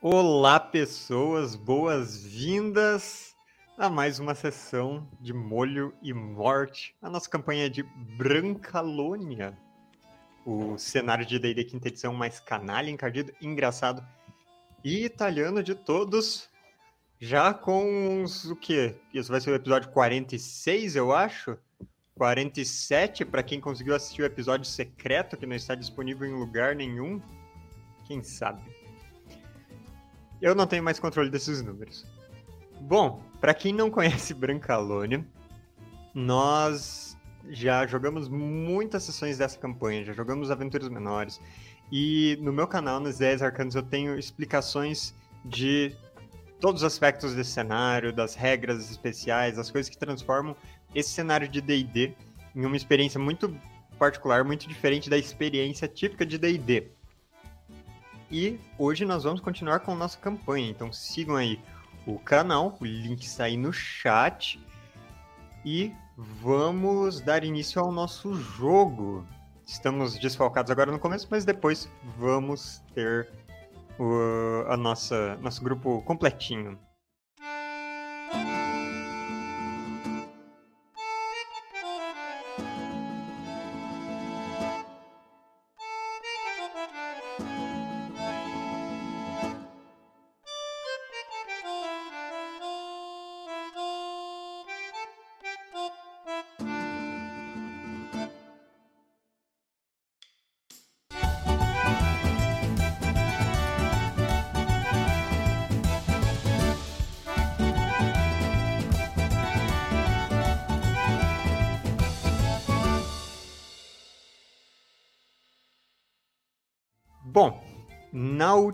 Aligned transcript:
Olá, 0.00 0.60
pessoas, 0.60 1.56
boas-vindas 1.56 3.34
a 3.76 3.90
mais 3.90 4.20
uma 4.20 4.32
sessão 4.32 5.08
de 5.20 5.32
Molho 5.32 5.92
e 6.00 6.12
Morte, 6.12 6.94
a 7.02 7.10
nossa 7.10 7.28
campanha 7.28 7.68
de 7.68 7.82
Brancalônia, 8.16 9.58
o 10.46 10.78
cenário 10.78 11.26
de 11.26 11.36
D&D 11.40 11.64
quinta 11.64 11.88
edição 11.88 12.14
mais 12.14 12.38
canalha, 12.38 12.88
encardido, 12.88 13.34
engraçado 13.42 14.06
e 14.84 15.04
italiano 15.04 15.64
de 15.64 15.74
todos, 15.74 16.48
já 17.18 17.52
com 17.52 18.22
uns, 18.22 18.44
o 18.44 18.54
quê? 18.54 18.94
Isso 19.12 19.32
vai 19.32 19.40
ser 19.40 19.50
o 19.50 19.56
episódio 19.56 19.90
46, 19.90 20.94
eu 20.94 21.12
acho? 21.12 21.58
47, 22.14 23.24
para 23.24 23.42
quem 23.42 23.60
conseguiu 23.60 23.96
assistir 23.96 24.22
o 24.22 24.26
episódio 24.26 24.64
secreto, 24.64 25.36
que 25.36 25.44
não 25.44 25.56
está 25.56 25.74
disponível 25.74 26.24
em 26.24 26.38
lugar 26.38 26.76
nenhum. 26.76 27.20
Quem 28.04 28.22
sabe? 28.22 28.77
Eu 30.40 30.54
não 30.54 30.66
tenho 30.66 30.82
mais 30.82 30.98
controle 31.00 31.30
desses 31.30 31.62
números. 31.62 32.06
Bom, 32.80 33.22
para 33.40 33.54
quem 33.54 33.72
não 33.72 33.90
conhece 33.90 34.32
Brancalônia, 34.32 35.26
nós 36.14 37.16
já 37.50 37.86
jogamos 37.86 38.28
muitas 38.28 39.02
sessões 39.02 39.38
dessa 39.38 39.58
campanha, 39.58 40.04
já 40.04 40.12
jogamos 40.12 40.50
aventuras 40.50 40.88
menores. 40.88 41.40
E 41.90 42.38
no 42.40 42.52
meu 42.52 42.66
canal, 42.66 43.00
nos 43.00 43.18
10 43.18 43.42
Arcanos, 43.42 43.74
eu 43.74 43.82
tenho 43.82 44.18
explicações 44.18 45.14
de 45.44 45.96
todos 46.60 46.82
os 46.82 46.86
aspectos 46.86 47.34
desse 47.34 47.52
cenário, 47.52 48.12
das 48.12 48.34
regras 48.34 48.90
especiais, 48.90 49.58
as 49.58 49.70
coisas 49.70 49.88
que 49.88 49.96
transformam 49.96 50.54
esse 50.94 51.10
cenário 51.10 51.48
de 51.48 51.60
D&D 51.60 52.14
em 52.54 52.64
uma 52.64 52.76
experiência 52.76 53.18
muito 53.20 53.54
particular, 53.98 54.44
muito 54.44 54.68
diferente 54.68 55.08
da 55.08 55.16
experiência 55.16 55.88
típica 55.88 56.26
de 56.26 56.38
D&D. 56.38 56.97
E 58.30 58.60
hoje 58.78 59.04
nós 59.04 59.24
vamos 59.24 59.40
continuar 59.40 59.80
com 59.80 59.92
a 59.92 59.94
nossa 59.94 60.18
campanha, 60.18 60.68
então 60.68 60.92
sigam 60.92 61.36
aí 61.36 61.58
o 62.06 62.18
canal, 62.18 62.76
o 62.80 62.84
link 62.84 63.22
está 63.22 63.44
aí 63.44 63.56
no 63.56 63.72
chat. 63.72 64.60
E 65.64 65.92
vamos 66.16 67.20
dar 67.20 67.42
início 67.42 67.80
ao 67.80 67.90
nosso 67.90 68.34
jogo. 68.34 69.26
Estamos 69.66 70.18
desfalcados 70.18 70.70
agora 70.70 70.92
no 70.92 70.98
começo, 70.98 71.26
mas 71.30 71.44
depois 71.44 71.90
vamos 72.18 72.82
ter 72.94 73.30
o 73.98 74.64
a 74.68 74.76
nossa, 74.76 75.36
nosso 75.36 75.62
grupo 75.62 76.02
completinho. 76.02 76.78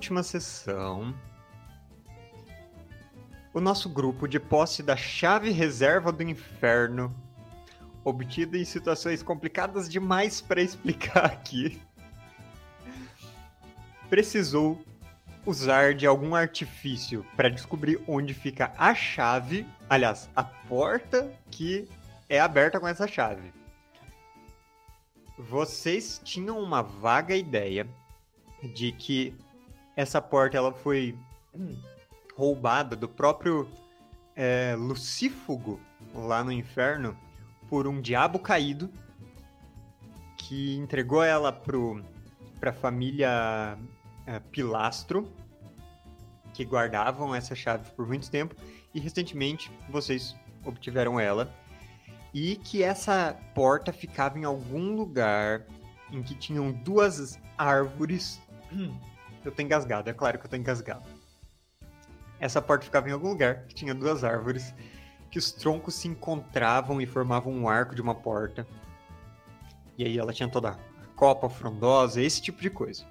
Última 0.05 0.23
sessão, 0.23 1.15
o 3.55 3.61
nosso 3.61 3.89
grupo, 3.89 4.29
de 4.29 4.39
posse 4.39 4.83
da 4.83 4.95
chave 4.95 5.51
reserva 5.51 6.13
do 6.13 6.23
inferno, 6.23 7.15
obtida 8.05 8.59
em 8.59 8.67
situações 8.67 9.23
complicadas 9.23 9.89
demais 9.89 10.43
para 10.43 10.61
explicar 10.61 11.25
aqui, 11.25 11.81
precisou 14.11 14.85
usar 15.47 15.95
de 15.95 16.07
algum 16.07 16.35
artifício 16.35 17.25
para 17.35 17.49
descobrir 17.49 17.99
onde 18.07 18.35
fica 18.35 18.75
a 18.77 18.95
chave, 18.95 19.67
aliás, 19.89 20.29
a 20.37 20.45
porta 20.45 21.33
que 21.51 21.89
é 22.29 22.39
aberta 22.39 22.79
com 22.79 22.87
essa 22.87 23.09
chave. 23.09 23.55
Vocês 25.39 26.21
tinham 26.23 26.59
uma 26.59 26.83
vaga 26.83 27.35
ideia 27.35 27.89
de 28.75 28.93
que 28.93 29.35
essa 29.97 30.21
porta 30.21 30.57
ela 30.57 30.73
foi 30.73 31.17
roubada 32.37 32.97
do 32.97 33.09
próprio 33.09 33.69
é, 34.35 34.75
Lucífugo 34.77 35.81
lá 36.15 36.43
no 36.43 36.51
inferno 36.51 37.17
por 37.69 37.87
um 37.87 38.01
diabo 38.01 38.39
caído 38.39 38.91
que 40.37 40.77
entregou 40.77 41.23
ela 41.23 41.53
para 41.53 42.71
a 42.71 42.73
família 42.73 43.79
é, 44.27 44.41
Pilastro 44.41 45.31
que 46.53 46.65
guardavam 46.65 47.35
essa 47.35 47.55
chave 47.55 47.91
por 47.93 48.07
muito 48.07 48.31
tempo 48.31 48.55
e 48.93 49.01
recentemente 49.01 49.71
vocês 49.89 50.37
obtiveram 50.65 51.19
ela 51.19 51.53
e 52.33 52.57
que 52.57 52.83
essa 52.83 53.37
porta 53.55 53.93
ficava 53.93 54.39
em 54.39 54.45
algum 54.45 54.95
lugar 54.95 55.67
em 56.11 56.23
que 56.23 56.35
tinham 56.35 56.73
duas 56.73 57.39
árvores 57.57 58.41
eu 59.45 59.53
tô 59.53 59.63
engasgado, 59.63 60.09
é 60.09 60.13
claro 60.13 60.39
que 60.39 60.47
eu 60.47 60.51
tô 60.51 60.57
engasgado. 60.57 61.07
Essa 62.41 62.61
porta 62.61 62.85
ficava 62.85 63.09
em 63.09 63.13
algum 63.13 63.29
lugar 63.29 63.67
que 63.67 63.75
tinha 63.75 63.95
duas 63.95 64.25
árvores, 64.25 64.75
que 65.31 65.39
os 65.39 65.53
troncos 65.53 65.95
se 65.95 66.09
encontravam 66.09 67.01
e 67.01 67.07
formavam 67.07 67.53
um 67.53 67.69
arco 67.69 67.95
de 67.95 68.03
uma 68.03 68.15
porta. 68.15 68.67
E 69.97 70.05
aí 70.05 70.19
ela 70.19 70.33
tinha 70.33 70.49
toda 70.49 70.71
a 70.71 70.79
copa 71.17 71.49
frondosa, 71.49 72.21
esse 72.21 72.43
tipo 72.43 72.61
de 72.61 72.71
coisa. 72.71 73.05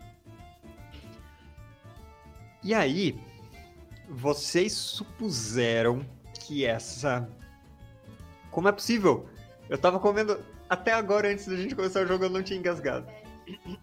E 2.61 2.73
aí, 2.73 3.19
vocês 4.09 4.73
supuseram 4.73 6.05
que 6.39 6.65
essa. 6.65 7.27
Como 8.51 8.67
é 8.67 8.71
possível? 8.71 9.27
Eu 9.69 9.77
tava 9.77 9.99
comendo 9.99 10.39
até 10.69 10.93
agora, 10.93 11.29
antes 11.29 11.47
da 11.47 11.55
gente 11.55 11.75
começar 11.75 12.03
o 12.03 12.07
jogo, 12.07 12.25
eu 12.25 12.29
não 12.29 12.43
tinha 12.43 12.59
engasgado. 12.59 13.07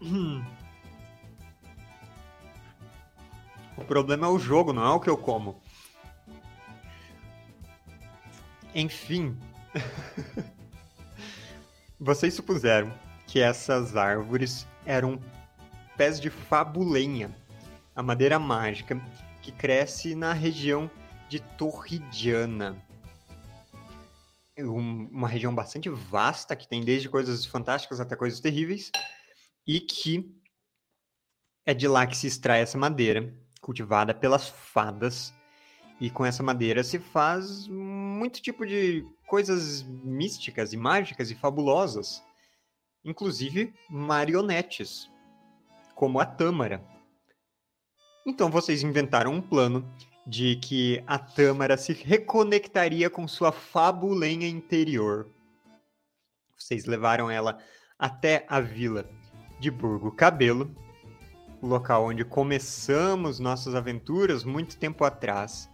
O 3.81 3.85
problema 3.85 4.27
é 4.27 4.31
o 4.31 4.39
jogo, 4.39 4.73
não 4.73 4.85
é 4.85 4.91
o 4.91 5.01
que 5.01 5.11
eu 5.11 5.17
como. 5.17 5.61
Enfim. 8.75 9.37
Vocês 11.99 12.35
supuseram 12.35 12.93
que 13.27 13.41
essas 13.41 13.97
árvores 13.97 14.67
eram 14.85 15.21
pés 15.97 16.21
de 16.21 16.31
fabulenha, 16.31 17.35
a 17.95 18.03
madeira 18.03 18.39
mágica 18.39 19.01
que 19.43 19.51
cresce 19.51 20.15
na 20.15 20.33
região 20.33 20.91
de 21.29 21.41
Torridiana. 21.41 22.77
Uma 24.59 25.29
região 25.29 25.55
bastante 25.55 25.89
vasta, 25.89 26.55
que 26.55 26.69
tem 26.69 26.85
desde 26.85 27.09
coisas 27.09 27.47
fantásticas 27.47 27.99
até 27.99 28.15
coisas 28.15 28.41
terríveis, 28.41 28.91
e 29.67 29.81
que 29.81 30.35
é 31.65 31.73
de 31.73 31.89
lá 31.89 32.07
que 32.07 32.17
se 32.17 32.27
extrai 32.27 32.61
essa 32.61 32.77
madeira, 32.77 33.35
cultivada 33.60 34.15
pelas 34.15 34.48
fadas. 34.48 35.32
E 36.00 36.10
com 36.10 36.25
essa 36.25 36.43
madeira 36.43 36.82
se 36.82 36.98
faz 36.98 37.69
muito 37.69 38.41
tipo 38.41 38.66
de 38.66 39.04
coisas 39.26 39.82
místicas 39.82 40.72
e 40.72 40.76
mágicas 40.76 41.31
e 41.31 41.34
fabulosas. 41.34 42.22
Inclusive 43.04 43.75
marionetes, 43.88 45.10
como 45.94 46.19
a 46.19 46.25
Tâmara. 46.25 46.82
Então 48.26 48.50
vocês 48.50 48.82
inventaram 48.82 49.32
um 49.32 49.43
plano 49.43 49.87
de 50.27 50.56
que 50.56 51.03
a 51.06 51.18
Tâmara 51.18 51.77
se 51.77 51.92
reconectaria 51.92 53.10
com 53.10 53.27
sua 53.27 53.53
fabulenha 53.53 54.48
interior. 54.48 55.28
Vocês 56.56 56.84
levaram 56.84 57.30
ela 57.30 57.59
até 57.98 58.47
a 58.48 58.60
vila 58.60 59.09
de 59.59 59.71
Burgo 59.71 60.13
Cabelo, 60.13 60.74
o 61.60 61.66
local 61.66 62.07
onde 62.07 62.24
começamos 62.24 63.39
nossas 63.39 63.74
aventuras 63.74 64.45
muito 64.45 64.77
tempo 64.78 65.04
atrás. 65.04 65.68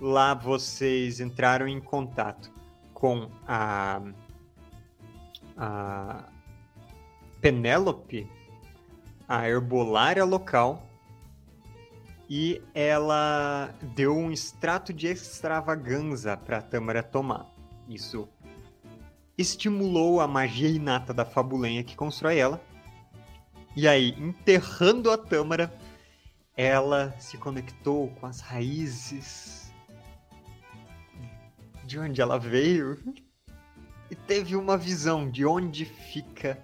Lá 0.00 0.34
vocês 0.34 1.20
entraram 1.20 1.66
em 1.66 1.80
contato 1.80 2.52
com 2.92 3.30
a, 3.46 4.02
a 5.56 6.24
Penélope, 7.40 8.28
a 9.26 9.48
herbolária 9.48 10.24
local, 10.24 10.86
e 12.28 12.60
ela 12.74 13.72
deu 13.94 14.16
um 14.16 14.30
extrato 14.30 14.92
de 14.92 15.06
extravaganza 15.06 16.36
para 16.36 16.58
a 16.58 16.62
Tâmara 16.62 17.02
tomar. 17.02 17.46
Isso 17.88 18.28
estimulou 19.38 20.20
a 20.20 20.26
magia 20.26 20.68
inata 20.68 21.14
da 21.14 21.24
fabulenha 21.24 21.84
que 21.84 21.94
constrói 21.94 22.38
ela 22.38 22.60
e 23.76 23.86
aí, 23.86 24.14
enterrando 24.18 25.10
a 25.10 25.18
Tâmara, 25.18 25.72
ela 26.56 27.14
se 27.18 27.36
conectou 27.36 28.08
com 28.12 28.26
as 28.26 28.40
raízes 28.40 29.70
de 31.84 31.98
onde 31.98 32.20
ela 32.20 32.38
veio 32.38 32.98
e 34.10 34.14
teve 34.14 34.56
uma 34.56 34.78
visão 34.78 35.30
de 35.30 35.44
onde 35.44 35.84
fica 35.84 36.58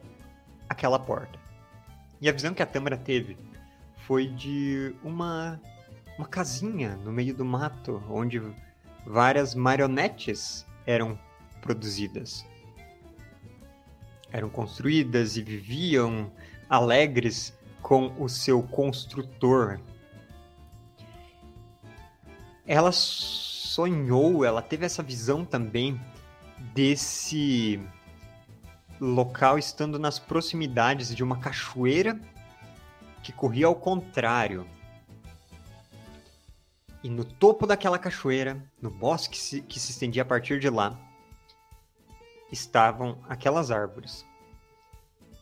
aquela 0.69 0.99
porta. 0.99 1.39
E 2.21 2.29
a 2.29 2.33
visão 2.33 2.55
que 2.55 2.63
a 2.63 2.67
Tâmara 2.67 2.97
teve 2.97 3.37
foi 4.07 4.29
de 4.29 4.95
uma 5.05 5.61
uma 6.19 6.27
casinha 6.27 6.97
no 6.97 7.13
meio 7.13 7.35
do 7.35 7.45
mato 7.45 8.03
onde 8.09 8.41
várias 9.07 9.55
marionetes 9.55 10.67
eram 10.87 11.19
produzidas. 11.61 12.45
Eram 14.31 14.49
construídas 14.49 15.37
e 15.37 15.43
viviam 15.43 16.33
alegres 16.73 17.53
com 17.83 18.15
o 18.19 18.31
seu 18.31 18.63
construtor. 18.63 19.79
Ela 22.67 22.91
sonhou, 22.91 24.43
ela 24.43 24.63
teve 24.63 24.87
essa 24.87 25.03
visão 25.03 25.45
também 25.45 26.01
desse 26.73 27.79
local 28.99 29.59
estando 29.59 29.99
nas 29.99 30.19
proximidades 30.19 31.15
de 31.15 31.23
uma 31.23 31.39
cachoeira 31.41 32.19
que 33.23 33.33
corria 33.33 33.67
ao 33.67 33.75
contrário. 33.75 34.67
E 37.05 37.11
no 37.11 37.23
topo 37.23 37.67
daquela 37.67 37.99
cachoeira, 37.99 38.57
no 38.81 38.89
bosque 38.89 39.61
que 39.61 39.79
se, 39.79 39.91
estendia 39.91 40.23
a 40.23 40.25
partir 40.25 40.59
de 40.59 40.71
lá, 40.71 40.99
estavam 42.51 43.19
aquelas 43.29 43.71
árvores 43.71 44.25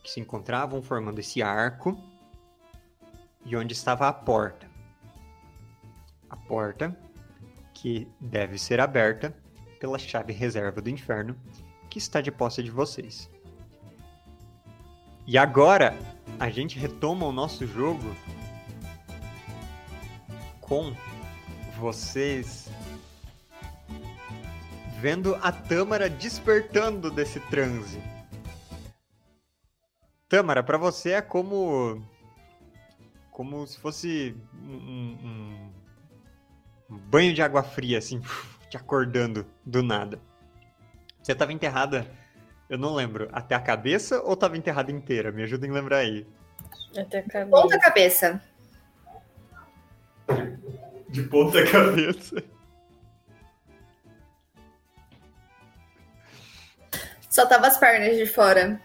que 0.03 0.09
se 0.09 0.19
encontravam 0.19 0.81
formando 0.81 1.19
esse 1.19 1.41
arco 1.41 1.97
e 3.45 3.55
onde 3.55 3.73
estava 3.73 4.07
a 4.07 4.13
porta. 4.13 4.69
A 6.29 6.35
porta 6.35 6.97
que 7.73 8.07
deve 8.19 8.57
ser 8.57 8.79
aberta 8.79 9.35
pela 9.79 9.97
chave 9.97 10.33
reserva 10.33 10.81
do 10.81 10.89
inferno 10.89 11.35
que 11.89 11.97
está 11.97 12.21
de 12.21 12.31
posse 12.31 12.61
de 12.63 12.71
vocês. 12.71 13.29
E 15.27 15.37
agora 15.37 15.97
a 16.39 16.49
gente 16.49 16.77
retoma 16.77 17.25
o 17.25 17.31
nosso 17.31 17.65
jogo 17.67 18.15
com 20.59 20.95
vocês 21.77 22.69
vendo 25.01 25.35
a 25.41 25.51
Tâmara 25.51 26.07
despertando 26.07 27.09
desse 27.09 27.39
transe. 27.39 27.99
Tâmara, 30.31 30.63
para 30.63 30.77
você 30.77 31.11
é 31.11 31.21
como 31.21 32.01
como 33.31 33.67
se 33.67 33.77
fosse 33.77 34.33
um, 34.63 34.75
um, 34.77 35.71
um, 36.89 36.97
banho 36.97 37.33
de 37.33 37.41
água 37.41 37.61
fria, 37.61 37.97
assim, 37.97 38.21
te 38.71 38.77
acordando 38.77 39.45
do 39.65 39.83
nada. 39.83 40.21
Você 41.21 41.33
estava 41.33 41.51
enterrada, 41.51 42.07
eu 42.69 42.77
não 42.77 42.95
lembro, 42.95 43.27
até 43.33 43.55
a 43.55 43.59
cabeça 43.59 44.21
ou 44.21 44.35
estava 44.35 44.55
enterrada 44.55 44.89
inteira? 44.89 45.33
Me 45.33 45.43
ajuda 45.43 45.67
a 45.67 45.69
lembrar 45.69 45.97
aí. 45.97 46.25
Até 46.97 47.19
a 47.19 47.23
cabeça. 47.23 47.49
Ponta 47.49 47.79
cabeça. 47.79 48.41
De 51.09 51.23
ponta 51.23 51.69
cabeça. 51.69 52.41
Só 57.29 57.45
tava 57.45 57.67
as 57.67 57.77
pernas 57.77 58.15
de 58.15 58.25
fora. 58.25 58.81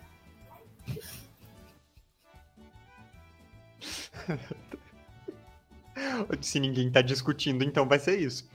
Se 6.41 6.61
ninguém 6.61 6.91
tá 6.91 7.03
discutindo, 7.03 7.65
então 7.65 7.89
vai 7.89 7.99
ser 7.99 8.21
isso. 8.21 8.49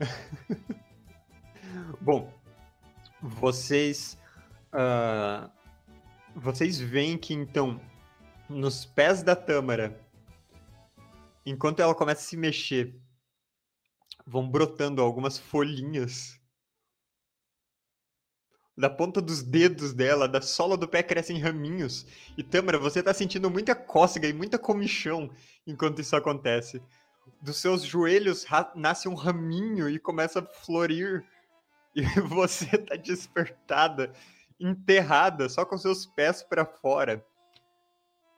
Bom, 2.00 2.32
vocês. 3.20 4.18
Uh, 4.72 5.50
vocês 6.34 6.80
veem 6.80 7.18
que 7.18 7.34
então, 7.34 7.80
nos 8.48 8.84
pés 8.84 9.22
da 9.22 9.36
Tâmara, 9.36 10.00
enquanto 11.44 11.80
ela 11.80 11.94
começa 11.94 12.20
a 12.20 12.24
se 12.24 12.36
mexer, 12.36 12.96
vão 14.26 14.48
brotando 14.48 15.02
algumas 15.02 15.38
folhinhas. 15.38 16.39
Da 18.76 18.88
ponta 18.88 19.20
dos 19.20 19.42
dedos 19.42 19.92
dela, 19.92 20.28
da 20.28 20.40
sola 20.40 20.76
do 20.76 20.88
pé 20.88 21.02
crescem 21.02 21.38
raminhos. 21.38 22.06
E 22.36 22.42
Tâmara, 22.42 22.78
você 22.78 23.02
tá 23.02 23.12
sentindo 23.12 23.50
muita 23.50 23.74
cócega 23.74 24.28
e 24.28 24.32
muita 24.32 24.58
comichão 24.58 25.30
enquanto 25.66 26.00
isso 26.00 26.16
acontece. 26.16 26.82
Dos 27.42 27.58
seus 27.58 27.82
joelhos 27.82 28.46
nasce 28.74 29.08
um 29.08 29.14
raminho 29.14 29.88
e 29.88 29.98
começa 29.98 30.40
a 30.40 30.46
florir. 30.46 31.24
E 31.94 32.02
você 32.22 32.78
tá 32.78 32.96
despertada, 32.96 34.12
enterrada, 34.58 35.48
só 35.48 35.64
com 35.64 35.76
seus 35.76 36.06
pés 36.06 36.42
para 36.42 36.64
fora. 36.64 37.24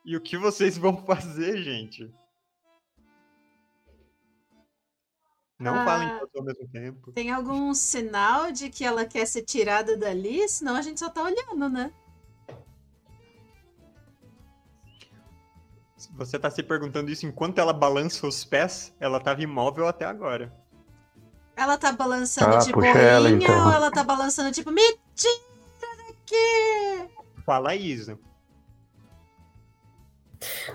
E 0.05 0.17
o 0.17 0.21
que 0.21 0.37
vocês 0.37 0.77
vão 0.77 0.97
fazer, 1.07 1.59
gente? 1.63 2.13
Não 5.63 5.77
ah, 5.77 5.85
falem 5.85 6.09
todos 6.19 6.35
ao 6.35 6.43
mesmo 6.43 6.69
tempo. 6.69 7.13
Tem 7.13 7.31
algum 7.31 7.73
sinal 7.73 8.51
de 8.51 8.69
que 8.69 8.85
ela 8.85 9.05
quer 9.05 9.25
ser 9.27 9.43
tirada 9.43 9.97
dali? 9.97 10.49
Senão 10.49 10.75
a 10.75 10.83
gente 10.83 10.99
só 10.99 11.09
tá 11.09 11.23
olhando, 11.23 11.69
né? 11.69 11.93
Você 16.15 16.37
tá 16.37 16.51
se 16.51 16.65
perguntando 16.65 17.13
isso 17.13 17.25
enquanto 17.25 17.61
ela 17.61 17.73
balança 17.73 18.27
os 18.27 18.45
pés? 18.45 18.93
Ela 18.99 19.21
tava 19.21 19.41
imóvel 19.41 19.87
até 19.87 20.05
agora. 20.05 20.53
Ela 21.55 21.79
tá 21.79 21.93
balançando 21.93 22.57
ah, 22.57 22.59
de 22.59 22.73
boinha 22.73 22.93
ela, 22.93 23.31
então. 23.31 23.67
ou 23.67 23.73
ela 23.73 23.91
tá 23.91 24.03
balançando 24.03 24.51
tipo, 24.51 24.73
me 24.73 24.83
tira 25.15 25.97
daqui? 26.09 27.09
Fala, 27.47 27.75
Isa. 27.77 28.19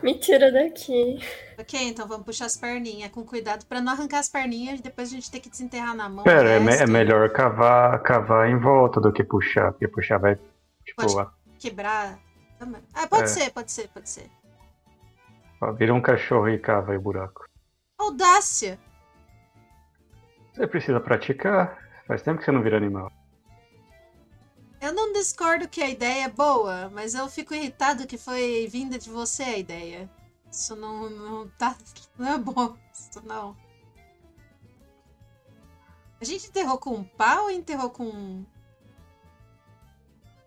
Me 0.04 0.18
tira 0.20 0.52
daqui. 0.52 1.20
Ok, 1.60 1.80
então 1.82 2.08
vamos 2.08 2.26
puxar 2.26 2.46
as 2.46 2.58
perninhas 2.58 3.12
com 3.12 3.24
cuidado 3.24 3.66
para 3.66 3.82
não 3.82 3.92
arrancar 3.92 4.20
as 4.20 4.30
perninhas 4.30 4.80
e 4.80 4.84
depois 4.84 5.10
a 5.10 5.12
gente 5.12 5.32
ter 5.32 5.40
que 5.40 5.50
desenterrar 5.50 5.96
na 5.96 6.08
mão. 6.08 6.24
Pera, 6.24 6.50
é, 6.50 6.60
me 6.60 6.74
é, 6.74 6.86
melhor 6.86 7.32
cavar, 7.32 8.02
cavar 8.04 8.50
em 8.50 8.60
volta 8.60 9.02
do 9.02 9.12
que 9.12 9.24
puxar, 9.24 9.72
porque 9.72 9.88
puxar 9.88 10.20
vai 10.20 10.36
tipo, 10.86 11.02
pode 11.02 11.30
quebrar. 11.60 12.20
Ah, 12.94 13.08
pode 13.08 13.24
é. 13.24 13.28
ser, 13.28 13.52
pode 13.52 13.72
ser, 13.72 13.88
pode 13.90 14.10
ser. 14.10 14.30
vira 15.78 15.94
um 15.94 16.02
cachorro 16.02 16.50
e 16.50 16.58
cava 16.58 16.92
aí 16.92 16.98
o 16.98 17.02
buraco. 17.02 17.46
Audácia! 18.00 18.80
Você 20.54 20.68
precisa 20.68 21.00
praticar. 21.00 21.78
Faz 22.08 22.22
tempo 22.22 22.40
que 22.40 22.46
você 22.46 22.52
não 22.52 22.64
vira 22.64 22.78
animal. 22.78 23.12
Eu 24.88 24.94
não 24.94 25.12
discordo 25.12 25.68
que 25.68 25.82
a 25.84 25.90
ideia 25.90 26.24
é 26.24 26.30
boa, 26.30 26.90
mas 26.94 27.14
eu 27.14 27.28
fico 27.28 27.54
irritado 27.54 28.08
que 28.08 28.18
foi 28.18 28.70
vinda 28.72 28.98
de 28.98 29.10
você 29.10 29.44
a 29.44 29.58
ideia. 29.58 30.10
Isso 30.50 30.78
não, 30.78 31.10
não 31.10 31.50
tá. 31.60 31.76
Não 32.18 32.34
é 32.34 32.38
bom. 32.38 32.74
Isso 32.94 33.22
não. 33.28 33.56
A 36.22 36.26
gente 36.26 36.48
enterrou 36.48 36.78
com 36.78 36.92
um 36.92 37.04
pau 37.04 37.44
ou 37.44 37.52
enterrou 37.52 37.90
com. 37.90 38.46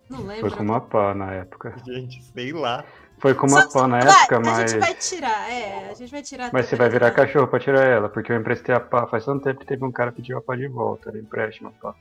Não 0.09 0.27
lembro. 0.27 0.49
Foi 0.49 0.57
com 0.59 0.65
uma 0.65 0.81
pá 0.81 1.15
na 1.15 1.33
época. 1.33 1.77
Gente, 1.87 2.23
sei 2.25 2.53
lá. 2.53 2.85
Foi 3.19 3.35
com 3.35 3.47
uma 3.47 3.71
pá 3.71 3.87
na 3.87 3.99
época, 3.99 4.41
mas. 4.41 4.59
A 4.59 4.67
gente 4.67 4.81
vai 4.81 4.95
tirar, 4.95 5.51
é. 5.51 5.91
A 5.91 5.95
gente 5.95 6.11
vai 6.11 6.23
tirar. 6.23 6.51
Mas 6.51 6.67
você 6.67 6.77
vai 6.77 6.89
virar 6.89 7.11
cachorro 7.11 7.47
pra 7.47 7.61
tirar 7.61 7.85
ela, 7.85 8.09
porque 8.09 8.33
eu 8.33 8.37
emprestei 8.37 8.75
a 8.75 8.81
pá. 8.81 9.07
Faz 9.07 9.27
tanto 9.27 9.45
tempo 9.45 9.61
que 9.61 9.67
teve 9.67 9.85
um 9.85 9.93
cara 9.93 10.11
que 10.11 10.17
pediu 10.17 10.39
a 10.39 10.43
pá 10.43 10.57
de 10.57 10.67
volta. 10.67 11.11
Ele 11.11 11.21
empreste 11.21 11.61
uma 11.61 11.73
pá. 11.73 11.95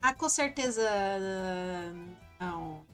Ah, 0.00 0.14
com 0.14 0.28
certeza. 0.28 0.82
Não. 2.40 2.86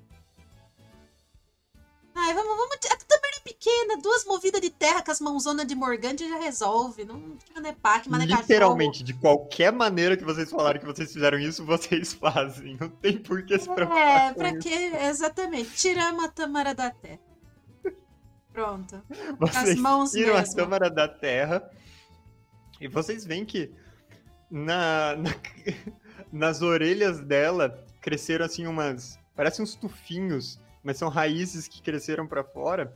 Ai, 2.14 2.32
vamos, 2.32 2.56
vamos. 2.56 2.74
A 2.74 2.96
também 2.96 3.30
é 3.36 3.40
pequena, 3.40 4.00
duas 4.00 4.24
movidas 4.24 4.60
de 4.60 4.70
terra 4.70 5.02
com 5.02 5.10
as 5.10 5.20
mãozonas 5.20 5.66
de 5.66 5.74
Morgante 5.74 6.28
já 6.28 6.38
resolve. 6.38 7.04
Não 7.04 7.36
é 7.64 7.72
pac, 7.72 8.08
mas 8.08 8.24
Literalmente, 8.24 9.02
de 9.02 9.12
qualquer 9.14 9.72
maneira 9.72 10.16
que 10.16 10.24
vocês 10.24 10.50
falaram 10.50 10.78
que 10.78 10.86
vocês 10.86 11.12
fizeram 11.12 11.38
isso, 11.38 11.64
vocês 11.64 12.12
fazem. 12.14 12.76
Não 12.80 12.88
tem 12.88 13.18
por 13.18 13.44
que 13.44 13.58
se 13.58 13.68
preocupar. 13.68 14.30
É, 14.30 14.32
pra 14.32 14.56
quê? 14.58 14.92
Exatamente. 15.02 15.70
Tiramos 15.74 16.24
a 16.24 16.28
Tâmara 16.28 16.74
da 16.74 16.90
terra. 16.90 17.20
Pronto. 18.52 19.02
Vocês 19.40 19.70
as 19.70 19.76
mãos 19.76 20.12
tiram 20.12 20.34
mesmo. 20.34 20.52
a 20.52 20.54
Tâmara 20.54 20.88
da 20.88 21.08
terra. 21.08 21.68
E 22.80 22.86
vocês 22.86 23.24
veem 23.24 23.44
que 23.44 23.72
na, 24.48 25.16
na 25.16 25.30
nas 26.32 26.62
orelhas 26.62 27.20
dela 27.20 27.82
cresceram 28.00 28.44
assim 28.44 28.66
umas. 28.66 29.18
Parecem 29.34 29.62
uns 29.62 29.74
tufinhos, 29.74 30.60
mas 30.82 30.96
são 30.96 31.08
raízes 31.08 31.66
que 31.66 31.82
cresceram 31.82 32.26
para 32.26 32.44
fora. 32.44 32.94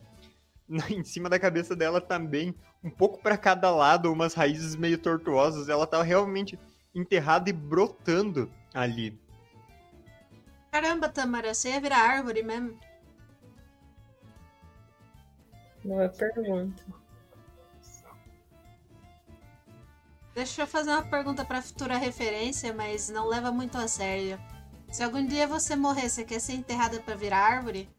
em 0.89 1.03
cima 1.03 1.29
da 1.29 1.39
cabeça 1.39 1.75
dela 1.75 1.99
também, 1.99 2.53
um 2.83 2.89
pouco 2.89 3.21
para 3.21 3.37
cada 3.37 3.71
lado, 3.71 4.11
umas 4.11 4.33
raízes 4.33 4.75
meio 4.75 4.97
tortuosas. 4.97 5.67
Ela 5.67 5.87
tava 5.87 6.03
realmente 6.03 6.59
enterrada 6.93 7.49
e 7.49 7.53
brotando 7.53 8.51
ali. 8.73 9.19
Caramba, 10.71 11.09
Tamara, 11.09 11.53
você 11.53 11.69
ia 11.69 11.81
virar 11.81 11.97
árvore 11.97 12.43
mesmo? 12.43 12.79
Não 15.83 15.99
é 16.01 16.07
pergunta. 16.07 16.83
Deixa 20.33 20.61
eu 20.61 20.67
fazer 20.67 20.91
uma 20.91 21.01
pergunta 21.01 21.43
pra 21.43 21.61
futura 21.61 21.97
referência, 21.97 22.73
mas 22.73 23.09
não 23.09 23.27
leva 23.27 23.51
muito 23.51 23.77
a 23.77 23.87
sério. 23.87 24.39
Se 24.91 25.03
algum 25.03 25.25
dia 25.25 25.47
você 25.47 25.75
morrer, 25.75 26.09
você 26.09 26.23
quer 26.23 26.39
ser 26.39 26.53
enterrada 26.53 26.99
pra 26.99 27.15
virar 27.15 27.39
árvore? 27.39 27.89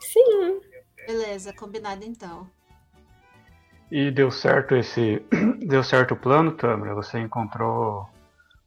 Sim. 0.00 0.60
Beleza, 1.06 1.52
combinado 1.52 2.04
então. 2.04 2.48
E 3.90 4.10
deu 4.10 4.30
certo 4.30 4.74
esse. 4.76 5.22
Deu 5.66 5.82
certo 5.82 6.14
o 6.14 6.16
plano, 6.16 6.52
Tamara? 6.52 6.94
Você 6.94 7.18
encontrou 7.18 8.08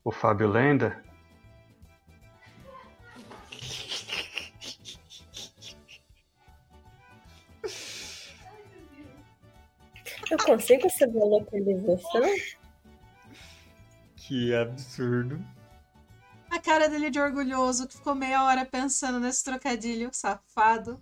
o 0.04 0.12
Fábio 0.12 0.50
Lenda? 0.50 1.02
Eu 10.34 10.38
consigo 10.40 10.90
saber 10.90 11.22
a 11.22 11.26
localização? 11.26 12.22
Que 14.16 14.52
absurdo. 14.56 15.40
A 16.50 16.60
cara 16.60 16.90
dele 16.90 17.12
de 17.12 17.20
orgulhoso, 17.20 17.88
que 17.88 17.96
ficou 17.96 18.16
meia 18.16 18.44
hora 18.44 18.66
pensando 18.66 19.20
nesse 19.20 19.44
trocadilho, 19.44 20.10
safado. 20.12 21.00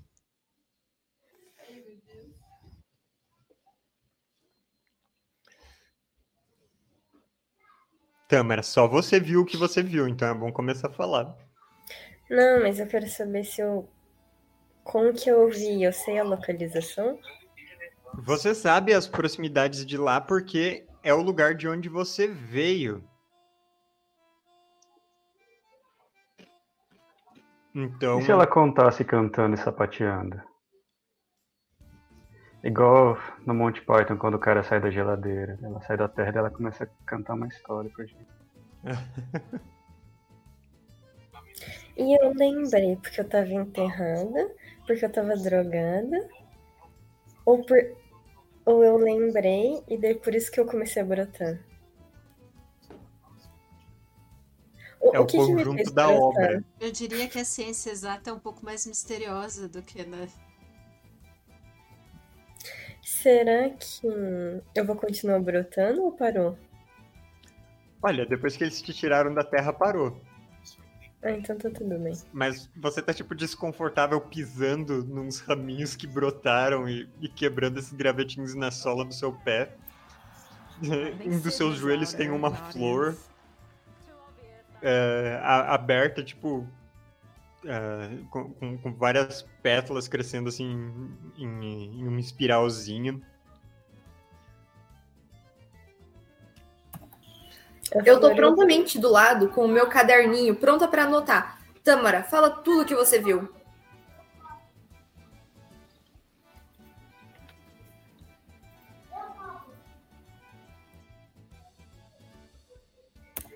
Tâmara, 8.27 8.61
só 8.61 8.85
você 8.85 9.17
viu 9.17 9.41
o 9.41 9.45
que 9.45 9.55
você 9.55 9.81
viu, 9.81 10.09
então 10.09 10.27
é 10.27 10.33
bom 10.33 10.51
começar 10.51 10.89
a 10.89 10.93
falar. 10.93 11.37
Não, 12.29 12.63
mas 12.63 12.79
eu 12.79 12.87
quero 12.87 13.07
saber 13.07 13.45
se 13.45 13.61
eu. 13.61 13.89
Como 14.83 15.13
que 15.13 15.31
eu 15.31 15.49
vi? 15.49 15.83
Eu 15.83 15.93
sei 15.93 16.19
a 16.19 16.23
localização? 16.23 17.17
Você 18.15 18.53
sabe 18.53 18.93
as 18.93 19.07
proximidades 19.07 19.85
de 19.85 19.97
lá 19.97 20.19
porque 20.21 20.85
é 21.03 21.13
o 21.13 21.21
lugar 21.21 21.55
de 21.55 21.67
onde 21.67 21.89
você 21.89 22.27
veio. 22.27 23.03
Então, 27.73 28.19
E 28.19 28.23
se 28.23 28.31
ela 28.31 28.45
contasse 28.45 29.03
cantando 29.03 29.55
e 29.55 29.57
sapateando? 29.57 30.41
Igual 32.63 33.17
no 33.45 33.53
Monty 33.53 33.81
Python, 33.81 34.17
quando 34.17 34.35
o 34.35 34.39
cara 34.39 34.61
sai 34.61 34.79
da 34.79 34.91
geladeira. 34.91 35.57
Ela 35.63 35.81
sai 35.81 35.97
da 35.97 36.07
terra 36.07 36.31
e 36.33 36.37
ela 36.37 36.51
começa 36.51 36.83
a 36.83 36.87
cantar 37.05 37.33
uma 37.33 37.47
história 37.47 37.89
pra 37.95 38.05
gente. 38.05 38.27
E 41.97 42.17
eu 42.19 42.33
lembrei 42.33 42.95
porque 42.95 43.21
eu 43.21 43.27
tava 43.27 43.49
enterrada, 43.49 44.55
porque 44.85 45.05
eu 45.05 45.11
tava 45.11 45.35
drogada, 45.35 46.29
ou, 47.45 47.63
por... 47.65 47.77
ou 48.65 48.83
eu 48.83 48.97
lembrei 48.97 49.83
e 49.87 49.97
daí 49.97 50.15
por 50.15 50.33
isso 50.35 50.51
que 50.51 50.59
eu 50.59 50.65
comecei 50.65 51.01
a 51.01 51.05
brotar. 51.05 51.59
O, 54.99 55.15
é 55.15 55.19
o 55.19 55.25
me 55.25 55.31
conjunto 55.31 55.91
da 55.91 56.07
brotar? 56.07 56.21
obra. 56.21 56.63
Eu 56.79 56.91
diria 56.91 57.27
que 57.27 57.39
a 57.39 57.45
ciência 57.45 57.89
exata 57.89 58.29
é 58.29 58.33
um 58.33 58.39
pouco 58.39 58.63
mais 58.63 58.85
misteriosa 58.85 59.67
do 59.67 59.81
que 59.81 60.05
na. 60.05 60.27
Será 63.01 63.69
que 63.71 64.07
eu 64.75 64.85
vou 64.85 64.95
continuar 64.95 65.39
brotando 65.39 66.03
ou 66.03 66.11
parou? 66.11 66.57
Olha, 68.01 68.25
depois 68.25 68.55
que 68.57 68.63
eles 68.63 68.81
te 68.81 68.93
tiraram 68.93 69.33
da 69.33 69.43
terra, 69.43 69.73
parou. 69.73 70.19
Ah, 71.23 71.31
então 71.31 71.55
tá 71.57 71.69
tudo 71.69 71.97
bem. 71.99 72.13
Mas 72.33 72.67
você 72.75 73.01
tá, 73.01 73.13
tipo, 73.13 73.35
desconfortável 73.35 74.19
pisando 74.19 75.03
nos 75.05 75.39
raminhos 75.39 75.95
que 75.95 76.07
brotaram 76.07 76.89
e, 76.89 77.07
e 77.21 77.29
quebrando 77.29 77.77
esses 77.77 77.93
gravetinhos 77.93 78.55
na 78.55 78.71
sola 78.71 79.05
do 79.05 79.13
seu 79.13 79.31
pé. 79.31 79.75
Um 81.25 81.39
dos 81.39 81.53
seus 81.53 81.77
joelhos 81.77 82.11
tem 82.11 82.31
uma 82.31 82.49
flor 82.51 83.15
é, 84.81 85.39
a- 85.43 85.75
aberta, 85.75 86.23
tipo, 86.23 86.67
é, 87.63 88.17
com, 88.31 88.51
com- 88.53 88.77
com 88.79 88.93
várias 88.95 89.43
pétalas 89.61 90.07
crescendo 90.07 90.49
assim 90.49 90.65
em, 91.37 92.01
em 92.01 92.07
uma 92.07 92.19
espiralzinha. 92.19 93.21
Falei, 97.91 98.09
Eu 98.11 98.19
tô 98.19 98.33
prontamente 98.35 98.99
do 98.99 99.09
lado 99.09 99.49
com 99.49 99.65
o 99.65 99.67
meu 99.67 99.87
caderninho, 99.87 100.55
pronta 100.55 100.87
pra 100.87 101.03
anotar. 101.03 101.59
Tâmara, 101.83 102.23
fala 102.23 102.49
tudo 102.49 102.85
que 102.85 102.95
você 102.95 103.19
viu. 103.19 103.49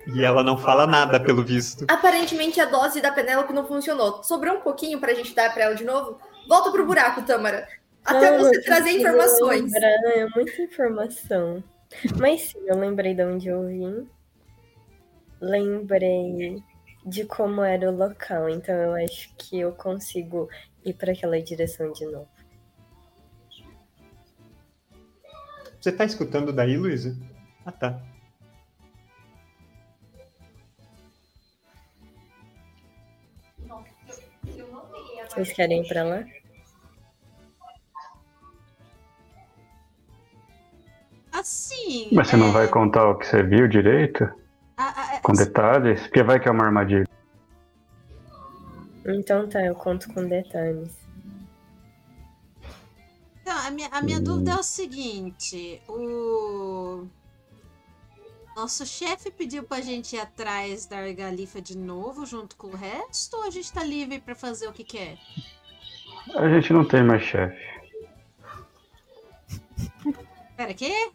E 0.07 0.23
ela 0.23 0.43
não 0.43 0.57
fala 0.57 0.85
nada, 0.85 1.19
pelo 1.19 1.43
visto. 1.43 1.85
Aparentemente 1.87 2.61
a 2.61 2.65
dose 2.65 3.01
da 3.01 3.11
Penélope 3.11 3.53
não 3.53 3.65
funcionou. 3.65 4.23
Sobrou 4.23 4.57
um 4.57 4.61
pouquinho 4.61 4.99
pra 4.99 5.13
gente 5.13 5.33
dar 5.33 5.51
pra 5.51 5.63
ela 5.63 5.75
de 5.75 5.83
novo? 5.83 6.19
Volta 6.47 6.71
pro 6.71 6.85
buraco, 6.85 7.23
Tâmara. 7.23 7.67
Até 8.03 8.31
Não, 8.31 8.37
você 8.37 8.61
trazer 8.61 8.91
informações. 8.91 9.63
lembrar, 9.73 9.89
é 9.89 10.27
muita 10.35 10.61
informação. 10.61 11.63
Mas 12.19 12.41
sim, 12.41 12.59
eu 12.67 12.77
lembrei 12.77 13.15
de 13.15 13.23
onde 13.23 13.47
eu 13.47 13.65
vim. 13.65 14.07
Lembrei 15.45 16.63
de 17.05 17.23
como 17.25 17.61
era 17.61 17.91
o 17.91 17.95
local. 17.95 18.49
Então 18.49 18.73
eu 18.73 18.95
acho 18.95 19.31
que 19.37 19.59
eu 19.59 19.71
consigo 19.73 20.49
ir 20.83 20.93
para 20.93 21.11
aquela 21.11 21.39
direção 21.39 21.91
de 21.91 22.03
novo. 22.05 22.27
Você 25.79 25.91
tá 25.91 26.03
escutando 26.03 26.51
daí, 26.51 26.75
Luísa? 26.75 27.15
Ah, 27.63 27.71
tá. 27.71 28.01
Vocês 35.29 35.53
querem 35.53 35.83
ir 35.83 35.87
pra 35.87 36.03
lá? 36.03 36.25
Assim. 41.31 42.09
Mas 42.13 42.29
você 42.29 42.37
não 42.37 42.47
é, 42.47 42.51
vai 42.51 42.67
contar 42.67 43.07
o 43.07 43.19
que 43.19 43.27
você 43.27 43.43
viu 43.43 43.67
direito? 43.67 44.27
Com 45.25 45.33
detalhes? 45.33 46.01
Porque 46.01 46.21
vai 46.21 46.39
que 46.39 46.47
é 46.47 46.51
uma 46.51 46.65
armadilha. 46.65 47.07
Então 49.03 49.49
tá, 49.49 49.65
eu 49.65 49.73
conto 49.73 50.07
com 50.13 50.23
detalhes. 50.27 50.95
Então, 53.41 53.57
a 53.57 53.71
minha, 53.71 53.87
a 53.87 54.03
minha 54.03 54.21
dúvida 54.21 54.51
é 54.51 54.55
o 54.55 54.61
seguinte: 54.61 55.81
o. 55.89 57.07
Nosso 58.55 58.85
chefe 58.85 59.31
pediu 59.31 59.63
pra 59.63 59.81
gente 59.81 60.15
ir 60.15 60.19
atrás 60.19 60.85
da 60.85 60.99
argalifa 60.99 61.59
de 61.59 61.75
novo, 61.75 62.23
junto 62.23 62.55
com 62.55 62.67
o 62.67 62.75
resto, 62.75 63.35
ou 63.35 63.43
a 63.45 63.49
gente 63.49 63.73
tá 63.73 63.83
livre 63.83 64.21
pra 64.21 64.35
fazer 64.35 64.67
o 64.67 64.73
que 64.73 64.83
quer? 64.83 65.17
A 66.35 66.47
gente 66.49 66.71
não 66.71 66.87
tem 66.87 67.03
mais 67.03 67.23
chefe. 67.23 67.65
Pera, 70.55 70.73
quê? 70.75 71.11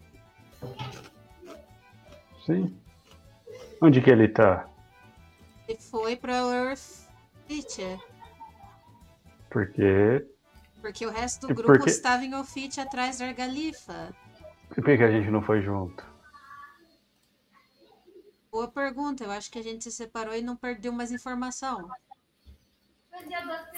Sim. 2.45 2.80
Onde 3.81 3.99
que 3.99 4.11
ele 4.11 4.27
tá? 4.27 4.67
Ele 5.67 5.79
foi 5.79 6.15
pra 6.15 6.33
Earth 6.33 7.07
Feature, 7.47 7.99
Porque. 9.49 10.25
porque 10.81 11.05
o 11.05 11.09
resto 11.09 11.47
do 11.47 11.55
grupo 11.55 11.73
por 11.73 11.83
quê? 11.83 11.89
estava 11.89 12.23
em 12.23 12.35
Ofite 12.35 12.79
atrás 12.79 13.17
da 13.19 13.25
argalifa. 13.25 14.13
Por 14.69 14.83
que 14.83 14.97
que 14.97 15.03
a 15.03 15.11
gente 15.11 15.29
não 15.29 15.41
foi 15.41 15.61
junto? 15.61 16.05
Boa 18.51 18.67
pergunta, 18.67 19.23
eu 19.23 19.31
acho 19.31 19.49
que 19.49 19.59
a 19.59 19.63
gente 19.63 19.83
se 19.83 19.91
separou 19.91 20.35
e 20.35 20.41
não 20.41 20.55
perdeu 20.55 20.91
mais 20.91 21.11
informação. 21.11 21.89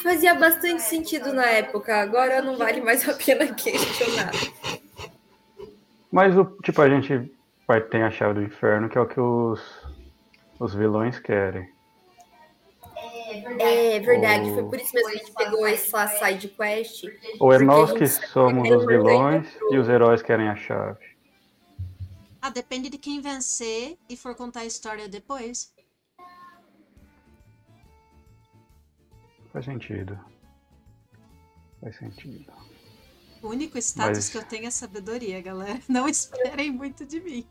Fazia 0.01 0.35
bastante 0.35 0.81
sentido 0.81 1.31
na 1.31 1.45
época, 1.45 1.95
agora 2.01 2.41
não 2.41 2.57
vale 2.57 2.81
mais 2.81 3.07
a 3.07 3.13
pena 3.13 3.53
questionar. 3.53 4.31
Mas 6.11 6.37
o 6.37 6.45
tipo, 6.63 6.81
a 6.81 6.89
gente 6.89 7.31
vai 7.67 7.81
ter 7.81 8.03
a 8.03 8.11
chave 8.11 8.35
do 8.35 8.43
inferno, 8.43 8.89
que 8.89 8.97
é 8.97 9.01
o 9.01 9.07
que 9.07 9.19
os, 9.19 9.61
os 10.63 10.73
vilões 10.73 11.19
querem. 11.19 11.69
É 13.59 13.99
verdade, 13.99 14.49
O- 14.49 14.53
foi 14.53 14.63
por 14.63 14.79
isso 14.79 14.93
mesmo 14.93 15.09
que 15.11 15.15
a 15.15 15.19
gente 15.19 15.33
pegou 15.33 15.67
essa 15.67 16.07
side 16.07 16.47
quest. 16.49 17.03
Ou 17.39 17.51
é 17.51 17.59
nós 17.59 17.91
que 17.91 18.07
somos 18.07 18.69
os 18.69 18.85
vilões 18.85 19.47
e 19.71 19.77
os 19.77 19.89
heróis 19.89 20.21
querem 20.21 20.47
a 20.47 20.55
chave. 20.55 21.03
Ah, 22.41 22.49
depende 22.49 22.89
de 22.89 22.97
quem 22.97 23.19
vencer 23.21 23.97
e 24.09 24.15
for 24.15 24.35
contar 24.35 24.61
a 24.61 24.65
história 24.65 25.07
depois. 25.09 25.73
Faz 29.51 29.65
sentido. 29.65 30.17
Faz 31.81 31.97
sentido. 31.97 32.51
O 33.41 33.49
único 33.49 33.77
status 33.77 34.17
Mas- 34.17 34.29
que 34.29 34.37
eu 34.37 34.43
tenho 34.43 34.67
é 34.67 34.71
sabedoria, 34.71 35.41
galera. 35.41 35.79
Não 35.89 36.07
esperem 36.07 36.71
muito 36.71 37.05
de 37.05 37.19
mim. 37.19 37.47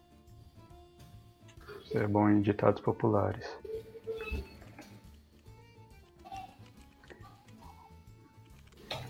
É 1.95 2.07
bom 2.07 2.29
em 2.29 2.41
ditados 2.41 2.81
populares. 2.81 3.47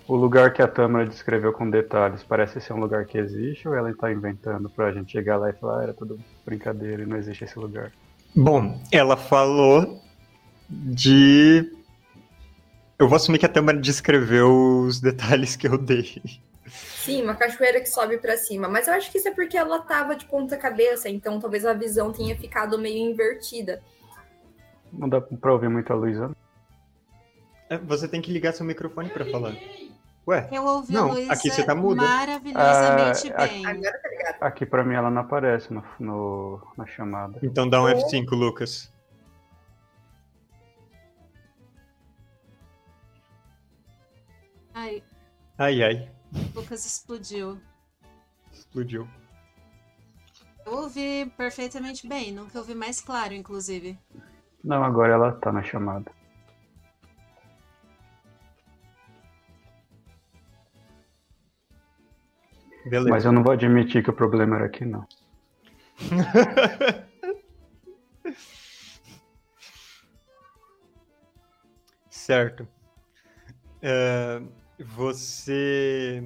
O 0.07 0.17
lugar 0.17 0.53
que 0.53 0.61
a 0.61 0.69
Tâmara 0.69 1.07
descreveu 1.07 1.53
com 1.53 1.71
detalhes 1.71 2.23
parece 2.23 2.61
ser 2.61 2.73
um 2.73 2.81
lugar 2.81 3.07
que 3.07 3.17
existe 3.17 3.67
ou 3.69 3.75
ela 3.75 3.91
está 3.91 4.13
inventando 4.13 4.69
pra 4.69 4.93
gente 4.93 5.13
chegar 5.13 5.37
lá 5.37 5.49
e 5.49 5.55
falar, 5.55 5.81
ah, 5.81 5.83
era 5.85 5.95
tudo 5.95 6.19
brincadeira 6.45 7.03
e 7.03 7.07
não 7.07 7.17
existe 7.17 7.45
esse 7.45 7.59
lugar? 7.59 7.93
Bom, 8.35 8.81
ela 8.91 9.17
falou 9.17 10.03
de. 10.69 11.71
Eu 12.99 13.09
vou 13.09 13.17
assumir 13.17 13.39
que 13.39 13.47
a 13.47 13.49
Tâmara 13.49 13.79
descreveu 13.79 14.85
os 14.87 15.01
detalhes 15.01 15.55
que 15.57 15.67
eu 15.67 15.79
dei. 15.79 16.21
Sim, 16.73 17.23
uma 17.23 17.35
cachoeira 17.35 17.81
que 17.81 17.89
sobe 17.89 18.19
pra 18.19 18.37
cima. 18.37 18.69
Mas 18.69 18.87
eu 18.89 18.95
acho 18.95 19.11
que 19.11 19.19
isso 19.19 19.29
é 19.29 19.35
porque 19.35 19.57
ela 19.57 19.81
tava 19.81 20.15
de 20.15 20.25
ponta 20.27 20.57
cabeça, 20.57 21.09
então 21.09 21.41
talvez 21.41 21.67
a 21.67 21.73
visão 21.73 22.13
tenha 22.13 22.37
ficado 22.37 22.79
meio 22.79 23.11
invertida. 23.11 23.83
Não 24.93 25.09
dá 25.09 25.21
pra 25.21 25.53
ouvir 25.53 25.69
muita 25.69 25.95
luz, 25.95 26.19
né? 26.19 26.31
É, 27.71 27.79
Você 27.79 28.07
tem 28.07 28.21
que 28.21 28.31
ligar 28.33 28.53
seu 28.53 28.65
microfone 28.67 29.09
pra 29.09 29.25
falar. 29.27 29.57
Ué, 30.29 30.49
Eu 30.53 30.65
ouvi 30.65 30.93
Não, 30.95 31.09
a 31.11 31.13
Luísa 31.15 31.33
aqui 31.33 31.51
você 31.51 31.65
tá 31.65 31.75
muda. 31.75 32.03
maravilhosamente 32.03 33.33
Ah, 33.35 33.47
bem. 33.47 33.67
Agora 33.67 33.99
tá 34.01 34.09
ligado. 34.09 34.37
Aqui 34.43 34.65
pra 34.67 34.85
mim 34.85 34.95
ela 34.95 35.11
não 35.11 35.23
aparece 35.23 35.73
no, 35.73 35.83
no- 35.99 36.61
na 36.77 36.87
chamada. 36.87 37.39
então 37.43 37.69
dá 37.69 37.83
um 37.83 37.87
F5, 37.89 38.31
Lucas. 38.31 38.93
Ai, 44.75 45.03
Ai, 45.59 45.83
ai. 45.83 46.11
O 46.35 46.61
Lucas 46.61 46.87
explodiu. 46.87 47.61
Explodiu. 48.53 49.09
Eu 50.65 50.75
ouvi 50.75 51.27
perfeitamente 51.37 52.09
bem, 52.09 52.33
nunca 52.33 52.59
ouvi 52.59 52.75
mais 52.75 53.01
claro, 53.01 53.35
inclusive. 53.35 53.99
Não, 54.63 54.85
agora 54.85 55.13
ela 55.13 55.33
tá 55.33 55.51
na 55.51 55.63
chamada. 55.63 56.13
Beleza. 62.85 63.11
Mas 63.11 63.25
eu 63.25 63.33
não 63.33 63.43
vou 63.43 63.53
admitir 63.53 64.03
que 64.03 64.11
o 64.11 64.13
problema 64.13 64.57
era 64.57 64.67
aqui, 64.67 64.85
não. 64.85 65.07
certo. 72.11 72.69
É, 73.81 74.43
você. 74.79 76.23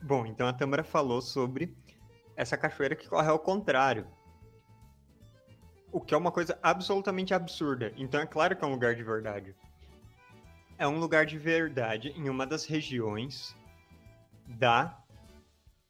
Bom, 0.00 0.26
então 0.26 0.46
a 0.46 0.52
Tâmara 0.52 0.82
falou 0.82 1.20
sobre 1.20 1.76
essa 2.36 2.56
cachoeira 2.56 2.96
que 2.96 3.08
corre 3.08 3.28
ao 3.28 3.38
contrário. 3.38 4.06
O 5.92 6.00
que 6.00 6.14
é 6.14 6.16
uma 6.16 6.32
coisa 6.32 6.58
absolutamente 6.62 7.34
absurda. 7.34 7.92
Então 7.96 8.20
é 8.20 8.26
claro 8.26 8.56
que 8.56 8.64
é 8.64 8.66
um 8.66 8.72
lugar 8.72 8.94
de 8.94 9.02
verdade. 9.02 9.54
É 10.78 10.88
um 10.88 10.98
lugar 10.98 11.26
de 11.26 11.38
verdade 11.38 12.08
em 12.16 12.28
uma 12.28 12.46
das 12.46 12.64
regiões 12.64 13.54
da. 14.46 14.98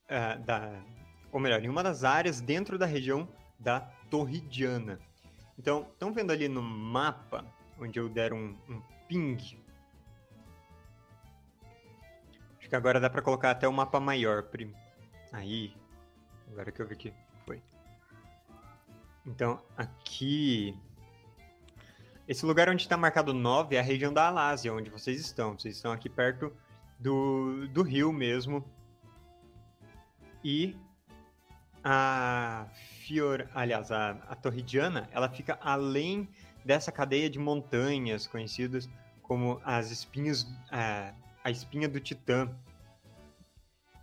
ah, 0.09 0.35
da 0.37 0.83
ou 1.31 1.41
melhor, 1.41 1.65
em 1.65 1.69
uma 1.69 1.83
das 1.83 2.05
áreas 2.05 2.43
dentro 2.43 2.79
da 2.79 2.85
região 2.85 3.27
da 3.59 3.81
Torridiana. 4.11 4.99
Então, 5.59 5.89
estão 5.91 6.13
vendo 6.13 6.31
ali 6.31 6.47
no 6.47 6.61
mapa, 6.61 7.45
onde 7.79 7.99
eu 7.99 8.09
der 8.09 8.35
um, 8.35 8.55
um 8.69 8.83
ping? 9.09 9.62
Que 12.73 12.77
agora 12.77 12.99
dá 12.99 13.11
para 13.11 13.21
colocar 13.21 13.51
até 13.51 13.69
o 13.69 13.73
mapa 13.73 14.01
maior, 14.01 14.45
primo. 14.45 14.75
Aí, 15.31 15.77
agora 16.51 16.73
que 16.73 16.81
eu 16.81 16.87
vi 16.87 16.97
que 16.97 17.13
foi. 17.45 17.63
Então, 19.27 19.61
aqui... 19.77 20.75
Esse 22.27 22.47
lugar 22.47 22.71
onde 22.71 22.81
está 22.81 22.97
marcado 22.97 23.35
9 23.35 23.77
é 23.77 23.79
a 23.79 23.83
região 23.83 24.11
da 24.11 24.27
Alásia, 24.27 24.73
onde 24.73 24.89
vocês 24.89 25.21
estão. 25.21 25.53
Vocês 25.53 25.77
estão 25.77 25.93
aqui 25.93 26.09
perto 26.09 26.51
do, 26.99 27.69
do 27.69 27.83
rio 27.83 28.11
mesmo. 28.11 28.65
E 30.43 30.75
a 31.85 32.69
Fior, 32.73 33.51
aliás, 33.55 33.93
a, 33.93 34.13
a 34.31 34.35
Torridiana, 34.35 35.11
ela 35.13 35.29
fica 35.29 35.59
além 35.61 36.27
dessa 36.65 36.91
cadeia 36.91 37.29
de 37.29 37.39
montanhas 37.39 38.27
conhecidas 38.27 38.89
como 39.21 39.61
as 39.63 39.91
espinhos, 39.91 40.51
a, 40.71 41.13
a 41.43 41.51
espinha 41.51 41.89
do 41.89 42.01
Titã. 42.01 42.55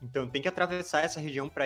Então 0.02 0.30
tem 0.30 0.42
que 0.42 0.48
atravessar 0.48 1.04
essa 1.04 1.20
região 1.20 1.50
para 1.50 1.66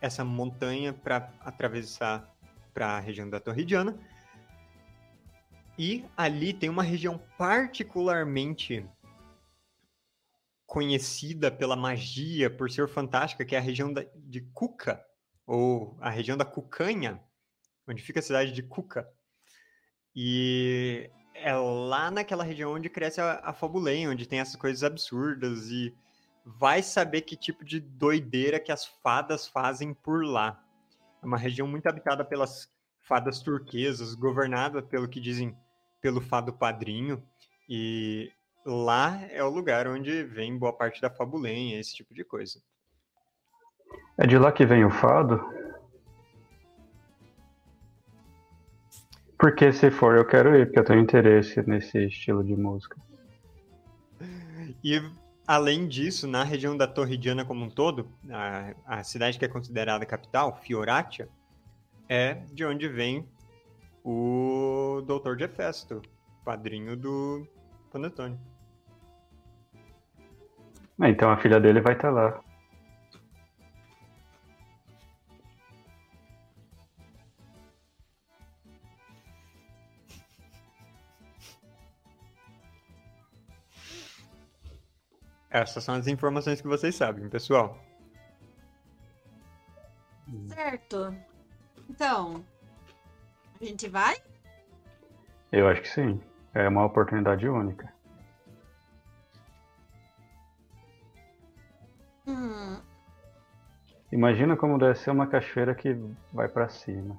essa 0.00 0.24
montanha 0.24 0.92
para 0.92 1.32
atravessar 1.40 2.30
para 2.72 2.96
a 2.96 3.00
região 3.00 3.28
da 3.28 3.40
Torridiana. 3.40 3.98
E 5.78 6.04
ali 6.16 6.52
tem 6.52 6.68
uma 6.68 6.82
região 6.82 7.18
particularmente 7.38 8.86
conhecida 10.66 11.50
pela 11.50 11.76
magia, 11.76 12.50
por 12.50 12.70
ser 12.70 12.88
fantástica, 12.88 13.44
que 13.44 13.54
é 13.54 13.58
a 13.58 13.62
região 13.62 13.92
da, 13.92 14.04
de 14.16 14.40
Cuca, 14.52 15.04
ou 15.46 15.96
a 16.00 16.10
região 16.10 16.36
da 16.36 16.44
Cucanha, 16.44 17.20
onde 17.86 18.02
fica 18.02 18.20
a 18.20 18.22
cidade 18.22 18.52
de 18.52 18.62
Cuca. 18.62 19.08
E 20.14 21.10
é 21.44 21.54
lá 21.54 22.10
naquela 22.10 22.42
região 22.42 22.72
onde 22.72 22.88
cresce 22.88 23.20
a, 23.20 23.38
a 23.44 23.52
Fabulém, 23.52 24.08
onde 24.08 24.26
tem 24.26 24.40
essas 24.40 24.56
coisas 24.56 24.82
absurdas 24.82 25.68
e 25.68 25.94
vai 26.42 26.82
saber 26.82 27.20
que 27.20 27.36
tipo 27.36 27.62
de 27.62 27.80
doideira 27.80 28.58
que 28.58 28.72
as 28.72 28.86
fadas 28.86 29.46
fazem 29.46 29.92
por 29.92 30.24
lá. 30.24 30.58
É 31.22 31.26
uma 31.26 31.36
região 31.36 31.68
muito 31.68 31.86
habitada 31.86 32.24
pelas 32.24 32.72
fadas 33.02 33.42
turquesas, 33.42 34.14
governada 34.14 34.82
pelo 34.82 35.06
que 35.06 35.20
dizem 35.20 35.54
pelo 36.00 36.22
fado 36.22 36.50
padrinho, 36.50 37.22
e 37.68 38.32
lá 38.64 39.20
é 39.30 39.44
o 39.44 39.50
lugar 39.50 39.86
onde 39.86 40.22
vem 40.24 40.56
boa 40.56 40.72
parte 40.72 41.00
da 41.00 41.10
Fabulém, 41.10 41.78
esse 41.78 41.94
tipo 41.94 42.14
de 42.14 42.24
coisa. 42.24 42.58
É 44.16 44.26
de 44.26 44.38
lá 44.38 44.50
que 44.50 44.64
vem 44.64 44.82
o 44.82 44.90
fado? 44.90 45.44
Porque 49.44 49.70
se 49.74 49.90
for, 49.90 50.16
eu 50.16 50.24
quero 50.24 50.56
ir, 50.56 50.64
porque 50.64 50.78
eu 50.78 50.84
tenho 50.84 51.00
interesse 51.00 51.62
nesse 51.68 52.06
estilo 52.06 52.42
de 52.42 52.56
música. 52.56 52.96
E 54.82 55.02
além 55.46 55.86
disso, 55.86 56.26
na 56.26 56.42
região 56.42 56.74
da 56.74 56.86
Torridiana 56.86 57.44
como 57.44 57.62
um 57.62 57.68
todo, 57.68 58.08
a, 58.30 58.72
a 58.86 59.04
cidade 59.04 59.38
que 59.38 59.44
é 59.44 59.48
considerada 59.48 60.06
capital, 60.06 60.58
Fioratia, 60.62 61.28
é 62.08 62.38
de 62.54 62.64
onde 62.64 62.88
vem 62.88 63.28
o 64.02 65.02
Doutor 65.06 65.36
de 65.36 65.44
Hefesto, 65.44 66.00
padrinho 66.42 66.96
do 66.96 67.46
Panetone. 67.92 68.40
Ah, 70.98 71.10
então 71.10 71.28
a 71.28 71.36
filha 71.36 71.60
dele 71.60 71.82
vai 71.82 71.92
estar 71.92 72.10
lá. 72.10 72.42
Essas 85.54 85.84
são 85.84 85.94
as 85.94 86.08
informações 86.08 86.60
que 86.60 86.66
vocês 86.66 86.96
sabem, 86.96 87.28
pessoal. 87.28 87.78
Certo. 90.48 91.14
Então, 91.88 92.44
a 93.60 93.64
gente 93.64 93.88
vai? 93.88 94.16
Eu 95.52 95.68
acho 95.68 95.82
que 95.82 95.88
sim. 95.88 96.20
É 96.52 96.68
uma 96.68 96.84
oportunidade 96.84 97.48
única. 97.48 97.94
Hum, 102.26 102.80
Imagina 104.10 104.56
como 104.56 104.76
deve 104.76 104.96
ser 104.98 105.12
uma 105.12 105.28
cachoeira 105.28 105.72
que 105.72 105.96
vai 106.32 106.48
pra 106.48 106.68
cima. 106.68 107.16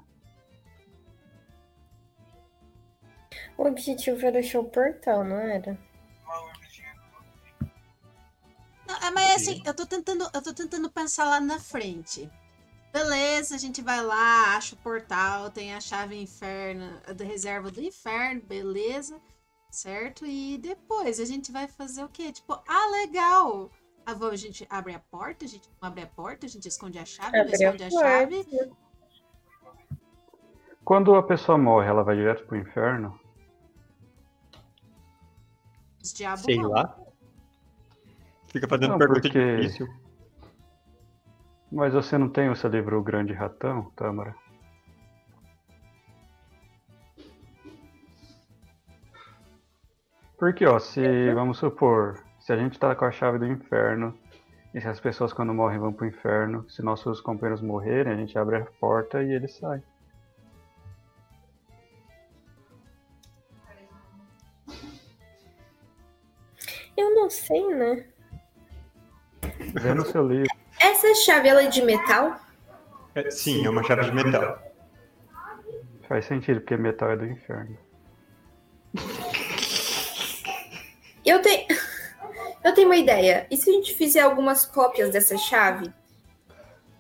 O 3.58 3.64
objetivo 3.64 4.26
era 4.26 4.40
achar 4.40 4.60
o 4.60 4.66
portal, 4.66 5.24
não 5.24 5.38
era? 5.40 5.78
Assim, 9.36 9.62
eu 9.66 9.74
tô 9.74 9.86
tentando, 9.86 10.30
eu 10.34 10.42
tô 10.42 10.54
tentando 10.54 10.90
pensar 10.90 11.26
lá 11.26 11.40
na 11.40 11.60
frente. 11.60 12.30
Beleza, 12.92 13.56
a 13.56 13.58
gente 13.58 13.82
vai 13.82 14.02
lá, 14.02 14.56
acha 14.56 14.74
o 14.74 14.78
portal, 14.78 15.50
tem 15.50 15.74
a 15.74 15.82
chave 15.82 16.16
inferno, 16.16 16.98
a 17.06 17.12
da 17.12 17.26
reserva 17.26 17.70
do 17.70 17.82
inferno, 17.82 18.42
beleza, 18.42 19.20
certo? 19.70 20.26
E 20.26 20.58
depois 20.58 21.20
a 21.20 21.26
gente 21.26 21.52
vai 21.52 21.68
fazer 21.68 22.04
o 22.04 22.10
quê? 22.10 22.32
Tipo, 22.32 22.54
ah, 22.54 22.92
legal. 23.02 23.70
Ah, 24.06 24.14
vamos, 24.14 24.36
a 24.36 24.38
gente 24.38 24.66
abre 24.70 24.94
a 24.94 25.00
porta, 25.00 25.44
a 25.44 25.48
gente 25.48 25.68
não 25.82 25.90
abre 25.90 26.04
a 26.04 26.08
porta, 26.08 26.46
a 26.46 26.50
gente 26.50 26.68
esconde 26.68 26.98
a 26.98 27.06
chave, 27.06 27.32
não 27.34 27.42
Abre 27.42 27.52
a 27.52 27.56
esconde 27.56 27.84
a 27.84 27.90
chave. 27.90 28.48
Quando 30.86 31.16
a 31.16 31.24
pessoa 31.24 31.58
morre, 31.58 31.88
ela 31.88 32.04
vai 32.04 32.16
direto 32.16 32.46
pro 32.46 32.56
inferno? 32.56 33.20
Os 36.02 36.14
diabos 36.14 36.46
Sei 36.46 36.56
vão. 36.56 36.70
lá. 36.70 37.05
Fica 38.56 38.70
fazendo 38.70 38.92
Não, 38.92 38.98
pergunta 38.98 39.20
porque- 39.24 39.58
difícil. 39.58 39.86
Mas 41.70 41.94
você 41.94 42.18
não 42.18 42.30
tem 42.30 42.50
o 42.50 42.56
seu 42.56 42.70
livro 42.70 42.98
O 42.98 43.04
Grande 43.04 43.34
Ratão, 43.34 43.92
Tâmara? 43.98 44.34
Porque, 50.38 50.66
ó, 50.66 50.80
se, 50.80 51.34
vamos 51.34 51.58
supor, 51.58 52.24
Se 52.40 52.54
a 52.54 52.58
gente 52.58 52.78
tá 52.80 52.96
com 52.96 53.06
a 53.06 53.12
chave 53.12 53.40
do 53.40 53.48
inferno, 53.48 54.16
e 54.74 54.80
se 54.80 54.88
as 54.88 55.00
pessoas 55.00 55.34
quando 55.34 55.52
morrem 55.54 55.80
vão 55.80 55.92
pro 55.92 56.06
inferno, 56.06 56.70
se 56.70 56.82
nossos 56.84 57.20
companheiros 57.20 57.60
morrerem, 57.62 58.14
a 58.14 58.16
gente 58.18 58.38
abre 58.38 58.58
a 58.58 58.66
porta 58.80 59.24
e 59.24 59.34
eles 59.34 59.56
saem. 59.56 59.82
Eu 66.98 67.14
não 67.14 67.30
sei, 67.30 67.68
né? 67.76 68.06
Vê 69.76 69.94
no 69.94 70.06
seu 70.06 70.28
livro. 70.28 70.50
Essa 70.80 71.14
chave 71.16 71.50
ela 71.50 71.64
é 71.64 71.68
de 71.68 71.82
metal? 71.82 72.40
É, 73.14 73.30
sim, 73.30 73.66
é 73.66 73.70
uma 73.70 73.84
chave 73.84 74.06
de 74.06 74.12
metal. 74.12 74.62
Faz 76.08 76.26
sentido, 76.26 76.62
porque 76.62 76.78
metal 76.78 77.12
é 77.12 77.18
do 77.18 77.26
inferno. 77.26 77.78
Eu 81.26 81.42
tenho. 81.42 81.68
Eu 82.64 82.74
tenho 82.74 82.88
uma 82.88 82.98
ideia. 82.98 83.46
E 83.52 83.58
se 83.58 83.70
a 83.70 83.74
gente 83.74 83.94
fizer 83.94 84.22
algumas 84.22 84.66
cópias 84.66 85.12
dessa 85.12 85.38
chave? 85.38 85.94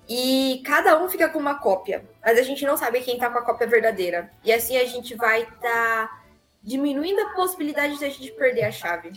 E 0.08 0.62
cada 0.64 1.02
um 1.04 1.10
fica 1.10 1.28
com 1.28 1.40
uma 1.40 1.56
cópia. 1.56 2.06
Mas 2.24 2.38
a 2.38 2.44
gente 2.44 2.64
não 2.68 2.78
sabe 2.78 3.02
quem 3.02 3.18
tá 3.18 3.32
com 3.32 3.40
a 3.40 3.42
cópia 3.42 3.66
verdadeira. 3.66 4.30
E 4.44 4.54
assim 4.54 4.78
a 4.78 4.86
gente 4.86 5.16
vai 5.16 5.42
estar 5.42 6.24
diminuindo 6.66 7.22
a 7.22 7.34
possibilidade 7.34 7.98
de 8.00 8.06
a 8.06 8.10
gente 8.10 8.32
perder 8.32 8.64
a 8.64 8.72
chave. 8.72 9.12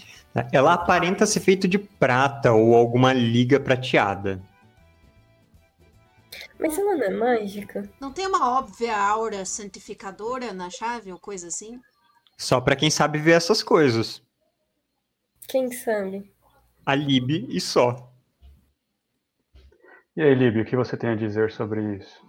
Ela 0.52 0.74
aparenta 0.74 1.26
ser 1.26 1.40
feita 1.40 1.66
de 1.66 1.78
prata 1.78 2.52
ou 2.52 2.74
alguma 2.74 3.12
liga 3.12 3.58
prateada. 3.58 4.40
Mas 6.58 6.76
ela 6.76 6.94
não 6.94 7.04
é 7.04 7.10
mágica? 7.10 7.88
Não 7.98 8.12
tem 8.12 8.26
uma 8.26 8.58
óbvia 8.58 8.96
aura 8.96 9.44
santificadora 9.44 10.52
na 10.52 10.68
chave 10.68 11.10
ou 11.10 11.18
coisa 11.18 11.48
assim? 11.48 11.80
Só 12.36 12.60
pra 12.60 12.76
quem 12.76 12.90
sabe 12.90 13.18
ver 13.18 13.32
essas 13.32 13.62
coisas. 13.62 14.22
Quem 15.48 15.72
sabe? 15.72 16.30
A 16.84 16.94
Lib 16.94 17.46
e 17.48 17.60
só. 17.60 18.12
E 20.14 20.22
aí, 20.22 20.34
Lib, 20.34 20.60
o 20.60 20.64
que 20.64 20.76
você 20.76 20.96
tem 20.96 21.10
a 21.10 21.16
dizer 21.16 21.50
sobre 21.50 21.96
isso? 21.96 22.27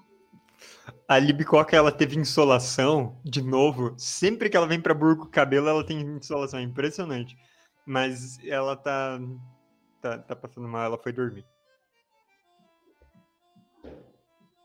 A 1.07 1.17
Libcoca, 1.19 1.75
ela 1.75 1.91
teve 1.91 2.17
insolação, 2.17 3.19
de 3.23 3.41
novo. 3.41 3.93
Sempre 3.97 4.49
que 4.49 4.55
ela 4.57 4.67
vem 4.67 4.79
pra 4.81 4.93
Burgo 4.93 5.27
Cabelo, 5.27 5.67
ela 5.69 5.83
tem 5.85 5.99
insolação. 6.01 6.59
É 6.59 6.63
impressionante. 6.63 7.37
Mas 7.85 8.37
ela 8.45 8.75
tá, 8.75 9.19
tá, 10.01 10.17
tá 10.19 10.35
passando 10.35 10.67
mal, 10.67 10.83
ela 10.83 10.97
foi 10.97 11.11
dormir. 11.11 11.45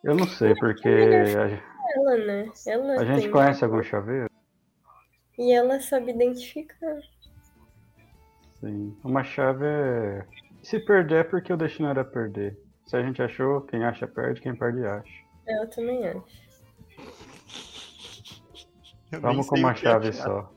Eu 0.03 0.15
não 0.15 0.27
sei, 0.27 0.55
porque 0.57 0.89
a, 0.89 1.63
Ela, 1.97 2.17
né? 2.27 2.51
Ela 2.67 3.01
a 3.01 3.05
gente 3.05 3.23
tem- 3.23 3.31
conhece 3.31 3.65
algum 3.65 3.83
chaveiro? 3.83 4.29
E 5.39 5.53
ela 5.53 5.81
sabe 5.81 6.11
identificar. 6.13 7.01
Sim. 8.61 8.97
Uma 9.03 9.25
chave 9.25 9.65
é. 9.67 10.27
Se 10.63 10.79
perder 10.79 11.21
é 11.21 11.25
porque 11.25 11.53
o 11.53 11.57
destino 11.57 11.89
era 11.89 12.05
perder. 12.05 12.59
Se 12.87 12.97
a 12.97 13.03
gente 13.03 13.23
achou, 13.23 13.63
quem 13.63 13.83
acha 13.85 14.07
perde, 14.07 14.41
quem 14.43 14.55
perde 14.55 14.85
acha. 14.85 15.24
Eu 15.47 15.69
também 15.71 16.07
acho. 16.09 16.45
Eu 19.13 19.21
Vamos 19.21 19.47
com 19.47 19.59
uma 19.59 19.73
é 19.73 19.77
chave 19.77 20.13
só. 20.13 20.51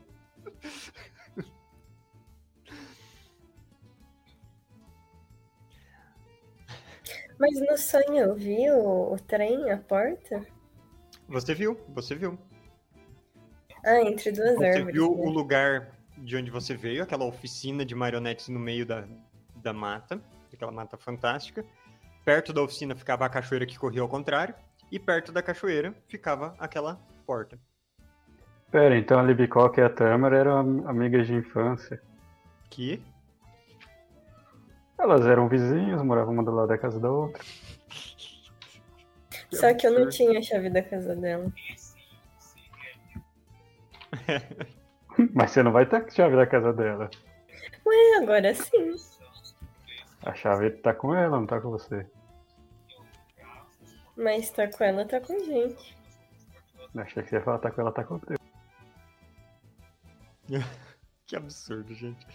Mas 7.39 7.59
no 7.59 7.77
sonho 7.77 8.17
eu 8.17 8.35
vi 8.35 8.69
o, 8.71 9.13
o 9.13 9.19
trem, 9.19 9.69
a 9.71 9.77
porta? 9.77 10.43
Você 11.27 11.53
viu, 11.53 11.79
você 11.89 12.15
viu. 12.15 12.37
Ah, 13.85 14.01
entre 14.01 14.31
duas 14.31 14.55
Você 14.55 14.65
árvores. 14.65 14.93
viu 14.93 15.15
né? 15.15 15.23
o 15.23 15.29
lugar 15.29 15.91
de 16.17 16.35
onde 16.35 16.49
você 16.49 16.75
veio, 16.75 17.03
aquela 17.03 17.25
oficina 17.25 17.85
de 17.85 17.93
marionetes 17.93 18.47
no 18.47 18.59
meio 18.59 18.85
da, 18.85 19.07
da 19.55 19.71
mata, 19.71 20.19
aquela 20.51 20.71
mata 20.71 20.97
fantástica. 20.97 21.63
Perto 22.25 22.51
da 22.51 22.61
oficina 22.61 22.95
ficava 22.95 23.25
a 23.25 23.29
cachoeira 23.29 23.65
que 23.65 23.77
corria 23.77 24.01
ao 24.01 24.09
contrário, 24.09 24.55
e 24.91 24.99
perto 24.99 25.31
da 25.31 25.41
cachoeira 25.41 25.93
ficava 26.07 26.55
aquela 26.59 26.99
porta. 27.25 27.57
Pera, 28.71 28.97
então 28.97 29.19
a 29.19 29.23
Libicoca 29.23 29.79
e 29.79 29.83
a 29.83 29.89
Tâmara 29.89 30.37
eram 30.37 30.57
am- 30.57 30.87
amigas 30.87 31.27
de 31.27 31.33
infância. 31.33 32.01
Que 32.69 33.01
Elas 34.99 35.25
eram 35.25 35.47
vizinhas, 35.47 36.01
moravam 36.01 36.33
uma 36.33 36.43
do 36.43 36.51
lado 36.51 36.67
da 36.69 36.77
casa 36.77 36.99
da 36.99 37.09
outra. 37.09 37.41
Só 39.53 39.73
que 39.73 39.87
eu 39.87 39.97
não 39.97 40.09
tinha 40.09 40.39
a 40.39 40.41
chave 40.41 40.69
da 40.69 40.83
casa 40.83 41.15
dela. 41.15 41.49
Mas 45.33 45.51
você 45.51 45.63
não 45.63 45.71
vai 45.71 45.85
ter 45.85 45.95
a 45.97 46.09
chave 46.09 46.35
da 46.35 46.45
casa 46.45 46.73
dela. 46.73 47.09
E 47.85 48.15
agora 48.21 48.53
sim. 48.53 48.95
A 50.23 50.33
chave 50.33 50.71
tá 50.71 50.93
com 50.93 51.15
ela, 51.15 51.39
não 51.39 51.47
tá 51.47 51.61
com 51.61 51.69
você. 51.69 52.05
Mas 54.17 54.49
tá 54.49 54.67
com 54.67 54.83
ela, 54.83 55.05
tá 55.05 55.21
com 55.21 55.33
a 55.33 55.39
gente. 55.39 55.95
Achei 56.95 57.21
que 57.21 57.29
você 57.29 57.35
ia 57.35 57.43
falar 57.43 57.59
tá 57.59 57.69
com 57.69 57.81
ela, 57.81 57.91
tá 57.91 58.03
com 58.03 58.17
você. 58.17 58.35
Que 61.27 61.35
absurdo, 61.35 61.93
gente. 61.93 62.25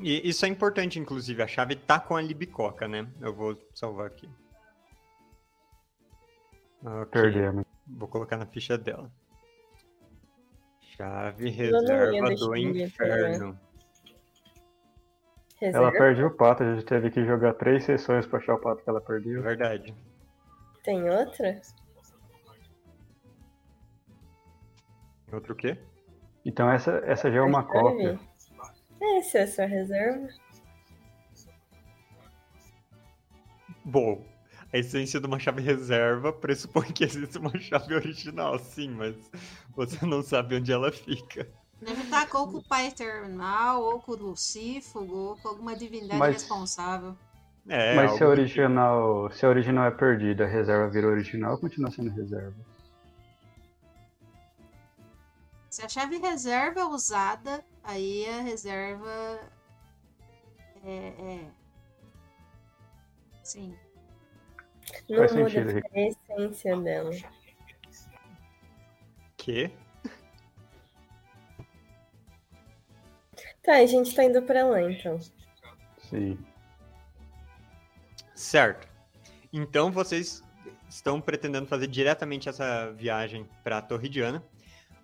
E 0.00 0.28
isso 0.28 0.46
é 0.46 0.48
importante, 0.48 1.00
inclusive. 1.00 1.42
A 1.42 1.48
chave 1.48 1.74
tá 1.74 1.98
com 1.98 2.14
a 2.14 2.22
Libicoca, 2.22 2.86
né? 2.86 3.08
Eu 3.20 3.34
vou 3.34 3.58
salvar 3.74 4.06
aqui. 4.06 4.30
Ok. 6.84 7.20
Perdemos. 7.20 7.64
Vou 7.86 8.06
colocar 8.06 8.36
na 8.36 8.46
ficha 8.46 8.78
dela. 8.78 9.10
Chave 10.96 11.50
reserva 11.50 12.34
do 12.36 12.56
inferno. 12.56 13.58
Reserva. 15.60 15.78
Ela 15.88 15.90
perdeu 15.90 16.28
o 16.28 16.36
pato, 16.36 16.62
a 16.62 16.74
gente 16.74 16.84
teve 16.84 17.10
que 17.10 17.24
jogar 17.24 17.54
três 17.54 17.84
sessões 17.84 18.26
pra 18.26 18.38
achar 18.38 18.54
o 18.54 18.60
pato 18.60 18.82
que 18.82 18.88
ela 18.88 19.00
perdeu. 19.00 19.42
verdade. 19.42 19.92
Tem 20.84 21.08
outra? 21.08 21.60
Outro 25.32 25.54
o 25.54 25.56
quê? 25.56 25.78
Então 26.44 26.70
essa, 26.70 27.02
essa 27.06 27.32
já 27.32 27.38
é 27.38 27.42
uma 27.42 27.64
cópia. 27.64 28.20
Essa 29.00 29.38
é 29.38 29.42
a 29.42 29.48
sua 29.48 29.64
reserva? 29.64 30.28
Bom, 33.82 34.24
a 34.72 34.78
essência 34.78 35.18
de 35.18 35.26
uma 35.26 35.38
chave 35.38 35.62
reserva 35.62 36.32
pressupõe 36.32 36.92
que 36.92 37.04
existe 37.04 37.38
uma 37.38 37.58
chave 37.58 37.94
original, 37.94 38.58
sim, 38.58 38.90
mas 38.90 39.16
você 39.74 40.04
não 40.04 40.22
sabe 40.22 40.56
onde 40.56 40.70
ela 40.70 40.92
fica. 40.92 41.50
Deve 41.80 42.02
estar 42.02 42.28
ou 42.34 42.48
com 42.48 42.58
o 42.58 42.62
pai 42.62 42.86
eternal, 42.88 43.82
ou 43.82 44.00
com 44.00 44.12
o 44.12 44.16
Lucífago, 44.16 45.16
ou 45.16 45.36
com 45.36 45.48
alguma 45.48 45.74
divindade 45.76 46.18
Mas- 46.18 46.34
responsável. 46.34 47.16
É, 47.68 47.94
Mas 47.94 48.12
se 48.12 48.22
a 48.22 48.28
original, 48.28 49.30
se 49.32 49.46
a 49.46 49.48
original 49.48 49.86
é 49.86 49.90
perdida, 49.90 50.44
a 50.44 50.46
reserva 50.46 50.90
vira 50.90 51.06
original, 51.06 51.58
continua 51.58 51.90
sendo 51.90 52.10
reserva. 52.10 52.54
Se 55.70 55.84
a 55.84 55.88
chave 55.88 56.18
reserva 56.18 56.80
é 56.80 56.84
usada, 56.84 57.64
aí 57.82 58.28
a 58.28 58.42
reserva 58.42 59.40
é. 60.84 61.08
é... 61.08 61.50
Sim. 63.42 63.76
Não 65.08 65.18
Faz 65.18 65.32
muda 65.32 65.50
sentido, 65.50 65.82
a 65.94 66.00
essência 66.00 66.76
dela. 66.76 67.10
quê? 69.36 69.70
Tá, 73.62 73.76
a 73.76 73.86
gente 73.86 74.14
tá 74.14 74.24
indo 74.24 74.42
pra 74.42 74.66
lá 74.66 74.82
então. 74.82 75.18
Sim. 76.10 76.38
Certo. 78.54 78.86
Então 79.52 79.90
vocês 79.90 80.40
estão 80.88 81.20
pretendendo 81.20 81.66
fazer 81.66 81.88
diretamente 81.88 82.48
essa 82.48 82.92
viagem 82.92 83.48
para 83.64 83.78
a 83.78 83.82
Torre 83.82 84.08
Diana. 84.08 84.44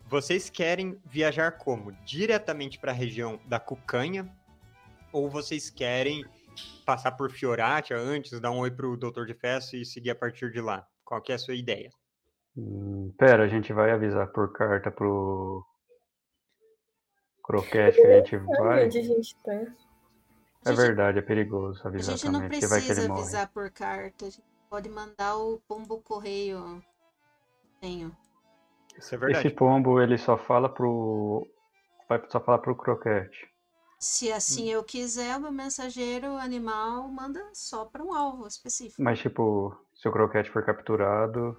Vocês 0.07 0.49
querem 0.49 0.97
viajar 1.05 1.59
como? 1.59 1.91
Diretamente 2.05 2.79
para 2.79 2.93
a 2.93 2.95
região 2.95 3.41
da 3.47 3.59
Cucanha? 3.59 4.33
Ou 5.13 5.29
vocês 5.29 5.69
querem 5.69 6.25
passar 6.87 7.11
por 7.11 7.33
Fioratia 7.33 7.97
antes, 7.97 8.39
dar 8.39 8.53
um 8.53 8.61
oi 8.61 8.71
pro 8.71 8.97
Doutor 8.97 9.27
de 9.27 9.35
Festa 9.35 9.77
e 9.77 9.85
seguir 9.85 10.11
a 10.11 10.15
partir 10.15 10.53
de 10.53 10.61
lá? 10.61 10.87
Qual 11.05 11.21
que 11.21 11.33
é 11.33 11.35
a 11.35 11.39
sua 11.39 11.57
ideia? 11.57 11.91
Hum, 12.57 13.13
pera, 13.19 13.43
a 13.43 13.49
gente 13.49 13.73
vai 13.73 13.91
avisar 13.91 14.29
por 14.29 14.53
carta 14.53 14.93
pro 14.93 15.67
Croquete 17.43 18.01
que 18.01 18.07
a 18.07 18.17
gente 18.19 18.37
vai. 18.37 18.87
onde 18.87 18.99
a 18.99 19.03
gente 19.03 19.35
tá? 19.43 19.90
É 20.65 20.71
gente- 20.71 20.77
verdade, 20.79 21.19
é 21.19 21.23
perigoso 21.23 21.81
A 21.85 21.89
avisar 21.89 22.17
gente 22.17 22.27
não 22.27 22.41
também, 22.41 22.59
ele 22.59 22.67
precisa 22.69 23.09
morre. 23.09 23.21
avisar 23.23 23.49
por 23.49 23.71
carta. 23.71 24.27
A 24.27 24.31
gente 24.31 24.45
pode 24.69 24.89
mandar 24.89 25.37
o 25.37 25.59
pombo 25.67 26.01
correio. 26.03 26.83
Tenho. 27.81 28.15
Isso 28.99 29.15
é 29.15 29.19
verdade. 29.19 29.47
Esse 29.47 29.57
pombo, 29.57 30.01
ele 30.01 30.19
só 30.19 30.37
fala 30.37 30.69
pro. 30.69 31.47
Vai 32.09 32.23
só 32.29 32.41
falar 32.41 32.59
pro 32.59 32.75
Croquete. 32.77 33.49
Se 33.99 34.33
assim 34.33 34.69
eu 34.71 34.83
quiser, 34.83 35.37
o 35.37 35.41
meu 35.41 35.53
mensageiro 35.53 36.37
animal 36.37 37.07
manda 37.09 37.43
só 37.53 37.85
para 37.85 38.03
um 38.03 38.13
alvo 38.15 38.47
específico. 38.47 39.03
Mas, 39.03 39.19
tipo, 39.19 39.75
se 39.95 40.09
o 40.09 40.13
Croquete 40.13 40.51
for 40.51 40.65
capturado, 40.65 41.57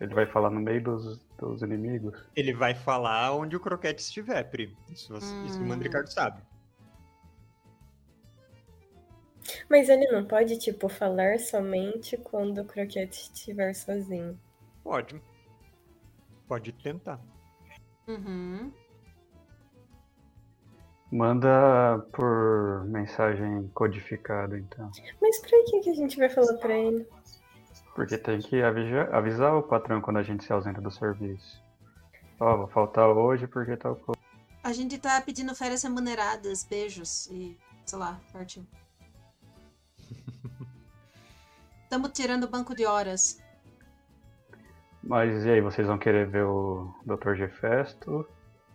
ele 0.00 0.14
vai 0.14 0.26
falar 0.26 0.50
no 0.50 0.60
meio 0.60 0.82
dos, 0.82 1.18
dos 1.38 1.62
inimigos. 1.62 2.18
Ele 2.36 2.52
vai 2.54 2.74
falar 2.74 3.32
onde 3.34 3.56
o 3.56 3.60
Croquete 3.60 4.02
estiver, 4.02 4.44
Pri. 4.50 4.76
Isso, 4.90 5.12
você- 5.12 5.34
isso 5.46 5.58
o 5.58 5.62
Hum. 5.62 5.68
Mandricardo 5.68 6.10
sabe. 6.12 6.42
Mas 9.68 9.88
ele 9.88 10.06
não 10.10 10.24
pode, 10.24 10.58
tipo, 10.58 10.88
falar 10.88 11.38
somente 11.38 12.16
quando 12.16 12.62
o 12.62 12.64
croquete 12.64 13.22
estiver 13.32 13.74
sozinho. 13.74 14.38
Pode. 14.82 15.20
Pode 16.48 16.72
tentar. 16.72 17.20
Uhum. 18.08 18.72
Manda 21.12 21.98
por 22.12 22.84
mensagem 22.86 23.68
codificada, 23.74 24.56
então. 24.58 24.90
Mas 25.20 25.38
pra 25.40 25.50
que, 25.66 25.80
que 25.80 25.90
a 25.90 25.94
gente 25.94 26.16
vai 26.16 26.28
falar 26.28 26.54
pra 26.58 26.76
ele? 26.76 27.06
Porque 27.94 28.16
tem 28.16 28.38
que 28.38 28.62
avisa- 28.62 29.08
avisar 29.12 29.54
o 29.56 29.62
patrão 29.62 30.00
quando 30.00 30.18
a 30.18 30.22
gente 30.22 30.44
se 30.44 30.52
ausenta 30.52 30.80
do 30.80 30.90
serviço. 30.90 31.60
Ó, 32.38 32.56
vou 32.56 32.68
faltar 32.68 33.08
hoje 33.08 33.46
porque 33.48 33.76
tal 33.76 33.96
coisa. 33.96 34.20
A 34.62 34.72
gente 34.72 34.98
tá 34.98 35.20
pedindo 35.20 35.54
férias 35.54 35.82
remuneradas, 35.82 36.64
beijos 36.64 37.26
e 37.26 37.58
sei 37.84 37.98
lá, 37.98 38.20
partiu. 38.32 38.64
Estamos 41.90 42.12
tirando 42.12 42.44
o 42.44 42.48
banco 42.48 42.72
de 42.72 42.86
horas. 42.86 43.42
Mas 45.02 45.44
e 45.44 45.50
aí, 45.50 45.60
vocês 45.60 45.88
vão 45.88 45.98
querer 45.98 46.24
ver 46.28 46.44
o 46.44 46.94
Dr. 47.04 47.34
Gefesto? 47.34 48.28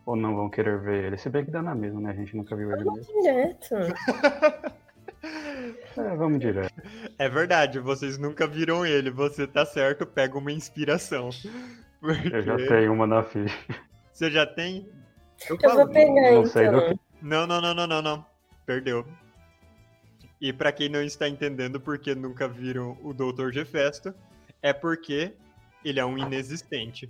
Ou 0.05 0.17
não 0.17 0.35
vão 0.35 0.49
querer 0.49 0.81
ver 0.81 1.05
ele? 1.05 1.17
Se 1.17 1.29
bem 1.29 1.45
que 1.45 1.49
dá 1.49 1.61
na 1.61 1.73
mesma, 1.73 2.01
né? 2.01 2.09
A 2.09 2.13
gente 2.13 2.35
nunca 2.35 2.57
viu 2.57 2.69
ele 2.73 2.83
mesmo. 2.83 3.21
Direto. 3.21 3.75
É, 5.97 6.15
vamos 6.15 6.39
direto. 6.39 6.71
É 7.17 7.27
verdade, 7.27 7.79
vocês 7.79 8.15
nunca 8.15 8.45
viram 8.45 8.85
ele. 8.85 9.09
Você 9.09 9.47
tá 9.47 9.65
certo, 9.65 10.05
pega 10.05 10.37
uma 10.37 10.51
inspiração. 10.51 11.29
Eu 12.31 12.43
já 12.43 12.51
Porque- 12.55 12.67
tenho 12.67 12.93
uma 12.93 13.07
na 13.07 13.23
ficha. 13.23 13.57
Você 14.13 14.29
já 14.29 14.45
tem? 14.45 14.87
Eu 15.49 15.57
Eu 15.59 15.75
vou 15.75 15.87
pegar, 15.87 16.31
não 16.31 16.43
do 16.43 16.47
então. 16.49 16.99
Não, 17.23 17.47
não, 17.47 17.59
não, 17.61 17.73
não, 17.73 17.87
não, 17.87 18.01
não. 18.03 18.25
Perdeu. 18.67 19.03
E 20.39 20.51
pra 20.51 20.71
quem 20.71 20.89
não 20.89 21.01
está 21.01 21.27
entendendo 21.27 21.79
porque 21.79 22.13
nunca 22.13 22.47
viram 22.47 22.97
o 23.01 23.13
Dr. 23.13 23.51
Gefesto, 23.51 24.13
é 24.61 24.73
porque 24.73 25.35
ele 25.83 25.99
é 25.99 26.05
um 26.05 26.17
inexistente. 26.17 27.09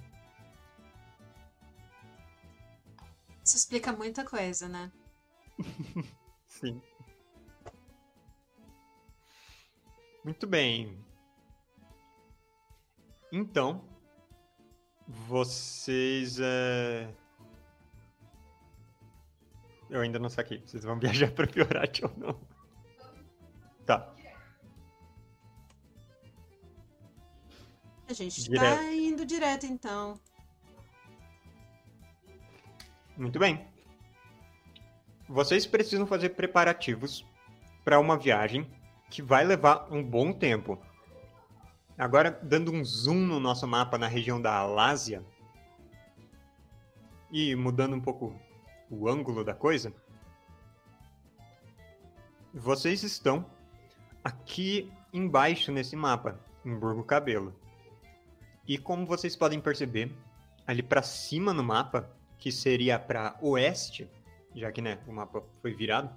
Isso 3.43 3.57
explica 3.57 3.91
muita 3.91 4.23
coisa, 4.25 4.67
né? 4.67 4.91
Sim. 6.45 6.81
Muito 10.23 10.47
bem. 10.47 10.97
Então, 13.31 13.83
vocês. 15.07 16.39
é, 16.39 17.07
Eu 19.89 20.01
ainda 20.01 20.17
não 20.17 20.29
saquei. 20.29 20.61
Vocês 20.65 20.83
vão 20.83 20.97
viajar 20.99 21.31
pra 21.31 21.47
Fiorati 21.47 22.03
ou 22.03 22.11
não? 22.17 22.54
Tá. 23.85 24.13
A 28.07 28.13
gente 28.13 28.43
Direto. 28.43 28.77
tá 28.77 28.93
indo 28.93 29.25
direto, 29.25 29.65
então. 29.65 30.19
Muito 33.17 33.39
bem. 33.39 33.67
Vocês 35.27 35.65
precisam 35.65 36.05
fazer 36.05 36.29
preparativos 36.29 37.25
para 37.83 37.99
uma 37.99 38.17
viagem 38.17 38.69
que 39.09 39.21
vai 39.21 39.43
levar 39.43 39.87
um 39.91 40.03
bom 40.03 40.33
tempo. 40.33 40.79
Agora, 41.97 42.29
dando 42.43 42.71
um 42.71 42.83
zoom 42.83 43.25
no 43.25 43.39
nosso 43.39 43.67
mapa 43.67 43.97
na 43.97 44.07
região 44.07 44.41
da 44.41 44.55
Alásia 44.55 45.25
e 47.31 47.55
mudando 47.55 47.95
um 47.95 48.01
pouco 48.01 48.39
o 48.89 49.07
ângulo 49.07 49.43
da 49.43 49.53
coisa, 49.53 49.93
vocês 52.53 53.01
estão 53.01 53.45
aqui 54.25 54.91
embaixo 55.13 55.71
nesse 55.71 55.95
mapa, 55.95 56.39
em 56.65 56.73
Burgo 56.73 57.03
Cabelo. 57.03 57.53
E 58.67 58.75
como 58.75 59.05
vocês 59.05 59.35
podem 59.35 59.61
perceber, 59.61 60.11
ali 60.65 60.81
para 60.81 61.03
cima 61.03 61.53
no 61.53 61.63
mapa, 61.63 62.09
que 62.39 62.51
seria 62.51 62.97
para 62.97 63.37
oeste, 63.39 64.09
já 64.55 64.71
que 64.71 64.81
né, 64.81 64.97
o 65.07 65.13
mapa 65.13 65.43
foi 65.61 65.75
virado, 65.75 66.09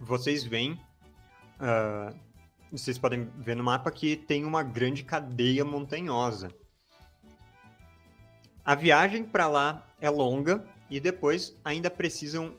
vocês 0.00 0.44
veem. 0.44 0.80
ah, 1.60 2.14
vocês 2.70 2.98
podem 2.98 3.24
ver 3.36 3.56
no 3.56 3.64
mapa 3.64 3.90
que 3.90 4.14
tem 4.14 4.44
uma 4.44 4.62
grande 4.62 5.02
cadeia 5.02 5.64
montanhosa. 5.64 6.50
A 8.62 8.74
viagem 8.74 9.24
para 9.24 9.46
lá 9.46 9.86
é 9.98 10.10
longa 10.10 10.62
e 10.90 11.00
depois 11.00 11.58
ainda 11.64 11.90
precisam 11.90 12.54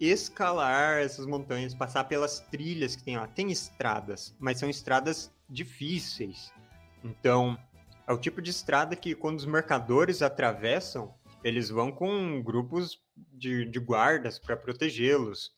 escalar 0.00 0.98
essas 1.00 1.26
montanhas, 1.26 1.74
passar 1.74 2.04
pelas 2.04 2.40
trilhas 2.40 2.96
que 2.96 3.02
tem 3.04 3.16
lá. 3.16 3.26
Tem 3.26 3.50
estradas, 3.50 4.34
mas 4.38 4.58
são 4.58 4.68
estradas 4.68 5.32
difíceis. 5.48 6.52
Então, 7.02 7.58
é 8.06 8.12
o 8.12 8.18
tipo 8.18 8.42
de 8.42 8.50
estrada 8.50 8.96
que 8.96 9.14
quando 9.14 9.38
os 9.38 9.46
mercadores 9.46 10.22
atravessam, 10.22 11.14
eles 11.42 11.68
vão 11.68 11.92
com 11.92 12.42
grupos 12.42 12.98
de, 13.32 13.64
de 13.66 13.78
guardas 13.78 14.38
para 14.38 14.56
protegê-los. 14.56 15.52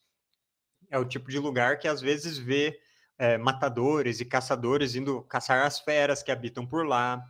É 0.90 0.98
o 0.98 1.04
tipo 1.04 1.30
de 1.30 1.38
lugar 1.38 1.78
que 1.78 1.88
às 1.88 2.00
vezes 2.00 2.36
vê 2.38 2.78
é, 3.18 3.38
matadores 3.38 4.20
e 4.20 4.24
caçadores 4.24 4.94
indo 4.94 5.22
caçar 5.22 5.64
as 5.64 5.80
feras 5.80 6.22
que 6.22 6.30
habitam 6.30 6.66
por 6.66 6.86
lá. 6.86 7.24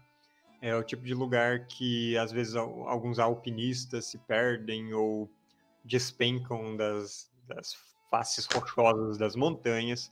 É 0.60 0.74
o 0.74 0.82
tipo 0.82 1.04
de 1.04 1.14
lugar 1.14 1.66
que 1.66 2.16
às 2.16 2.32
vezes 2.32 2.56
al- 2.56 2.88
alguns 2.88 3.18
alpinistas 3.18 4.06
se 4.06 4.18
perdem 4.18 4.92
ou 4.94 5.30
despencam 5.86 6.76
das, 6.76 7.30
das 7.46 7.74
faces 8.10 8.46
rochosas 8.46 9.16
das 9.16 9.36
montanhas. 9.36 10.10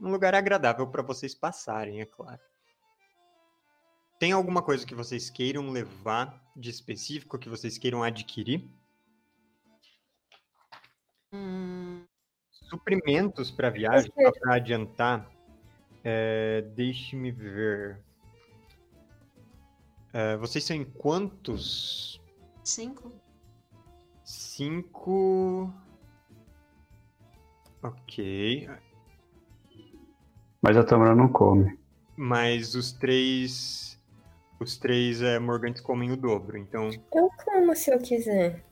Um 0.00 0.10
lugar 0.10 0.34
agradável 0.34 0.86
para 0.86 1.02
vocês 1.02 1.34
passarem, 1.34 2.00
é 2.00 2.06
claro. 2.06 2.40
Tem 4.18 4.32
alguma 4.32 4.62
coisa 4.62 4.86
que 4.86 4.94
vocês 4.94 5.30
queiram 5.30 5.70
levar 5.70 6.42
de 6.56 6.70
específico, 6.70 7.38
que 7.38 7.48
vocês 7.48 7.78
queiram 7.78 8.02
adquirir? 8.02 8.68
Hum, 11.32 12.04
Suprimentos 12.50 13.50
para 13.50 13.68
viagem, 13.70 14.10
para 14.12 14.54
adiantar, 14.54 15.30
é, 16.04 16.62
deixe-me 16.74 17.30
ver. 17.30 18.02
É, 20.12 20.36
vocês 20.36 20.64
são 20.64 20.76
em 20.76 20.84
quantos? 20.84 22.20
cinco? 22.64 23.12
Cinco. 24.52 25.72
Ok. 27.82 28.68
Mas 30.60 30.76
a 30.76 30.84
Tamara 30.84 31.14
não 31.14 31.26
come. 31.26 31.78
Mas 32.14 32.74
os 32.74 32.92
três. 32.92 33.98
Os 34.60 34.76
três 34.76 35.22
é, 35.22 35.38
Morgantes 35.38 35.80
comem 35.80 36.12
o 36.12 36.18
dobro, 36.18 36.58
então. 36.58 36.90
Eu 37.14 37.30
como 37.42 37.74
se 37.74 37.94
eu 37.94 37.98
quiser. 37.98 38.62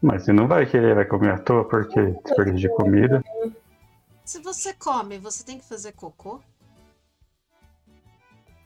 Mas 0.00 0.24
você 0.24 0.32
não 0.32 0.48
vai 0.48 0.64
querer, 0.64 0.94
vai 0.94 1.04
comer 1.04 1.32
à 1.32 1.38
toa 1.38 1.68
porque 1.68 2.12
desperdício 2.24 2.60
de 2.60 2.74
comida. 2.74 3.22
Se 4.24 4.40
você 4.40 4.72
come, 4.72 5.18
você 5.18 5.44
tem 5.44 5.58
que 5.58 5.68
fazer 5.68 5.92
cocô? 5.92 6.40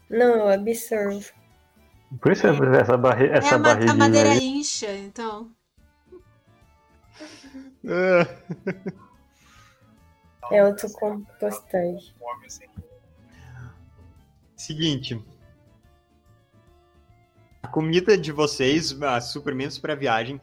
Não, 0.08 0.36
eu 0.36 0.48
absorvo. 0.48 1.32
Por 2.22 2.30
isso 2.30 2.46
essa, 2.46 2.96
barri 2.96 3.26
é 3.26 3.36
essa 3.38 3.56
a, 3.56 3.58
ma- 3.58 3.70
a 3.70 3.74
barriguinha 3.74 3.98
madeira 3.98 4.30
aí. 4.30 4.38
incha, 4.38 4.90
então. 4.96 5.57
É 10.50 10.60
autocompostagem. 10.60 12.14
Seguinte. 14.56 15.24
A 17.62 17.68
comida 17.68 18.16
de 18.16 18.32
vocês, 18.32 18.92
os 18.92 19.24
suprimentos 19.24 19.78
para 19.78 19.94
viagem, 19.94 20.40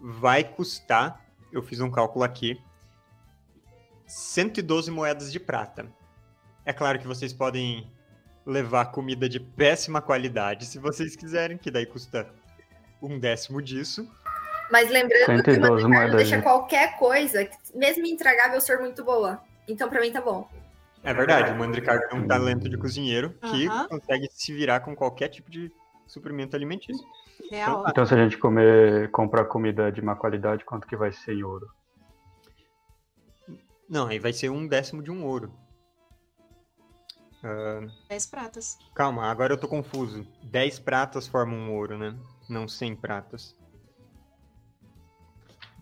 vai 0.00 0.44
custar, 0.44 1.24
eu 1.52 1.62
fiz 1.62 1.80
um 1.80 1.90
cálculo 1.90 2.24
aqui, 2.24 2.62
112 4.06 4.90
moedas 4.90 5.32
de 5.32 5.40
prata. 5.40 5.92
É 6.64 6.72
claro 6.72 6.98
que 6.98 7.06
vocês 7.06 7.32
podem 7.32 7.90
levar 8.46 8.86
comida 8.86 9.28
de 9.28 9.40
péssima 9.40 10.00
qualidade, 10.00 10.66
se 10.66 10.78
vocês 10.78 11.16
quiserem, 11.16 11.58
que 11.58 11.70
daí 11.70 11.86
custa 11.86 12.32
um 13.02 13.18
décimo 13.18 13.60
disso. 13.60 14.08
Mas 14.70 14.88
lembrando 14.88 15.42
que 15.42 15.50
o 15.50 15.54
112 15.54 15.60
Mandricardo 15.60 15.88
moedas, 15.88 16.16
deixa 16.16 16.36
né? 16.36 16.42
qualquer 16.42 16.96
coisa, 16.96 17.48
mesmo 17.74 18.06
intragável, 18.06 18.60
ser 18.60 18.78
muito 18.78 19.04
boa. 19.04 19.42
Então 19.66 19.88
pra 19.88 20.00
mim 20.00 20.12
tá 20.12 20.20
bom. 20.20 20.48
É 21.02 21.14
verdade, 21.14 21.50
o 21.50 21.56
Mandricardo 21.56 22.04
é 22.10 22.14
um 22.14 22.26
talento 22.26 22.68
de 22.68 22.76
cozinheiro 22.76 23.34
que 23.50 23.66
Aham. 23.66 23.88
consegue 23.88 24.28
se 24.30 24.52
virar 24.52 24.80
com 24.80 24.94
qualquer 24.94 25.28
tipo 25.28 25.50
de 25.50 25.72
suprimento 26.06 26.54
alimentício. 26.54 27.04
Real. 27.50 27.84
Então 27.88 28.04
se 28.06 28.14
a 28.14 28.16
gente 28.16 28.38
comer, 28.38 29.10
comprar 29.10 29.46
comida 29.46 29.90
de 29.90 30.02
má 30.02 30.14
qualidade, 30.14 30.64
quanto 30.64 30.86
que 30.86 30.96
vai 30.96 31.10
ser 31.10 31.32
em 31.32 31.42
ouro? 31.42 31.68
Não, 33.88 34.06
aí 34.06 34.18
vai 34.20 34.32
ser 34.32 34.50
um 34.50 34.68
décimo 34.68 35.02
de 35.02 35.10
um 35.10 35.24
ouro. 35.24 35.52
Ah, 37.42 37.80
10 38.08 38.26
pratas. 38.26 38.78
Calma, 38.94 39.24
agora 39.28 39.54
eu 39.54 39.58
tô 39.58 39.66
confuso. 39.66 40.24
10 40.44 40.78
pratas 40.78 41.26
formam 41.26 41.58
um 41.58 41.74
ouro, 41.74 41.98
né? 41.98 42.14
Não 42.48 42.68
100 42.68 42.94
pratas. 42.94 43.56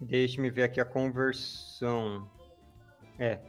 Deixe-me 0.00 0.50
ver 0.50 0.64
aqui 0.64 0.80
a 0.80 0.84
conversão. 0.84 2.28
É. 3.18 3.40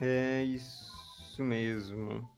É 0.00 0.42
isso 0.44 1.42
mesmo. 1.42 2.28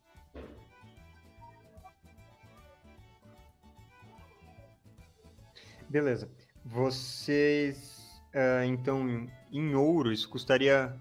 Beleza. 5.89 6.29
Vocês, 6.65 8.21
uh, 8.35 8.65
então, 8.65 9.29
em 9.53 9.75
ouro, 9.75 10.13
isso 10.13 10.29
custaria 10.29 10.95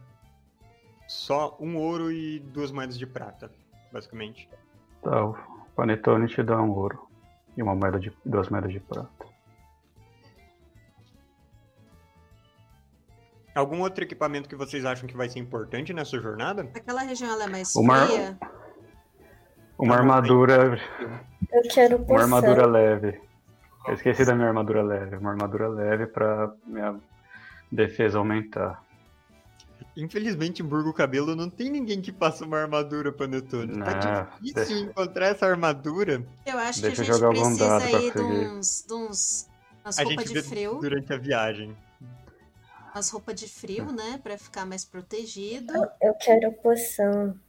só 1.07 1.57
um 1.59 1.75
ouro 1.77 2.11
e 2.11 2.39
duas 2.39 2.71
moedas 2.71 2.97
de 2.97 3.07
prata, 3.07 3.51
basicamente. 3.91 4.47
Tá, 5.01 5.25
o 5.25 5.35
Panetone 5.75 6.27
te 6.27 6.43
dá 6.43 6.61
um 6.61 6.71
ouro 6.71 7.07
e 7.57 7.61
uma 7.63 7.75
moeda 7.75 7.99
de 7.99 8.11
duas 8.25 8.49
moedas 8.49 8.71
de 8.71 8.79
prata. 8.79 9.25
Algum 13.53 13.79
outro 13.81 14.03
equipamento 14.03 14.49
que 14.49 14.55
vocês 14.55 14.83
acham 14.83 15.07
que 15.07 15.15
vai 15.15 15.29
ser 15.29 15.39
importante 15.39 15.93
nessa 15.93 16.19
jornada? 16.19 16.63
Aquela 16.75 17.01
região 17.03 17.31
ela 17.31 17.45
é 17.45 17.47
mais 17.47 17.73
Uma- 17.75 18.05
fria. 18.05 18.37
Uma 19.77 19.95
Tá 19.95 19.99
armadura, 20.01 20.77
Eu 21.51 21.61
quero 21.73 21.97
uma 21.97 22.05
poção. 22.05 22.23
armadura 22.23 22.65
leve. 22.65 23.21
Eu 23.87 23.93
esqueci 23.93 24.25
da 24.25 24.33
minha 24.35 24.47
armadura 24.47 24.81
leve. 24.83 25.15
Uma 25.17 25.31
armadura 25.31 25.67
leve 25.69 26.07
pra 26.07 26.51
minha 26.65 26.99
defesa 27.71 28.17
aumentar. 28.17 28.83
Infelizmente, 29.97 30.61
em 30.61 30.65
Burgo 30.65 30.91
Cabelo 30.91 31.35
não 31.35 31.49
tem 31.49 31.69
ninguém 31.69 32.01
que 32.01 32.11
faça 32.11 32.43
uma 32.43 32.57
armadura, 32.59 33.11
Panetone. 33.13 33.79
Tá 33.79 34.29
Não, 34.31 34.39
difícil 34.41 34.53
deixa- 34.75 34.91
encontrar 34.91 35.27
essa 35.27 35.45
armadura. 35.45 36.25
Eu 36.45 36.57
acho 36.59 36.81
Deixa 36.81 37.01
eu 37.01 37.05
que 37.05 37.11
a 37.11 37.13
gente 37.13 37.13
jogar 37.13 37.27
algum 37.27 37.55
precisa 37.55 37.77
aí 37.77 38.11
de 38.11 38.19
uns, 38.21 38.85
de 38.87 38.93
uns 38.93 39.49
umas 39.83 39.99
A 39.99 40.03
roupas 40.03 40.25
gente 40.25 40.33
de 40.33 40.49
frio. 40.49 40.79
durante 40.81 41.13
a 41.13 41.17
viagem. 41.17 41.77
Umas 42.93 43.09
roupas 43.09 43.35
de 43.39 43.47
frio, 43.47 43.85
né? 43.91 44.19
Pra 44.21 44.37
ficar 44.37 44.65
mais 44.65 44.83
protegido. 44.83 45.73
Eu 46.01 46.13
quero 46.15 46.51
poção. 46.53 47.39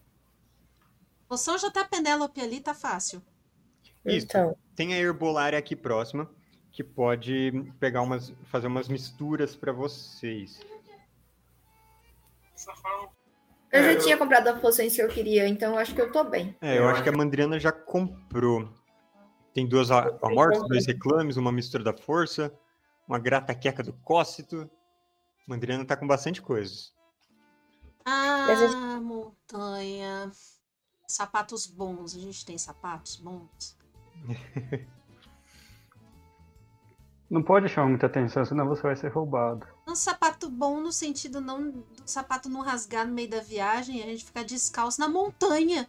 Poção 1.28 1.58
já 1.58 1.70
tá 1.70 1.84
Penélope 1.84 2.40
ali, 2.40 2.60
tá 2.60 2.74
fácil. 2.74 3.20
Isso. 4.04 4.26
Então, 4.26 4.56
Tem 4.76 4.94
a 4.94 4.98
herbolária 4.98 5.58
aqui 5.58 5.74
próxima 5.74 6.30
que 6.70 6.84
pode 6.84 7.72
pegar 7.80 8.02
umas, 8.02 8.32
fazer 8.44 8.66
umas 8.68 8.86
misturas 8.88 9.56
pra 9.56 9.72
vocês. 9.72 10.60
Eu 13.72 13.82
já 13.82 13.98
tinha 13.98 14.16
comprado 14.16 14.48
as 14.48 14.60
poções 14.60 14.94
que 14.94 15.02
eu 15.02 15.08
queria, 15.08 15.46
então 15.48 15.72
eu 15.74 15.78
acho 15.78 15.94
que 15.94 16.00
eu 16.00 16.10
tô 16.10 16.24
bem. 16.24 16.56
É, 16.60 16.78
eu 16.78 16.88
acho 16.88 17.02
que 17.02 17.08
a 17.08 17.12
Mandriana 17.12 17.58
já 17.58 17.72
comprou. 17.72 18.68
Tem 19.52 19.66
duas 19.66 19.90
a- 19.90 20.18
amortes, 20.22 20.62
dois 20.68 20.86
reclames, 20.86 21.36
uma 21.36 21.50
mistura 21.52 21.82
da 21.82 21.92
força, 21.96 22.52
uma 23.08 23.18
grata 23.18 23.54
queca 23.54 23.82
do 23.82 23.92
cócito. 23.92 24.70
Mandriana 25.46 25.84
tá 25.84 25.96
com 25.96 26.06
bastante 26.06 26.40
coisas. 26.42 26.92
Ah, 28.04 28.94
a 28.96 29.00
montanha. 29.00 30.30
Sapatos 31.08 31.66
bons. 31.66 32.14
A 32.16 32.18
gente 32.18 32.44
tem 32.44 32.56
sapatos 32.58 33.16
bons? 33.16 33.76
Não 37.28 37.42
pode 37.42 37.68
chamar 37.68 37.88
muita 37.88 38.06
atenção, 38.06 38.44
senão 38.44 38.66
você 38.68 38.82
vai 38.82 38.94
ser 38.96 39.08
roubado. 39.08 39.66
Um 39.86 39.96
sapato 39.96 40.48
bom 40.48 40.80
no 40.80 40.92
sentido 40.92 41.40
não 41.40 41.70
do 41.70 41.84
sapato 42.04 42.48
não 42.48 42.60
rasgar 42.62 43.06
no 43.06 43.12
meio 43.12 43.28
da 43.28 43.40
viagem 43.40 43.98
e 43.98 44.02
a 44.02 44.06
gente 44.06 44.24
ficar 44.24 44.44
descalço 44.44 45.00
na 45.00 45.08
montanha. 45.08 45.88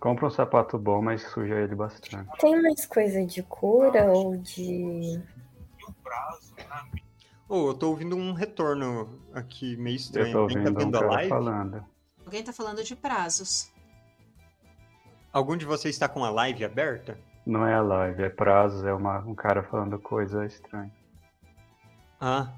Compra 0.00 0.26
um 0.26 0.30
sapato 0.30 0.76
bom, 0.78 1.00
mas 1.00 1.22
suja 1.30 1.54
ele 1.54 1.76
bastante. 1.76 2.28
tem 2.40 2.60
mais 2.60 2.84
coisa 2.86 3.24
de 3.24 3.40
cura 3.44 4.10
ou 4.10 4.36
de. 4.36 5.22
Oh, 7.48 7.68
eu 7.68 7.74
tô 7.74 7.90
ouvindo 7.90 8.16
um 8.16 8.32
retorno 8.32 9.20
aqui 9.32 9.76
meio 9.76 9.94
Eu 9.94 9.96
estranho. 9.96 10.32
tô 10.32 10.38
Alguém 10.38 10.56
tá 10.56 10.70
ouvindo 10.70 10.76
um 10.80 10.84
vendo 10.84 10.96
a 10.96 11.06
live? 11.06 11.28
falando. 11.28 11.84
Alguém 12.24 12.42
tá 12.42 12.52
falando 12.52 12.82
de 12.82 12.96
prazos. 12.96 13.70
Algum 15.32 15.56
de 15.56 15.64
vocês 15.64 15.94
está 15.94 16.08
com 16.08 16.24
a 16.24 16.30
live 16.30 16.64
aberta? 16.64 17.16
Não 17.44 17.66
é 17.66 17.74
a 17.74 17.80
live, 17.80 18.22
é 18.22 18.28
prazos, 18.28 18.84
é 18.84 18.92
uma, 18.92 19.18
um 19.20 19.34
cara 19.34 19.62
falando 19.64 19.98
coisa 19.98 20.46
estranha. 20.46 20.92
Ah. 22.20 22.52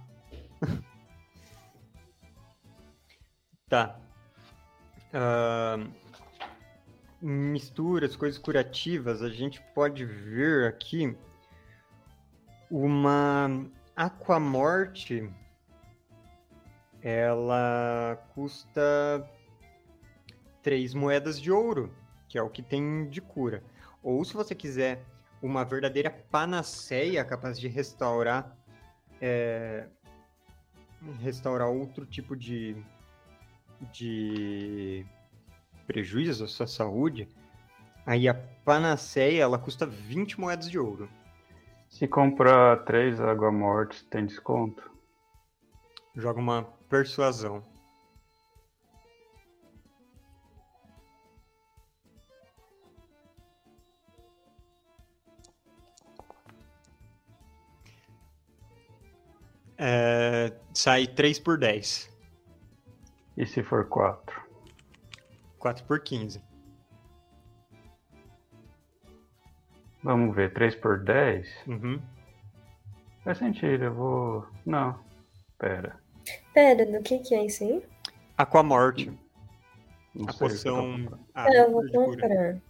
tá. 3.66 3.98
Ahn, 5.12 5.88
misturas, 7.22 8.14
coisas 8.14 8.38
curativas, 8.38 9.22
a 9.22 9.30
gente 9.30 9.62
pode 9.74 10.04
ver 10.04 10.68
aqui 10.68 11.16
uma 12.70 13.64
Aquamorte. 13.96 15.30
Ela 17.00 18.18
custa 18.34 19.26
três 20.62 20.92
moedas 20.92 21.40
de 21.40 21.50
ouro, 21.50 21.90
que 22.28 22.36
é 22.36 22.42
o 22.42 22.50
que 22.50 22.62
tem 22.62 23.08
de 23.08 23.20
cura. 23.20 23.62
Ou 24.04 24.22
se 24.22 24.34
você 24.34 24.54
quiser 24.54 25.02
uma 25.42 25.64
verdadeira 25.64 26.10
panaceia 26.10 27.24
capaz 27.24 27.58
de 27.58 27.66
restaurar 27.66 28.56
é, 29.20 29.88
restaurar 31.22 31.68
outro 31.68 32.04
tipo 32.04 32.36
de, 32.36 32.76
de 33.92 35.06
prejuízo 35.86 36.44
à 36.44 36.48
sua 36.48 36.66
saúde, 36.66 37.28
aí 38.04 38.28
a 38.28 38.34
panaceia 38.34 39.42
ela 39.42 39.58
custa 39.58 39.86
20 39.86 40.38
moedas 40.38 40.70
de 40.70 40.78
ouro. 40.78 41.08
Se 41.88 42.06
comprar 42.06 42.84
três 42.84 43.20
água 43.20 43.52
mortes, 43.52 44.02
tem 44.02 44.26
desconto? 44.26 44.90
Joga 46.14 46.40
uma 46.40 46.62
persuasão. 46.88 47.62
É, 59.78 60.52
sai 60.72 61.06
3 61.06 61.38
por 61.38 61.58
10. 61.58 62.10
E 63.36 63.44
se 63.46 63.62
for 63.62 63.86
quatro? 63.88 64.42
4 65.58 65.84
por 65.84 66.00
15. 66.00 66.40
Vamos 70.02 70.34
ver, 70.36 70.52
3 70.52 70.74
por 70.76 70.98
10? 71.02 71.48
Uhum. 71.66 72.00
Faz 73.24 73.38
sentido, 73.38 73.84
eu 73.84 73.94
vou. 73.94 74.46
Não. 74.66 74.98
Pera. 75.58 75.98
Pera, 76.52 76.84
do 76.86 77.02
que 77.02 77.18
que 77.20 77.34
é 77.34 77.46
isso 77.46 77.64
aí? 77.64 77.82
Aquamorte. 78.36 79.10
Não 80.14 80.28
A 80.28 80.32
sei 80.32 80.46
eu 80.46 80.50
poção. 80.50 80.76
comprando. 80.76 81.18
Ah, 81.34 81.52
eu 81.54 81.72
vou 81.72 81.90
comprar. 81.90 82.60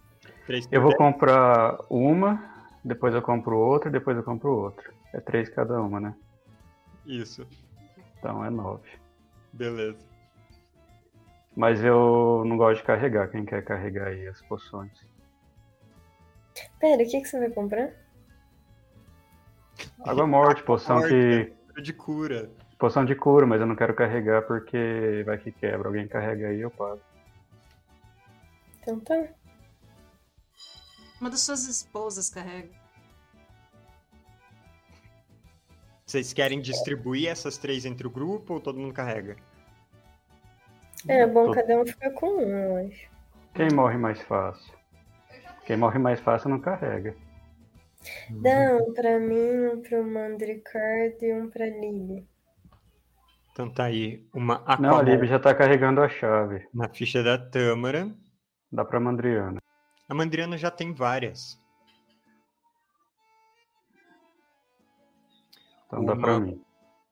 3 0.47 0.67
por 0.67 0.73
Eu 0.75 0.81
vou 0.81 0.89
10. 0.91 0.97
comprar 0.97 1.77
uma, 1.89 2.71
depois 2.83 3.13
eu 3.13 3.21
compro 3.21 3.57
outra, 3.57 3.91
depois 3.91 4.15
eu 4.15 4.23
compro 4.23 4.49
outra. 4.51 4.93
É 5.13 5.19
três 5.19 5.49
cada 5.49 5.81
uma, 5.81 5.99
né? 5.99 6.15
Isso. 7.05 7.47
Então 8.17 8.43
é 8.43 8.49
nove. 8.49 8.89
Beleza. 9.53 9.99
Mas 11.55 11.83
eu 11.83 12.43
não 12.45 12.57
gosto 12.57 12.81
de 12.81 12.87
carregar. 12.87 13.29
Quem 13.29 13.45
quer 13.45 13.63
carregar 13.63 14.07
aí 14.07 14.27
as 14.27 14.41
poções? 14.41 14.91
Pera, 16.79 17.01
o 17.01 17.05
que 17.05 17.21
que 17.21 17.25
você 17.25 17.39
vai 17.39 17.49
comprar? 17.49 17.93
Água 20.03 20.27
morte, 20.27 20.63
poção 20.63 20.99
morte. 20.99 21.53
que. 21.75 21.81
De 21.81 21.93
cura. 21.93 22.49
Poção 22.77 23.05
de 23.05 23.15
cura, 23.15 23.45
mas 23.45 23.61
eu 23.61 23.67
não 23.67 23.75
quero 23.75 23.93
carregar 23.93 24.41
porque 24.43 25.23
vai 25.25 25.37
que 25.37 25.51
quebra. 25.51 25.87
Alguém 25.87 26.07
carrega 26.07 26.47
aí, 26.47 26.59
eu 26.59 26.71
pago. 26.71 27.01
Então 28.81 28.99
tá. 28.99 29.27
Uma 31.19 31.29
das 31.29 31.41
suas 31.41 31.65
esposas 31.65 32.29
carrega. 32.29 32.69
Vocês 36.05 36.33
querem 36.33 36.61
distribuir 36.61 37.27
essas 37.29 37.57
três 37.57 37.83
entre 37.83 38.05
o 38.05 38.11
grupo 38.11 38.53
ou 38.53 38.59
todo 38.59 38.79
mundo 38.79 38.93
carrega? 38.93 39.35
É 41.07 41.25
bom 41.25 41.51
cada 41.51 41.79
um 41.79 41.85
ficar 41.85 42.11
com 42.11 42.27
um, 42.27 42.41
eu 42.47 42.87
acho. 42.87 43.09
Quem 43.55 43.69
morre 43.73 43.97
mais 43.97 44.21
fácil? 44.21 44.73
Quem 45.65 45.77
morre 45.77 45.97
mais 45.97 46.19
fácil 46.19 46.49
não 46.49 46.59
carrega. 46.59 47.15
Dá 48.29 48.77
um 48.77 48.93
pra 48.93 49.19
mim, 49.19 49.65
um 49.73 49.81
pro 49.81 50.03
Mandricard 50.05 51.17
e 51.21 51.33
um 51.33 51.49
pra 51.49 51.65
Lily. 51.65 52.27
Então 53.51 53.71
tá 53.71 53.85
aí 53.85 54.23
uma 54.33 54.63
Não, 54.79 54.97
a 54.97 55.01
Lib 55.01 55.25
já 55.25 55.39
tá 55.39 55.55
carregando 55.55 56.01
a 56.01 56.09
chave. 56.09 56.67
na 56.71 56.87
ficha 56.87 57.23
da 57.23 57.37
Tâmara. 57.37 58.11
Dá 58.71 58.85
pra 58.85 58.99
Mandriana. 58.99 59.59
A 60.07 60.13
Mandriana 60.13 60.55
já 60.55 60.69
tem 60.69 60.93
várias. 60.93 61.57
Então 65.95 66.05
dá 66.05 66.15
pra 66.15 66.31
Uma- 66.31 66.39
mim. 66.39 66.61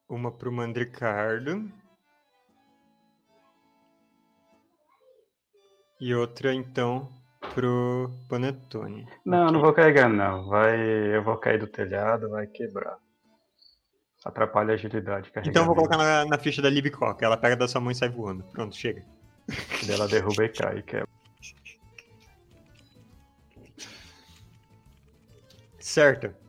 Uma 0.10 0.32
pro 0.32 0.52
Mandricardo. 0.52 1.72
E 6.02 6.14
outra, 6.14 6.54
então, 6.54 7.10
pro 7.54 8.12
Panetone. 8.28 9.08
Não, 9.26 9.48
não 9.48 9.62
vou 9.62 9.74
carregar 9.74 10.10
não. 10.10 10.48
Vai, 10.50 10.76
eu 11.16 11.24
vou 11.24 11.38
cair 11.38 11.60
do 11.60 11.68
telhado, 11.68 12.30
vai 12.30 12.46
quebrar. 12.46 12.98
Atrapalha 14.26 14.72
a 14.72 14.74
agilidade. 14.74 15.32
Então 15.46 15.64
eu 15.64 15.66
vou 15.66 15.76
colocar 15.76 15.98
na, 15.98 16.26
na 16.26 16.38
ficha 16.38 16.62
da 16.62 16.70
Libcock. 16.70 17.24
Ela 17.24 17.38
pega 17.38 17.56
da 17.56 17.68
sua 17.68 17.80
mão 17.82 17.92
e 17.92 17.96
sai 17.96 18.10
voando. 18.10 18.44
Pronto, 18.46 18.76
chega. 18.76 19.04
Ela 19.90 20.08
derruba 20.08 20.46
e 20.46 20.50
cai, 20.50 20.78
e 20.80 20.84
quebra. 20.84 21.08
Certo. 25.80 26.43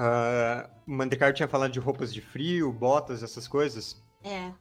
Ah, 0.00 0.70
o 0.86 0.92
Mandricar 0.92 1.34
tinha 1.34 1.48
falado 1.48 1.72
de 1.72 1.80
roupas 1.80 2.14
de 2.14 2.20
frio, 2.20 2.72
botas, 2.72 3.20
essas 3.20 3.48
coisas. 3.48 4.00
É. 4.22 4.52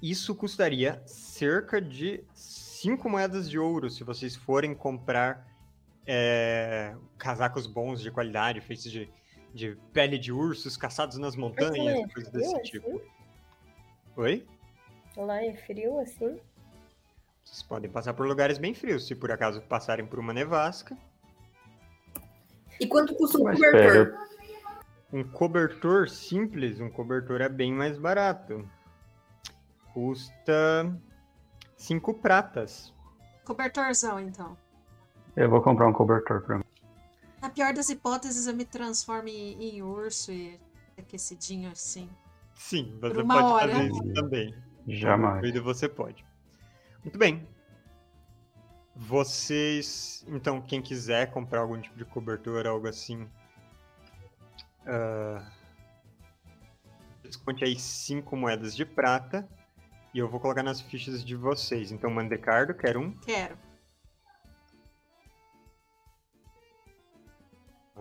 Isso 0.00 0.34
custaria 0.34 1.02
cerca 1.04 1.82
de 1.82 2.24
5 2.32 3.10
moedas 3.10 3.48
de 3.48 3.58
ouro 3.58 3.90
se 3.90 4.02
vocês 4.02 4.34
forem 4.34 4.74
comprar 4.74 5.46
é, 6.06 6.96
casacos 7.18 7.66
bons 7.66 8.00
de 8.00 8.10
qualidade, 8.10 8.62
feitos 8.62 8.90
de, 8.90 9.12
de 9.52 9.76
pele 9.92 10.16
de 10.16 10.32
ursos 10.32 10.78
caçados 10.78 11.18
nas 11.18 11.36
montanhas, 11.36 11.98
é 11.98 12.08
coisas 12.08 12.32
desse 12.32 12.54
assim? 12.54 12.62
tipo. 12.62 13.02
Oi? 14.16 14.46
Lá 15.14 15.44
é 15.44 15.52
frio 15.52 15.98
assim? 16.00 16.40
Vocês 17.44 17.62
podem 17.62 17.90
passar 17.90 18.14
por 18.14 18.26
lugares 18.26 18.56
bem 18.56 18.72
frios, 18.72 19.06
se 19.06 19.14
por 19.14 19.30
acaso 19.30 19.60
passarem 19.60 20.06
por 20.06 20.18
uma 20.18 20.32
nevasca. 20.32 20.96
E 22.82 22.86
quanto 22.88 23.14
custa 23.14 23.38
um 23.38 23.44
Mas 23.44 23.60
cobertor? 23.60 23.80
pera, 23.80 24.28
Um 25.12 25.22
cobertor 25.22 26.08
simples, 26.08 26.80
um 26.80 26.90
cobertor 26.90 27.40
é 27.40 27.48
bem 27.48 27.72
mais 27.72 27.96
barato. 27.96 28.68
Custa 29.94 30.92
5 31.76 32.14
pratas. 32.14 32.92
Cobertorzão, 33.44 34.18
então. 34.18 34.56
eu 35.36 35.48
vou 35.48 35.62
comprar 35.62 35.86
um 35.86 35.92
cobertor 35.92 36.42
pra 36.42 36.58
mim. 36.58 36.64
Na 37.40 37.50
pior 37.50 37.72
das 37.72 37.88
hipóteses, 37.88 38.48
eu 38.48 38.54
me 38.54 38.64
transformo 38.64 39.28
em, 39.28 39.76
em 39.76 39.82
urso 39.82 40.32
e 40.32 40.58
aquecidinho 40.98 41.70
assim. 41.70 42.10
Sim, 42.54 42.98
você 43.00 43.22
pode 43.22 43.44
hora. 43.44 43.72
fazer 43.72 43.90
isso 43.90 44.12
também. 44.12 44.54
Jamais. 44.88 45.60
Você 45.62 45.88
pode. 45.88 46.24
Muito 47.04 47.16
bem. 47.16 47.46
Vocês, 48.94 50.24
então, 50.28 50.60
quem 50.60 50.82
quiser 50.82 51.30
comprar 51.30 51.60
algum 51.60 51.80
tipo 51.80 51.96
de 51.96 52.04
cobertor, 52.04 52.66
algo 52.66 52.86
assim, 52.86 53.28
ah, 54.86 55.50
desconte 57.22 57.64
aí 57.64 57.78
5 57.78 58.36
moedas 58.36 58.76
de 58.76 58.84
prata 58.84 59.48
e 60.12 60.18
eu 60.18 60.28
vou 60.28 60.38
colocar 60.38 60.62
nas 60.62 60.80
fichas 60.80 61.24
de 61.24 61.34
vocês. 61.34 61.90
Então, 61.90 62.10
Mandecardo, 62.10 62.74
quer 62.74 62.96
um. 62.98 63.12
Quero. 63.20 63.56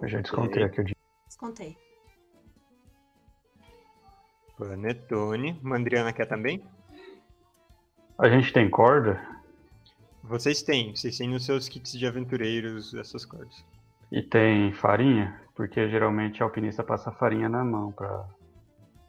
Eu 0.01 0.07
já 0.07 0.19
descontei 0.19 0.63
aqui 0.63 0.81
o 0.81 0.83
dinheiro. 0.83 0.99
Descontei. 1.27 1.77
Panetone. 4.57 5.59
Mandriana 5.63 6.11
quer 6.11 6.25
também? 6.25 6.67
A 8.17 8.27
gente 8.27 8.51
tem 8.51 8.69
corda 8.69 9.40
Vocês 10.23 10.61
têm. 10.61 10.95
Vocês 10.95 11.17
têm 11.17 11.29
nos 11.29 11.45
seus 11.45 11.67
kits 11.67 11.91
de 11.97 12.05
aventureiros 12.05 12.93
essas 12.93 13.25
coisas. 13.25 13.65
e 14.11 14.21
tem 14.21 14.71
farinha, 14.73 15.41
porque 15.55 15.89
geralmente 15.89 16.41
a 16.41 16.45
alpinista 16.45 16.83
passa 16.83 17.11
farinha 17.11 17.47
na 17.47 17.63
mão 17.63 17.91
pra 17.91 18.27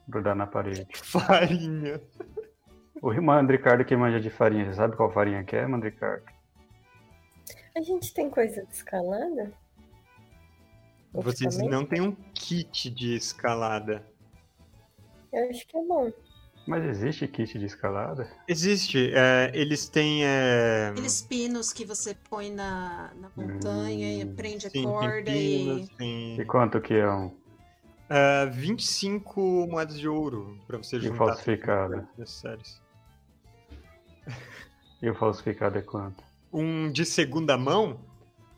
grudar 0.07 0.35
na 0.35 0.47
parede. 0.47 0.87
Farinha. 0.95 2.01
O 3.01 3.11
Mandricardo 3.21 3.83
que 3.83 3.95
manja 3.95 4.19
de 4.19 4.29
farinha, 4.29 4.65
você 4.65 4.75
sabe 4.75 4.95
qual 4.95 5.11
farinha 5.11 5.43
que 5.43 5.55
é, 5.55 5.67
Mandricardo? 5.67 6.23
A 7.75 7.81
gente 7.81 8.13
tem 8.13 8.29
coisa 8.29 8.65
de 8.65 8.73
escalada? 8.73 9.51
Vocês 11.13 11.57
não 11.57 11.85
têm 11.85 12.01
um 12.01 12.15
kit 12.33 12.89
de 12.89 13.15
escalada. 13.15 14.05
Eu 15.31 15.49
acho 15.49 15.67
que 15.67 15.77
é 15.77 15.81
bom. 15.83 16.11
Mas 16.65 16.83
existe 16.85 17.27
kit 17.27 17.59
de 17.59 17.65
escalada? 17.65 18.29
Existe. 18.47 19.11
é, 19.13 19.51
eles 19.53 19.89
têm. 19.89 20.23
é, 20.25 20.89
Aqueles 20.91 21.21
pinos 21.21 21.73
que 21.73 21.83
você 21.85 22.15
põe 22.29 22.49
na, 22.51 23.11
na 23.15 23.29
montanha 23.35 24.21
e 24.21 24.25
Hum, 24.25 24.33
prende 24.35 24.67
a 24.67 24.69
sim, 24.69 24.81
tem 24.81 24.83
corda 24.83 25.31
pinos, 25.31 25.89
e. 25.89 25.95
tem 25.97 26.39
E 26.39 26.45
quanto 26.45 26.79
que 26.79 26.93
é 26.93 27.09
um? 27.11 27.35
é, 28.09 28.45
25 28.45 29.67
moedas 29.67 29.99
de 29.99 30.07
ouro 30.07 30.57
pra 30.65 30.77
você 30.77 30.97
E 30.97 31.01
juntar. 31.01 31.17
falsificada? 31.17 31.95
todas 31.95 32.09
as 32.11 32.17
necessárias. 32.17 32.81
E 35.01 35.09
o 35.09 35.15
falsificado 35.15 35.77
é 35.77 35.81
quanto? 35.81 36.23
Um 36.51 36.89
de 36.91 37.03
segunda 37.05 37.57
mão? 37.57 37.99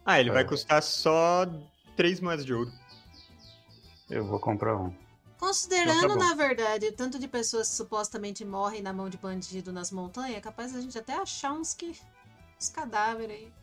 Ah, 0.06 0.20
ele 0.20 0.30
É. 0.30 0.34
vai 0.34 0.46
custar 0.46 0.84
só 0.84 1.46
3 1.96 2.20
moedas 2.20 2.46
de 2.46 2.54
ouro. 2.54 2.72
Eu 4.12 4.24
vou 4.28 4.40
comprar 4.40 4.78
um. 4.78 4.94
Considerando, 5.40 6.06
Então 6.06 6.18
tá 6.18 6.26
na 6.30 6.34
verdade, 6.34 6.88
o 6.88 6.94
tanto 6.94 7.20
de 7.20 7.28
pessoas 7.28 7.70
que 7.70 7.76
supostamente 7.76 8.44
morrem 8.46 8.82
na 8.82 8.94
mão 8.94 9.10
de 9.10 9.18
bandido 9.18 9.72
nas 9.72 9.92
montanhas, 9.92 10.38
é 10.38 10.42
capaz 10.42 10.72
da 10.74 10.82
gente 10.82 10.98
até 10.98 11.14
achar 11.14 11.54
uns 11.54 11.74
que. 11.74 11.94
uns 12.58 12.70
cadáveres 12.70 13.38
aí. 13.38 13.54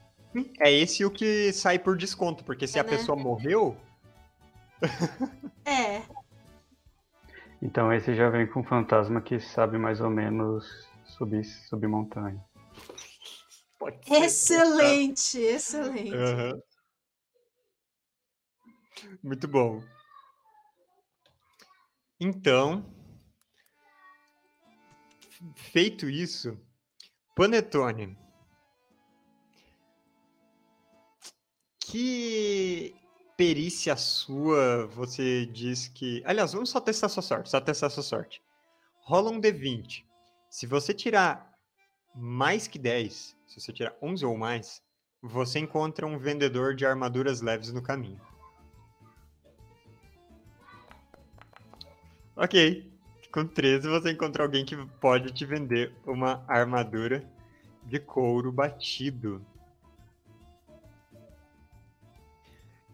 É 0.60 0.72
esse 0.72 1.04
o 1.04 1.10
que 1.10 1.52
sai 1.52 1.78
por 1.78 1.96
desconto, 1.96 2.42
porque 2.44 2.66
se 2.66 2.78
É, 2.78 2.82
a 2.82 2.84
né? 2.84 2.90
pessoa 2.90 3.16
morreu, 3.16 3.76
É, 5.64 6.02
Então 7.62 7.92
esse 7.92 8.14
já 8.14 8.28
vem 8.28 8.46
com 8.46 8.60
um 8.60 8.64
fantasma 8.64 9.20
que 9.20 9.38
sabe 9.38 9.78
mais 9.78 10.00
ou 10.00 10.10
menos 10.10 10.66
subir, 11.04 11.44
subir 11.44 11.86
montanha. 11.86 12.42
excelente, 14.10 15.38
excelente. 15.38 16.14
Aham. 16.14 16.60
Muito 19.22 19.46
bom. 19.46 19.82
Então, 22.24 22.84
feito 25.56 26.08
isso, 26.08 26.56
Panetone. 27.34 28.16
Que 31.80 32.94
perícia 33.36 33.96
sua 33.96 34.86
você 34.86 35.46
diz 35.46 35.88
que. 35.88 36.22
Aliás, 36.24 36.52
vamos 36.52 36.70
só 36.70 36.80
testar 36.80 37.08
sua 37.08 37.24
sorte. 37.24 37.50
Só 37.50 37.60
testar 37.60 37.90
sua 37.90 38.04
sorte. 38.04 38.40
Rola 39.00 39.28
um 39.32 39.40
D20. 39.40 40.04
Se 40.48 40.64
você 40.64 40.94
tirar 40.94 41.52
mais 42.14 42.68
que 42.68 42.78
10, 42.78 43.36
se 43.48 43.60
você 43.60 43.72
tirar 43.72 43.96
11 44.00 44.24
ou 44.24 44.38
mais, 44.38 44.80
você 45.20 45.58
encontra 45.58 46.06
um 46.06 46.20
vendedor 46.20 46.76
de 46.76 46.86
armaduras 46.86 47.40
leves 47.40 47.72
no 47.72 47.82
caminho. 47.82 48.20
Ok. 52.42 52.92
Com 53.32 53.46
13 53.46 53.88
você 53.88 54.10
encontra 54.10 54.42
alguém 54.42 54.64
que 54.64 54.76
pode 55.00 55.32
te 55.32 55.46
vender 55.46 55.94
uma 56.04 56.44
armadura 56.48 57.24
de 57.84 58.00
couro 58.00 58.50
batido. 58.50 59.46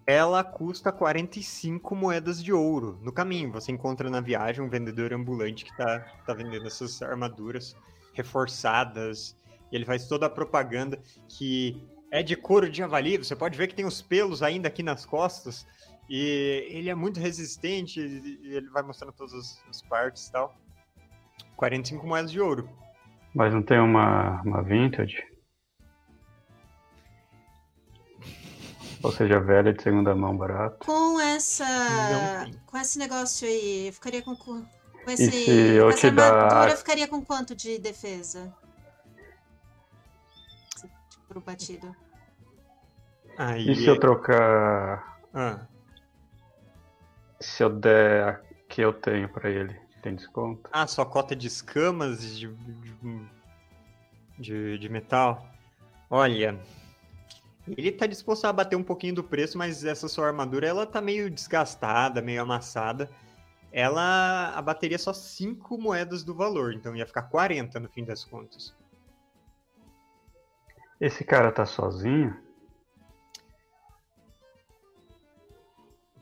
Ela 0.06 0.44
custa 0.44 0.92
45 0.92 1.96
moedas 1.96 2.44
de 2.44 2.52
ouro. 2.52 2.98
No 3.02 3.10
caminho, 3.10 3.50
você 3.50 3.72
encontra 3.72 4.10
na 4.10 4.20
viagem 4.20 4.62
um 4.62 4.68
vendedor 4.68 5.14
ambulante 5.14 5.64
que 5.64 5.70
está 5.70 6.00
tá 6.26 6.34
vendendo 6.34 6.66
essas 6.66 7.00
armaduras 7.00 7.74
reforçadas. 8.12 9.34
Ele 9.72 9.86
faz 9.86 10.06
toda 10.06 10.26
a 10.26 10.30
propaganda 10.30 11.00
que 11.26 11.82
é 12.10 12.22
de 12.22 12.36
couro 12.36 12.68
de 12.68 12.76
javali. 12.76 13.16
Você 13.16 13.34
pode 13.34 13.56
ver 13.56 13.68
que 13.68 13.74
tem 13.74 13.86
os 13.86 14.02
pelos 14.02 14.42
ainda 14.42 14.68
aqui 14.68 14.82
nas 14.82 15.06
costas. 15.06 15.66
E 16.08 16.66
ele 16.70 16.88
é 16.90 16.94
muito 16.94 17.20
resistente. 17.20 18.00
E 18.00 18.54
ele 18.54 18.68
vai 18.70 18.82
mostrando 18.82 19.12
todas 19.12 19.34
as, 19.34 19.62
as 19.68 19.82
partes 19.82 20.26
e 20.28 20.32
tal. 20.32 20.56
45 21.56 22.06
moedas 22.06 22.30
de 22.32 22.40
ouro. 22.40 22.68
Mas 23.34 23.52
não 23.52 23.62
tem 23.62 23.78
uma, 23.78 24.40
uma 24.42 24.62
vintage? 24.62 25.22
Ou 29.02 29.12
seja, 29.12 29.38
velha 29.38 29.72
de 29.72 29.82
segunda 29.82 30.14
mão 30.14 30.36
barato. 30.36 30.84
Com 30.84 31.20
essa. 31.20 31.64
Não. 31.64 32.50
Com 32.66 32.76
esse 32.78 32.98
negócio 32.98 33.46
aí, 33.46 33.90
ficaria 33.92 34.22
com. 34.22 34.34
Com 34.34 34.62
com 35.04 35.16
se 35.16 35.22
esse, 35.24 35.50
eu 35.50 35.84
com 35.84 35.90
essa 35.90 36.10
te 36.10 36.14
dar- 36.14 36.34
armadura, 36.34 36.76
ficaria 36.76 37.08
com 37.08 37.24
quanto 37.24 37.54
de 37.54 37.78
defesa? 37.78 38.52
Esse 40.76 40.90
Pro 41.28 41.40
batido. 41.40 41.94
Aí, 43.38 43.70
E 43.70 43.74
se 43.76 43.86
eu 43.86 43.98
trocar. 44.00 45.20
ah, 45.32 45.66
Se 47.40 47.62
eu 47.62 47.70
der 47.70 48.28
a 48.28 48.48
que 48.68 48.82
eu 48.82 48.92
tenho 48.92 49.28
pra 49.28 49.48
ele, 49.48 49.74
tem 50.02 50.14
desconto? 50.14 50.68
ah, 50.72 50.86
sua 50.86 51.06
cota 51.06 51.34
de 51.34 51.46
escamas 51.46 52.38
de, 52.38 52.48
de, 52.48 53.28
de, 54.38 54.78
de 54.78 54.88
metal. 54.88 55.46
Olha, 56.10 56.58
ele 57.66 57.92
tá 57.92 58.06
disposto 58.06 58.44
a 58.44 58.52
bater 58.52 58.76
um 58.76 58.82
pouquinho 58.82 59.14
do 59.14 59.24
preço, 59.24 59.58
mas 59.58 59.84
essa 59.84 60.08
sua 60.08 60.26
armadura 60.26 60.66
ela 60.66 60.86
tá 60.86 61.00
meio 61.00 61.30
desgastada, 61.30 62.22
meio 62.22 62.42
amassada. 62.42 63.10
Ela 63.70 64.54
abateria 64.54 64.98
só 64.98 65.12
5 65.12 65.76
moedas 65.76 66.24
do 66.24 66.34
valor, 66.34 66.72
então 66.72 66.96
ia 66.96 67.06
ficar 67.06 67.22
40 67.22 67.78
no 67.80 67.88
fim 67.88 68.04
das 68.04 68.24
contas. 68.24 68.74
Esse 71.00 71.22
cara 71.22 71.52
tá 71.52 71.66
sozinho? 71.66 72.36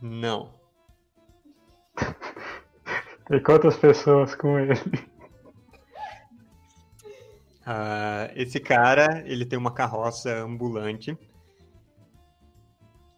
Não. 0.00 0.52
Tem 3.28 3.42
quantas 3.42 3.76
pessoas 3.76 4.34
com 4.34 4.58
ele? 4.58 4.74
Ah, 7.64 8.30
esse 8.36 8.60
cara, 8.60 9.24
ele 9.26 9.44
tem 9.44 9.58
uma 9.58 9.72
carroça 9.74 10.32
ambulante 10.38 11.18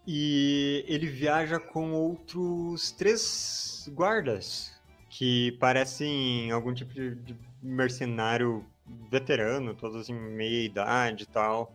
e 0.07 0.87
ele 0.89 1.07
viaja 1.07 1.61
com 1.61 1.93
outros 1.93 2.91
três 2.93 3.87
guardas 3.93 4.74
que 5.11 5.53
parecem 5.61 6.51
algum 6.51 6.72
tipo 6.72 6.95
de 6.95 7.37
mercenário 7.62 8.64
veterano, 9.11 9.74
todos 9.74 10.09
em 10.09 10.14
meia 10.14 10.64
idade 10.64 11.24
e 11.24 11.26
tal. 11.26 11.74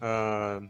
Ah, 0.00 0.62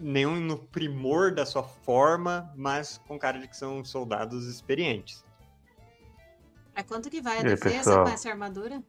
nenhum 0.00 0.36
no 0.40 0.58
primor 0.58 1.32
da 1.34 1.44
sua 1.46 1.62
forma, 1.62 2.52
mas 2.56 2.98
com 3.06 3.18
cara 3.18 3.38
de 3.38 3.46
que 3.48 3.56
são 3.56 3.84
soldados 3.84 4.46
experientes. 4.46 5.24
Pra 6.72 6.82
quanto 6.84 7.10
que 7.10 7.20
vai 7.20 7.38
a 7.38 7.40
E 7.40 7.44
defesa 7.44 7.76
pessoal? 7.78 8.04
com 8.04 8.10
essa 8.10 8.28
armadura? 8.30 8.82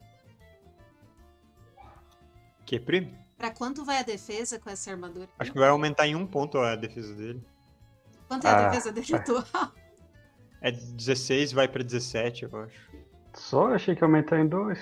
Que 2.65 2.79
pri? 2.79 3.13
Pra 3.37 3.51
quanto 3.51 3.83
vai 3.83 3.97
a 3.97 4.03
defesa 4.03 4.59
com 4.59 4.69
essa 4.69 4.91
armadura? 4.91 5.27
Acho 5.39 5.51
que 5.51 5.59
vai 5.59 5.69
aumentar 5.69 6.07
em 6.07 6.15
um 6.15 6.25
ponto 6.27 6.57
a 6.59 6.75
defesa 6.75 7.13
dele. 7.15 7.43
Quanto 8.27 8.45
é 8.47 8.49
a 8.51 8.57
Ah, 8.57 8.69
defesa 8.69 8.91
dele 8.91 9.15
atual? 9.15 9.71
É 10.61 10.71
16, 10.71 11.51
vai 11.51 11.67
pra 11.67 11.83
17, 11.83 12.43
eu 12.43 12.55
acho. 12.63 12.91
Só 13.33 13.73
achei 13.73 13.95
que 13.95 14.01
ia 14.03 14.05
aumentar 14.05 14.39
em 14.39 14.47
dois. 14.47 14.79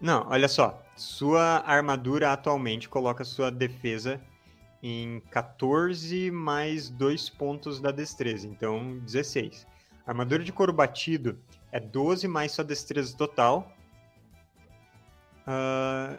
Não, 0.00 0.26
olha 0.28 0.48
só. 0.48 0.82
Sua 0.96 1.62
armadura 1.66 2.32
atualmente 2.32 2.88
coloca 2.88 3.24
sua 3.24 3.50
defesa 3.50 4.20
em 4.86 5.20
14 5.32 6.30
mais 6.30 6.88
2 6.88 7.28
pontos 7.30 7.80
da 7.80 7.90
destreza, 7.90 8.46
então 8.46 8.98
16. 8.98 9.66
A 10.06 10.10
armadura 10.12 10.44
de 10.44 10.52
couro 10.52 10.72
batido 10.72 11.36
é 11.72 11.80
12 11.80 12.28
mais 12.28 12.52
sua 12.52 12.64
destreza 12.64 13.16
total. 13.16 13.72
Ah, 15.44 16.16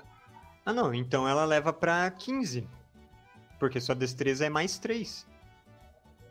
ah, 0.65 0.74
não, 0.74 0.93
então 0.93 1.26
ela 1.26 1.45
leva 1.45 1.72
pra 1.72 2.11
15. 2.11 2.68
Porque 3.57 3.80
sua 3.80 3.95
destreza 3.95 4.45
é 4.45 4.49
mais 4.49 4.78
3. 4.78 5.26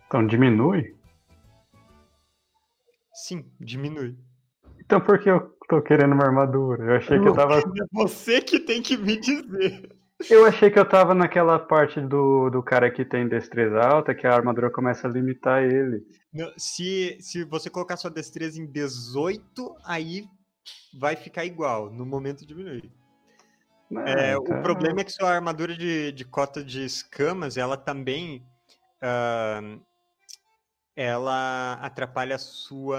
Então 0.06 0.26
diminui? 0.26 0.94
Sim, 3.14 3.50
diminui. 3.58 4.14
Então 4.78 5.00
por 5.00 5.18
que 5.18 5.30
eu 5.30 5.56
tô 5.70 5.80
querendo 5.80 6.12
uma 6.12 6.24
armadura? 6.24 6.84
Eu 6.84 6.96
achei 6.96 7.18
que 7.18 7.26
eu 7.26 7.32
tava. 7.32 7.56
É 7.64 7.86
você 7.92 8.42
que 8.42 8.60
tem 8.60 8.82
que 8.82 8.98
me 8.98 9.18
dizer. 9.18 9.95
Eu 10.30 10.46
achei 10.46 10.70
que 10.70 10.78
eu 10.78 10.88
tava 10.88 11.14
naquela 11.14 11.58
parte 11.58 12.00
do, 12.00 12.48
do 12.48 12.62
cara 12.62 12.90
que 12.90 13.04
tem 13.04 13.28
destreza 13.28 13.80
alta, 13.80 14.14
que 14.14 14.26
a 14.26 14.34
armadura 14.34 14.70
começa 14.70 15.06
a 15.06 15.10
limitar 15.10 15.62
ele. 15.62 16.02
Se, 16.56 17.18
se 17.20 17.44
você 17.44 17.68
colocar 17.68 17.96
sua 17.98 18.10
destreza 18.10 18.58
em 18.60 18.66
18, 18.66 19.76
aí 19.84 20.26
vai 20.98 21.16
ficar 21.16 21.44
igual. 21.44 21.90
No 21.90 22.06
momento 22.06 22.46
diminui. 22.46 22.90
Não, 23.90 24.02
É, 24.02 24.32
então- 24.32 24.58
O 24.58 24.62
problema 24.62 25.00
é 25.02 25.04
que 25.04 25.12
sua 25.12 25.30
armadura 25.34 25.76
de, 25.76 26.10
de 26.12 26.24
cota 26.24 26.64
de 26.64 26.84
escamas, 26.84 27.56
ela 27.58 27.76
também. 27.76 28.42
ah, 29.02 29.60
ela 30.96 31.74
atrapalha 31.74 32.36
a 32.36 32.38
sua. 32.38 32.98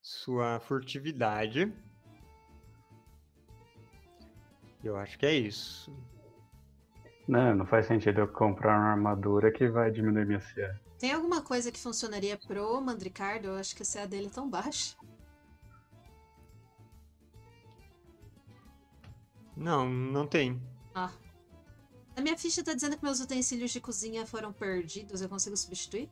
Sua 0.00 0.58
furtividade. 0.60 1.70
Eu 4.82 4.96
acho 4.96 5.18
que 5.18 5.26
é 5.26 5.34
isso. 5.34 5.92
Não, 7.26 7.54
não 7.54 7.66
faz 7.66 7.86
sentido 7.86 8.20
eu 8.20 8.28
comprar 8.28 8.78
uma 8.78 8.90
armadura 8.92 9.52
que 9.52 9.68
vai 9.68 9.90
diminuir 9.90 10.24
minha 10.26 10.40
CA. 10.40 10.80
Tem 10.98 11.12
alguma 11.12 11.42
coisa 11.42 11.70
que 11.70 11.78
funcionaria 11.78 12.36
pro 12.36 12.80
Mandricardo? 12.80 13.48
Eu 13.48 13.54
acho 13.56 13.76
que 13.76 13.82
a 13.82 13.86
CA 13.86 14.06
dele 14.06 14.26
é 14.28 14.30
tão 14.30 14.48
baixa. 14.48 14.96
Não, 19.56 19.88
não 19.88 20.26
tem. 20.26 20.60
Ah. 20.94 21.12
A 22.16 22.20
minha 22.20 22.36
ficha 22.36 22.64
tá 22.64 22.74
dizendo 22.74 22.96
que 22.96 23.04
meus 23.04 23.20
utensílios 23.20 23.70
de 23.70 23.80
cozinha 23.80 24.26
foram 24.26 24.52
perdidos. 24.52 25.20
Eu 25.20 25.28
consigo 25.28 25.56
substituir? 25.56 26.08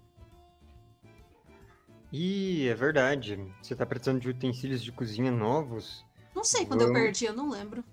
Ih, 2.12 2.68
é 2.68 2.74
verdade. 2.74 3.36
Você 3.62 3.74
tá 3.74 3.84
precisando 3.86 4.20
de 4.20 4.28
utensílios 4.28 4.82
de 4.82 4.92
cozinha 4.92 5.30
novos? 5.30 6.04
Não 6.34 6.44
sei 6.44 6.66
quando 6.66 6.82
eu 6.82 6.88
Vamos- 6.88 7.02
perdi, 7.02 7.24
eu 7.24 7.34
não 7.34 7.48
lembro. 7.50 7.84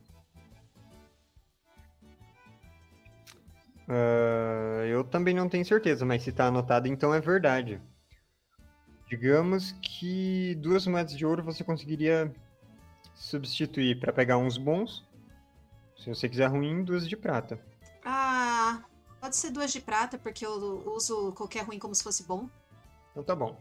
Ah, 3.87 4.85
eu 4.87 5.03
também 5.03 5.33
não 5.33 5.49
tenho 5.49 5.65
certeza, 5.65 6.05
mas 6.05 6.23
se 6.23 6.31
tá 6.31 6.47
anotado, 6.47 6.87
então 6.87 7.13
é 7.13 7.19
verdade. 7.19 7.81
Digamos 9.07 9.71
que 9.81 10.55
duas 10.55 10.87
moedas 10.87 11.15
de 11.15 11.25
ouro 11.25 11.43
você 11.43 11.63
conseguiria 11.63 12.33
substituir 13.15 13.99
para 13.99 14.13
pegar 14.13 14.37
uns 14.37 14.57
bons. 14.57 15.03
Se 15.97 16.09
você 16.09 16.27
quiser 16.27 16.47
ruim, 16.47 16.83
duas 16.83 17.07
de 17.07 17.15
prata. 17.15 17.59
Ah, 18.03 18.83
pode 19.21 19.35
ser 19.35 19.51
duas 19.51 19.71
de 19.71 19.79
prata, 19.79 20.17
porque 20.17 20.45
eu 20.45 20.51
uso 20.95 21.31
qualquer 21.33 21.63
ruim 21.63 21.79
como 21.79 21.93
se 21.93 22.03
fosse 22.03 22.25
bom. 22.25 22.49
Então 23.11 23.23
tá 23.23 23.35
bom. 23.35 23.57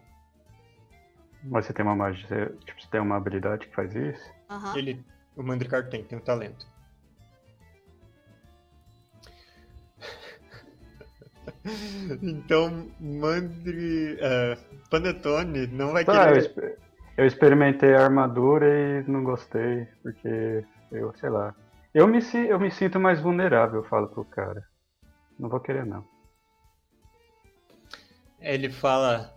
Mas 1.44 1.66
você 1.66 1.72
tem 1.72 1.84
uma 1.84 1.94
magia, 1.96 2.26
você- 2.26 2.56
tipo, 2.64 2.80
você 2.80 2.88
tem 2.88 3.00
uma 3.00 3.16
habilidade 3.16 3.66
que 3.66 3.74
faz 3.74 3.94
isso? 3.94 4.32
Aham. 4.48 4.76
Ele, 4.76 5.04
o 5.36 5.42
Mandricar 5.42 5.88
tem, 5.90 6.04
tem 6.04 6.16
o 6.18 6.22
talento. 6.22 6.66
Então, 12.22 12.88
Mandri. 13.00 14.18
ah, 14.22 14.56
Panetone 14.90 15.66
não 15.68 15.92
vai 15.92 16.02
eu, 16.02 16.06
querer. 16.12 16.38
exper- 16.38 16.78
eu 17.16 17.26
experimentei 17.26 17.94
a 17.94 18.04
armadura 18.04 18.66
e 18.68 19.02
não 19.10 19.24
gostei, 19.24 19.86
porque 20.02 20.64
eu, 20.90 21.12
sei 21.14 21.30
lá. 21.30 21.54
Eu 21.94 22.06
me, 22.06 22.20
eu 22.48 22.58
me 22.58 22.70
sinto 22.70 22.98
mais 22.98 23.20
vulnerável, 23.20 23.80
eu 23.82 23.88
falo 23.88 24.08
pro 24.08 24.24
cara. 24.24 24.62
Não 25.38 25.48
vou 25.48 25.60
querer, 25.60 25.84
não. 25.84 26.04
Ele 28.40 28.70
fala. 28.70 29.32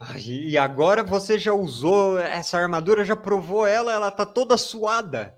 "Ai, 0.00 0.20
e 0.22 0.58
agora 0.58 1.02
você 1.02 1.38
já 1.38 1.52
usou 1.52 2.18
essa 2.18 2.58
armadura, 2.58 3.04
já 3.04 3.14
provou 3.16 3.66
ela, 3.66 3.92
ela 3.92 4.10
tá 4.10 4.24
toda 4.26 4.56
suada. 4.56 5.34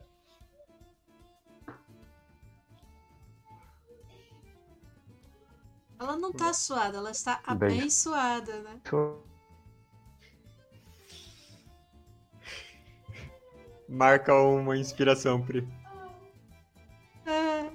Ela 6.05 6.19
não 6.19 6.31
tá 6.31 6.53
suada, 6.53 6.99
ela 6.99 7.11
está 7.11 7.41
abençoada, 7.47 8.61
né? 8.61 8.79
Marca 13.89 14.35
uma 14.35 14.77
inspiração, 14.77 15.41
Pri. 15.41 15.67
É. 17.25 17.71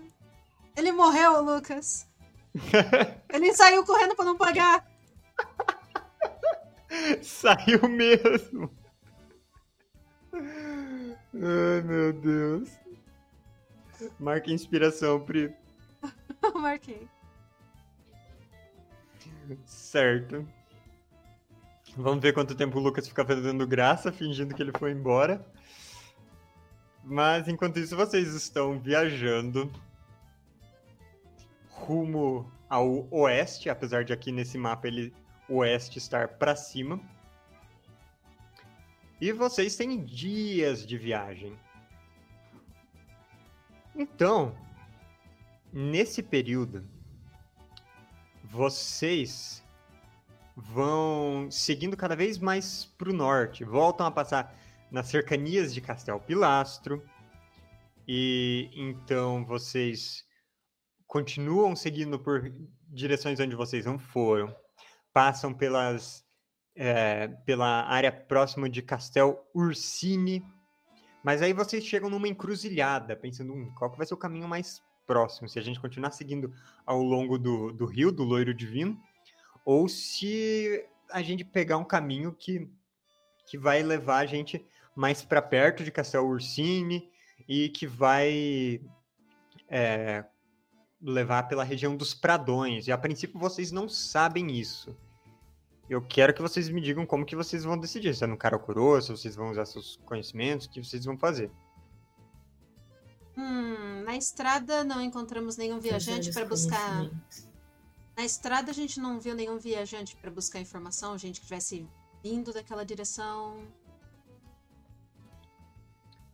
Ele 0.78 0.92
morreu, 0.92 1.42
Lucas. 1.42 2.08
Ele 3.34 3.52
saiu 3.52 3.84
correndo 3.84 4.16
pra 4.16 4.26
não 4.26 4.38
pagar. 4.38 4.88
Saiu 7.24 7.90
mesmo. 7.90 8.72
Ai, 10.34 11.82
meu 11.84 12.14
Deus. 12.14 12.70
Marca 14.20 14.52
inspiração, 14.52 15.20
Pri. 15.20 15.52
Marquei. 16.54 17.10
Certo. 19.66 20.48
Vamos 21.98 22.22
ver 22.22 22.34
quanto 22.34 22.56
tempo 22.56 22.78
o 22.78 22.82
Lucas 22.82 23.08
fica 23.08 23.26
fazendo 23.26 23.66
graça, 23.66 24.12
fingindo 24.12 24.54
que 24.54 24.62
ele 24.62 24.72
foi 24.78 24.92
embora. 24.92 25.46
Mas 27.04 27.48
enquanto 27.48 27.80
isso, 27.80 27.96
vocês 27.96 28.34
estão 28.34 28.80
viajando 28.80 29.72
rumo 31.68 32.52
ao 32.70 33.08
oeste, 33.10 33.70
apesar 33.70 34.04
de 34.04 34.14
aqui 34.14 34.32
nesse 34.32 34.58
mapa 34.58 34.88
ele 34.88 35.14
oeste 35.48 35.98
estar 35.98 36.28
para 36.28 36.56
cima. 36.56 37.00
E 39.20 39.32
vocês 39.32 39.76
têm 39.76 40.04
dias 40.06 40.86
de 40.86 40.98
viagem. 40.98 41.58
Então, 43.96 44.56
nesse 45.74 46.22
período, 46.22 46.88
vocês 48.50 49.64
vão 50.56 51.50
seguindo 51.52 51.96
cada 51.96 52.16
vez 52.16 52.38
mais 52.38 52.86
para 52.98 53.10
o 53.10 53.14
norte, 53.14 53.64
voltam 53.64 54.06
a 54.06 54.12
passar 54.12 54.56
nas 54.92 55.08
cercanias 55.08 55.74
de 55.74 55.80
Castel 55.80 56.20
Pilastro, 56.20 57.04
e 58.08 58.70
então 58.74 59.46
vocês 59.46 60.24
continuam 61.06 61.76
seguindo 61.76 62.20
por 62.20 62.52
direções 62.88 63.40
onde 63.40 63.56
vocês 63.56 63.86
não 63.86 64.00
foram, 64.00 64.54
passam 65.14 65.54
pelas 65.54 66.28
é, 66.76 67.28
pela 67.46 67.84
área 67.84 68.12
próxima 68.12 68.70
de 68.70 68.82
Castel 68.82 69.46
Ursini, 69.54 70.44
mas 71.24 71.42
aí 71.42 71.54
vocês 71.54 71.84
chegam 71.84 72.10
numa 72.10 72.28
encruzilhada, 72.28 73.16
pensando 73.16 73.54
hum, 73.54 73.72
qual 73.78 73.92
que 73.92 73.98
vai 73.98 74.08
ser 74.08 74.14
o 74.14 74.18
caminho 74.18 74.48
mais 74.48 74.82
próximo, 75.10 75.50
se 75.50 75.58
a 75.58 75.62
gente 75.64 75.80
continuar 75.80 76.12
seguindo 76.12 76.54
ao 76.86 77.02
longo 77.02 77.40
do, 77.40 77.74
do 77.74 77.88
rio, 77.88 78.12
do 78.12 78.24
Loiro 78.24 78.54
Divino, 78.54 78.96
ou 79.66 79.90
se 79.90 80.86
a 81.10 81.24
gente 81.24 81.44
pegar 81.44 81.78
um 81.78 81.84
caminho 81.84 82.32
que, 82.32 82.70
que 83.48 83.58
vai 83.58 83.82
levar 83.82 84.20
a 84.20 84.26
gente 84.28 84.64
mais 84.96 85.24
para 85.24 85.42
perto 85.42 85.84
de 85.84 85.90
Castel 85.90 86.28
Ursini 86.28 87.10
e 87.48 87.70
que 87.70 87.88
vai 87.88 88.80
é, 89.68 90.24
levar 91.02 91.48
pela 91.48 91.64
região 91.64 91.98
dos 91.98 92.14
Pradões. 92.14 92.86
E 92.86 92.92
a 92.92 92.98
princípio 92.98 93.40
vocês 93.40 93.72
não 93.72 93.90
sabem 93.90 94.52
isso. 94.52 94.96
Eu 95.90 96.04
quero 96.04 96.36
que 96.36 96.42
vocês 96.44 96.70
me 96.70 96.82
digam 96.82 97.04
como 97.04 97.26
que 97.26 97.36
vocês 97.36 97.64
vão 97.64 97.80
decidir. 97.80 98.14
Se 98.14 98.24
é 98.24 98.28
no 98.28 98.38
Karakuro, 98.38 99.02
se 99.02 99.10
vocês 99.10 99.36
vão 99.36 99.50
usar 99.50 99.66
seus 99.66 99.98
conhecimentos, 100.06 100.68
o 100.68 100.70
que 100.70 100.84
vocês 100.84 101.04
vão 101.04 101.18
fazer. 101.18 101.50
Hum, 103.40 104.04
na 104.04 104.18
estrada 104.18 104.84
não 104.84 105.02
encontramos 105.02 105.56
nenhum 105.56 105.80
viajante 105.80 106.30
para 106.34 106.44
buscar. 106.44 107.10
Na 108.18 108.26
estrada 108.26 108.70
a 108.72 108.74
gente 108.74 109.00
não 109.00 109.18
viu 109.18 109.34
nenhum 109.34 109.58
viajante 109.58 110.18
para 110.18 110.30
buscar 110.30 110.60
informação, 110.60 111.18
gente 111.18 111.40
que 111.40 111.46
tivesse 111.48 111.88
vindo 112.22 112.52
daquela 112.52 112.84
direção. 112.84 113.66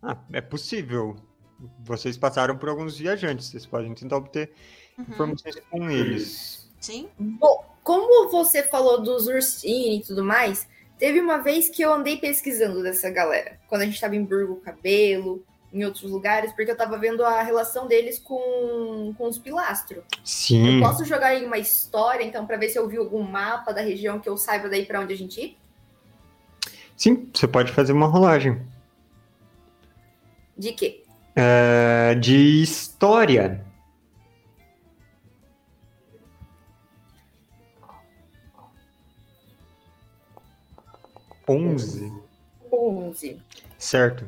Ah, 0.01 0.17
é 0.33 0.41
possível. 0.41 1.15
Vocês 1.81 2.17
passaram 2.17 2.57
por 2.57 2.69
alguns 2.69 2.97
viajantes, 2.97 3.49
vocês 3.49 3.67
podem 3.67 3.93
tentar 3.93 4.17
obter 4.17 4.51
Uhum. 4.97 5.05
informações 5.09 5.55
com 5.69 5.89
eles. 5.89 6.71
Sim? 6.79 7.07
Bom, 7.19 7.65
como 7.83 8.29
você 8.31 8.63
falou 8.63 9.01
dos 9.03 9.27
ursinhos 9.27 10.05
e 10.05 10.07
tudo 10.07 10.23
mais, 10.23 10.67
teve 10.97 11.21
uma 11.21 11.37
vez 11.37 11.69
que 11.69 11.83
eu 11.83 11.93
andei 11.93 12.17
pesquisando 12.17 12.81
dessa 12.81 13.11
galera. 13.11 13.59
Quando 13.67 13.81
a 13.83 13.85
gente 13.85 13.99
tava 14.01 14.15
em 14.15 14.23
Burgo 14.23 14.55
Cabelo, 14.61 15.45
em 15.75 15.83
outros 15.83 16.09
lugares, 16.09 16.53
porque 16.53 16.71
eu 16.71 16.77
tava 16.77 16.97
vendo 16.97 17.23
a 17.23 17.43
relação 17.43 17.85
deles 17.85 18.17
com, 18.17 19.13
com 19.17 19.27
os 19.27 19.37
pilastros. 19.37 20.05
Sim. 20.23 20.77
Eu 20.77 20.87
posso 20.87 21.03
jogar 21.03 21.27
aí 21.27 21.45
uma 21.45 21.57
história, 21.57 22.23
então, 22.23 22.45
pra 22.45 22.55
ver 22.55 22.69
se 22.69 22.79
eu 22.79 22.87
vi 22.87 22.95
algum 22.95 23.21
mapa 23.21 23.73
da 23.73 23.81
região 23.81 24.17
que 24.17 24.29
eu 24.29 24.37
saiba 24.37 24.69
daí 24.69 24.85
pra 24.85 25.01
onde 25.01 25.13
a 25.13 25.17
gente 25.17 25.41
ir? 25.41 25.57
Sim, 26.95 27.29
você 27.33 27.45
pode 27.45 27.73
fazer 27.73 27.91
uma 27.91 28.07
rolagem. 28.07 28.65
De 30.57 30.71
quê? 30.71 31.03
É, 31.35 32.15
de 32.15 32.63
história. 32.63 33.65
Onze. 41.45 42.11
11. 42.71 43.41
Certo. 43.77 44.25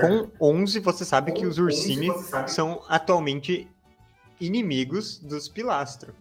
Com 0.00 0.30
11, 0.40 0.80
você 0.80 1.04
sabe 1.04 1.32
que 1.32 1.46
os 1.46 1.58
Ursini 1.58 2.08
são 2.48 2.82
atualmente 2.88 3.68
inimigos 4.40 5.18
dos 5.18 5.48
Pilastro. 5.48 6.14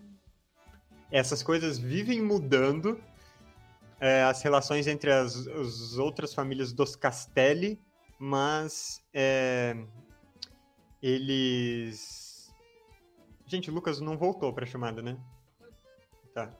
Essas 1.11 1.43
coisas 1.43 1.78
vivem 1.78 2.21
mudando. 2.21 2.99
é, 3.99 4.24
as 4.24 4.41
relações 4.41 4.86
entre 4.86 5.11
as, 5.11 5.47
as 5.47 5.97
outras 5.97 6.34
famílias 6.34 6.74
dos 6.74 6.93
Castelli, 6.95 7.80
mas 8.19 9.01
é, 9.13 9.78
eles. 11.01 12.53
Gente, 13.45 13.69
o 13.69 13.74
Lucas 13.74 14.01
não 14.01 14.17
voltou 14.17 14.51
pra 14.51 14.65
chamada, 14.65 15.01
né? 15.01 15.17
Tá. 16.34 16.51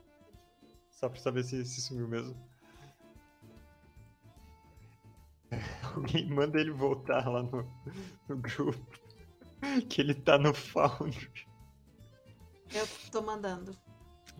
Só 0.90 1.08
pra 1.08 1.20
saber 1.20 1.42
se, 1.42 1.64
se 1.66 1.82
sumiu 1.82 2.08
mesmo. 2.08 2.34
Alguém 5.94 6.28
manda 6.28 6.60
ele 6.60 6.70
voltar 6.70 7.28
lá 7.28 7.42
no, 7.42 7.66
no 8.28 8.36
grupo. 8.36 9.04
Que 9.88 10.02
ele 10.02 10.14
tá 10.14 10.36
no 10.38 10.52
Foundry. 10.52 11.46
Eu 12.74 12.86
tô 13.10 13.22
mandando. 13.22 13.76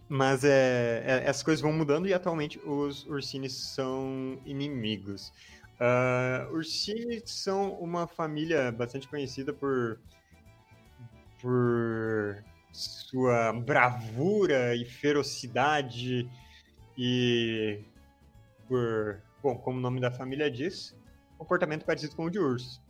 Mas 0.09 0.45
é, 0.45 1.03
é, 1.07 1.29
as 1.31 1.43
coisas 1.43 1.63
vão 1.63 1.73
mudando 1.73 2.07
e 2.07 2.13
atualmente 2.13 2.59
os 2.59 3.07
Ursini 3.07 3.49
são 3.49 4.39
inimigos. 4.45 5.33
Uh, 5.81 6.53
Ursini 6.55 7.23
são 7.25 7.73
uma 7.75 8.07
família 8.07 8.71
bastante 8.71 9.09
conhecida 9.09 9.53
por, 9.53 9.99
por 11.41 12.45
sua 12.73 13.53
bravura 13.53 14.75
e 14.77 14.85
ferocidade 14.85 16.29
e 16.97 17.81
por, 18.69 19.23
bom, 19.45 19.59
como 19.59 19.77
o 19.77 19.81
nome 19.81 20.01
da 20.01 20.11
família 20.11 20.51
diz, 20.51 20.97
comportamento 21.37 21.85
parecido 21.85 22.17
com 22.17 22.25
o 22.25 22.31
de 22.31 22.39
urso. 22.39 22.83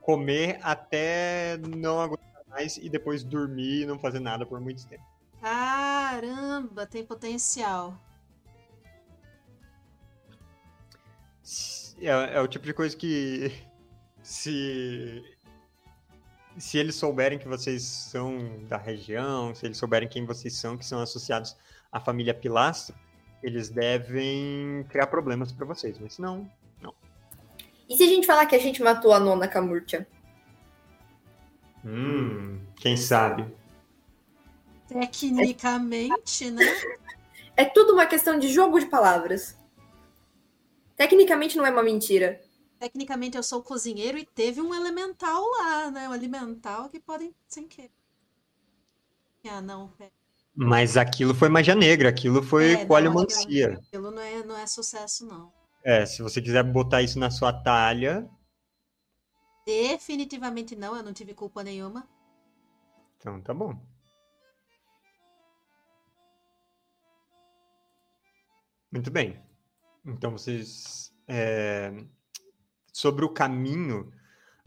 Comer 0.00 0.58
até 0.62 1.58
não 1.58 2.00
aguentar 2.00 2.42
mais 2.48 2.78
e 2.78 2.88
depois 2.88 3.22
dormir 3.22 3.82
e 3.82 3.86
não 3.86 3.98
fazer 3.98 4.18
nada 4.18 4.46
por 4.46 4.58
muito 4.60 4.86
tempo. 4.86 5.04
Caramba, 5.42 6.86
tem 6.86 7.04
potencial. 7.04 8.00
É, 12.00 12.06
é 12.08 12.40
o 12.40 12.48
tipo 12.48 12.64
de 12.64 12.72
coisa 12.72 12.96
que 12.96 13.52
se 14.24 15.22
se 16.56 16.78
eles 16.78 16.94
souberem 16.94 17.38
que 17.38 17.48
vocês 17.48 17.82
são 17.82 18.64
da 18.68 18.76
região, 18.76 19.54
se 19.54 19.66
eles 19.66 19.78
souberem 19.78 20.08
quem 20.08 20.24
vocês 20.24 20.54
são, 20.54 20.76
que 20.76 20.84
são 20.84 21.00
associados 21.00 21.56
à 21.90 21.98
família 21.98 22.34
Pilastro, 22.34 22.94
eles 23.42 23.68
devem 23.68 24.84
criar 24.88 25.06
problemas 25.06 25.52
para 25.52 25.66
vocês, 25.66 25.98
mas 25.98 26.18
não. 26.18 26.50
E 27.92 27.96
se 27.96 28.04
a 28.04 28.06
gente 28.06 28.26
falar 28.26 28.46
que 28.46 28.56
a 28.56 28.58
gente 28.58 28.82
matou 28.82 29.12
a 29.12 29.20
nona 29.20 29.46
Camurtia? 29.46 30.08
Hum, 31.84 32.58
quem 32.76 32.96
sabe? 32.96 33.46
Tecnicamente, 34.88 36.50
né? 36.50 36.64
É 37.54 37.66
tudo 37.66 37.92
uma 37.92 38.06
questão 38.06 38.38
de 38.38 38.48
jogo 38.48 38.80
de 38.80 38.86
palavras. 38.86 39.58
Tecnicamente 40.96 41.56
não 41.56 41.66
é 41.66 41.70
uma 41.70 41.82
mentira. 41.82 42.40
Tecnicamente 42.78 43.36
eu 43.36 43.42
sou 43.42 43.62
cozinheiro 43.62 44.16
e 44.16 44.24
teve 44.24 44.60
um 44.62 44.74
elemental 44.74 45.44
lá, 45.58 45.90
né? 45.90 46.08
Um 46.08 46.14
elemental 46.14 46.88
que 46.88 46.98
podem 46.98 47.34
sem 47.46 47.68
querer. 47.68 47.90
Ah, 49.44 49.60
não. 49.60 49.88
pera. 49.98 50.21
Mas 50.54 50.96
aquilo 50.96 51.34
foi 51.34 51.48
magia 51.48 51.74
negra, 51.74 52.08
aquilo 52.08 52.42
foi 52.42 52.72
É, 52.72 52.78
não, 52.78 52.86
coaliomancia. 52.86 53.74
Aquilo 53.74 54.10
não 54.10 54.22
é, 54.22 54.42
não 54.44 54.58
é 54.58 54.66
sucesso, 54.66 55.26
não. 55.26 55.52
É, 55.84 56.04
se 56.06 56.22
você 56.22 56.40
quiser 56.40 56.62
botar 56.62 57.02
isso 57.02 57.18
na 57.18 57.30
sua 57.30 57.52
talha, 57.52 58.28
Definitivamente 59.64 60.74
não, 60.74 60.96
eu 60.96 61.02
não 61.02 61.12
tive 61.12 61.34
culpa 61.34 61.62
nenhuma. 61.62 62.08
então 63.16 63.40
tá 63.40 63.54
bom. 63.54 63.78
Muito 68.90 69.10
bem. 69.10 69.40
Então 70.04 70.32
vocês. 70.32 71.12
é, 71.28 72.04
sobre 72.92 73.24
o 73.24 73.32
caminho, 73.32 74.12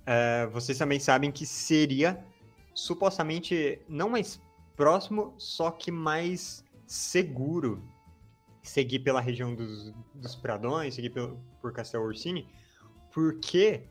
é, 0.05 0.47
vocês 0.47 0.77
também 0.77 0.99
sabem 0.99 1.31
que 1.31 1.45
seria 1.45 2.25
supostamente 2.73 3.81
não 3.87 4.09
mais 4.09 4.41
próximo, 4.75 5.33
só 5.37 5.71
que 5.71 5.91
mais 5.91 6.63
seguro 6.85 7.83
seguir 8.61 8.99
pela 8.99 9.21
região 9.21 9.53
dos, 9.53 9.93
dos 10.13 10.35
Pradões, 10.35 10.95
seguir 10.95 11.11
pelo, 11.11 11.39
por 11.61 11.71
Castel 11.71 12.01
Orsini, 12.01 12.47
porque 13.13 13.83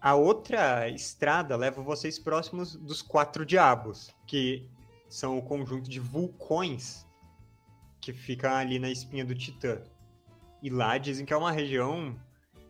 a 0.00 0.14
outra 0.14 0.88
estrada 0.88 1.56
leva 1.56 1.82
vocês 1.82 2.18
próximos 2.18 2.76
dos 2.76 3.02
Quatro 3.02 3.44
Diabos, 3.44 4.14
que 4.26 4.68
são 5.08 5.36
o 5.36 5.42
conjunto 5.42 5.90
de 5.90 5.98
vulcões 5.98 7.06
que 8.00 8.12
fica 8.12 8.56
ali 8.56 8.78
na 8.78 8.90
espinha 8.90 9.24
do 9.24 9.34
Titã. 9.34 9.82
E 10.62 10.70
lá 10.70 10.98
dizem 10.98 11.26
que 11.26 11.32
é 11.32 11.36
uma 11.36 11.50
região 11.50 12.18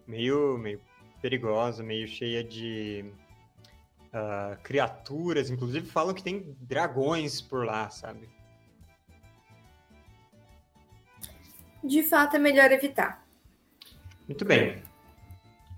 meio, 0.07 0.57
meio 0.59 0.81
perigosa, 1.21 1.83
meio 1.83 2.09
cheia 2.09 2.43
de 2.43 3.05
ah, 4.19 4.57
criaturas. 4.63 5.51
Inclusive 5.51 5.87
falam 5.87 6.15
que 6.15 6.23
tem 6.23 6.57
dragões 6.61 7.41
por 7.41 7.65
lá, 7.65 7.89
sabe? 7.91 8.29
De 11.83 12.03
fato, 12.03 12.37
é 12.37 12.39
melhor 12.39 12.73
evitar. 12.73 13.25
Muito 14.27 14.45
bem. 14.45 14.83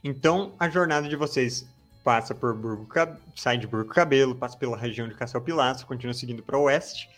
Então, 0.02 0.54
a 0.58 0.68
jornada 0.68 1.08
de 1.08 1.14
vocês 1.14 1.68
passa 2.02 2.34
por 2.34 2.54
Burgo, 2.54 2.88
sai 3.36 3.58
de 3.58 3.66
Burgo 3.66 3.92
Cabelo, 3.92 4.34
passa 4.34 4.56
pela 4.56 4.76
região 4.76 5.06
de 5.06 5.14
Castel 5.14 5.42
Pilato, 5.42 5.86
continua 5.86 6.14
seguindo 6.14 6.42
para 6.42 6.56
o 6.56 6.62
oeste 6.62 7.10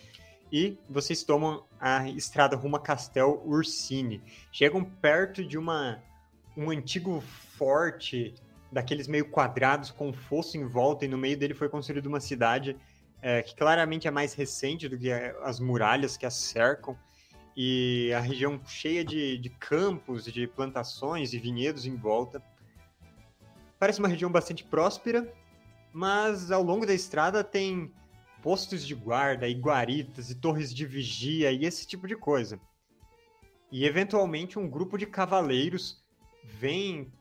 e 0.53 0.77
vocês 0.91 1.23
tomam 1.23 1.65
a 1.81 2.09
estrada 2.09 2.57
rumo 2.57 2.77
a 2.77 2.81
Castel 2.81 3.41
Ursini. 3.47 4.21
Chegam 4.51 4.85
perto 4.85 5.45
de 5.45 5.57
uma 5.57 6.03
um 6.57 6.71
antigo 6.71 7.23
forte 7.57 8.35
daqueles 8.73 9.07
meio 9.07 9.29
quadrados 9.29 9.91
com 9.91 10.13
fosso 10.13 10.57
em 10.57 10.67
volta 10.67 11.05
e 11.05 11.09
no 11.09 11.19
meio 11.19 11.37
dele 11.37 11.53
foi 11.53 11.69
construída 11.69 12.09
uma 12.09 12.21
cidade 12.21 12.77
eh, 13.21 13.43
que 13.43 13.55
claramente 13.55 14.09
é 14.09 14.11
mais 14.11 14.33
recente 14.33 14.89
do 14.89 14.99
que 14.99 15.13
as 15.13 15.61
muralhas 15.61 16.17
que 16.17 16.25
a 16.25 16.31
cercam 16.31 16.97
e 17.55 18.11
a 18.15 18.21
região 18.21 18.59
cheia 18.67 19.05
de, 19.05 19.37
de 19.37 19.51
campos, 19.51 20.25
de 20.25 20.47
plantações 20.47 21.35
e 21.35 21.39
vinhedos 21.39 21.85
em 21.85 21.95
volta. 21.95 22.43
Parece 23.79 23.99
uma 23.99 24.09
região 24.09 24.33
bastante 24.33 24.65
próspera, 24.65 25.31
mas 25.93 26.51
ao 26.51 26.63
longo 26.63 26.87
da 26.87 26.95
estrada 26.95 27.45
tem 27.45 27.93
postos 28.43 28.85
de 28.87 28.95
guarda, 28.95 29.47
e 29.47 29.55
guaritas 29.55 30.31
e 30.31 30.35
torres 30.35 30.75
de 30.75 30.87
vigia 30.87 31.53
e 31.53 31.65
esse 31.65 31.87
tipo 31.87 32.09
de 32.09 32.17
coisa. 32.17 32.59
E 33.71 33.85
eventualmente 33.85 34.59
um 34.59 34.69
grupo 34.69 34.97
de 34.97 35.07
cavaleiros 35.07 36.03
vem 36.45 37.13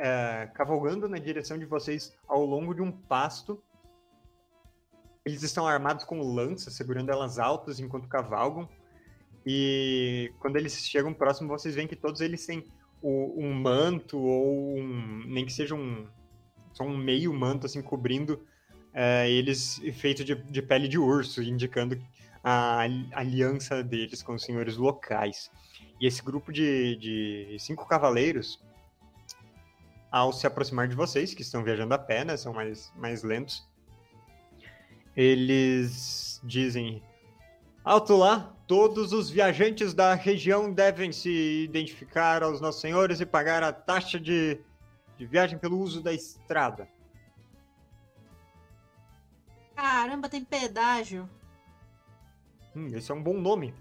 é, 0.00 0.50
cavalgando 0.54 1.08
na 1.08 1.18
direção 1.18 1.58
de 1.58 1.66
vocês 1.66 2.16
ao 2.26 2.44
longo 2.44 2.74
de 2.74 2.80
um 2.80 2.90
pasto. 2.90 3.62
Eles 5.24 5.42
estão 5.42 5.66
armados 5.66 6.04
com 6.04 6.22
lanças, 6.22 6.74
segurando 6.74 7.10
elas 7.10 7.38
altas 7.38 7.78
enquanto 7.78 8.08
cavalgam. 8.08 8.66
E 9.44 10.32
quando 10.40 10.56
eles 10.56 10.74
chegam 10.86 11.12
próximo, 11.12 11.48
vocês 11.48 11.74
veem 11.74 11.86
que 11.86 11.96
todos 11.96 12.22
eles 12.22 12.46
têm 12.46 12.66
o, 13.02 13.44
um 13.44 13.52
manto 13.52 14.18
ou 14.18 14.78
um, 14.78 15.22
nem 15.26 15.44
que 15.44 15.52
seja 15.52 15.74
um 15.74 16.06
só 16.72 16.84
um 16.84 16.96
meio 16.96 17.34
manto 17.34 17.66
assim 17.66 17.82
cobrindo 17.82 18.40
é, 18.94 19.30
eles 19.30 19.80
feito 19.94 20.24
de, 20.24 20.34
de, 20.34 20.62
pele 20.62 20.88
de 20.88 20.98
urso, 20.98 21.42
indicando 21.42 22.00
a 22.42 22.86
aliança 23.12 23.82
deles 23.82 24.22
com 24.22 24.34
os 24.34 24.42
senhores 24.42 24.76
locais. 24.76 25.50
E 26.00 26.06
esse 26.06 26.22
grupo 26.22 26.52
de, 26.52 26.96
de 26.96 27.56
cinco 27.58 27.86
cavaleiros, 27.86 28.58
ao 30.10 30.32
se 30.32 30.46
aproximar 30.46 30.88
de 30.88 30.94
vocês, 30.94 31.34
que 31.34 31.42
estão 31.42 31.62
viajando 31.62 31.94
a 31.94 31.98
pé, 31.98 32.24
né, 32.24 32.36
são 32.36 32.52
mais, 32.52 32.92
mais 32.96 33.22
lentos, 33.22 33.68
eles 35.16 36.40
dizem: 36.42 37.02
Alto 37.84 38.16
lá, 38.16 38.54
todos 38.66 39.12
os 39.12 39.30
viajantes 39.30 39.94
da 39.94 40.14
região 40.14 40.72
devem 40.72 41.12
se 41.12 41.64
identificar 41.64 42.42
aos 42.42 42.60
nossos 42.60 42.80
senhores 42.80 43.20
e 43.20 43.26
pagar 43.26 43.62
a 43.62 43.72
taxa 43.72 44.18
de, 44.18 44.60
de 45.16 45.26
viagem 45.26 45.58
pelo 45.58 45.78
uso 45.78 46.02
da 46.02 46.12
estrada. 46.12 46.88
Caramba, 49.74 50.28
tem 50.28 50.44
pedágio. 50.44 51.28
Hum, 52.76 52.88
esse 52.94 53.10
é 53.10 53.14
um 53.14 53.22
bom 53.22 53.34
nome. 53.34 53.74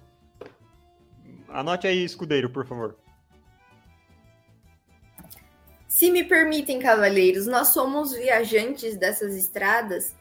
Anote 1.49 1.88
aí, 1.88 2.03
escudeiro, 2.03 2.49
por 2.49 2.65
favor. 2.65 2.97
Se 5.89 6.11
me 6.11 6.23
permitem, 6.23 6.79
cavaleiros, 6.79 7.47
nós 7.47 7.69
somos 7.69 8.13
viajantes 8.13 8.95
dessas 8.95 9.35
estradas. 9.35 10.15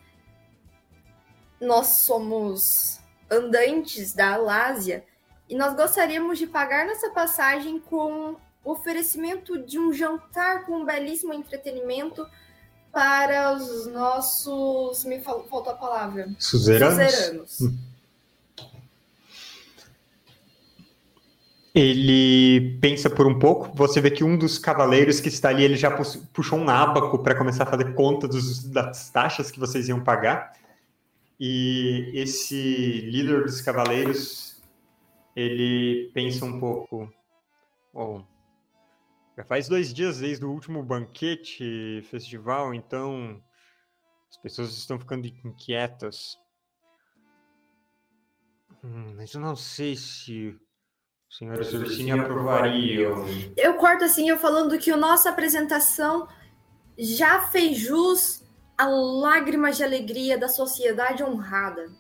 Nós 1.61 1.89
somos 1.99 2.99
andantes 3.31 4.15
da 4.15 4.33
Alásia 4.33 5.05
e 5.47 5.55
nós 5.55 5.77
gostaríamos 5.77 6.39
de 6.39 6.47
pagar 6.47 6.87
nossa 6.87 7.11
passagem 7.11 7.79
com 7.79 8.35
o 8.65 8.73
oferecimento 8.73 9.63
de 9.63 9.79
um 9.79 9.93
jantar 9.93 10.65
com 10.65 10.79
um 10.79 10.85
belíssimo 10.87 11.35
entretenimento 11.35 12.27
para 12.91 13.53
os 13.53 13.87
nossos. 13.89 15.05
Me 15.05 15.21
faltou 15.21 15.69
a 15.69 15.75
palavra. 15.75 16.31
Suzeranos. 16.39 17.13
Suzeranos. 17.13 17.59
Ele 21.79 22.77
pensa 22.81 23.09
por 23.09 23.25
um 23.25 23.39
pouco. 23.39 23.73
Você 23.77 24.01
vê 24.01 24.11
que 24.11 24.25
um 24.25 24.37
dos 24.37 24.59
cavaleiros 24.59 25.21
que 25.21 25.29
está 25.29 25.51
ali, 25.51 25.63
ele 25.63 25.77
já 25.77 25.97
puxou 26.33 26.59
um 26.59 26.69
ábaco 26.69 27.21
para 27.21 27.37
começar 27.37 27.63
a 27.63 27.71
fazer 27.71 27.95
conta 27.95 28.27
dos, 28.27 28.65
das 28.65 29.11
taxas 29.11 29.49
que 29.49 29.61
vocês 29.61 29.89
iam 29.89 30.03
pagar. 30.03 30.55
E 31.39 32.11
esse 32.15 33.01
líder 33.03 33.45
dos 33.45 33.61
cavaleiros, 33.61 34.61
ele 35.37 36.11
pensa 36.13 36.45
um 36.45 36.59
pouco. 36.59 37.09
Já 39.37 39.45
faz 39.45 39.69
dois 39.69 39.95
dias 39.95 40.19
desde 40.19 40.45
o 40.45 40.51
último 40.51 40.83
banquete 40.83 42.03
festival, 42.11 42.75
então 42.75 43.41
as 44.29 44.37
pessoas 44.37 44.77
estão 44.77 44.99
ficando 44.99 45.29
inquietas. 45.45 46.37
Hum, 48.83 49.15
mas 49.17 49.33
eu 49.33 49.41
não 49.41 49.55
sei 49.55 49.95
se 49.95 50.59
o 51.29 51.35
senhor 51.35 51.59
Ursini 51.59 52.13
aprovaria. 52.13 53.09
Eu 53.57 53.75
corto 53.75 54.05
assim, 54.05 54.29
eu 54.29 54.39
falando 54.39 54.79
que 54.79 54.91
a 54.91 54.97
nossa 54.97 55.31
apresentação 55.31 56.27
já 56.99 57.41
fez 57.49 57.79
jus 57.79 58.43
a 58.77 58.87
lágrimas 58.87 59.77
de 59.77 59.85
alegria 59.85 60.39
da 60.39 60.49
sociedade 60.49 61.23
honrada. 61.23 61.91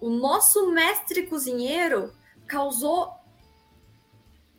O 0.00 0.08
nosso 0.08 0.70
mestre 0.70 1.26
cozinheiro 1.26 2.12
causou 2.46 3.20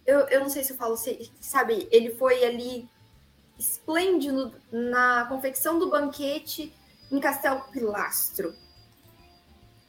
eu, 0.05 0.19
eu 0.27 0.39
não 0.41 0.49
sei 0.49 0.63
se 0.63 0.73
eu 0.73 0.77
falo, 0.77 0.97
sabe, 1.39 1.87
ele 1.91 2.15
foi 2.15 2.43
ali 2.43 2.89
esplêndido 3.57 4.53
na 4.71 5.25
confecção 5.25 5.77
do 5.77 5.89
banquete 5.89 6.73
em 7.11 7.19
Castelo 7.19 7.61
Pilastro. 7.71 8.53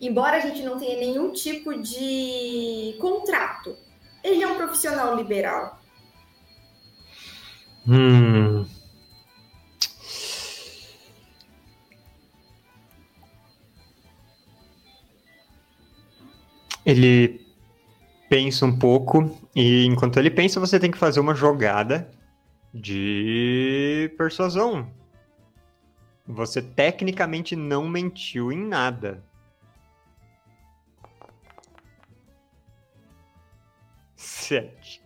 Embora 0.03 0.39
a 0.39 0.41
gente 0.41 0.65
não 0.65 0.77
tenha 0.81 0.99
nenhum 0.99 1.33
tipo 1.33 1.73
de 1.81 2.97
contrato, 3.01 3.77
ele 4.25 4.43
é 4.43 4.49
um 4.49 4.57
profissional 4.57 5.15
liberal. 5.15 5.81
Hum. 7.87 8.67
Ele 16.85 17.47
pensa 18.29 18.67
um 18.67 18.77
pouco 18.77 19.39
e 19.55 19.87
enquanto 19.87 20.19
ele 20.19 20.33
pensa, 20.33 20.59
você 20.59 20.81
tem 20.81 20.91
que 20.91 20.99
fazer 20.99 21.21
uma 21.21 21.33
jogada 21.33 22.11
de 22.75 24.13
persuasão. 24.19 24.91
Você 26.27 26.61
tecnicamente 26.61 27.55
não 27.55 27.87
mentiu 27.89 28.51
em 28.51 28.67
nada. 28.67 29.23
Sete. 34.43 35.01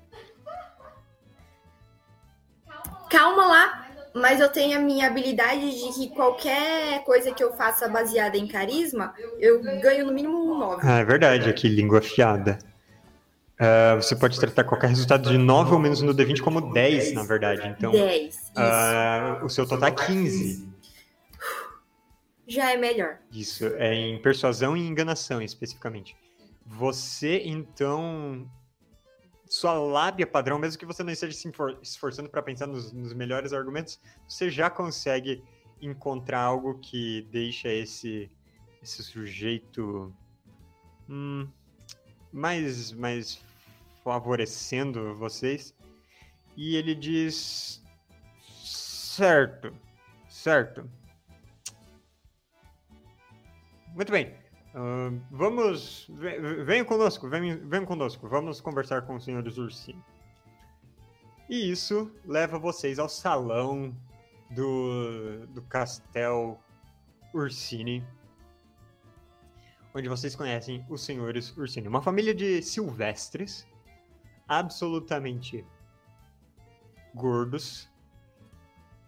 Calma 3.11 3.47
lá, 3.47 3.89
mas 4.14 4.41
eu 4.41 4.49
tenho 4.49 4.78
a 4.78 4.80
minha 4.80 5.07
habilidade 5.07 5.70
de 5.70 5.93
que 5.93 6.09
qualquer 6.09 7.05
coisa 7.05 7.32
que 7.32 7.45
eu 7.45 7.53
faça 7.53 7.87
baseada 7.87 8.37
em 8.37 8.47
carisma, 8.47 9.14
eu 9.39 9.62
ganho 9.80 10.07
no 10.07 10.12
mínimo 10.12 10.55
um 10.55 10.59
9. 10.59 10.82
Ah, 10.82 10.99
é 11.01 11.05
verdade, 11.05 11.51
aqui 11.51 11.68
língua 11.68 11.99
afiada. 11.99 12.59
Uh, 13.61 13.97
você 13.97 14.16
pode 14.16 14.39
tratar 14.41 14.64
qualquer 14.64 14.89
resultado 14.89 15.30
de 15.30 15.39
9 15.39 15.74
ou 15.74 15.78
menos 15.78 16.03
no 16.03 16.14
D20 16.14 16.41
como 16.41 16.72
10, 16.72 17.12
na 17.12 17.22
verdade. 17.22 17.68
Então, 17.68 17.93
10. 17.93 18.37
Uh, 18.57 19.45
o 19.45 19.49
seu 19.49 19.66
total 19.66 19.91
é 19.91 19.93
15. 19.93 20.68
Já 22.47 22.72
é 22.72 22.76
melhor. 22.76 23.18
Isso, 23.30 23.66
é 23.76 23.95
em 23.95 24.20
persuasão 24.20 24.76
e 24.76 24.80
enganação, 24.80 25.43
especificamente. 25.43 26.16
Você, 26.66 27.43
então. 27.45 28.49
Sua 29.57 29.72
lábia 29.72 30.26
padrão, 30.26 30.59
mesmo 30.59 30.78
que 30.78 30.84
você 30.84 31.02
não 31.02 31.11
esteja 31.11 31.34
se 31.34 31.50
esforçando 31.80 32.28
para 32.28 32.42
pensar 32.42 32.66
nos, 32.66 32.92
nos, 32.92 33.14
melhores 33.14 33.54
argumentos, 33.54 33.98
você 34.28 34.50
já 34.50 34.68
consegue 34.68 35.42
encontrar 35.80 36.40
algo 36.40 36.78
que 36.78 37.22
deixa 37.30 37.68
esse, 37.72 38.30
esse 38.82 39.02
sujeito. 39.02 40.14
Hum, 41.09 41.48
mais, 42.30 42.92
mais 42.92 43.42
favorecendo 44.04 45.14
vocês. 45.14 45.74
E 46.54 46.76
ele 46.76 46.94
diz: 46.94 47.82
Certo, 48.62 49.74
certo. 50.28 50.86
Muito 53.94 54.12
bem. 54.12 54.34
Vamos. 55.31 56.07
Venham 56.64 56.85
conosco, 56.85 57.29
venham, 57.29 57.59
venham 57.66 57.87
conosco. 57.87 58.29
Vamos 58.29 58.61
conversar 58.61 59.03
com 59.03 59.16
os 59.16 59.24
senhores 59.24 59.57
Ursini. 59.57 60.05
E 61.49 61.70
isso 61.70 62.12
leva 62.24 62.59
vocês 62.59 62.99
ao 62.99 63.09
salão 63.09 63.97
do, 64.51 65.47
do 65.47 65.62
Castel 65.62 66.61
Ursini, 67.33 68.05
onde 69.95 70.09
vocês 70.09 70.35
conhecem 70.35 70.85
os 70.91 71.03
senhores 71.03 71.57
Ursini. 71.57 71.89
Uma 71.89 72.03
família 72.03 72.35
de 72.35 72.61
silvestres, 72.62 73.66
absolutamente 74.49 75.64
gordos 77.14 77.89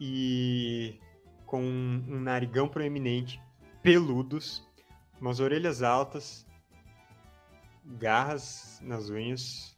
e 0.01 0.99
com 1.45 1.61
um 1.61 2.21
narigão 2.21 2.69
proeminente, 2.69 3.43
peludos, 3.83 4.68
umas 5.21 5.41
orelhas 5.41 5.83
altas, 5.83 6.47
garras 7.85 8.81
nas 8.83 9.11
unhas 9.11 9.77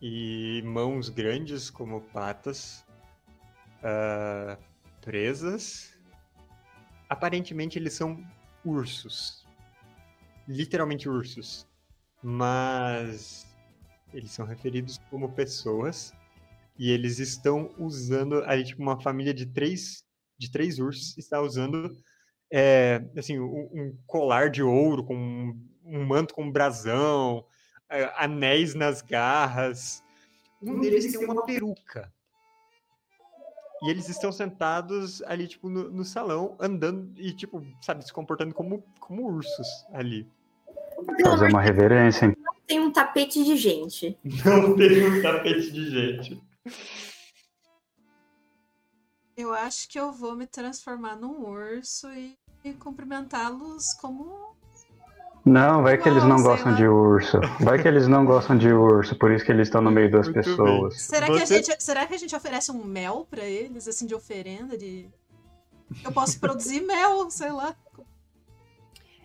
e 0.00 0.62
mãos 0.64 1.08
grandes 1.08 1.70
como 1.70 2.00
patas, 2.00 2.84
uh, 3.82 4.62
presas. 5.00 5.94
Aparentemente 7.08 7.78
eles 7.78 7.94
são 7.94 8.22
ursos, 8.64 9.46
literalmente 10.46 11.08
ursos, 11.08 11.66
mas 12.22 13.46
eles 14.12 14.32
são 14.32 14.44
referidos 14.44 14.98
como 15.10 15.32
pessoas 15.32 16.12
e 16.78 16.90
eles 16.90 17.18
estão 17.18 17.72
usando 17.78 18.42
aí 18.44 18.64
tipo 18.64 18.82
uma 18.82 19.00
família 19.00 19.32
de 19.32 19.46
três 19.46 20.04
de 20.38 20.50
três 20.50 20.78
ursos 20.78 21.16
está 21.16 21.40
usando 21.40 21.96
é, 22.50 23.02
assim 23.16 23.38
um, 23.38 23.68
um, 23.72 23.98
colar 24.06 24.50
de 24.50 24.62
ouro 24.62 25.04
com 25.04 25.16
um, 25.16 25.68
um 25.84 26.04
manto 26.04 26.34
com 26.34 26.44
um 26.44 26.50
brasão, 26.50 27.44
é, 27.88 28.10
anéis 28.16 28.74
nas 28.74 29.02
garras. 29.02 30.02
Um 30.62 30.80
deles 30.80 31.12
tem 31.12 31.24
uma 31.24 31.44
peruca. 31.44 32.12
E 33.82 33.90
eles 33.90 34.08
estão 34.08 34.32
sentados 34.32 35.22
ali, 35.22 35.46
tipo, 35.46 35.68
no, 35.68 35.90
no 35.90 36.04
salão, 36.04 36.56
andando 36.58 37.12
e, 37.20 37.32
tipo, 37.32 37.64
sabe, 37.82 38.04
se 38.04 38.12
comportando 38.12 38.54
como, 38.54 38.82
como 38.98 39.26
ursos 39.26 39.68
ali. 39.92 40.26
Fazer 41.22 41.50
uma 41.50 41.60
reverência, 41.60 42.26
hein? 42.26 42.36
Tem 42.66 42.80
um 42.80 42.90
tapete 42.90 43.44
de 43.44 43.56
gente. 43.56 44.18
Não 44.44 44.74
tem 44.74 45.06
um 45.06 45.22
tapete 45.22 45.70
de 45.70 45.90
gente. 45.90 46.42
Eu 49.36 49.52
acho 49.52 49.88
que 49.88 50.00
eu 50.00 50.12
vou 50.12 50.34
me 50.34 50.46
transformar 50.46 51.14
num 51.14 51.46
urso 51.46 52.10
e, 52.10 52.38
e 52.64 52.72
cumprimentá-los 52.72 53.92
como. 54.00 54.56
Não, 55.44 55.82
vai 55.82 55.98
que 55.98 56.08
eles 56.08 56.24
Não, 56.24 56.42
gostam 56.42 56.74
de 56.74 56.88
urso. 56.88 57.38
Vai 57.60 57.80
que 57.80 57.86
eles 57.86 58.08
não 58.08 58.24
gostam 58.24 58.56
de 58.56 58.72
urso, 58.72 59.14
por 59.16 59.30
isso 59.30 59.44
que 59.44 59.52
eles 59.52 59.68
estão 59.68 59.80
no 59.82 59.90
meio 59.90 60.10
das 60.10 60.26
Muito 60.26 60.42
pessoas. 60.42 61.00
Será, 61.02 61.26
que 61.26 61.40
a 61.40 61.44
gente, 61.44 61.84
será 61.84 62.06
que 62.06 62.14
a 62.14 62.18
gente 62.18 62.34
oferece 62.34 62.72
um 62.72 62.82
mel 62.82 63.26
pra 63.30 63.44
eles, 63.44 63.86
assim, 63.86 64.06
de 64.06 64.14
oferenda? 64.14 64.76
De... 64.76 65.08
Eu 66.02 66.10
posso 66.10 66.40
produzir 66.40 66.80
mel, 66.80 67.30
sei 67.30 67.52
lá. 67.52 67.76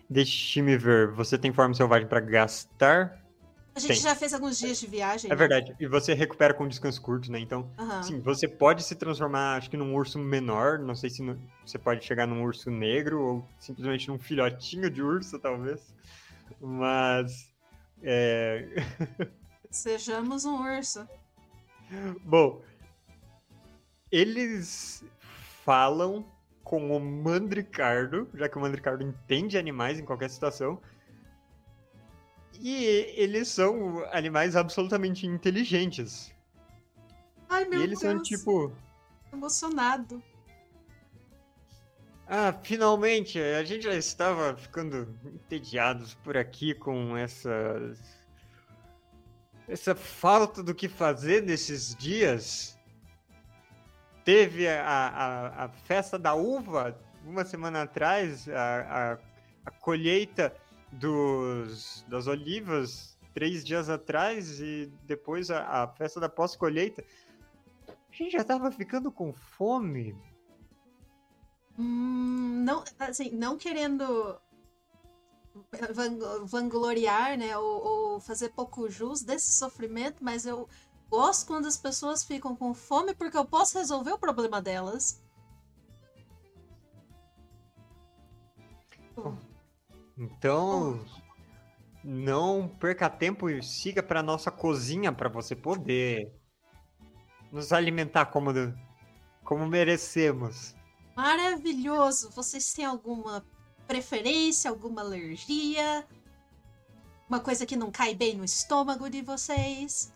Deixe-me 0.08 0.76
ver. 0.76 1.10
Você 1.12 1.38
tem 1.38 1.52
forma 1.52 1.74
selvagem 1.74 2.06
pra 2.06 2.20
gastar? 2.20 3.21
A 3.74 3.80
gente 3.80 3.94
Tem. 3.94 4.02
já 4.02 4.14
fez 4.14 4.34
alguns 4.34 4.58
dias 4.58 4.78
de 4.78 4.86
viagem. 4.86 5.30
É 5.30 5.34
né? 5.34 5.38
verdade. 5.38 5.74
E 5.80 5.86
você 5.86 6.12
recupera 6.12 6.52
com 6.52 6.68
descanso 6.68 7.00
curto, 7.00 7.32
né? 7.32 7.38
Então, 7.38 7.70
Aham. 7.78 8.02
sim, 8.02 8.20
você 8.20 8.46
pode 8.46 8.82
se 8.82 8.94
transformar, 8.94 9.56
acho 9.56 9.70
que 9.70 9.76
num 9.78 9.94
urso 9.94 10.18
menor. 10.18 10.78
Não 10.78 10.94
sei 10.94 11.08
se 11.08 11.22
no- 11.22 11.40
você 11.64 11.78
pode 11.78 12.04
chegar 12.04 12.26
num 12.26 12.42
urso 12.42 12.70
negro 12.70 13.20
ou 13.22 13.48
simplesmente 13.58 14.08
num 14.08 14.18
filhotinho 14.18 14.90
de 14.90 15.02
urso, 15.02 15.38
talvez. 15.38 15.94
Mas. 16.60 17.50
É... 18.02 18.68
Sejamos 19.70 20.44
um 20.44 20.62
urso. 20.62 21.08
Bom, 22.24 22.62
eles 24.10 25.02
falam 25.64 26.26
com 26.62 26.94
o 26.94 27.00
Mandricardo, 27.00 28.28
já 28.34 28.48
que 28.48 28.58
o 28.58 28.60
Mandricardo 28.60 29.02
entende 29.02 29.56
animais 29.56 29.98
em 29.98 30.04
qualquer 30.04 30.28
situação. 30.28 30.78
E 32.60 32.74
eles 33.16 33.48
são 33.48 34.04
animais 34.12 34.54
absolutamente 34.56 35.26
inteligentes. 35.26 36.32
Ai, 37.48 37.64
meu 37.64 37.80
e 37.80 37.82
eles 37.82 38.00
Deus. 38.00 38.12
são 38.12 38.22
tipo. 38.22 38.72
Emocionado. 39.32 40.22
Ah, 42.26 42.52
finalmente! 42.62 43.38
A 43.38 43.64
gente 43.64 43.84
já 43.84 43.94
estava 43.94 44.56
ficando 44.56 45.08
entediados 45.24 46.14
por 46.14 46.36
aqui 46.36 46.74
com 46.74 47.16
essa. 47.16 47.50
Essa 49.68 49.94
falta 49.94 50.62
do 50.62 50.74
que 50.74 50.88
fazer 50.88 51.42
nesses 51.42 51.94
dias. 51.94 52.78
Teve 54.24 54.68
a, 54.68 54.84
a, 54.84 55.64
a 55.64 55.68
festa 55.68 56.18
da 56.18 56.32
uva 56.32 56.96
uma 57.24 57.44
semana 57.44 57.82
atrás, 57.82 58.48
a, 58.48 59.12
a, 59.12 59.18
a 59.66 59.70
colheita 59.70 60.54
dos, 60.92 62.04
das 62.08 62.26
olivas 62.26 63.18
três 63.32 63.64
dias 63.64 63.88
atrás 63.88 64.60
e 64.60 64.92
depois 65.04 65.50
a, 65.50 65.82
a 65.82 65.88
festa 65.88 66.20
da 66.20 66.28
pós-colheita. 66.28 67.04
A 67.88 68.14
gente 68.14 68.32
já 68.32 68.42
estava 68.42 68.70
ficando 68.70 69.10
com 69.10 69.32
fome. 69.32 70.14
Hum, 71.78 72.62
não, 72.64 72.84
assim, 72.98 73.30
não 73.30 73.56
querendo 73.56 74.38
van- 75.94 76.44
vangloriar, 76.44 77.38
né, 77.38 77.56
ou, 77.56 77.84
ou 77.84 78.20
fazer 78.20 78.50
pouco 78.50 78.90
jus 78.90 79.22
desse 79.22 79.52
sofrimento, 79.52 80.22
mas 80.22 80.44
eu 80.44 80.68
gosto 81.08 81.46
quando 81.46 81.66
as 81.66 81.76
pessoas 81.76 82.24
ficam 82.24 82.54
com 82.54 82.74
fome 82.74 83.14
porque 83.14 83.36
eu 83.36 83.44
posso 83.44 83.78
resolver 83.78 84.12
o 84.12 84.18
problema 84.18 84.60
delas. 84.60 85.22
Então, 90.16 91.04
não 92.04 92.68
perca 92.68 93.08
tempo 93.08 93.48
e 93.48 93.62
siga 93.62 94.02
para 94.02 94.22
nossa 94.22 94.50
cozinha 94.50 95.12
para 95.12 95.28
você 95.28 95.56
poder 95.56 96.32
nos 97.50 97.72
alimentar 97.72 98.26
como, 98.26 98.50
como 99.44 99.66
merecemos. 99.66 100.74
Maravilhoso! 101.16 102.30
Vocês 102.30 102.72
têm 102.72 102.84
alguma 102.84 103.44
preferência, 103.86 104.70
alguma 104.70 105.02
alergia? 105.02 106.06
Uma 107.28 107.40
coisa 107.40 107.66
que 107.66 107.76
não 107.76 107.90
cai 107.90 108.14
bem 108.14 108.36
no 108.36 108.44
estômago 108.44 109.08
de 109.08 109.22
vocês? 109.22 110.12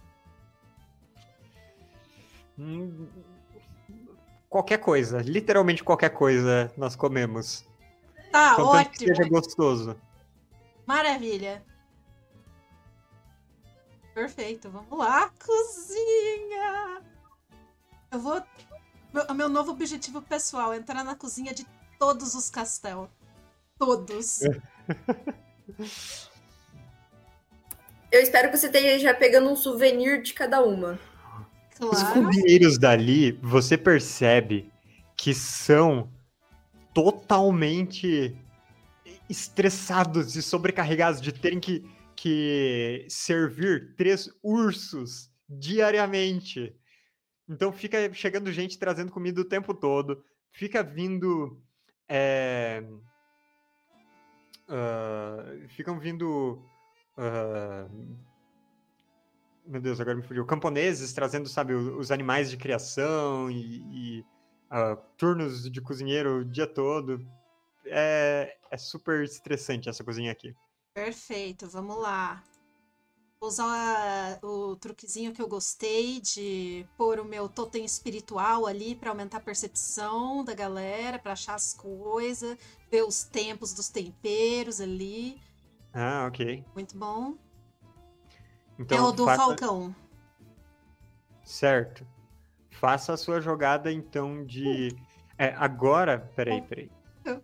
Hum, 2.59 3.09
Qualquer 4.49 4.79
coisa, 4.79 5.21
literalmente 5.21 5.85
qualquer 5.85 6.11
coisa 6.11 6.73
nós 6.79 6.97
comemos. 6.97 7.66
Tá, 8.37 8.55
Contanto 8.57 8.91
que 8.91 9.05
ótimo! 9.05 9.17
seja 9.17 9.29
gostoso. 9.31 9.97
Maravilha! 10.85 11.65
Perfeito, 14.15 14.69
vamos 14.71 14.99
lá, 14.99 15.31
cozinha! 15.45 17.01
Eu 18.13 18.21
vou. 18.21 18.43
Meu, 19.13 19.35
meu 19.35 19.49
novo 19.49 19.73
objetivo 19.73 20.21
pessoal 20.21 20.75
é 20.75 20.77
entrar 20.77 21.03
na 21.03 21.15
cozinha 21.15 21.55
de 21.55 21.67
todos 21.99 22.35
os 22.35 22.51
castelos. 22.51 23.09
Todos. 23.79 24.41
Eu 28.13 28.21
espero 28.21 28.51
que 28.51 28.57
você 28.59 28.67
esteja 28.67 29.15
pegando 29.15 29.51
um 29.51 29.57
souvenir 29.57 30.21
de 30.23 30.33
cada 30.35 30.63
uma. 30.63 30.99
Os 31.81 32.03
Claro. 32.03 32.23
cozinheiros 32.25 32.79
dali, 32.79 33.33
você 33.43 33.77
percebe 33.77 34.71
que 35.17 35.35
são 35.35 36.09
totalmente 36.97 38.35
estressados 39.29 40.35
e 40.35 40.41
sobrecarregados 40.41 41.21
de 41.21 41.31
terem 41.31 41.61
que, 41.61 41.85
que 42.17 43.05
servir 43.11 43.95
três 43.97 44.31
ursos 44.43 45.31
diariamente. 45.47 46.75
Então 47.47 47.71
fica 47.71 48.11
chegando 48.15 48.51
gente 48.51 48.79
trazendo 48.79 49.13
comida 49.13 49.43
o 49.43 49.45
tempo 49.45 49.75
todo, 49.75 50.25
fica 50.51 50.83
vindo. 50.83 51.63
é, 52.09 52.83
ah, 54.67 55.45
ficam 55.69 56.01
vindo. 56.01 56.65
ah, 57.19 57.87
meu 59.67 59.83
Deus, 59.83 60.01
agora 60.01 60.17
me 60.17 60.23
fugiu. 60.23 60.47
Camponeses 60.47 61.13
trazendo, 61.13 61.47
sabe, 61.47 61.75
os 61.75 62.11
animais 62.11 62.49
de 62.51 62.57
criação 62.57 63.51
e, 63.51 63.83
e, 63.93 64.25
ah, 64.71 64.97
turnos 65.17 65.71
de 65.71 65.81
cozinheiro 65.81 66.41
o 66.41 66.45
dia 66.45 66.67
todo. 66.67 67.27
É, 67.85 68.57
é 68.71 68.77
super 68.77 69.23
estressante 69.23 69.89
essa 69.89 70.03
cozinha 70.03 70.33
aqui. 70.33 70.55
Perfeito, 70.95 71.69
vamos 71.69 71.97
lá. 71.99 72.43
Vou 73.39 73.51
usar 73.51 74.39
o 74.43 74.75
truquezinho 74.77 75.33
que 75.33 75.43
eu 75.43 75.47
gostei 75.47 76.21
de 76.21 76.87
pôr 76.97 77.21
o 77.21 77.25
meu 77.25 77.49
totem 77.51 77.85
espiritual 77.85 78.67
ali 78.67 78.95
para 78.95 79.11
aumentar 79.11 79.37
a 79.37 79.41
percepção 79.41 80.43
da 80.43 80.55
galera, 80.55 81.19
para 81.19 81.33
achar 81.33 81.55
as 81.55 81.75
coisas, 81.75 82.57
ver 82.91 83.03
os 83.03 83.25
tempos 83.25 83.75
dos 83.75 83.91
temperos 83.91 84.81
ali. 84.81 85.39
Ah, 85.93 86.27
ok. 86.27 86.65
Muito 86.75 86.97
bom. 86.97 87.37
Então, 88.79 88.99
é 88.99 89.01
o 89.03 89.13
do 89.13 89.27
faça- 89.27 89.45
Falcão. 89.45 89.95
Certo. 91.45 92.07
Faça 92.81 93.15
a 93.15 93.17
sua 93.17 93.41
jogada, 93.41 93.91
então, 93.91 94.45
de. 94.45 94.89
É, 95.39 95.55
agora. 95.57 96.31
Peraí, 96.37 96.61
peraí. 96.63 96.91
Hum. 97.27 97.41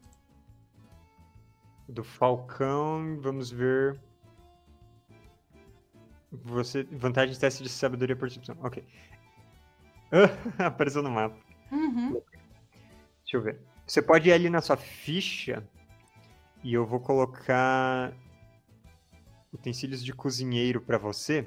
Do 1.89 2.05
Falcão, 2.05 3.18
vamos 3.20 3.51
ver. 3.51 3.99
Você. 6.30 6.85
Vantagem 6.85 7.33
de 7.33 7.41
teste 7.41 7.62
de 7.62 7.68
sabedoria 7.68 8.14
e 8.14 8.18
percepção. 8.18 8.57
Ok. 8.61 8.85
Apareceu 10.59 11.03
no 11.03 11.11
mapa. 11.11 11.37
Uhum. 11.70 12.20
Deixa 13.22 13.37
eu 13.37 13.43
ver. 13.43 13.61
Você 13.87 14.03
pode 14.03 14.28
ir 14.28 14.33
ali 14.33 14.51
na 14.51 14.61
sua 14.61 14.76
ficha 14.76 15.66
e 16.62 16.74
eu 16.74 16.87
vou 16.87 17.01
colocar 17.01 18.12
utensílios 19.53 20.05
de 20.05 20.12
cozinheiro 20.12 20.80
para 20.80 20.99
você. 20.99 21.47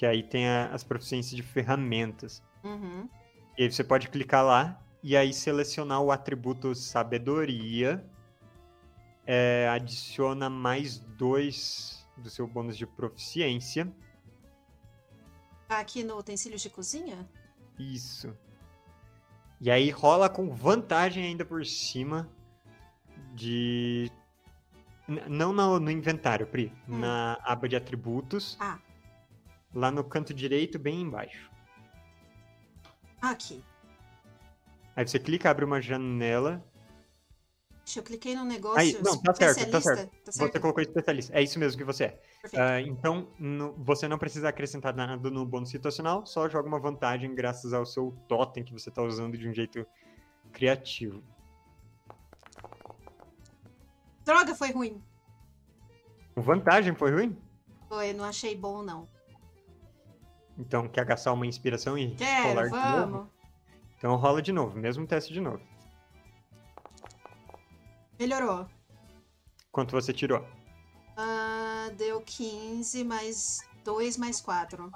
Que 0.00 0.06
aí 0.06 0.22
tem 0.22 0.48
a- 0.48 0.68
as 0.72 0.82
proficiências 0.82 1.36
de 1.36 1.42
ferramentas. 1.42 2.42
Uhum. 2.64 3.06
E 3.58 3.64
aí 3.64 3.70
você 3.70 3.84
pode 3.84 4.08
clicar 4.08 4.42
lá 4.42 4.82
e 5.02 5.14
aí 5.14 5.30
selecionar 5.30 6.00
o 6.00 6.10
atributo 6.10 6.74
sabedoria. 6.74 8.02
É, 9.26 9.68
adiciona 9.68 10.48
mais 10.48 10.98
dois 10.98 12.08
do 12.16 12.30
seu 12.30 12.46
bônus 12.46 12.78
de 12.78 12.86
proficiência. 12.86 13.92
Aqui 15.68 16.02
no 16.02 16.16
utensílios 16.16 16.62
de 16.62 16.70
cozinha? 16.70 17.28
Isso. 17.78 18.34
E 19.60 19.70
aí 19.70 19.90
rola 19.90 20.30
com 20.30 20.48
vantagem 20.54 21.24
ainda 21.26 21.44
por 21.44 21.62
cima 21.66 22.26
de. 23.34 24.10
N- 25.06 25.28
Não 25.28 25.52
no, 25.52 25.78
no 25.78 25.90
inventário, 25.90 26.46
Pri. 26.46 26.72
Hum. 26.88 27.00
Na 27.00 27.38
aba 27.42 27.68
de 27.68 27.76
atributos. 27.76 28.56
Ah. 28.58 28.78
Lá 29.74 29.90
no 29.90 30.02
canto 30.02 30.34
direito, 30.34 30.78
bem 30.78 31.00
embaixo. 31.02 31.50
Aqui. 33.22 33.62
Aí 34.96 35.06
você 35.06 35.18
clica, 35.18 35.50
abre 35.50 35.64
uma 35.64 35.80
janela. 35.80 36.64
Deixa 37.84 38.00
eu 38.00 38.04
cliquei 38.04 38.34
no 38.34 38.44
negócio. 38.44 38.78
Aí, 38.80 38.92
não, 39.02 39.20
tá 39.20 39.34
certo, 39.34 39.56
tá 39.70 39.78
especialista, 39.78 39.94
certo. 39.96 40.10
Tá 40.24 40.32
certo? 40.32 40.52
Você 40.52 40.60
colocou 40.60 40.82
especialista. 40.82 41.32
É 41.36 41.42
isso 41.42 41.58
mesmo 41.58 41.78
que 41.78 41.84
você 41.84 42.04
é. 42.04 42.22
Ah, 42.56 42.80
então, 42.80 43.28
no- 43.38 43.72
você 43.78 44.06
não 44.06 44.18
precisa 44.18 44.48
acrescentar 44.48 44.94
nada 44.94 45.30
no 45.30 45.44
bônus 45.46 45.70
situacional, 45.70 46.24
só 46.26 46.48
joga 46.48 46.68
uma 46.68 46.78
vantagem 46.78 47.34
graças 47.34 47.72
ao 47.72 47.84
seu 47.86 48.16
totem 48.28 48.64
que 48.64 48.72
você 48.72 48.90
tá 48.90 49.02
usando 49.02 49.36
de 49.36 49.48
um 49.48 49.52
jeito 49.54 49.84
criativo. 50.52 51.22
Droga, 54.24 54.54
foi 54.54 54.70
ruim. 54.72 55.02
Vantagem 56.36 56.94
foi 56.94 57.10
ruim? 57.10 57.36
Foi, 57.88 58.12
não 58.12 58.24
achei 58.24 58.56
bom, 58.56 58.82
não. 58.82 59.08
Então, 60.60 60.86
quer 60.86 61.06
gastar 61.06 61.32
uma 61.32 61.46
inspiração 61.46 61.96
e 61.96 62.14
rolar 62.42 62.68
Quero, 62.68 62.82
de 62.82 63.10
novo? 63.10 63.30
Então 63.96 64.16
rola 64.16 64.42
de 64.42 64.52
novo, 64.52 64.78
mesmo 64.78 65.06
teste 65.06 65.32
de 65.32 65.40
novo. 65.40 65.60
Melhorou. 68.18 68.66
Quanto 69.72 69.92
você 69.92 70.12
tirou? 70.12 70.46
Ah, 71.16 71.90
deu 71.96 72.20
15 72.20 73.04
mais 73.04 73.60
2 73.82 74.18
mais 74.18 74.40
4. 74.42 74.92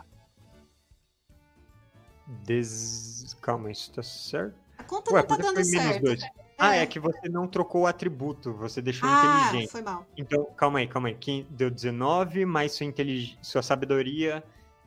Des... 2.45 3.35
Calma, 3.41 3.71
isso 3.71 3.91
tá 3.91 4.03
certo? 4.03 4.55
A 4.77 4.85
conta 4.85 5.15
Ué, 5.15 5.21
não 5.21 5.27
tá 5.27 5.37
dando 5.39 5.65
certo. 5.65 6.03
dois? 6.03 6.23
Ah, 6.59 6.77
é 6.77 6.87
que 6.87 7.01
você 7.01 7.29
não 7.29 7.49
trocou 7.49 7.83
o 7.83 7.87
atributo, 7.87 8.53
você 8.53 8.83
deixou 8.83 9.09
Ah, 9.09 9.47
inteligente. 9.49 9.71
foi 9.71 9.83
mal. 9.83 10.07
Então, 10.17 10.45
calma 10.57 10.79
aí, 10.81 10.87
calma 10.87 11.09
aí. 11.09 11.47
Deu 11.51 11.71
19, 11.71 12.45
mais 12.45 12.73
sua, 12.73 12.85
intelig... 12.87 13.39
sua 13.43 13.63
sabedoria 13.63 14.45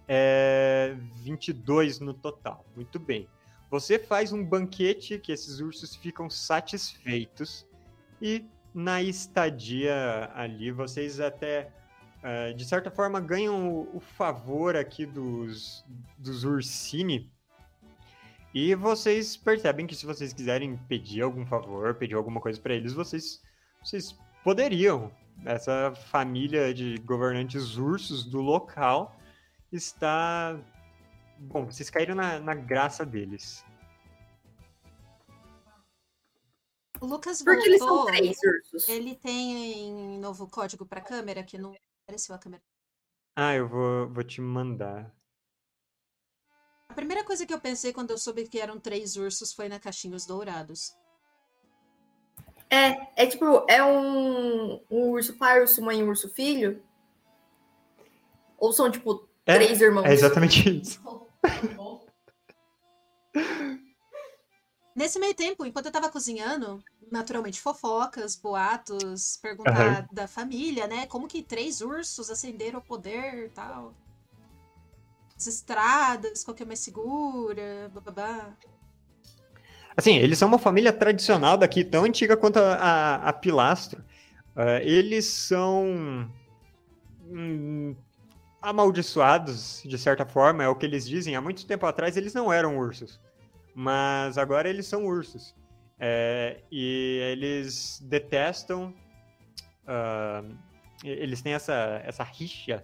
é 0.08 0.96
22 1.16 2.00
no 2.00 2.14
total. 2.14 2.66
Muito 2.76 3.00
bem. 3.00 3.28
Você 3.70 4.00
faz 4.00 4.32
um 4.32 4.44
banquete 4.44 5.20
que 5.20 5.32
esses 5.32 5.60
ursos 5.60 5.96
ficam 5.96 6.30
satisfeitos 6.30 7.68
e 8.22 8.46
na 8.74 9.02
estadia 9.02 10.32
ali 10.34 10.72
vocês 10.72 11.20
até, 11.20 11.70
eh, 12.24 12.54
de 12.54 12.64
certa 12.64 12.90
forma, 12.90 13.20
ganham 13.20 13.70
o, 13.70 13.98
o 13.98 14.00
favor 14.00 14.78
aqui 14.78 15.06
dos, 15.06 15.84
dos 16.18 16.44
ursini. 16.46 17.30
E 18.54 18.74
vocês 18.74 19.36
percebem 19.36 19.86
que 19.86 19.96
se 19.96 20.06
vocês 20.06 20.32
quiserem 20.32 20.78
pedir 20.88 21.22
algum 21.22 21.46
favor, 21.46 21.94
pedir 21.96 22.16
alguma 22.16 22.40
coisa 22.40 22.60
para 22.60 22.74
eles, 22.74 22.94
vocês, 22.94 23.42
vocês 23.84 24.18
poderiam. 24.44 25.12
Essa 25.46 25.94
família 26.10 26.74
de 26.74 26.98
governantes 27.00 27.78
ursos 27.78 28.24
do 28.24 28.42
local 28.42 29.17
está. 29.72 30.60
Bom, 31.40 31.66
vocês 31.66 31.90
caíram 31.90 32.16
na, 32.16 32.40
na 32.40 32.56
graça 32.56 33.06
deles. 33.06 33.64
O 37.00 37.06
Lucas 37.06 37.44
Porque 37.44 37.68
eles 37.68 37.80
são 37.80 37.88
voltou. 37.88 38.08
três 38.08 38.38
ursos. 38.44 38.90
Ele 38.90 39.16
tem 39.16 40.20
novo 40.20 40.48
código 40.50 40.86
pra 40.86 41.02
câmera 41.02 41.44
que 41.44 41.58
não 41.58 41.76
apareceu 42.04 42.34
a 42.34 42.40
câmera. 42.40 42.64
Ah, 43.36 43.54
eu 43.54 43.68
vou, 43.68 44.10
vou 44.10 44.24
te 44.24 44.42
mandar. 44.42 45.14
A 46.90 46.94
primeira 46.94 47.24
coisa 47.24 47.46
que 47.46 47.54
eu 47.54 47.60
pensei 47.60 47.94
quando 47.94 48.10
eu 48.12 48.18
soube 48.18 48.48
que 48.48 48.60
eram 48.60 48.80
três 48.80 49.16
ursos 49.16 49.54
foi 49.54 49.70
na 49.70 49.80
caixinhos 49.80 50.26
dourados. 50.26 50.98
É, 52.70 53.24
é 53.24 53.28
tipo, 53.28 53.46
é 53.70 53.84
um, 53.84 54.84
um 54.90 55.12
urso 55.12 55.38
pai, 55.38 55.62
urso 55.62 55.82
mãe 55.82 56.00
e 56.00 56.04
um 56.04 56.10
urso 56.10 56.30
filho? 56.30 56.84
Ou 58.58 58.74
são, 58.74 58.90
tipo, 58.90 59.30
É, 59.48 59.56
três 59.56 59.82
irmãos? 59.82 60.06
É 60.06 60.14
exatamente 60.14 60.82
isso. 60.82 61.02
Nesse 64.96 65.20
meio 65.20 65.34
tempo, 65.34 65.66
enquanto 65.66 65.86
eu 65.86 65.92
tava 65.92 66.10
cozinhando, 66.10 66.84
naturalmente 67.12 67.62
fofocas, 67.62 68.36
boatos, 68.36 69.38
perguntar 69.42 70.08
da 70.12 70.28
família, 70.28 70.88
né? 70.88 71.06
Como 71.06 71.28
que 71.28 71.42
três 71.42 71.82
ursos 71.82 72.30
ascenderam 72.30 72.80
ao 72.80 72.86
poder 72.86 73.46
e 73.46 73.50
tal. 73.50 73.94
As 75.38 75.48
estradas, 75.48 76.44
qual 76.44 76.56
que 76.56 76.64
é 76.64 76.66
mais 76.66 76.80
segura, 76.80 77.90
bababá. 77.94 78.54
Assim, 79.96 80.18
eles 80.18 80.38
são 80.38 80.48
uma 80.48 80.60
família 80.60 80.92
tradicional 80.92 81.58
daqui, 81.58 81.84
tão 81.84 82.04
antiga 82.04 82.36
quanto 82.36 82.58
a, 82.58 82.74
a, 82.74 83.30
a 83.30 83.34
Pilastro. 83.34 84.04
Ah, 84.56 84.82
eles 84.82 85.26
são 85.26 86.28
hum, 87.22 87.96
amaldiçoados, 88.68 89.82
de 89.86 89.98
certa 89.98 90.26
forma, 90.26 90.62
é 90.64 90.68
o 90.68 90.76
que 90.76 90.86
eles 90.86 91.08
dizem. 91.08 91.36
Há 91.36 91.42
muito 91.42 91.66
tempo 91.66 91.86
atrás 91.86 92.18
eles 92.18 92.34
não 92.34 92.52
eram 92.52 92.78
ursos, 92.78 93.20
mas 93.74 94.38
agora 94.38 94.70
eles 94.70 94.86
são 94.86 95.06
ursos. 95.06 95.56
É, 96.00 96.60
e 96.72 97.20
eles 97.32 98.00
detestam. 98.04 98.94
e- 101.04 101.10
eles 101.10 101.42
têm 101.42 101.54
essa, 101.54 102.02
essa 102.04 102.24
rixa 102.24 102.84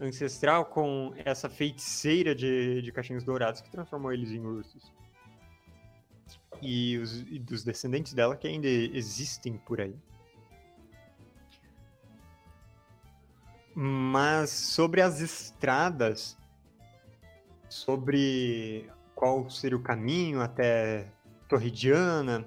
ancestral 0.00 0.64
com 0.64 1.12
essa 1.24 1.48
feiticeira 1.50 2.34
de, 2.34 2.80
de 2.80 2.90
cachinhos 2.90 3.22
dourados 3.22 3.60
que 3.60 3.70
transformou 3.70 4.12
eles 4.12 4.30
em 4.30 4.40
ursos 4.40 4.90
e, 6.62 6.96
os, 6.96 7.20
e 7.30 7.38
dos 7.38 7.62
descendentes 7.62 8.14
dela 8.14 8.34
que 8.34 8.48
ainda 8.48 8.66
existem 8.66 9.58
por 9.58 9.80
aí. 9.80 9.94
Mas 13.74 14.50
sobre 14.50 15.00
as 15.00 15.20
estradas, 15.20 16.36
sobre 17.68 18.88
qual 19.14 19.48
seria 19.48 19.76
o 19.76 19.82
caminho 19.82 20.40
até 20.40 21.06
Torridiana, 21.48 22.44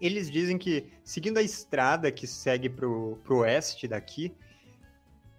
eles 0.00 0.30
dizem 0.30 0.58
que 0.58 0.92
seguindo 1.04 1.38
a 1.38 1.42
estrada 1.42 2.10
que 2.10 2.26
segue 2.26 2.68
para 2.68 2.86
o 2.86 3.18
oeste 3.28 3.86
daqui, 3.86 4.34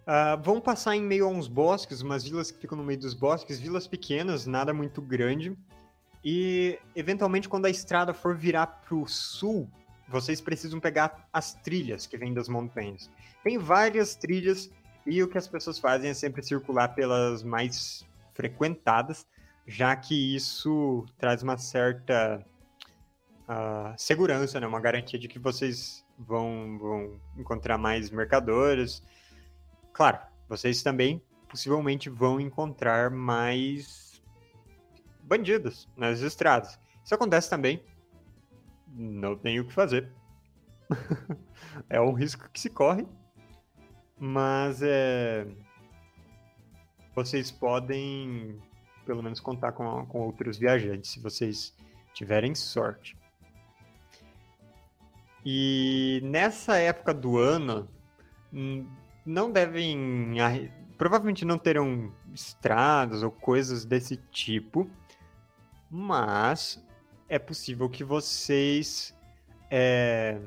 ah, 0.05 0.35
vão 0.35 0.59
passar 0.59 0.95
em 0.95 1.01
meio 1.01 1.25
a 1.25 1.29
uns 1.29 1.47
bosques, 1.47 2.01
umas 2.01 2.23
vilas 2.23 2.51
que 2.51 2.59
ficam 2.59 2.77
no 2.77 2.83
meio 2.83 2.99
dos 2.99 3.13
bosques, 3.13 3.59
vilas 3.59 3.87
pequenas, 3.87 4.45
nada 4.45 4.73
muito 4.73 5.01
grande. 5.01 5.57
E, 6.23 6.79
eventualmente, 6.95 7.49
quando 7.49 7.65
a 7.65 7.69
estrada 7.69 8.13
for 8.13 8.35
virar 8.35 8.67
para 8.67 8.95
o 8.95 9.07
sul, 9.07 9.69
vocês 10.07 10.39
precisam 10.39 10.79
pegar 10.79 11.27
as 11.31 11.53
trilhas 11.55 12.05
que 12.05 12.17
vêm 12.17 12.33
das 12.33 12.47
montanhas. 12.47 13.09
Tem 13.43 13.57
várias 13.57 14.15
trilhas 14.15 14.69
e 15.05 15.21
o 15.21 15.27
que 15.27 15.37
as 15.37 15.47
pessoas 15.47 15.79
fazem 15.79 16.09
é 16.09 16.13
sempre 16.13 16.43
circular 16.43 16.89
pelas 16.89 17.43
mais 17.43 18.05
frequentadas, 18.33 19.27
já 19.67 19.95
que 19.95 20.35
isso 20.35 21.05
traz 21.17 21.43
uma 21.43 21.57
certa 21.57 22.45
ah, 23.47 23.93
segurança, 23.97 24.59
né? 24.59 24.67
uma 24.67 24.79
garantia 24.79 25.19
de 25.19 25.27
que 25.27 25.39
vocês 25.39 26.05
vão, 26.17 26.77
vão 26.79 27.19
encontrar 27.37 27.77
mais 27.77 28.09
mercadores. 28.09 29.03
Claro, 29.91 30.19
vocês 30.47 30.81
também 30.81 31.21
possivelmente 31.49 32.09
vão 32.09 32.39
encontrar 32.39 33.11
mais 33.11 34.21
bandidos 35.23 35.89
nas 35.95 36.21
estradas. 36.21 36.79
Isso 37.03 37.13
acontece 37.13 37.49
também. 37.49 37.83
Não 38.87 39.35
tem 39.37 39.59
o 39.59 39.65
que 39.67 39.73
fazer. 39.73 40.11
é 41.89 41.99
um 41.99 42.13
risco 42.13 42.49
que 42.49 42.59
se 42.59 42.69
corre. 42.69 43.07
Mas 44.25 44.81
é. 44.81 45.45
Vocês 47.13 47.51
podem, 47.51 48.57
pelo 49.05 49.21
menos, 49.21 49.41
contar 49.41 49.73
com, 49.73 50.05
com 50.05 50.21
outros 50.21 50.57
viajantes, 50.57 51.11
se 51.11 51.19
vocês 51.19 51.75
tiverem 52.13 52.55
sorte. 52.55 53.17
E 55.45 56.21
nessa 56.23 56.77
época 56.77 57.13
do 57.13 57.37
ano, 57.37 57.89
hum, 58.53 58.87
não 59.25 59.51
devem. 59.51 60.37
Provavelmente 60.97 61.43
não 61.43 61.57
terão 61.57 62.09
estradas 62.33 63.23
ou 63.23 63.29
coisas 63.29 63.83
desse 63.83 64.15
tipo, 64.31 64.89
mas 65.91 66.81
é 67.27 67.37
possível 67.37 67.89
que 67.89 68.05
vocês. 68.05 69.13
é, 69.69 70.39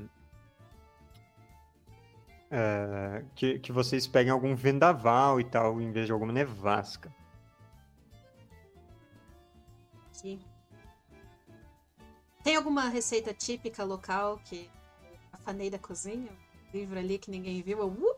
é, 2.51 3.25
que, 3.35 3.59
que 3.59 3.73
vocês 3.73 4.07
peguem 4.07 4.31
algum 4.31 4.55
vendaval 4.55 5.41
e 5.41 5.45
tal, 5.45 5.81
em 5.81 5.91
vez 5.91 6.07
de 6.07 6.13
alguma 6.13 6.33
nevasca. 6.33 7.13
Aqui. 10.11 10.41
Tem 12.43 12.57
alguma 12.57 12.89
receita 12.89 13.35
típica 13.35 13.83
local 13.83 14.41
que 14.45 14.71
a 15.33 15.37
faneira 15.37 15.79
cozinha? 15.79 16.31
Um 16.31 16.79
livro 16.79 16.99
ali 16.99 17.19
que 17.19 17.31
ninguém 17.31 17.61
viu? 17.63 17.79
Eu, 17.79 17.89
uh, 17.89 18.17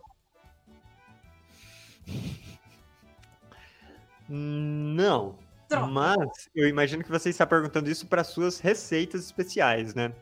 Não. 4.29 5.39
Droga. 5.69 5.87
Mas 5.87 6.49
eu 6.55 6.67
imagino 6.67 7.03
que 7.03 7.11
você 7.11 7.29
está 7.29 7.47
perguntando 7.47 7.91
isso 7.91 8.07
para 8.07 8.25
suas 8.25 8.59
receitas 8.59 9.25
especiais, 9.25 9.95
né? 9.95 10.15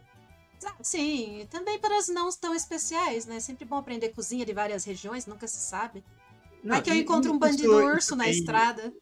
Ah, 0.64 0.76
sim, 0.82 1.46
também 1.50 1.78
para 1.78 1.98
as 1.98 2.08
não 2.08 2.30
tão 2.30 2.54
especiais, 2.54 3.26
né? 3.26 3.40
Sempre 3.40 3.64
bom 3.64 3.76
aprender 3.76 4.10
cozinha 4.10 4.44
de 4.46 4.52
várias 4.52 4.84
regiões, 4.84 5.26
nunca 5.26 5.46
se 5.48 5.58
sabe. 5.58 6.04
Vai 6.64 6.82
que 6.82 6.90
eu 6.90 6.94
encontro 6.94 7.30
um 7.30 7.34
isso- 7.34 7.40
bandido 7.40 7.78
isso 7.80 7.86
urso 7.88 8.16
na 8.16 8.24
tem- 8.24 8.32
estrada. 8.32 8.92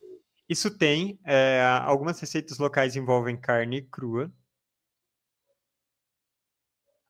Isso 0.48 0.70
tem. 0.76 1.18
é, 1.24 1.62
algumas 1.84 2.20
receitas 2.20 2.58
locais 2.58 2.96
envolvem 2.96 3.36
carne 3.40 3.82
crua. 3.82 4.30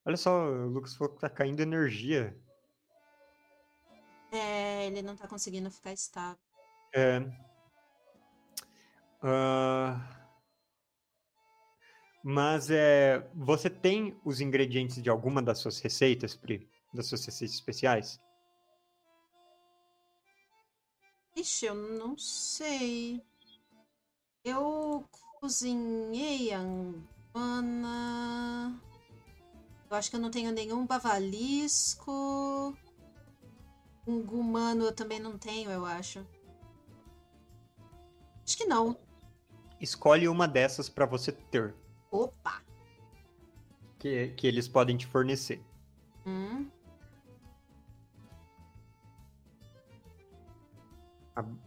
Olha 0.06 0.16
só, 0.16 0.46
o 0.46 0.68
Lucas 0.68 0.94
falou 0.94 1.14
que 1.14 1.20
tá 1.20 1.30
caindo 1.30 1.60
energia. 1.60 2.36
É, 4.30 4.86
ele 4.86 5.00
não 5.02 5.16
tá 5.16 5.26
conseguindo 5.26 5.70
ficar 5.70 5.92
estável. 5.92 6.38
É. 6.94 7.20
Ah, 9.22 10.23
mas 12.26 12.70
é, 12.70 13.28
você 13.34 13.68
tem 13.68 14.18
os 14.24 14.40
ingredientes 14.40 15.02
de 15.02 15.10
alguma 15.10 15.42
das 15.42 15.58
suas 15.58 15.78
receitas, 15.78 16.34
Pri? 16.34 16.66
Das 16.94 17.06
suas 17.06 17.22
receitas 17.26 17.54
especiais? 17.54 18.18
Ixi, 21.36 21.66
eu 21.66 21.74
não 21.74 22.16
sei. 22.16 23.22
Eu 24.42 25.06
cozinhei 25.38 26.50
a. 26.54 26.62
Eu 29.90 29.96
acho 29.96 30.08
que 30.08 30.16
eu 30.16 30.20
não 30.20 30.30
tenho 30.30 30.50
nenhum 30.50 30.86
bavalisco. 30.86 32.74
Um 34.06 34.22
gumano 34.22 34.84
eu 34.84 34.94
também 34.94 35.20
não 35.20 35.36
tenho, 35.36 35.70
eu 35.70 35.84
acho. 35.84 36.26
Acho 38.42 38.56
que 38.56 38.64
não. 38.64 38.96
Escolhe 39.78 40.26
uma 40.26 40.48
dessas 40.48 40.88
para 40.88 41.04
você 41.04 41.30
ter, 41.30 41.74
Opa! 42.14 42.62
que, 43.98 44.28
que 44.36 44.46
eles 44.46 44.68
podem 44.68 44.96
te 44.96 45.06
fornecer. 45.06 45.60
Hum, 46.24 46.68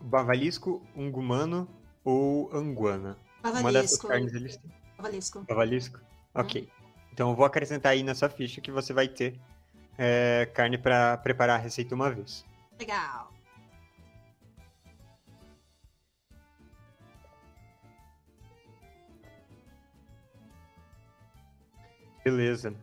Bavalisco, 0.02 0.82
ungumano 0.96 1.68
ou 2.06 2.50
anguana. 2.56 3.18
Uma 3.44 3.72
dessas 3.74 3.98
bavalisco. 3.98 4.08
carnes 4.08 4.34
eles 4.34 4.58
têm. 4.58 4.72
Bavalisco. 4.96 5.44
Bavalisco? 5.44 6.00
Ok. 6.34 6.70
Então 7.12 7.30
eu 7.32 7.36
vou 7.36 7.46
acrescentar 7.46 7.92
aí 7.92 8.02
nessa 8.02 8.30
ficha 8.30 8.62
que 8.62 8.72
você 8.72 8.94
vai 8.94 9.10
ter 9.10 9.38
é, 9.98 10.50
carne 10.54 10.78
para 10.78 11.18
preparar 11.18 11.60
a 11.60 11.62
receita 11.62 11.94
uma 11.94 12.10
vez. 12.10 12.46
Legal. 12.80 13.34
Beleza. 22.28 22.76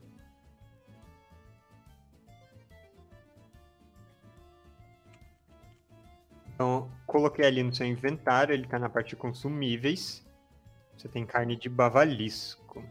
Então, 6.54 6.90
coloquei 7.06 7.44
ali 7.44 7.62
no 7.62 7.74
seu 7.74 7.86
inventário, 7.86 8.54
ele 8.54 8.66
tá 8.66 8.78
na 8.78 8.88
parte 8.88 9.10
de 9.10 9.16
consumíveis. 9.16 10.26
Você 10.96 11.08
tem 11.08 11.26
carne 11.26 11.56
de 11.56 11.68
bavalisco. 11.68 12.82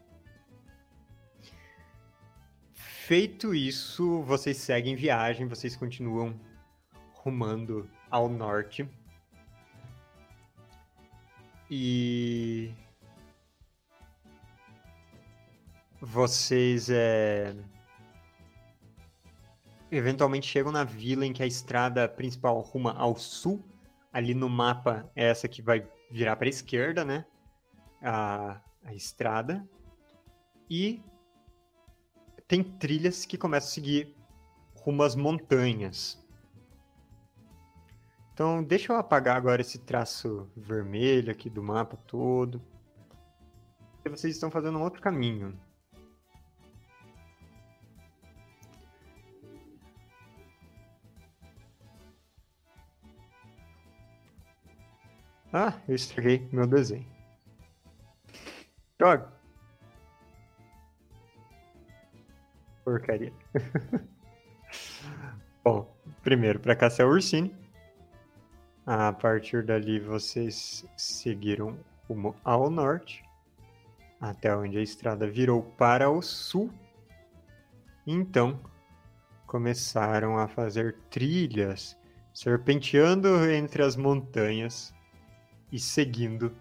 Feito 2.72 3.56
isso, 3.56 4.22
vocês 4.22 4.58
seguem 4.58 4.96
viagem, 4.96 5.48
vocês 5.48 5.76
continuam 5.76 6.40
rumando 7.14 7.90
ao 8.12 8.30
norte. 8.30 8.88
E 11.68 12.72
vocês 16.06 16.90
é, 16.90 17.56
eventualmente 19.90 20.46
chegam 20.46 20.70
na 20.70 20.84
vila 20.84 21.26
em 21.26 21.32
que 21.32 21.42
a 21.42 21.48
estrada 21.48 22.10
principal 22.10 22.60
ruma 22.60 22.92
ao 22.92 23.16
sul. 23.16 23.64
Ali 24.12 24.34
no 24.34 24.50
mapa 24.50 25.10
é 25.16 25.30
essa 25.30 25.48
que 25.48 25.62
vai 25.62 25.88
virar 26.12 26.36
para 26.36 26.48
a 26.48 26.50
esquerda, 26.50 27.06
né? 27.06 27.26
A, 28.02 28.62
a 28.84 28.94
estrada. 28.94 29.66
E 30.70 31.02
tem 32.50 32.62
trilhas 32.62 33.26
que 33.26 33.38
começam 33.38 33.70
a 33.70 33.72
seguir 33.72 34.14
rumo 34.76 35.04
às 35.04 35.16
montanhas. 35.16 36.22
Então, 38.34 38.62
deixa 38.62 38.92
eu 38.92 38.98
apagar 38.98 39.38
agora 39.38 39.62
esse 39.62 39.80
traço 39.80 40.52
vermelho 40.56 41.32
aqui 41.32 41.50
do 41.50 41.64
mapa 41.64 41.96
todo. 41.96 42.62
E 44.04 44.10
vocês 44.10 44.36
estão 44.36 44.52
fazendo 44.52 44.78
um 44.78 44.84
outro 44.84 45.02
caminho. 45.02 45.58
Ah, 55.56 55.80
eu 55.88 55.94
estraguei 55.94 56.50
meu 56.52 56.66
desenho. 56.66 57.06
Droga. 58.98 59.32
Porcaria. 62.84 63.32
Bom, 65.64 65.96
primeiro 66.24 66.60
para 66.60 66.76
caçar 66.76 67.08
o. 67.08 67.56
A 68.84 69.14
partir 69.14 69.64
dali 69.64 70.00
vocês 70.00 70.84
seguiram 70.98 71.78
rumo 72.10 72.36
ao 72.44 72.72
norte, 72.72 73.24
até 74.20 74.58
onde 74.58 74.80
a 74.80 74.82
estrada 74.82 75.30
virou 75.30 75.62
para 75.78 76.10
o 76.10 76.20
sul. 76.24 76.72
Então, 78.08 78.60
começaram 79.46 80.40
a 80.40 80.48
fazer 80.48 80.96
trilhas, 81.12 81.96
serpenteando 82.34 83.48
entre 83.52 83.84
as 83.84 83.96
montanhas 83.96 84.92
e 85.74 85.80
seguindo 85.80 86.56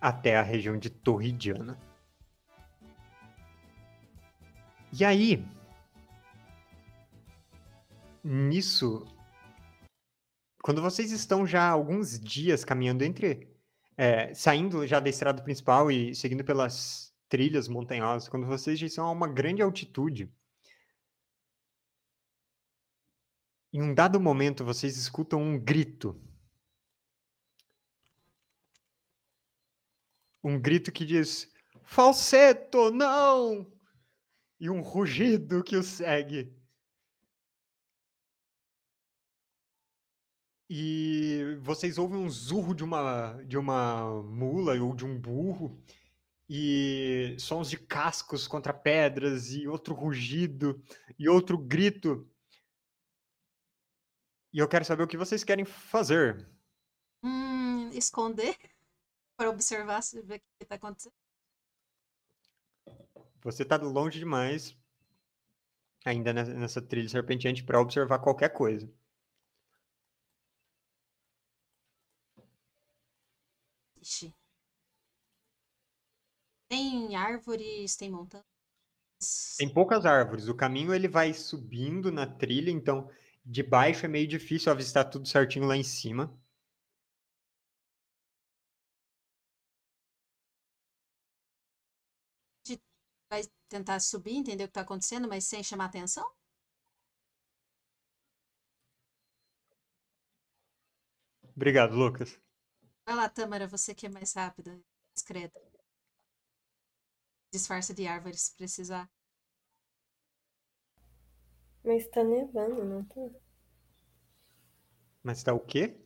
até 0.00 0.36
a 0.36 0.42
região 0.42 0.78
de 0.78 0.88
Torridiana. 0.88 1.76
E 4.92 5.04
aí, 5.04 5.44
nisso, 8.22 9.04
quando 10.62 10.80
vocês 10.80 11.10
estão 11.10 11.44
já 11.44 11.68
alguns 11.68 12.20
dias 12.20 12.64
caminhando 12.64 13.02
entre. 13.02 13.52
é, 13.96 14.32
saindo 14.32 14.86
já 14.86 15.00
da 15.00 15.10
estrada 15.10 15.42
principal 15.42 15.90
e 15.90 16.14
seguindo 16.14 16.44
pelas 16.44 17.12
trilhas 17.28 17.66
montanhosas, 17.66 18.28
quando 18.28 18.46
vocês 18.46 18.78
já 18.78 18.86
estão 18.86 19.06
a 19.06 19.10
uma 19.10 19.26
grande 19.26 19.60
altitude, 19.60 20.32
em 23.72 23.82
um 23.82 23.92
dado 23.92 24.20
momento 24.20 24.64
vocês 24.64 24.96
escutam 24.96 25.42
um 25.42 25.58
grito. 25.58 26.27
Um 30.48 30.58
grito 30.58 30.90
que 30.90 31.04
diz: 31.04 31.46
Falseto, 31.84 32.90
não! 32.90 33.70
E 34.58 34.70
um 34.70 34.80
rugido 34.80 35.62
que 35.62 35.76
o 35.76 35.82
segue. 35.82 36.56
E 40.70 41.58
vocês 41.60 41.98
ouvem 41.98 42.16
um 42.18 42.30
zurro 42.30 42.74
de 42.74 42.82
uma, 42.82 43.42
de 43.42 43.58
uma 43.58 44.22
mula 44.22 44.74
ou 44.80 44.94
de 44.94 45.04
um 45.04 45.20
burro, 45.20 45.78
e 46.48 47.36
sons 47.38 47.68
de 47.68 47.76
cascos 47.76 48.48
contra 48.48 48.72
pedras, 48.72 49.52
e 49.52 49.68
outro 49.68 49.94
rugido, 49.94 50.82
e 51.18 51.28
outro 51.28 51.58
grito. 51.58 52.26
E 54.50 54.58
eu 54.58 54.66
quero 54.66 54.84
saber 54.86 55.02
o 55.02 55.08
que 55.08 55.18
vocês 55.18 55.44
querem 55.44 55.66
fazer. 55.66 56.48
Hum, 57.22 57.90
esconder 57.90 58.56
para 59.38 59.48
observar 59.50 60.02
se 60.02 60.18
o 60.18 60.26
que 60.26 60.66
tá 60.66 60.74
acontecendo. 60.74 61.14
Você 63.42 63.64
tá 63.64 63.76
longe 63.76 64.18
demais, 64.18 64.76
ainda 66.04 66.32
ne- 66.32 66.54
nessa 66.54 66.82
trilha 66.82 67.08
serpenteante, 67.08 67.62
para 67.62 67.80
observar 67.80 68.18
qualquer 68.18 68.48
coisa. 68.52 68.92
Ixi. 74.02 74.32
Tem 76.68 77.14
árvores, 77.16 77.96
tem 77.96 78.10
montanhas. 78.10 78.44
Tem 79.56 79.72
poucas 79.72 80.04
árvores. 80.04 80.48
O 80.48 80.54
caminho 80.54 80.92
ele 80.94 81.08
vai 81.08 81.32
subindo 81.32 82.10
na 82.12 82.26
trilha, 82.26 82.70
então 82.70 83.08
de 83.44 83.62
baixo 83.62 84.04
é 84.04 84.08
meio 84.08 84.26
difícil 84.28 84.70
avistar 84.70 85.08
tudo 85.08 85.26
certinho 85.26 85.66
lá 85.66 85.76
em 85.76 85.82
cima. 85.82 86.36
Tentar 93.68 94.00
subir, 94.00 94.36
entender 94.36 94.64
o 94.64 94.68
que 94.68 94.74
tá 94.74 94.80
acontecendo, 94.82 95.28
mas 95.28 95.44
sem 95.44 95.62
chamar 95.62 95.86
atenção? 95.86 96.26
Obrigado, 101.56 101.94
Lucas. 101.94 102.40
Vai 103.04 103.14
lá, 103.16 103.28
Tâmara, 103.28 103.66
você 103.66 103.94
que 103.94 104.06
é 104.06 104.08
mais 104.08 104.32
rápida, 104.34 104.80
discreta. 105.14 105.60
Disfarça 107.52 107.92
de 107.94 108.06
árvores 108.06 108.42
se 108.42 108.54
precisar. 108.56 109.10
Mas 111.84 112.06
tá 112.08 112.22
nevando, 112.22 112.84
não 112.84 113.04
tá? 113.04 113.20
Mas 115.22 115.42
tá 115.42 115.52
o 115.54 115.60
quê? 115.60 115.96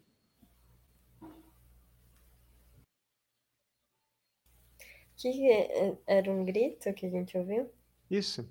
Que, 5.22 5.30
que 5.30 5.48
é, 5.48 5.88
é, 5.88 5.98
era 6.04 6.32
um 6.32 6.44
grito 6.44 6.92
que 6.94 7.06
a 7.06 7.08
gente 7.08 7.38
ouviu? 7.38 7.70
Isso. 8.10 8.44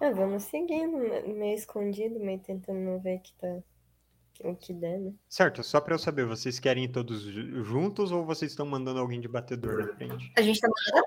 Ah, 0.00 0.10
vamos 0.10 0.42
seguindo, 0.42 0.98
meio 0.98 1.54
escondido, 1.54 2.18
meio 2.18 2.40
tentando 2.40 2.80
não 2.80 2.98
ver 2.98 3.20
que 3.20 3.32
tá 3.34 3.62
o 4.42 4.56
que 4.56 4.74
der, 4.74 4.98
né? 4.98 5.14
Certo, 5.28 5.62
só 5.62 5.80
para 5.80 5.94
eu 5.94 5.98
saber, 6.00 6.26
vocês 6.26 6.58
querem 6.58 6.86
ir 6.86 6.88
todos 6.88 7.22
juntos 7.22 8.10
ou 8.10 8.26
vocês 8.26 8.50
estão 8.50 8.66
mandando 8.66 8.98
alguém 8.98 9.20
de 9.20 9.28
batedor 9.28 9.78
na 9.78 9.94
frente? 9.94 10.32
A 10.36 10.42
gente 10.42 10.58
tá 10.58 10.66
mandando. 10.66 11.06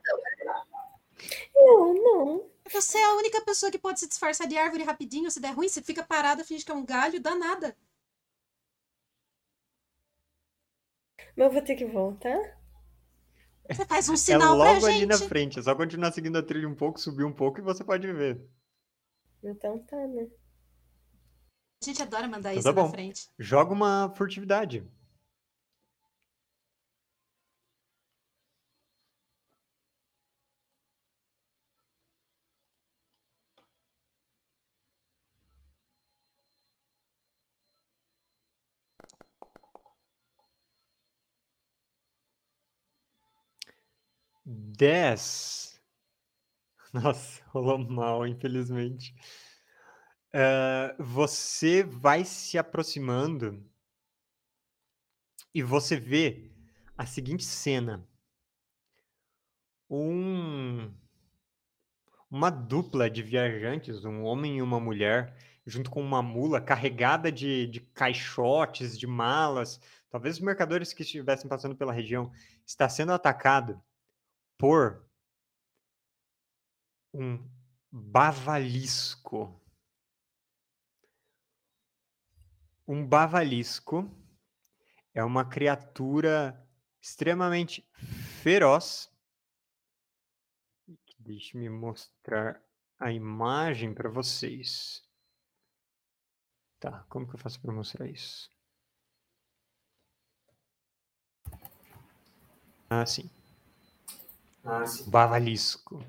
Não, 1.55 1.93
não. 1.93 2.49
Você 2.71 2.97
é 2.97 3.03
a 3.03 3.15
única 3.15 3.41
pessoa 3.41 3.69
que 3.69 3.77
pode 3.77 3.99
se 3.99 4.07
disfarçar 4.07 4.47
de 4.47 4.57
árvore 4.57 4.85
rapidinho, 4.85 5.29
se 5.29 5.41
der 5.41 5.51
ruim, 5.51 5.67
você 5.67 5.81
fica 5.81 6.03
parada, 6.03 6.45
finge 6.45 6.63
que 6.63 6.71
é 6.71 6.75
um 6.75 6.85
galho, 6.85 7.19
dá 7.19 7.35
nada. 7.35 7.75
Mas 11.37 11.47
eu 11.47 11.53
vou 11.53 11.61
ter 11.61 11.75
que 11.77 11.85
voltar? 11.85 12.57
Você 13.69 13.85
faz 13.85 14.09
um 14.09 14.17
É 14.27 14.39
sinal 14.39 14.59
pra 14.59 14.73
logo 14.73 14.85
ali 14.85 15.05
na 15.05 15.19
gente. 15.19 15.21
frente, 15.21 15.57
é 15.59 15.61
só 15.61 15.73
continuar 15.75 16.11
seguindo 16.11 16.37
a 16.37 16.43
trilha 16.43 16.67
um 16.67 16.75
pouco, 16.75 16.99
subir 16.99 17.23
um 17.23 17.33
pouco 17.33 17.59
e 17.59 17.63
você 17.63 17.83
pode 17.83 18.11
ver. 18.11 18.41
Então 19.43 19.79
tá, 19.85 19.97
né? 20.07 20.27
A 21.81 21.85
gente 21.85 22.01
adora 22.03 22.27
mandar 22.27 22.53
Então 22.53 22.61
isso 22.61 22.63
tá 22.63 22.73
na 22.73 22.83
bom. 22.83 22.83
frente. 22.83 23.29
Joga 23.39 23.73
uma 23.73 24.13
furtividade. 24.15 24.85
Dez. 44.77 45.81
Nossa, 46.93 47.43
rolou 47.47 47.79
mal, 47.79 48.27
infelizmente. 48.27 49.15
Ah, 50.31 50.95
você 50.99 51.83
vai 51.83 52.23
se 52.23 52.59
aproximando 52.59 53.65
e 55.51 55.63
você 55.63 55.95
vê 55.95 56.51
a 56.95 57.07
seguinte 57.07 57.43
cena. 57.43 58.07
Um, 59.89 60.93
uma 62.29 62.51
dupla 62.51 63.09
de 63.09 63.23
viajantes, 63.23 64.05
um 64.05 64.21
homem 64.25 64.57
e 64.57 64.61
uma 64.61 64.79
mulher, 64.79 65.35
junto 65.65 65.89
com 65.89 66.01
uma 66.01 66.21
mula 66.21 66.61
carregada 66.61 67.31
de, 67.31 67.65
de 67.65 67.79
caixotes, 67.81 68.95
de 68.99 69.07
malas, 69.07 69.79
talvez 70.07 70.35
os 70.35 70.41
mercadores 70.41 70.93
que 70.93 71.01
estivessem 71.01 71.49
passando 71.49 71.75
pela 71.75 71.93
região, 71.93 72.31
está 72.63 72.87
sendo 72.87 73.11
atacado 73.11 73.81
por 74.57 75.07
um 77.13 77.39
bavalisco. 77.91 79.61
Um 82.87 83.05
bavalisco 83.05 84.09
é 85.13 85.23
uma 85.23 85.43
criatura 85.43 86.67
extremamente 87.01 87.87
feroz. 88.41 89.11
Deixe-me 91.19 91.69
mostrar 91.69 92.63
a 92.99 93.11
imagem 93.11 93.93
para 93.93 94.09
vocês. 94.09 95.03
Tá, 96.79 97.03
como 97.09 97.27
que 97.27 97.35
eu 97.35 97.39
faço 97.39 97.59
para 97.59 97.73
mostrar 97.73 98.07
isso? 98.07 98.49
Ah, 102.89 103.05
sim. 103.05 103.36
Bavalisco. 105.07 106.03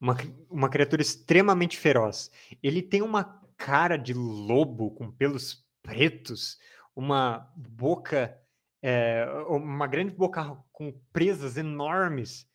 Uma, 0.00 0.16
uma 0.50 0.68
criatura 0.68 1.02
extremamente 1.02 1.78
feroz. 1.78 2.30
Ele 2.62 2.82
tem 2.82 3.02
uma 3.02 3.40
cara 3.56 3.96
de 3.96 4.12
lobo 4.12 4.90
com 4.92 5.10
pelos 5.10 5.64
pretos, 5.82 6.58
uma 6.94 7.50
boca, 7.56 8.38
é, 8.82 9.24
uma 9.48 9.86
grande 9.86 10.12
boca 10.12 10.56
com 10.72 10.92
presas 11.12 11.56
enormes 11.56 12.48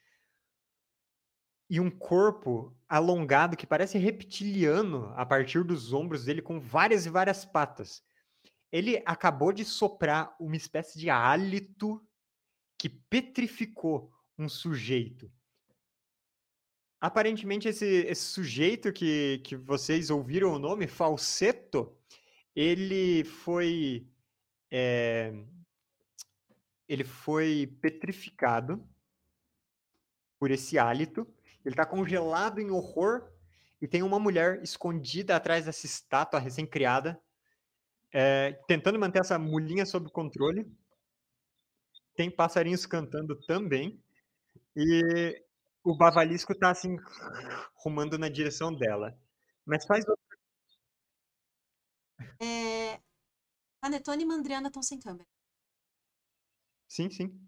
e 1.69 1.79
um 1.79 1.89
corpo 1.89 2.75
alongado 2.87 3.57
que 3.57 3.67
parece 3.67 3.97
reptiliano 3.97 5.13
a 5.15 5.25
partir 5.25 5.63
dos 5.63 5.91
ombros 5.91 6.25
dele, 6.25 6.41
com 6.41 6.59
várias 6.59 7.05
e 7.05 7.09
várias 7.09 7.43
patas. 7.43 8.03
Ele 8.71 9.01
acabou 9.05 9.51
de 9.51 9.65
soprar 9.65 10.35
uma 10.39 10.55
espécie 10.55 10.97
de 10.99 11.09
hálito 11.09 12.01
que 12.77 12.89
petrificou 12.89 14.11
um 14.37 14.47
sujeito. 14.47 15.31
Aparentemente, 16.99 17.67
esse, 17.67 17.85
esse 17.85 18.23
sujeito 18.23 18.91
que, 18.91 19.39
que 19.43 19.55
vocês 19.55 20.09
ouviram 20.09 20.53
o 20.53 20.59
nome, 20.59 20.87
Falseto, 20.87 21.95
ele 22.55 23.23
foi. 23.23 24.07
é, 24.71 25.31
ele 26.87 27.03
foi 27.03 27.67
petrificado 27.81 28.83
por 30.39 30.49
esse 30.51 30.79
hálito. 30.79 31.27
Ele 31.63 31.73
está 31.73 31.85
congelado 31.85 32.59
em 32.59 32.71
horror 32.71 33.29
e 33.81 33.87
tem 33.87 34.01
uma 34.01 34.19
mulher 34.19 34.63
escondida 34.63 35.35
atrás 35.35 35.65
dessa 35.65 35.85
estátua 35.85 36.39
recém-criada, 36.39 37.19
é, 38.11 38.53
tentando 38.67 38.97
manter 38.97 39.19
essa 39.19 39.37
mulinha 39.37 39.85
sob 39.85 40.09
controle. 40.09 40.65
Tem 42.15 42.31
passarinhos 42.31 42.85
cantando 42.85 43.35
também. 43.45 44.01
E 44.77 45.43
o 45.83 45.97
bavalisco 45.97 46.53
tá 46.55 46.69
assim, 46.71 46.95
rumando 47.83 48.17
na 48.17 48.29
direção 48.29 48.73
dela. 48.73 49.17
Mas 49.65 49.85
faz 49.85 50.07
outra. 50.07 50.37
É... 52.41 52.99
Panetone 53.81 54.23
e 54.23 54.27
Mandriana 54.27 54.69
estão 54.69 54.83
sem 54.83 54.99
câmera. 54.99 55.27
Sim, 56.87 57.09
sim. 57.09 57.39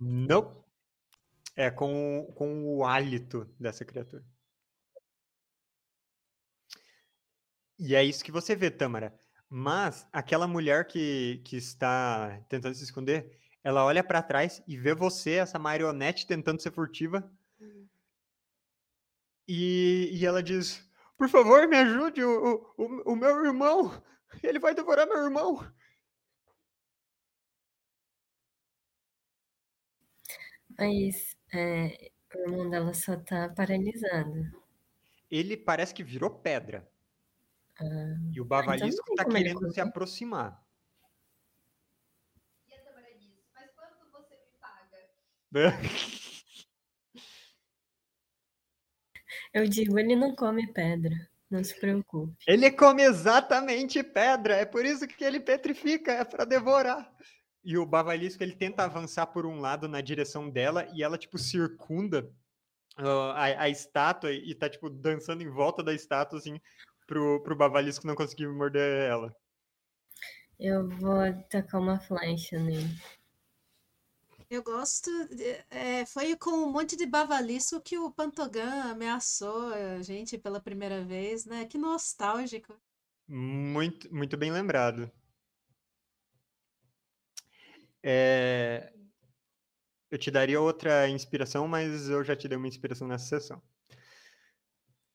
Não. 0.00 0.64
É 1.56 1.70
com, 1.70 2.32
com 2.36 2.76
o 2.76 2.84
hálito 2.84 3.44
dessa 3.60 3.84
criatura. 3.84 4.24
E 7.78 7.94
é 7.94 8.02
isso 8.02 8.24
que 8.24 8.32
você 8.32 8.56
vê, 8.56 8.70
Tâmara. 8.70 9.18
Mas 9.48 10.06
aquela 10.12 10.46
mulher 10.46 10.86
que, 10.86 11.40
que 11.44 11.56
está 11.56 12.40
tentando 12.48 12.74
se 12.74 12.84
esconder, 12.84 13.38
ela 13.62 13.84
olha 13.84 14.04
pra 14.04 14.22
trás 14.22 14.62
e 14.66 14.76
vê 14.76 14.94
você, 14.94 15.32
essa 15.34 15.58
marionete, 15.58 16.26
tentando 16.26 16.60
ser 16.60 16.72
furtiva. 16.72 17.30
E, 19.46 20.10
e 20.12 20.26
ela 20.26 20.42
diz: 20.42 20.86
Por 21.16 21.28
favor, 21.28 21.66
me 21.68 21.76
ajude, 21.76 22.22
o, 22.22 22.74
o, 22.76 23.12
o 23.12 23.16
meu 23.16 23.44
irmão. 23.44 23.90
Ele 24.42 24.58
vai 24.58 24.74
devorar 24.74 25.06
meu 25.06 25.24
irmão. 25.24 25.66
Mas 30.78 31.34
é, 31.52 32.10
o 32.34 32.38
irmão 32.40 32.68
dela 32.70 32.92
só 32.92 33.16
tá 33.16 33.48
paralisado. 33.48 34.34
Ele 35.30 35.56
parece 35.56 35.94
que 35.94 36.04
virou 36.04 36.30
pedra. 36.30 36.86
Ah, 37.80 37.84
E 38.32 38.40
o 38.40 38.44
então 38.44 38.46
bavalisco 38.46 39.04
tem 39.06 39.16
tá 39.16 39.24
como 39.24 39.36
ele 39.36 39.54
querendo 39.54 39.72
se 39.72 39.80
aproximar. 39.80 40.60
E 42.68 42.74
a 42.74 42.78
Tamara 42.80 43.06
diz, 43.18 43.30
mas 43.54 43.70
quanto 43.72 44.10
você 44.10 44.34
me 44.36 44.50
paga? 44.60 44.98
Eu 49.52 49.68
digo, 49.68 49.98
ele 49.98 50.16
não 50.16 50.34
come 50.34 50.66
pedra. 50.72 51.28
Não 51.50 51.64
se 51.64 51.78
preocupe. 51.78 52.34
Ele 52.46 52.70
come 52.70 53.02
exatamente 53.02 54.02
pedra, 54.02 54.56
é 54.56 54.66
por 54.66 54.84
isso 54.84 55.08
que 55.08 55.24
ele 55.24 55.40
petrifica, 55.40 56.12
é 56.12 56.22
para 56.24 56.44
devorar. 56.44 57.10
E 57.64 57.78
o 57.78 57.86
bavalisco 57.86 58.42
ele 58.42 58.54
tenta 58.54 58.84
avançar 58.84 59.26
por 59.28 59.46
um 59.46 59.58
lado 59.58 59.88
na 59.88 60.00
direção 60.02 60.50
dela 60.50 60.86
e 60.92 61.02
ela 61.02 61.16
tipo 61.16 61.38
circunda 61.38 62.30
ah, 62.96 63.32
a, 63.32 63.62
a 63.62 63.68
estátua 63.68 64.30
e 64.32 64.54
tá 64.54 64.68
tipo 64.68 64.90
dançando 64.90 65.42
em 65.42 65.48
volta 65.48 65.82
da 65.82 65.94
estátua 65.94 66.38
assim 66.38 66.60
pro, 67.08 67.42
pro 67.42 67.56
bavalisco 67.56 68.06
não 68.06 68.14
conseguir 68.14 68.46
morder 68.46 69.08
ela. 69.10 69.34
Eu 70.60 70.88
vou 70.88 71.18
tacar 71.50 71.80
uma 71.80 71.98
flecha 71.98 72.58
nele. 72.60 72.86
Eu 74.50 74.62
gosto. 74.62 75.10
de- 75.28 75.64
é, 75.70 76.04
foi 76.04 76.36
com 76.36 76.50
um 76.50 76.70
monte 76.72 76.96
de 76.96 77.06
bavalisco 77.06 77.80
que 77.80 77.98
o 77.98 78.10
Pantogan 78.12 78.90
ameaçou 78.90 79.72
a 79.72 80.02
gente 80.02 80.36
pela 80.38 80.60
primeira 80.60 81.02
vez, 81.04 81.44
né? 81.46 81.64
Que 81.66 81.78
nostálgico. 81.78 82.78
Muito, 83.28 84.12
muito 84.12 84.36
bem 84.36 84.50
lembrado. 84.50 85.10
É, 88.02 88.92
Eu 90.10 90.18
te 90.18 90.30
daria 90.30 90.60
outra 90.60 91.08
inspiração, 91.08 91.66
mas 91.66 92.10
eu 92.10 92.22
já 92.22 92.36
te 92.36 92.46
dei 92.46 92.58
uma 92.58 92.68
inspiração 92.68 93.08
nessa 93.08 93.24
sessão. 93.26 93.62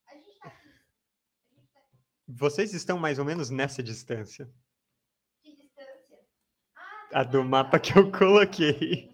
A 0.07 0.15
gente 0.15 0.39
tá 0.39 0.47
aqui. 0.47 0.67
A 0.67 1.59
gente 1.59 1.71
tá 1.73 1.79
Vocês 2.27 2.73
estão 2.73 2.97
mais 2.97 3.19
ou 3.19 3.25
menos 3.25 3.49
nessa 3.49 3.83
distância. 3.83 4.49
de 5.43 5.55
distância. 5.55 6.19
Ah, 6.75 7.19
A 7.19 7.23
do 7.23 7.43
mapa 7.43 7.79
que 7.79 7.97
eu 7.97 8.11
coloquei. 8.11 9.13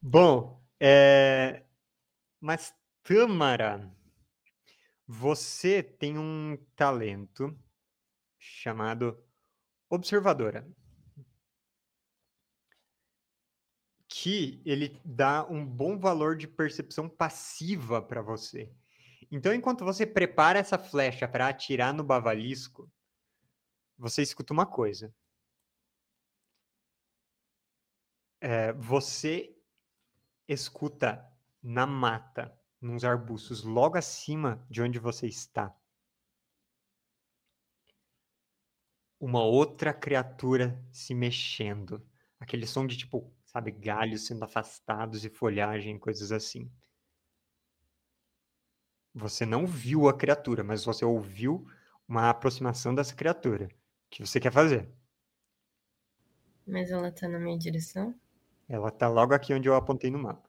Bom, 0.00 0.64
é... 0.80 1.64
mas 2.40 2.74
Tâmara, 3.02 3.90
você 5.06 5.82
tem 5.82 6.18
um 6.18 6.56
talento 6.76 7.58
chamado 8.38 9.22
observadora. 9.88 10.70
Que 14.06 14.62
ele 14.64 15.00
dá 15.04 15.46
um 15.46 15.64
bom 15.64 15.98
valor 15.98 16.36
de 16.36 16.46
percepção 16.46 17.08
passiva 17.08 18.00
para 18.02 18.20
você. 18.20 18.70
Então, 19.30 19.52
enquanto 19.52 19.84
você 19.84 20.06
prepara 20.06 20.58
essa 20.58 20.78
flecha 20.78 21.28
para 21.28 21.48
atirar 21.48 21.92
no 21.92 22.02
bavalisco, 22.02 22.90
você 23.96 24.22
escuta 24.22 24.52
uma 24.52 24.64
coisa. 24.66 25.14
É, 28.40 28.72
você 28.72 29.54
escuta 30.46 31.26
na 31.62 31.86
mata, 31.86 32.56
nos 32.80 33.04
arbustos, 33.04 33.62
logo 33.64 33.98
acima 33.98 34.64
de 34.70 34.80
onde 34.80 34.98
você 34.98 35.26
está, 35.26 35.76
uma 39.20 39.42
outra 39.42 39.92
criatura 39.92 40.80
se 40.92 41.14
mexendo. 41.14 42.06
Aquele 42.38 42.66
som 42.66 42.86
de 42.86 42.96
tipo, 42.96 43.32
sabe, 43.44 43.72
galhos 43.72 44.26
sendo 44.26 44.44
afastados 44.44 45.24
e 45.24 45.30
folhagem, 45.30 45.98
coisas 45.98 46.30
assim. 46.30 46.70
Você 49.18 49.44
não 49.44 49.66
viu 49.66 50.08
a 50.08 50.16
criatura, 50.16 50.62
mas 50.62 50.84
você 50.84 51.04
ouviu 51.04 51.66
uma 52.08 52.30
aproximação 52.30 52.94
dessa 52.94 53.16
criatura. 53.16 53.66
O 53.66 53.70
que 54.10 54.24
você 54.24 54.38
quer 54.38 54.52
fazer? 54.52 54.88
Mas 56.64 56.92
ela 56.92 57.10
tá 57.10 57.26
na 57.26 57.40
minha 57.40 57.58
direção? 57.58 58.14
Ela 58.68 58.92
tá 58.92 59.08
logo 59.08 59.34
aqui 59.34 59.52
onde 59.52 59.68
eu 59.68 59.74
apontei 59.74 60.08
no 60.08 60.20
mapa. 60.20 60.48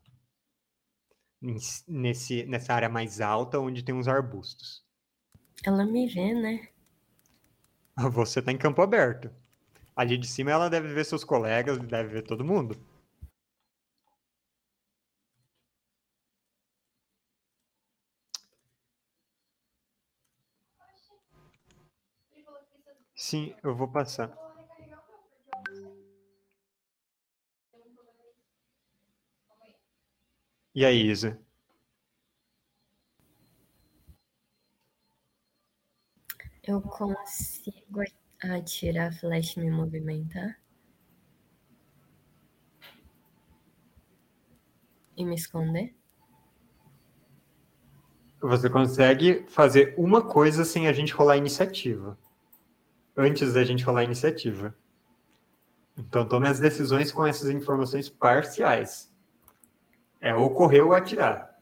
Nesse, 1.87 2.45
nessa 2.45 2.73
área 2.73 2.89
mais 2.89 3.19
alta, 3.19 3.59
onde 3.59 3.83
tem 3.83 3.95
uns 3.95 4.07
arbustos. 4.07 4.85
Ela 5.65 5.83
me 5.83 6.07
vê, 6.07 6.35
né? 6.35 6.67
Você 8.11 8.39
tá 8.39 8.51
em 8.51 8.57
campo 8.57 8.83
aberto. 8.83 9.31
Ali 9.95 10.15
de 10.15 10.27
cima 10.27 10.51
ela 10.51 10.69
deve 10.69 10.93
ver 10.93 11.05
seus 11.05 11.23
colegas, 11.23 11.79
deve 11.79 12.09
ver 12.09 12.21
todo 12.21 12.45
mundo. 12.45 12.79
Sim, 23.19 23.53
eu 23.61 23.75
vou 23.75 23.85
passar. 23.89 24.31
E 30.73 30.85
aí, 30.85 31.05
Isa? 31.11 31.37
Eu 36.63 36.81
consigo 36.81 38.05
atirar 38.41 39.09
a 39.09 39.11
flecha 39.11 39.59
e 39.59 39.63
me 39.65 39.69
movimentar? 39.69 40.57
E 45.17 45.25
me 45.25 45.35
esconder? 45.35 45.93
Você 48.39 48.69
consegue 48.69 49.45
fazer 49.49 49.93
uma 49.97 50.21
coisa 50.21 50.63
sem 50.63 50.87
a 50.87 50.93
gente 50.93 51.11
rolar 51.13 51.35
iniciativa. 51.35 52.17
Antes 53.21 53.51
da 53.51 53.65
gente 53.65 53.83
rolar 53.83 54.05
iniciativa. 54.05 54.73
Então 55.97 56.25
tome 56.25 56.47
as 56.47 56.57
decisões 56.57 57.11
com 57.11 57.27
essas 57.27 57.49
informações 57.49 58.07
parciais. 58.07 59.13
É 60.21 60.33
ou 60.33 60.49
correr 60.51 60.79
ou 60.79 60.93
atirar. 60.93 61.53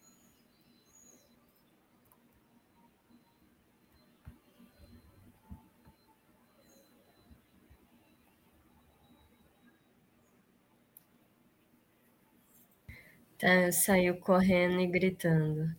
Tá, 13.39 13.51
eu 13.65 13.73
saio 13.73 14.19
correndo 14.19 14.79
e 14.79 14.85
gritando. 14.85 15.75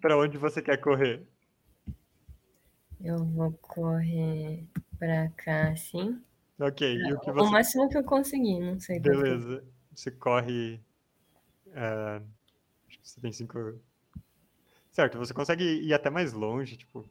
Para 0.00 0.16
onde 0.16 0.38
você 0.38 0.62
quer 0.62 0.78
correr? 0.78 1.28
Eu 3.02 3.24
vou 3.24 3.52
correr 3.52 4.66
pra 4.98 5.28
cá, 5.30 5.70
assim. 5.70 6.20
Ok, 6.58 6.94
e 6.94 7.12
o 7.12 7.20
que 7.20 7.30
O 7.30 7.34
você... 7.34 7.50
máximo 7.50 7.88
que 7.88 7.96
eu 7.96 8.04
conseguir, 8.04 8.60
não 8.60 8.78
sei. 8.78 9.00
quanto. 9.00 9.22
Beleza. 9.22 9.64
Você 9.94 10.10
corre... 10.10 10.80
é, 11.72 12.20
Acho 12.88 12.98
que 13.00 13.08
você 13.08 13.20
tem 13.20 13.32
cinco... 13.32 13.80
Certo, 14.92 15.16
você 15.18 15.32
consegue 15.32 15.64
ir 15.64 15.94
até 15.94 16.10
mais 16.10 16.32
longe, 16.32 16.76
tipo, 16.76 17.08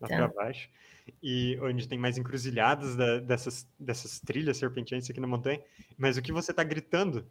lá 0.00 0.08
Tá. 0.08 0.16
pra 0.16 0.28
baixo. 0.28 0.70
E 1.22 1.58
onde 1.60 1.86
tem 1.88 1.98
mais 1.98 2.16
encruzilhadas 2.16 2.96
da- 2.96 3.18
dessas, 3.18 3.66
dessas 3.78 4.20
trilhas 4.20 4.56
serpenteantes 4.56 5.10
aqui 5.10 5.20
na 5.20 5.26
montanha. 5.26 5.60
Mas 5.98 6.16
o 6.16 6.22
que 6.22 6.32
você 6.32 6.52
tá 6.54 6.62
gritando 6.62 7.26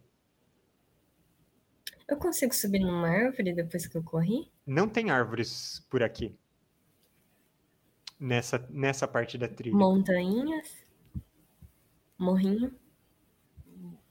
Eu 2.08 2.16
consigo 2.16 2.54
subir 2.54 2.80
numa 2.80 3.08
árvore 3.08 3.52
depois 3.52 3.86
que 3.86 3.96
eu 3.96 4.02
corri? 4.02 4.50
Não 4.66 4.88
tem 4.88 5.10
árvores 5.10 5.80
por 5.90 6.02
aqui. 6.02 6.34
Nessa, 8.18 8.66
nessa 8.70 9.06
parte 9.06 9.38
da 9.38 9.48
trilha. 9.48 9.76
Montanhas? 9.76 10.84
Morrinho? 12.18 12.74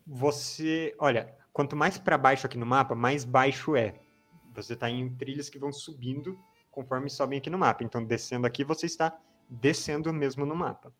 Você, 0.05 0.95
olha, 0.97 1.35
quanto 1.51 1.75
mais 1.75 1.97
para 1.97 2.17
baixo 2.17 2.45
aqui 2.45 2.57
no 2.57 2.65
mapa, 2.65 2.95
mais 2.95 3.25
baixo 3.25 3.75
é. 3.75 3.99
Você 4.55 4.75
tá 4.75 4.89
em 4.89 5.13
trilhas 5.15 5.49
que 5.49 5.59
vão 5.59 5.71
subindo 5.73 6.39
conforme 6.71 7.09
sobem 7.09 7.37
aqui 7.39 7.49
no 7.49 7.57
mapa. 7.57 7.83
Então, 7.83 8.03
descendo 8.03 8.47
aqui, 8.47 8.63
você 8.63 8.85
está 8.85 9.19
descendo 9.49 10.13
mesmo 10.13 10.45
no 10.45 10.55
mapa. 10.55 10.93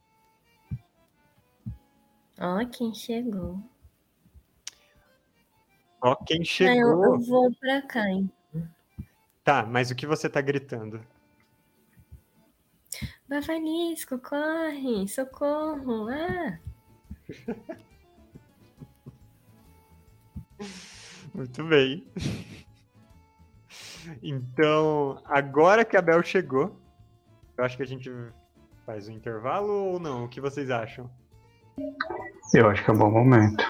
Ó, 2.40 2.66
quem 2.66 2.94
chegou. 2.94 3.60
Ó, 6.02 6.16
quem 6.16 6.40
Ah, 6.40 6.42
eu, 6.42 6.46
chegou. 6.46 7.06
eu 7.06 7.20
vou 7.22 7.56
pra 7.56 7.82
cá, 7.84 8.10
hein? 8.10 8.30
Tá, 9.44 9.66
mas 9.66 9.90
o 9.90 9.96
que 9.96 10.06
você 10.06 10.30
tá 10.30 10.42
gritando? 10.42 11.02
Bavalisco, 13.28 14.18
corre! 14.20 15.08
Socorro! 15.08 16.08
Ah! 16.10 16.58
Muito 21.34 21.64
bem. 21.66 22.08
Então, 24.24 25.22
agora 25.26 25.84
que 25.86 25.98
a 25.98 26.02
Bel 26.02 26.24
chegou, 26.24 26.80
eu 27.58 27.64
acho 27.64 27.76
que 27.78 27.84
a 27.84 27.88
gente 27.88 28.10
faz 28.86 29.08
um 29.08 29.12
intervalo 29.12 29.72
ou 29.72 30.00
não? 30.00 30.26
O 30.26 30.30
que 30.30 30.40
vocês 30.42 30.70
acham? 30.72 31.10
Eu 32.54 32.70
acho 32.70 32.84
que 32.84 32.90
é 32.90 32.94
um 32.94 32.98
bom 32.98 33.12
momento. 33.12 33.64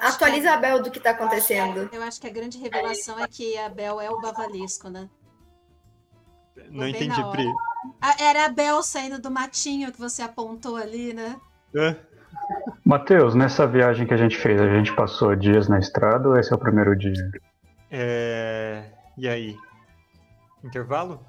Atualiza 0.00 0.52
a 0.54 0.56
Bel 0.56 0.82
do 0.82 0.90
que 0.90 0.98
tá 0.98 1.10
acontecendo. 1.10 1.88
a- 1.92 1.94
Eu 1.96 2.02
acho 2.02 2.20
que 2.20 2.26
a 2.26 2.30
grande 2.30 2.58
revelação 2.58 3.18
é 3.22 3.28
que 3.28 3.56
a 3.58 3.68
Bel 3.68 4.00
é 4.00 4.10
o 4.10 4.20
bavalisco, 4.20 4.88
né? 4.88 5.08
Não 6.70 6.88
entendi. 6.88 7.22
Pri. 7.30 7.44
Era 8.18 8.46
a 8.46 8.48
Bel 8.48 8.82
saindo 8.82 9.20
do 9.20 9.30
matinho 9.30 9.92
que 9.92 9.98
você 9.98 10.22
apontou 10.22 10.76
ali, 10.76 11.12
né? 11.12 11.40
Hã? 11.74 11.96
Matheus, 12.84 13.34
nessa 13.34 13.66
viagem 13.66 14.06
que 14.06 14.14
a 14.14 14.16
gente 14.16 14.36
fez, 14.36 14.60
a 14.60 14.68
gente 14.68 14.94
passou 14.94 15.34
dias 15.36 15.68
na 15.68 15.78
estrada 15.78 16.28
ou 16.28 16.36
esse 16.36 16.52
é 16.52 16.56
o 16.56 16.58
primeiro 16.58 16.96
dia? 16.96 17.30
É... 17.90 18.90
E 19.16 19.28
aí? 19.28 19.56
Intervalo? 20.64 21.24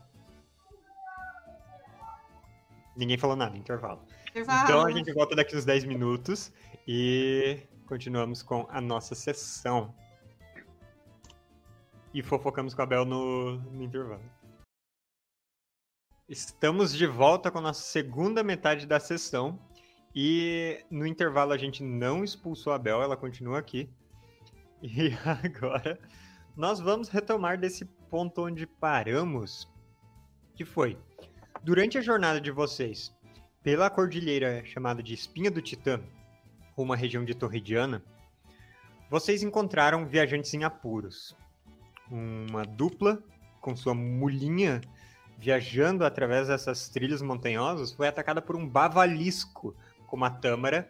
Ninguém 2.95 3.17
falou 3.17 3.35
nada, 3.35 3.57
intervalo. 3.57 4.01
Intervalo. 4.29 4.63
Então 4.63 4.85
a 4.85 4.91
gente 4.91 5.11
volta 5.13 5.35
daqui 5.35 5.55
uns 5.55 5.65
10 5.65 5.85
minutos 5.85 6.51
e 6.87 7.59
continuamos 7.87 8.41
com 8.43 8.67
a 8.69 8.79
nossa 8.79 9.15
sessão. 9.15 9.93
E 12.13 12.21
fofocamos 12.21 12.73
com 12.73 12.81
a 12.81 12.85
Bel 12.85 13.05
no, 13.05 13.57
no 13.57 13.83
intervalo. 13.83 14.21
Estamos 16.29 16.95
de 16.95 17.05
volta 17.05 17.51
com 17.51 17.57
a 17.57 17.61
nossa 17.61 17.81
segunda 17.81 18.41
metade 18.41 18.87
da 18.87 18.97
sessão. 18.97 19.59
E 20.15 20.79
no 20.89 21.05
intervalo 21.05 21.51
a 21.51 21.57
gente 21.57 21.83
não 21.83 22.23
expulsou 22.23 22.71
a 22.71 22.79
Bel, 22.79 23.01
ela 23.01 23.17
continua 23.17 23.59
aqui. 23.59 23.89
E 24.81 25.11
agora 25.43 25.99
nós 26.55 26.79
vamos 26.79 27.09
retomar 27.09 27.59
desse 27.59 27.83
ponto 28.09 28.45
onde 28.45 28.65
paramos. 28.65 29.69
Que 30.55 30.63
foi, 30.63 30.97
durante 31.61 31.97
a 31.97 32.01
jornada 32.01 32.39
de 32.39 32.51
vocês 32.51 33.13
pela 33.61 33.89
cordilheira 33.89 34.63
chamada 34.63 35.03
de 35.03 35.13
Espinha 35.13 35.51
do 35.51 35.61
Titã, 35.61 36.01
à 36.77 36.95
região 36.95 37.25
de 37.25 37.35
Torridiana, 37.35 38.01
vocês 39.09 39.43
encontraram 39.43 40.05
viajantes 40.05 40.53
em 40.53 40.63
apuros. 40.63 41.35
Uma 42.09 42.63
dupla 42.63 43.21
com 43.59 43.75
sua 43.75 43.93
mulinha 43.93 44.79
viajando 45.43 46.05
através 46.05 46.47
dessas 46.47 46.87
trilhas 46.87 47.21
montanhosas, 47.21 47.91
foi 47.91 48.07
atacada 48.07 48.41
por 48.41 48.55
um 48.55 48.65
bavalisco, 48.65 49.75
como 50.07 50.23
a 50.23 50.29
Tâmara 50.29 50.89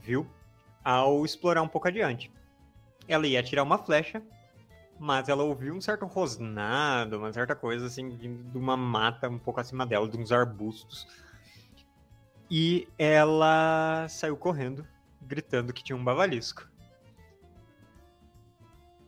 viu 0.00 0.26
ao 0.82 1.26
explorar 1.26 1.60
um 1.60 1.68
pouco 1.68 1.86
adiante. 1.86 2.32
Ela 3.06 3.26
ia 3.26 3.38
atirar 3.38 3.62
uma 3.62 3.76
flecha, 3.76 4.22
mas 4.98 5.28
ela 5.28 5.42
ouviu 5.42 5.74
um 5.74 5.80
certo 5.82 6.06
rosnado, 6.06 7.18
uma 7.18 7.30
certa 7.34 7.54
coisa 7.54 7.84
assim, 7.84 8.16
de 8.16 8.56
uma 8.56 8.78
mata 8.78 9.28
um 9.28 9.38
pouco 9.38 9.60
acima 9.60 9.84
dela, 9.84 10.08
de 10.08 10.16
uns 10.16 10.32
arbustos. 10.32 11.06
E 12.50 12.88
ela 12.98 14.06
saiu 14.08 14.38
correndo, 14.38 14.86
gritando 15.20 15.74
que 15.74 15.84
tinha 15.84 15.96
um 15.96 16.02
bavalisco. 16.02 16.66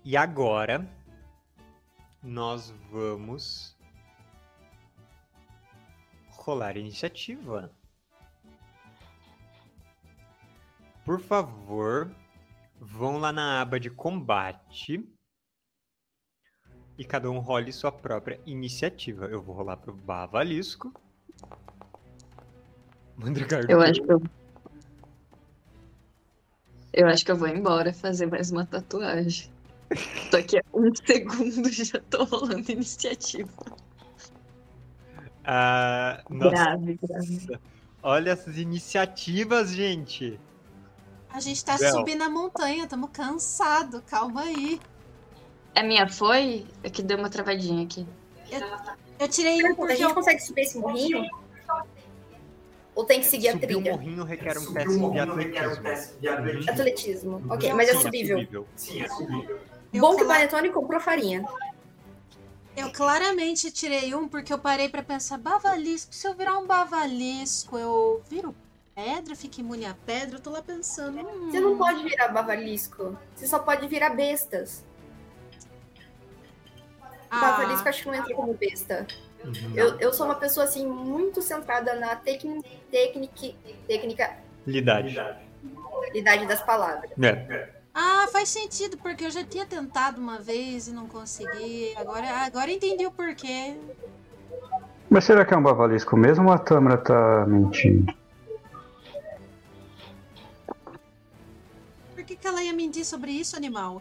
E 0.04 0.14
agora 0.14 0.86
nós 2.22 2.74
vamos 2.90 3.77
rolar 6.48 6.78
iniciativa. 6.78 7.70
Por 11.04 11.20
favor, 11.20 12.10
vão 12.80 13.18
lá 13.18 13.30
na 13.30 13.60
aba 13.60 13.78
de 13.78 13.90
combate 13.90 15.06
e 16.96 17.04
cada 17.04 17.30
um 17.30 17.38
role 17.38 17.70
sua 17.70 17.92
própria 17.92 18.40
iniciativa. 18.46 19.26
Eu 19.26 19.42
vou 19.42 19.54
rolar 19.54 19.76
pro 19.76 19.92
Bavalisco. 19.92 20.90
Mandrigardo. 23.14 23.70
Eu 23.70 23.82
acho 23.82 24.02
que 24.02 24.12
eu. 24.12 24.22
Eu 26.94 27.06
acho 27.08 27.24
que 27.26 27.30
eu 27.30 27.36
vou 27.36 27.48
embora 27.48 27.92
fazer 27.92 28.24
mais 28.24 28.50
uma 28.50 28.64
tatuagem. 28.64 29.52
Daqui 30.32 30.56
a 30.56 30.62
um 30.72 30.90
segundo 30.94 31.68
já 31.72 32.00
tô 32.08 32.24
rolando 32.24 32.72
iniciativa. 32.72 33.50
Ah, 35.50 36.20
nossa, 36.28 36.50
Grave, 36.50 36.98
grave. 37.02 37.58
olha 38.02 38.32
essas 38.32 38.58
iniciativas, 38.58 39.70
gente. 39.70 40.38
A 41.32 41.40
gente 41.40 41.64
tá 41.64 41.78
Bel. 41.78 41.90
subindo 41.90 42.20
a 42.22 42.28
montanha, 42.28 42.86
tamo 42.86 43.08
cansado, 43.08 44.02
calma 44.02 44.42
aí. 44.42 44.78
A 45.74 45.82
minha 45.82 46.06
foi? 46.06 46.66
É 46.82 46.90
que 46.90 47.02
deu 47.02 47.16
uma 47.16 47.30
travadinha 47.30 47.82
aqui. 47.82 48.06
Eu 49.18 49.26
tirei 49.26 49.62
um 49.64 49.72
A 49.72 49.74
porque 49.74 49.96
gente 49.96 50.08
eu... 50.08 50.14
consegue 50.14 50.40
subir 50.40 50.62
esse 50.62 50.78
morrinho? 50.78 51.24
Ou 52.94 53.04
tem 53.06 53.20
que 53.20 53.26
seguir 53.26 53.48
a 53.48 53.52
Subir 53.52 53.64
o 53.64 53.80
trilha? 53.80 53.92
morrinho 53.92 54.24
requer 54.24 54.58
um 54.58 54.72
teste 54.74 56.18
de 56.20 56.28
atletismo. 56.28 56.66
Uhum. 56.66 56.72
Atletismo. 56.74 57.42
Ok, 57.48 57.72
mas 57.72 57.88
é 57.88 57.94
Sim, 57.94 58.00
subível. 58.02 58.38
eu 58.52 58.66
Bom 60.00 60.14
que 60.14 60.24
o 60.24 60.26
Panetone 60.26 60.70
comprou 60.70 61.00
farinha. 61.00 61.42
Eu 62.78 62.92
claramente 62.92 63.70
tirei 63.72 64.14
um 64.14 64.28
porque 64.28 64.52
eu 64.52 64.58
parei 64.58 64.88
pra 64.88 65.02
pensar, 65.02 65.36
bavalisco, 65.38 66.14
se 66.14 66.26
eu 66.26 66.34
virar 66.34 66.56
um 66.58 66.66
bavalisco, 66.66 67.76
eu 67.76 68.22
viro 68.30 68.54
pedra, 68.94 69.34
fico 69.34 69.60
imune 69.60 69.84
à 69.84 69.94
pedra, 70.06 70.36
eu 70.36 70.40
tô 70.40 70.50
lá 70.50 70.62
pensando. 70.62 71.18
hum, 71.18 71.50
Você 71.50 71.60
não 71.60 71.76
pode 71.76 72.02
virar 72.04 72.28
bavalisco. 72.28 73.18
Você 73.34 73.46
só 73.46 73.58
pode 73.58 73.86
virar 73.88 74.10
bestas. 74.10 74.84
ah, 77.30 77.40
Bavalisco 77.40 77.86
eu 77.86 77.90
acho 77.90 78.02
que 78.02 78.08
não 78.08 78.14
entra 78.14 78.34
como 78.34 78.54
besta. 78.54 79.06
Uhum. 79.44 79.72
Eu, 79.74 79.98
eu 80.00 80.12
sou 80.12 80.26
uma 80.26 80.34
pessoa 80.34 80.64
assim 80.64 80.86
muito 80.86 81.40
centrada 81.42 81.94
na 81.94 82.16
técnica, 82.16 82.68
técnica, 83.86 84.36
Lidade. 84.66 85.18
idade 86.14 86.46
das 86.46 86.60
palavras. 86.62 87.10
É. 87.22 87.77
Ah, 88.00 88.28
faz 88.30 88.48
sentido, 88.50 88.96
porque 88.98 89.24
eu 89.24 89.30
já 89.30 89.42
tinha 89.42 89.66
tentado 89.66 90.20
uma 90.20 90.38
vez 90.38 90.86
e 90.86 90.92
não 90.92 91.08
consegui. 91.08 91.92
Agora, 91.96 92.28
agora 92.46 92.70
entendi 92.70 93.04
o 93.04 93.10
porquê. 93.10 93.76
Mas 95.10 95.24
será 95.24 95.44
que 95.44 95.52
é 95.52 95.56
um 95.56 95.62
bavalisco 95.62 96.16
mesmo 96.16 96.46
ou 96.46 96.54
a 96.54 96.58
Tâmara 96.58 96.96
tá 96.96 97.44
mentindo? 97.48 98.14
Por 102.14 102.22
que, 102.24 102.36
que 102.36 102.46
ela 102.46 102.62
ia 102.62 102.72
mentir 102.72 103.04
sobre 103.04 103.32
isso, 103.32 103.56
animal? 103.56 104.00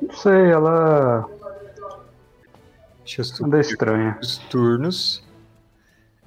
Não 0.00 0.14
sei, 0.14 0.52
ela 0.52 1.28
Deixa 3.00 3.22
eu 3.22 3.46
anda 3.46 3.60
estranha. 3.60 4.16
os 4.22 4.38
turnos. 4.38 5.24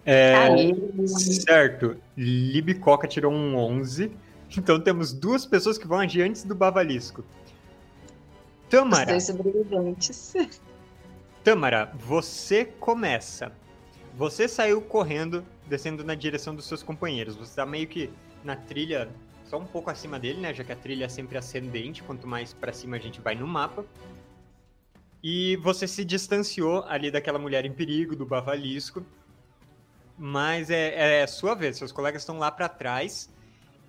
É, 0.06 0.36
Aí, 0.36 1.08
certo. 1.08 1.96
Libicoca 2.18 3.08
tirou 3.08 3.32
um 3.32 3.56
11. 3.56 4.12
Então 4.58 4.80
temos 4.80 5.14
duas 5.14 5.46
pessoas 5.46 5.78
que 5.78 5.88
vão 5.88 6.00
agir 6.00 6.22
antes 6.22 6.44
do 6.44 6.56
Bavalisco. 6.56 7.22
os 7.22 8.70
Tâmara, 8.70 9.12
dois 9.12 9.24
sobreviventes. 9.24 10.34
Tâmara, 11.44 11.92
você 11.96 12.66
começa. 12.66 13.52
Você 14.18 14.48
saiu 14.48 14.82
correndo, 14.82 15.46
descendo 15.68 16.04
na 16.04 16.16
direção 16.16 16.56
dos 16.56 16.66
seus 16.66 16.82
companheiros. 16.82 17.36
Você 17.36 17.56
tá 17.56 17.66
meio 17.66 17.88
que 17.88 18.10
na 18.44 18.56
trilha, 18.56 19.10
só 19.46 19.58
um 19.58 19.66
pouco 19.66 19.90
acima 19.90 20.18
dele, 20.18 20.40
né? 20.40 20.54
Já 20.54 20.64
que 20.64 20.72
a 20.72 20.76
trilha 20.76 21.06
é 21.06 21.10
sempre 21.10 21.38
ascendente, 21.38 22.02
quanto 22.02 22.26
mais 22.26 22.54
pra 22.54 22.72
cima 22.72 22.96
a 22.96 23.00
gente 23.00 23.20
vai 23.20 23.36
no 23.36 23.46
mapa. 23.46 23.86
E 25.22 25.58
você 25.58 25.88
se 25.88 26.06
distanciou 26.06 26.84
ali 26.88 27.12
daquela 27.12 27.40
mulher 27.40 27.66
em 27.66 27.74
perigo, 27.74 28.16
do 28.16 28.26
Bavalisco. 28.26 29.04
Mas 30.18 30.70
é, 30.70 31.22
é 31.22 31.28
sua 31.28 31.54
vez, 31.56 31.78
seus 31.78 31.92
colegas 31.92 32.22
estão 32.22 32.40
lá 32.40 32.50
pra 32.50 32.70
trás 32.70 33.30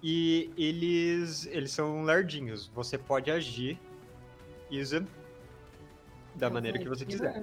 e 0.02 0.50
eles 0.56 1.46
eles 1.46 1.70
são 1.70 2.02
lardinhos. 2.02 2.70
Você 2.74 2.98
pode 2.98 3.30
agir, 3.30 3.78
Isa, 4.70 5.06
da 6.34 6.50
maneira 6.50 6.78
que 6.78 6.88
você 6.88 7.04
quiser. 7.04 7.42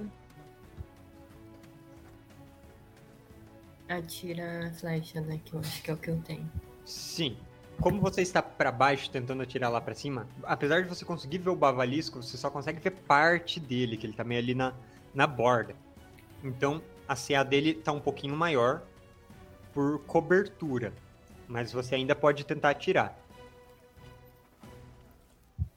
Atira 3.89 4.67
a 4.67 4.71
flecha, 4.71 5.21
né? 5.21 5.39
Que 5.43 5.53
eu 5.53 5.59
acho 5.59 5.83
que 5.83 5.91
é 5.91 5.93
o 5.93 5.97
que 5.97 6.09
eu 6.09 6.21
tenho. 6.21 6.49
Sim. 6.85 7.37
Como 7.81 7.99
você 7.99 8.21
está 8.21 8.41
pra 8.41 8.71
baixo 8.71 9.09
tentando 9.09 9.41
atirar 9.41 9.69
lá 9.69 9.81
pra 9.81 9.95
cima, 9.95 10.27
apesar 10.43 10.83
de 10.83 10.89
você 10.89 11.03
conseguir 11.03 11.39
ver 11.39 11.49
o 11.49 11.55
bavalisco, 11.55 12.21
você 12.21 12.37
só 12.37 12.49
consegue 12.49 12.79
ver 12.79 12.91
parte 12.91 13.59
dele, 13.59 13.97
que 13.97 14.05
ele 14.05 14.13
tá 14.13 14.23
meio 14.23 14.39
ali 14.39 14.53
na, 14.53 14.73
na 15.13 15.25
borda. 15.25 15.75
Então, 16.43 16.81
a 17.07 17.15
CA 17.15 17.43
dele 17.43 17.73
tá 17.73 17.91
um 17.91 17.99
pouquinho 17.99 18.35
maior 18.35 18.83
por 19.73 19.99
cobertura, 20.05 20.93
mas 21.47 21.71
você 21.71 21.95
ainda 21.95 22.15
pode 22.15 22.43
tentar 22.43 22.71
atirar. 22.71 23.17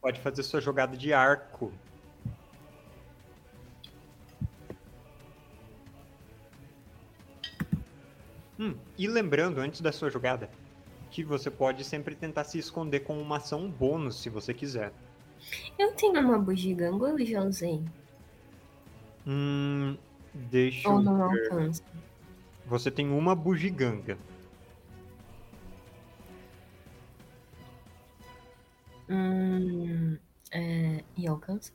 Pode 0.01 0.21
fazer 0.21 0.43
sua 0.43 0.61
jogada 0.61 0.97
de 0.97 1.13
arco. 1.13 1.73
Hum, 8.59 8.75
e 8.97 9.07
lembrando, 9.07 9.61
antes 9.61 9.81
da 9.81 9.93
sua 9.93 10.09
jogada, 10.09 10.49
que 11.11 11.23
você 11.23 11.51
pode 11.51 11.85
sempre 11.85 12.15
tentar 12.15 12.45
se 12.45 12.59
esconder 12.59 13.01
com 13.01 13.21
uma 13.21 13.37
ação 13.37 13.71
bônus, 13.71 14.21
se 14.23 14.31
você 14.31 14.55
quiser. 14.55 14.93
Eu 15.79 15.93
tenho 15.93 16.21
uma 16.21 16.39
bugiganga 16.39 17.05
ou 17.05 17.19
eu 17.19 17.27
já 17.27 17.43
usei? 17.43 17.83
Hum, 19.27 19.97
deixa 20.33 20.89
Ou 20.89 20.97
eu 20.97 21.03
não 21.03 21.31
ver. 21.31 21.53
alcança? 21.53 21.83
Você 22.67 22.91
tem 22.91 23.11
uma 23.11 23.35
bugiganga. 23.35 24.17
Hum, 29.09 30.19
é, 30.53 31.05
e 31.17 31.27
alcança? 31.27 31.73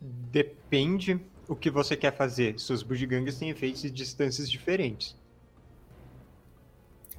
Depende 0.00 1.20
o 1.48 1.56
que 1.56 1.70
você 1.70 1.96
quer 1.96 2.14
fazer. 2.16 2.58
Suas 2.58 2.82
bugigangas 2.82 3.38
têm 3.38 3.50
efeitos 3.50 3.84
e 3.84 3.90
distâncias 3.90 4.50
diferentes. 4.50 5.16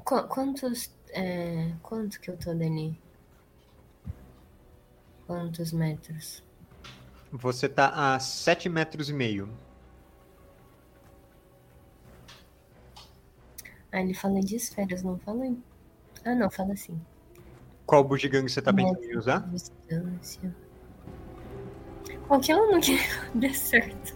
Qu- 0.05 0.27
quantos. 0.27 0.91
É, 1.09 1.73
quanto 1.81 2.19
que 2.21 2.29
eu 2.29 2.37
tô 2.37 2.53
dali? 2.53 2.95
Quantos 5.25 5.71
metros? 5.73 6.43
Você 7.31 7.67
tá 7.67 8.15
a 8.15 8.19
7 8.19 8.69
metros 8.69 9.09
e 9.09 9.13
meio. 9.13 9.49
Ah, 13.91 14.01
ele 14.01 14.13
fala 14.13 14.39
de 14.41 14.55
esferas, 14.55 15.03
não 15.03 15.17
fala. 15.19 15.55
Ah, 16.25 16.35
não, 16.35 16.49
fala 16.51 16.73
assim. 16.73 16.99
Qual 17.85 18.03
bugiganga 18.03 18.47
você 18.47 18.61
tá 18.61 18.71
pensando 18.71 19.03
em 19.03 19.17
usar? 19.17 19.39
Distância. 19.49 20.55
Qualquer 22.27 22.55
um 22.55 22.79
que 22.79 22.97
dê 23.35 23.53
certo. 23.53 24.15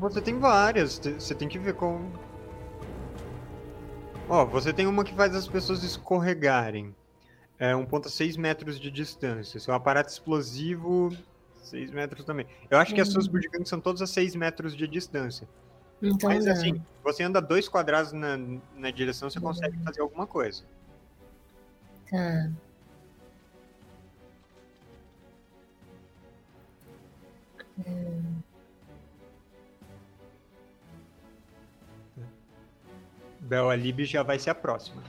Você 0.00 0.20
tem 0.20 0.38
várias. 0.38 0.98
Você 0.98 1.34
tem 1.34 1.48
que 1.48 1.58
ver 1.58 1.74
qual. 1.74 2.00
Ó, 4.28 4.44
você 4.44 4.72
tem 4.72 4.86
uma 4.86 5.04
que 5.04 5.14
faz 5.14 5.34
as 5.34 5.48
pessoas 5.48 5.82
escorregarem. 5.82 6.94
É 7.58 7.72
1,6 7.72 8.38
metros 8.38 8.78
de 8.78 8.90
distância. 8.90 9.58
Seu 9.58 9.74
aparato 9.74 10.10
explosivo, 10.10 11.10
6 11.62 11.90
metros 11.90 12.24
também. 12.24 12.46
Eu 12.70 12.78
acho 12.78 12.94
que 12.94 13.00
as 13.00 13.08
suas 13.08 13.26
bugigangas 13.26 13.68
são 13.68 13.80
todas 13.80 14.00
a 14.00 14.06
6 14.06 14.36
metros 14.36 14.76
de 14.76 14.86
distância. 14.86 15.48
Então 16.00 16.30
Mas 16.30 16.46
assim, 16.46 16.80
você 17.02 17.24
anda 17.24 17.40
dois 17.40 17.68
quadrados 17.68 18.12
na, 18.12 18.38
na 18.76 18.90
direção, 18.90 19.28
você 19.28 19.40
consegue 19.40 19.76
fazer 19.82 20.00
alguma 20.00 20.26
coisa. 20.26 20.62
Tá. 22.10 22.50
Hum. 27.86 28.40
Bel 33.40 33.68
já 34.04 34.22
vai 34.22 34.38
ser 34.38 34.50
a 34.50 34.54
próxima. 34.54 35.02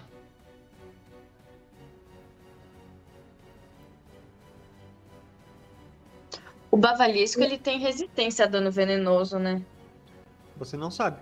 O 6.71 6.77
bavalisco 6.77 7.41
ele 7.41 7.57
tem 7.57 7.79
resistência 7.79 8.45
a 8.45 8.47
dano 8.47 8.71
venenoso, 8.71 9.39
né? 9.39 9.61
Você 10.57 10.77
não 10.77 10.91
sabe. 10.91 11.19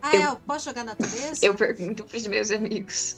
Ah, 0.00 0.14
eu, 0.14 0.32
é, 0.32 0.36
posso 0.46 0.66
jogar 0.66 0.84
natureza? 0.84 1.44
Eu 1.44 1.54
pergunto 1.54 2.04
pros 2.04 2.26
meus 2.26 2.50
amigos. 2.50 3.16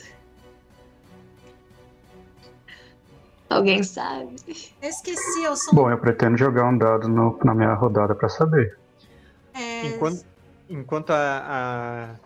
Alguém 3.51 3.83
sabe? 3.83 4.37
Eu 4.81 4.89
esqueci, 4.89 5.43
eu 5.43 5.57
sou. 5.57 5.75
Bom, 5.75 5.91
eu 5.91 5.99
pretendo 5.99 6.37
jogar 6.39 6.69
um 6.69 6.79
dado 6.79 7.09
no- 7.09 7.37
na 7.45 7.53
minha 7.55 7.75
rodada 7.75 8.15
pra 8.15 8.29
saber. 8.29 8.79
é, 9.53 9.87
Enquanto, 9.89 10.25
enquanto 10.69 11.11
a, 11.11 12.17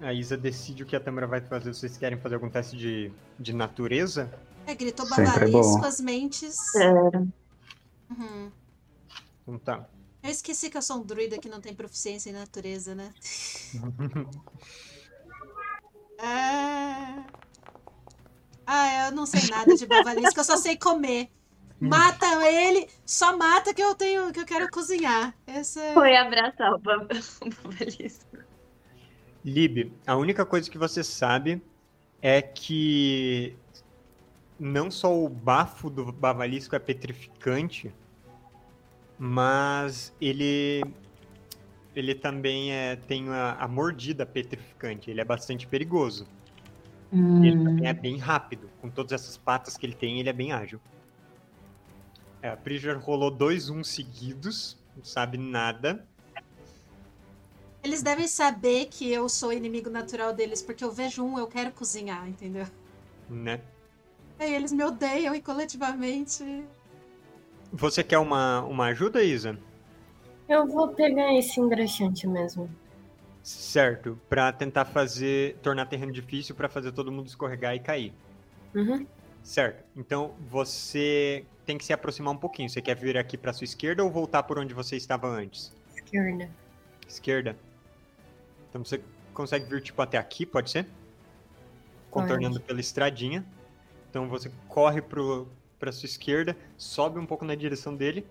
a, 0.00 0.06
a 0.08 0.12
Isa 0.14 0.36
decide 0.38 0.82
o 0.82 0.86
que 0.86 0.96
a 0.96 1.00
Tamara 1.00 1.26
vai 1.26 1.42
fazer, 1.42 1.74
vocês 1.74 1.98
querem 1.98 2.18
fazer 2.18 2.36
algum 2.36 2.48
teste 2.48 2.76
de, 2.76 3.12
de 3.38 3.52
natureza? 3.52 4.32
É, 4.66 4.74
gritou 4.74 5.06
Sempre 5.06 5.54
é 5.54 5.86
as 5.86 6.00
mentes. 6.00 6.74
É. 6.76 6.90
Uhum. 8.10 8.50
Então 9.42 9.58
tá. 9.58 9.86
Eu 10.22 10.30
esqueci 10.30 10.70
que 10.70 10.78
eu 10.78 10.82
sou 10.82 10.96
um 10.96 11.02
druida 11.02 11.36
que 11.36 11.50
não 11.50 11.60
tem 11.60 11.74
proficiência 11.74 12.30
em 12.30 12.32
natureza, 12.32 12.94
né? 12.94 13.10
Ah, 16.18 17.24
ah, 18.66 19.06
eu 19.06 19.12
não 19.12 19.26
sei 19.26 19.48
nada 19.50 19.74
de 19.74 19.86
bavalisco, 19.86 20.40
eu 20.40 20.44
só 20.44 20.56
sei 20.56 20.76
comer. 20.76 21.28
Mata 21.80 22.26
ele, 22.48 22.88
só 23.04 23.36
mata 23.36 23.74
que 23.74 23.82
eu 23.82 23.94
tenho, 23.94 24.32
que 24.32 24.40
eu 24.40 24.46
quero 24.46 24.70
cozinhar. 24.70 25.34
Essa 25.46 25.80
é... 25.80 25.94
Foi 25.94 26.16
abraçar 26.16 26.72
o 26.72 26.78
bavalisco. 26.78 28.26
Lib, 29.44 29.92
a 30.06 30.16
única 30.16 30.46
coisa 30.46 30.70
que 30.70 30.78
você 30.78 31.04
sabe 31.04 31.62
é 32.22 32.40
que 32.40 33.54
não 34.58 34.90
só 34.90 35.14
o 35.14 35.28
bafo 35.28 35.90
do 35.90 36.10
bavalisco 36.10 36.74
é 36.74 36.78
petrificante, 36.78 37.94
mas 39.18 40.14
ele 40.18 40.82
ele 41.94 42.14
também 42.14 42.72
é, 42.72 42.96
tem 42.96 43.28
a, 43.28 43.52
a 43.52 43.68
mordida 43.68 44.26
petrificante. 44.26 45.10
Ele 45.10 45.20
é 45.20 45.24
bastante 45.24 45.66
perigoso. 45.66 46.26
Ele 47.14 47.56
Hum. 47.56 47.64
também 47.64 47.88
é 47.88 47.92
bem 47.92 48.18
rápido. 48.18 48.70
Com 48.80 48.90
todas 48.90 49.12
essas 49.12 49.36
patas 49.36 49.76
que 49.76 49.86
ele 49.86 49.94
tem, 49.94 50.20
ele 50.20 50.28
é 50.28 50.32
bem 50.32 50.52
ágil. 50.52 50.80
É, 52.42 52.50
a 52.50 52.56
Priger 52.56 52.98
rolou 52.98 53.30
dois 53.30 53.70
um 53.70 53.82
seguidos, 53.82 54.76
não 54.96 55.04
sabe 55.04 55.38
nada. 55.38 56.06
Eles 57.82 58.02
devem 58.02 58.26
saber 58.26 58.86
que 58.86 59.10
eu 59.10 59.28
sou 59.28 59.52
inimigo 59.52 59.90
natural 59.90 60.32
deles, 60.32 60.62
porque 60.62 60.82
eu 60.82 60.90
vejo 60.90 61.22
um, 61.22 61.38
eu 61.38 61.46
quero 61.46 61.70
cozinhar, 61.70 62.26
entendeu? 62.28 62.66
Né? 63.28 63.60
Aí 64.38 64.54
eles 64.54 64.72
me 64.72 64.82
odeiam 64.82 65.34
e 65.34 65.40
coletivamente. 65.40 66.64
Você 67.72 68.02
quer 68.02 68.18
uma, 68.18 68.62
uma 68.62 68.86
ajuda, 68.86 69.22
Isa? 69.22 69.58
Eu 70.48 70.66
vou 70.66 70.88
pegar 70.88 71.34
esse 71.34 71.60
engraxante 71.60 72.26
mesmo. 72.26 72.68
Certo, 73.44 74.18
pra 74.26 74.50
tentar 74.50 74.86
fazer 74.86 75.58
tornar 75.62 75.84
terreno 75.84 76.10
difícil 76.10 76.54
pra 76.54 76.66
fazer 76.66 76.92
todo 76.92 77.12
mundo 77.12 77.26
escorregar 77.26 77.74
e 77.74 77.78
cair. 77.78 78.14
Uhum. 78.74 79.06
Certo. 79.42 79.84
Então 79.94 80.34
você 80.48 81.44
tem 81.66 81.76
que 81.76 81.84
se 81.84 81.92
aproximar 81.92 82.32
um 82.32 82.38
pouquinho. 82.38 82.70
Você 82.70 82.80
quer 82.80 82.96
vir 82.96 83.18
aqui 83.18 83.36
pra 83.36 83.52
sua 83.52 83.66
esquerda 83.66 84.02
ou 84.02 84.10
voltar 84.10 84.44
por 84.44 84.58
onde 84.58 84.72
você 84.72 84.96
estava 84.96 85.28
antes? 85.28 85.76
Esquerda. 85.94 86.50
Esquerda. 87.06 87.56
Então 88.70 88.82
você 88.82 89.02
consegue 89.34 89.66
vir 89.66 89.82
tipo 89.82 90.00
até 90.00 90.16
aqui, 90.16 90.46
pode 90.46 90.70
ser? 90.70 90.86
Contornando 92.10 92.58
pela 92.62 92.80
estradinha. 92.80 93.44
Então 94.08 94.26
você 94.26 94.50
corre 94.68 95.02
pro 95.02 95.46
para 95.78 95.92
sua 95.92 96.06
esquerda, 96.06 96.56
sobe 96.78 97.18
um 97.18 97.26
pouco 97.26 97.44
na 97.44 97.54
direção 97.54 97.94
dele 97.94 98.26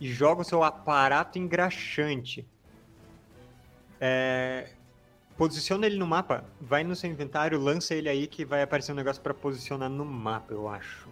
e 0.00 0.10
joga 0.10 0.40
o 0.40 0.44
seu 0.44 0.64
aparato 0.64 1.38
engraxante. 1.38 2.46
É, 4.00 4.68
Posiciona 5.36 5.84
ele 5.84 5.98
no 5.98 6.06
mapa, 6.06 6.46
vai 6.58 6.82
no 6.82 6.96
seu 6.96 7.10
inventário, 7.10 7.60
lança 7.60 7.94
ele 7.94 8.08
aí 8.08 8.26
que 8.26 8.42
vai 8.42 8.62
aparecer 8.62 8.92
um 8.92 8.94
negócio 8.94 9.20
pra 9.20 9.34
posicionar 9.34 9.90
no 9.90 10.02
mapa, 10.02 10.54
eu 10.54 10.66
acho. 10.66 11.10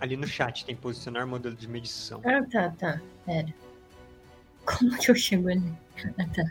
Ali 0.00 0.16
no 0.16 0.26
chat 0.26 0.64
tem 0.64 0.74
posicionar 0.74 1.28
modelo 1.28 1.54
de 1.54 1.68
medição. 1.68 2.20
Ah, 2.24 2.44
tá, 2.50 2.70
tá. 2.70 3.00
Pera. 3.24 3.54
Como 4.64 4.98
que 4.98 5.12
eu 5.12 5.14
chego 5.14 5.48
ali? 5.48 5.72
Ah, 6.18 6.26
tá. 6.34 6.50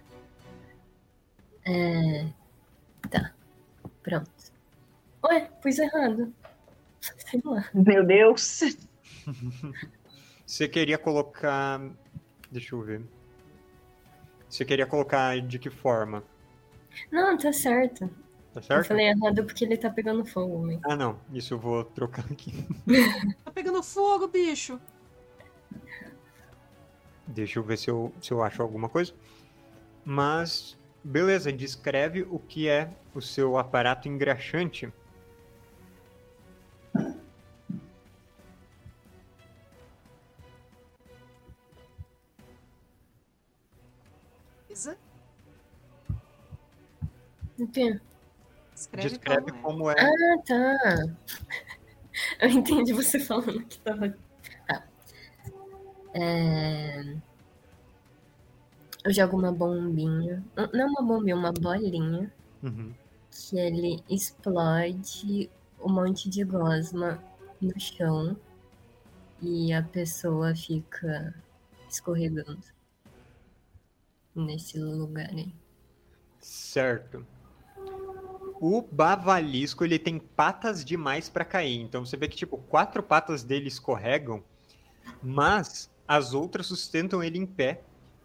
É... 1.66 2.28
Tá. 3.10 3.34
Pronto. 4.02 4.32
Ué, 5.26 5.52
pus 5.62 5.80
errado. 5.80 6.34
Sei 7.32 7.42
lá. 7.46 7.70
Meu 7.74 8.06
Deus. 8.06 8.62
Você 10.46 10.68
queria 10.68 10.98
colocar. 10.98 11.82
Deixa 12.52 12.76
eu 12.76 12.82
ver. 12.82 13.02
Você 14.50 14.66
queria 14.66 14.86
colocar 14.86 15.40
de 15.42 15.58
que 15.58 15.70
forma? 15.70 16.24
Não, 17.10 17.38
tá 17.38 17.54
certo. 17.54 18.10
Tá 18.54 18.60
Eu 18.60 18.64
certo? 18.64 18.88
falei 18.90 19.08
errado 19.08 19.46
porque 19.46 19.64
ele 19.64 19.78
tá 19.78 19.90
pegando 19.90 20.26
fogo, 20.26 20.60
mas... 20.66 20.80
Ah, 20.84 20.96
não. 20.96 21.18
Isso 21.32 21.54
eu 21.54 21.60
vou 21.60 21.86
trocar 21.86 22.26
aqui. 22.30 22.52
Tá 23.46 23.52
pegando 23.52 23.82
fogo, 23.82 24.28
bicho. 24.28 24.78
Deixa 27.26 27.60
eu 27.60 27.64
ver 27.64 27.78
se 27.78 27.90
eu, 27.90 28.14
se 28.22 28.32
eu 28.34 28.44
acho 28.44 28.62
alguma 28.62 28.90
coisa. 28.90 29.14
Mas, 30.04 30.78
beleza, 31.02 31.54
descreve 31.54 32.24
o 32.24 32.38
que 32.40 32.68
é 32.68 32.90
o 33.16 33.22
seu 33.22 33.58
aparato 33.58 34.10
engraxante. 34.10 34.92
Escreve, 48.76 49.10
Descreve 49.10 49.52
como 49.52 49.58
é. 49.58 49.62
como 49.62 49.92
é. 49.92 49.96
Ah, 50.00 50.42
tá. 50.46 51.16
Eu 52.40 52.50
entendi 52.50 52.94
você 52.94 53.20
falando 53.20 53.64
que 53.66 53.80
tava. 53.80 54.10
Tá. 54.68 54.84
É... 56.14 57.16
Eu 59.04 59.14
jogo 59.14 59.38
uma 59.38 59.52
bombinha. 59.52 60.44
Não 60.74 60.88
uma 60.88 61.02
bombinha, 61.02 61.36
uma 61.36 61.52
bolinha. 61.52 62.32
Uhum. 62.62 62.94
Que 63.32 63.58
ele 63.58 64.04
explode 64.10 65.50
um 65.80 65.92
monte 65.92 66.30
de 66.30 66.44
gosma 66.44 67.22
no 67.62 67.80
chão. 67.80 68.38
E 69.42 69.74
a 69.74 69.82
pessoa 69.82 70.56
fica 70.56 71.34
escorregando. 71.90 72.62
Nesse 74.36 74.78
lugar 74.80 75.30
aí. 75.30 75.54
Certo. 76.40 77.26
O 78.64 78.80
bavalisco, 78.80 79.84
ele 79.84 79.98
tem 79.98 80.20
patas 80.20 80.86
demais 80.86 81.28
pra 81.28 81.44
cair. 81.44 81.82
Então 81.82 82.06
você 82.06 82.16
vê 82.16 82.28
que, 82.28 82.38
tipo, 82.38 82.60
quatro 82.60 83.02
patas 83.02 83.44
dele 83.44 83.68
escorregam, 83.68 84.44
mas 85.20 85.90
as 86.08 86.36
outras 86.36 86.68
sustentam 86.68 87.24
ele 87.24 87.40
em 87.40 87.46
pé. 87.46 87.82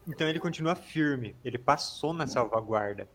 Então 0.06 0.28
ele 0.28 0.38
continua 0.38 0.74
firme. 0.74 1.34
Ele 1.42 1.56
passou 1.56 2.12
na 2.12 2.26
salvaguarda. 2.26 3.08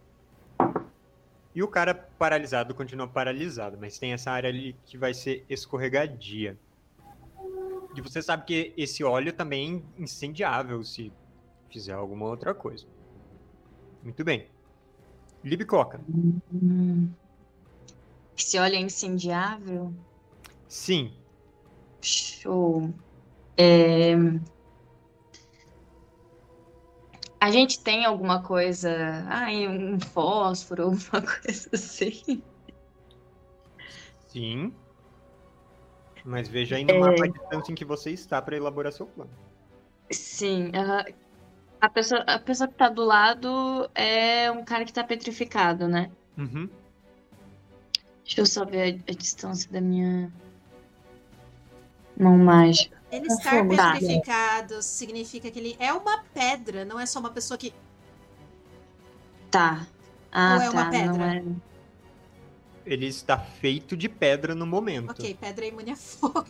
E 1.53 1.61
o 1.61 1.67
cara 1.67 1.93
paralisado 1.93 2.73
continua 2.73 3.07
paralisado, 3.07 3.77
mas 3.79 3.99
tem 3.99 4.13
essa 4.13 4.31
área 4.31 4.49
ali 4.49 4.75
que 4.83 4.97
vai 4.97 5.13
ser 5.13 5.45
escorregadia. 5.47 6.57
E 7.95 8.01
você 8.01 8.19
sabe 8.19 8.45
que 8.45 8.73
esse 8.75 9.03
óleo 9.03 9.31
também 9.31 9.85
é 9.95 10.01
incendiável 10.01 10.83
se 10.83 11.13
fizer 11.69 11.93
alguma 11.93 12.25
outra 12.25 12.51
coisa. 12.55 12.87
Muito 14.01 14.23
bem. 14.23 14.47
Libicoca. 15.43 15.99
Esse 18.37 18.57
óleo 18.57 18.75
é 18.75 18.79
incendiável? 18.79 19.93
Sim. 20.67 21.11
Show. 22.01 22.93
É, 23.57 24.15
A 27.41 27.49
gente 27.49 27.83
tem 27.83 28.05
alguma 28.05 28.43
coisa. 28.43 29.25
Ai, 29.27 29.67
um 29.67 29.99
fósforo, 29.99 30.83
alguma 30.93 31.23
coisa 31.23 31.71
assim. 31.73 32.43
Sim. 34.27 34.71
Mas 36.23 36.47
veja 36.47 36.75
aí 36.75 36.83
no 36.83 36.99
mapa 36.99 37.25
a 37.25 37.27
distância 37.27 37.71
em 37.71 37.75
que 37.75 37.83
você 37.83 38.11
está 38.11 38.39
para 38.39 38.55
elaborar 38.55 38.93
seu 38.93 39.07
plano. 39.07 39.31
Sim. 40.11 40.71
aham. 40.75 41.03
A 41.81 41.89
pessoa, 41.89 42.21
a 42.21 42.37
pessoa 42.37 42.67
que 42.67 42.75
tá 42.75 42.87
do 42.87 43.03
lado 43.03 43.89
é 43.95 44.51
um 44.51 44.63
cara 44.63 44.85
que 44.85 44.93
tá 44.93 45.03
petrificado, 45.03 45.87
né? 45.87 46.11
Uhum. 46.37 46.69
Deixa 48.23 48.41
eu 48.41 48.45
só 48.45 48.63
ver 48.63 49.01
a, 49.07 49.11
a 49.11 49.15
distância 49.15 49.69
da 49.71 49.81
minha. 49.81 50.31
Mão 52.15 52.37
mágica. 52.37 53.01
Ele 53.11 53.27
Tá 53.27 53.33
estar 53.33 53.49
fogo. 53.49 53.75
Tá. 53.75 53.93
petrificado 53.93 54.81
significa 54.83 55.49
que 55.49 55.57
ele 55.57 55.75
é 55.79 55.91
uma 55.91 56.23
pedra, 56.33 56.85
não 56.85 56.99
é 56.99 57.05
só 57.07 57.19
uma 57.19 57.31
pessoa 57.31 57.57
que. 57.57 57.73
Tá. 59.49 59.85
Ah, 60.31 60.55
Ou 60.57 60.61
é 60.61 60.69
uma 60.69 60.85
tá. 60.85 60.91
pedra? 60.91 61.13
Não 61.13 61.25
é... 61.25 61.43
Ele 62.85 63.07
está 63.07 63.37
feito 63.37 63.97
de 63.97 64.07
pedra 64.07 64.53
no 64.53 64.65
momento. 64.67 65.11
Ok, 65.11 65.35
pedra 65.39 65.65
é 65.65 65.67
imune 65.69 65.91
a 65.91 65.95
fogo. 65.95 66.45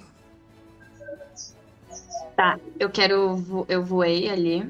Tá, 2.36 2.60
eu 2.80 2.90
quero. 2.90 3.66
Eu 3.68 3.84
voei 3.84 4.30
ali. 4.30 4.70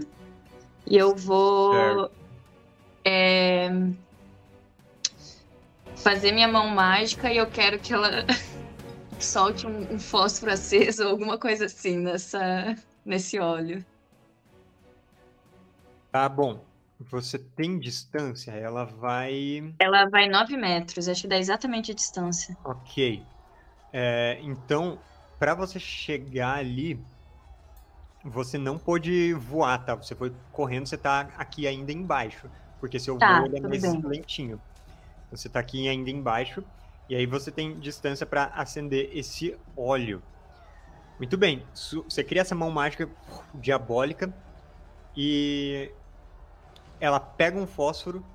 E 0.88 0.98
eu 0.98 1.16
vou. 1.16 2.12
É, 3.06 3.70
fazer 6.02 6.32
minha 6.32 6.48
mão 6.48 6.68
mágica 6.68 7.32
e 7.32 7.38
eu 7.38 7.48
quero 7.48 7.80
que 7.80 7.94
ela 7.94 8.26
solte 9.20 9.68
um, 9.68 9.94
um 9.94 10.00
fósforo 10.00 10.52
aceso 10.52 11.04
ou 11.04 11.10
alguma 11.12 11.38
coisa 11.38 11.66
assim 11.66 11.98
nessa, 11.98 12.76
nesse 13.06 13.40
óleo. 13.40 13.86
Tá 16.12 16.28
bom. 16.28 16.66
Você 17.00 17.40
tem 17.40 17.80
distância, 17.80 18.52
ela 18.52 18.86
vai. 18.86 19.74
Ela 19.80 20.08
vai 20.10 20.30
9 20.30 20.56
metros, 20.56 21.08
acho 21.08 21.24
que 21.24 21.28
dá 21.28 21.38
exatamente 21.38 21.92
a 21.92 21.96
distância. 21.96 22.56
Ok. 22.64 23.26
É, 23.92 24.40
então, 24.44 25.00
para 25.40 25.56
você 25.56 25.80
chegar 25.80 26.58
ali, 26.58 27.04
você 28.24 28.58
não 28.58 28.78
pôde 28.78 29.34
voar, 29.34 29.84
tá? 29.84 29.96
Você 29.96 30.16
foi 30.16 30.34
correndo, 30.52 30.86
você 30.88 30.98
tá 30.98 31.30
aqui 31.38 31.68
ainda 31.68 31.92
embaixo. 31.92 32.50
Porque 32.80 33.00
seu 33.00 33.18
Tá, 33.18 33.40
voo 33.40 33.48
ele 33.48 33.58
é 33.58 33.62
mais 33.62 33.82
bem. 33.82 34.02
lentinho. 34.02 34.62
Você 35.32 35.48
tá 35.50 35.60
aqui 35.60 35.88
ainda 35.88 36.10
embaixo. 36.10 36.64
E 37.10 37.16
aí 37.16 37.26
você 37.26 37.52
tem 37.52 37.80
distância 37.80 38.26
para 38.26 38.46
acender 38.46 39.10
esse 39.14 39.58
óleo. 39.76 40.22
Muito 41.18 41.38
bem. 41.38 41.66
Você 41.74 42.24
cria 42.24 42.42
essa 42.42 42.56
mão 42.56 42.72
mágica 42.72 43.10
diabólica. 43.54 44.34
E 45.16 45.92
ela 47.00 47.20
pega 47.20 47.58
um 47.60 47.68
fósforo, 47.68 48.26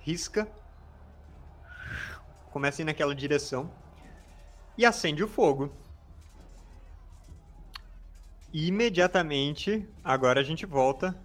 risca, 0.00 0.48
começa 2.50 2.80
a 2.80 2.82
ir 2.82 2.86
naquela 2.86 3.14
direção 3.14 3.70
e 4.76 4.86
acende 4.86 5.22
o 5.22 5.28
fogo. 5.28 5.70
E 8.52 8.66
imediatamente, 8.66 9.88
agora 10.04 10.40
a 10.40 10.44
gente 10.44 10.66
volta 10.66 11.16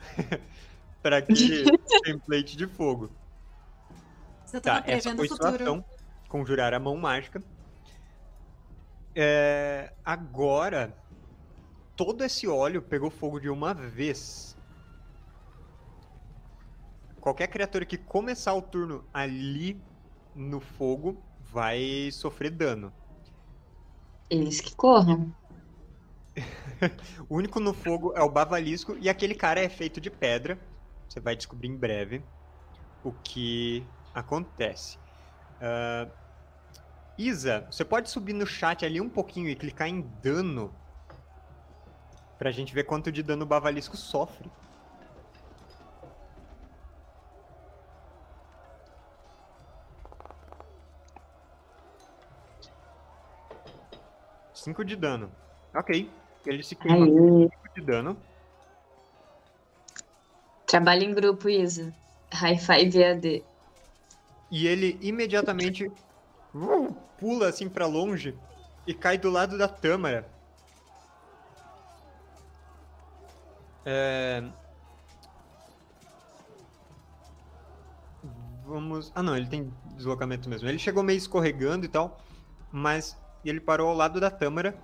para 1.00 1.18
aquele 1.18 1.64
template 2.02 2.56
de 2.56 2.66
fogo. 2.66 3.10
Você 4.44 4.60
Tá, 4.60 4.82
essa 4.86 5.14
foi 5.14 5.28
sua 5.28 5.50
ação. 5.50 5.84
Conjurar 6.28 6.74
a 6.74 6.80
mão 6.80 6.96
mágica. 6.96 7.42
É, 9.14 9.92
agora, 10.04 10.92
todo 11.96 12.24
esse 12.24 12.48
óleo 12.48 12.82
pegou 12.82 13.10
fogo 13.10 13.38
de 13.38 13.48
uma 13.48 13.72
vez. 13.72 14.56
Qualquer 17.20 17.46
criatura 17.46 17.86
que 17.86 17.96
começar 17.96 18.52
o 18.54 18.60
turno 18.60 19.04
ali 19.14 19.80
no 20.34 20.60
fogo 20.60 21.22
vai 21.52 22.10
sofrer 22.10 22.50
dano. 22.50 22.92
Eles 24.28 24.60
que 24.60 24.74
corram. 24.74 25.32
O 27.28 27.36
único 27.36 27.60
no 27.60 27.72
fogo 27.74 28.12
é 28.16 28.22
o 28.22 28.30
bavalisco 28.30 28.96
e 28.98 29.08
aquele 29.08 29.34
cara 29.34 29.60
é 29.60 29.68
feito 29.68 30.00
de 30.00 30.10
pedra. 30.10 30.58
Você 31.08 31.20
vai 31.20 31.36
descobrir 31.36 31.68
em 31.68 31.76
breve 31.76 32.28
o 33.02 33.12
que 33.14 33.92
acontece. 34.14 35.00
Ah, 35.60 36.10
Isa, 37.18 37.66
você 37.72 37.84
pode 37.84 38.08
subir 38.08 38.32
no 38.34 38.46
chat 38.46 38.84
ali 38.84 39.00
um 39.00 39.10
pouquinho 39.10 39.48
e 39.48 39.56
clicar 39.56 39.88
em 39.88 40.00
dano 40.00 40.80
pra 42.38 42.52
gente 42.52 42.72
ver 42.74 42.84
quanto 42.84 43.10
de 43.10 43.22
dano 43.24 43.42
o 43.44 43.46
bavalisco 43.46 43.96
sofre. 43.96 44.52
Cinco 54.52 54.84
de 54.84 54.96
dano. 54.96 55.36
Ok. 55.74 56.23
Ele 56.46 56.62
se 56.62 56.74
queima 56.74 57.06
Aí. 57.06 57.10
5 57.10 57.74
de 57.74 57.80
dano. 57.80 58.16
Trabalho 60.66 61.04
em 61.04 61.14
grupo, 61.14 61.48
Isa. 61.48 61.94
High 62.32 62.58
five 62.58 62.98
EAD. 62.98 63.44
E 64.50 64.66
ele 64.66 64.98
imediatamente 65.00 65.90
uh, 66.54 66.96
pula 67.18 67.48
assim 67.48 67.68
pra 67.68 67.86
longe 67.86 68.34
e 68.86 68.92
cai 68.92 69.18
do 69.18 69.30
lado 69.30 69.56
da 69.56 69.68
Tâmara. 69.68 70.28
É... 73.84 74.42
Vamos. 78.66 79.12
Ah, 79.14 79.22
não, 79.22 79.36
ele 79.36 79.46
tem 79.46 79.72
deslocamento 79.94 80.48
mesmo. 80.48 80.68
Ele 80.68 80.78
chegou 80.78 81.02
meio 81.02 81.18
escorregando 81.18 81.84
e 81.84 81.88
tal, 81.88 82.18
mas 82.72 83.16
ele 83.44 83.60
parou 83.60 83.88
ao 83.88 83.94
lado 83.94 84.20
da 84.20 84.30
Tâmara. 84.30 84.76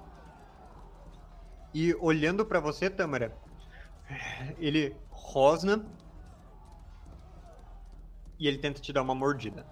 E 1.72 1.94
olhando 1.94 2.44
pra 2.44 2.58
você, 2.58 2.90
Tâmara, 2.90 3.36
ele 4.58 4.96
rosna 5.10 5.84
e 8.38 8.48
ele 8.48 8.58
tenta 8.58 8.80
te 8.80 8.92
dar 8.92 9.02
uma 9.02 9.14
mordida. 9.14 9.64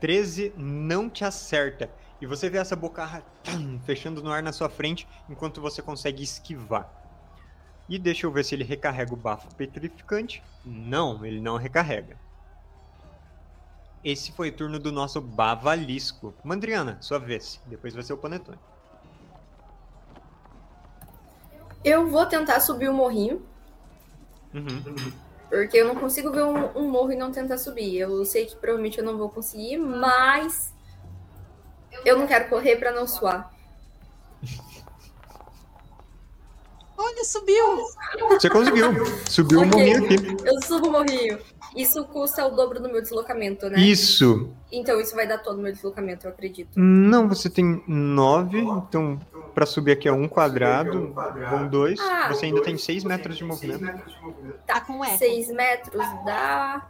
Treze 0.00 0.54
não 0.56 1.10
te 1.10 1.24
acerta. 1.24 1.90
E 2.20 2.26
você 2.26 2.48
vê 2.48 2.58
essa 2.58 2.76
bocarra 2.76 3.22
fechando 3.84 4.22
no 4.22 4.30
ar 4.30 4.42
na 4.42 4.52
sua 4.52 4.68
frente 4.68 5.06
enquanto 5.28 5.60
você 5.60 5.82
consegue 5.82 6.22
esquivar. 6.22 6.88
E 7.88 7.98
deixa 7.98 8.26
eu 8.26 8.30
ver 8.30 8.44
se 8.44 8.54
ele 8.54 8.64
recarrega 8.64 9.12
o 9.12 9.16
bafo 9.16 9.52
petrificante. 9.54 10.42
Não, 10.64 11.24
ele 11.24 11.40
não 11.40 11.56
recarrega. 11.56 12.16
Esse 14.08 14.32
foi 14.32 14.48
o 14.48 14.52
turno 14.52 14.78
do 14.78 14.90
nosso 14.90 15.20
Bavalisco. 15.20 16.32
Mandriana, 16.42 16.96
sua 16.98 17.18
vez. 17.18 17.60
Depois 17.66 17.92
vai 17.92 18.02
ser 18.02 18.14
o 18.14 18.16
Panetone. 18.16 18.56
Eu 21.84 22.08
vou 22.08 22.24
tentar 22.24 22.58
subir 22.60 22.88
o 22.88 22.94
morrinho, 22.94 23.42
Uhum. 24.54 25.12
porque 25.50 25.76
eu 25.76 25.86
não 25.86 25.94
consigo 25.94 26.30
ver 26.32 26.42
um, 26.42 26.74
um 26.74 26.90
morro 26.90 27.12
e 27.12 27.16
não 27.16 27.30
tentar 27.30 27.58
subir. 27.58 27.98
Eu 27.98 28.24
sei 28.24 28.46
que 28.46 28.56
provavelmente 28.56 28.98
eu 28.98 29.04
não 29.04 29.18
vou 29.18 29.28
conseguir, 29.28 29.76
mas 29.76 30.72
eu 32.02 32.18
não 32.18 32.26
quero 32.26 32.48
correr 32.48 32.76
pra 32.76 32.90
não 32.90 33.06
suar. 33.06 33.52
Olha, 37.00 37.24
subiu! 37.24 37.76
Você 38.30 38.50
conseguiu. 38.50 39.06
Subiu 39.30 39.60
o 39.60 39.62
Ok. 39.62 39.70
morrinho 39.72 40.04
aqui. 40.04 40.36
Eu 40.44 40.60
subo 40.62 40.88
o 40.88 40.90
morrinho. 40.90 41.38
Isso 41.76 42.04
custa 42.06 42.44
o 42.44 42.50
dobro 42.50 42.80
do 42.80 42.88
meu 42.88 43.00
deslocamento, 43.00 43.70
né? 43.70 43.78
Isso. 43.78 44.50
Então 44.72 45.00
isso 45.00 45.14
vai 45.14 45.26
dar 45.26 45.38
todo 45.38 45.58
o 45.58 45.62
meu 45.62 45.72
deslocamento, 45.72 46.26
eu 46.26 46.30
acredito. 46.32 46.70
Não, 46.74 47.28
você 47.28 47.48
tem 47.48 47.82
nove, 47.86 48.58
então 48.58 49.20
pra 49.54 49.64
subir 49.64 49.92
aqui 49.92 50.08
é 50.08 50.12
um 50.12 50.26
quadrado, 50.26 51.14
vão 51.50 51.68
dois. 51.68 52.00
Ah. 52.00 52.28
Você 52.28 52.46
ainda 52.46 52.62
tem 52.62 52.76
seis 52.76 53.04
metros 53.04 53.36
de 53.36 53.44
movimento. 53.44 53.84
Tá 54.66 54.80
com 54.80 55.04
eco. 55.04 55.18
6 55.18 55.48
metros 55.52 56.04
dá. 56.24 56.88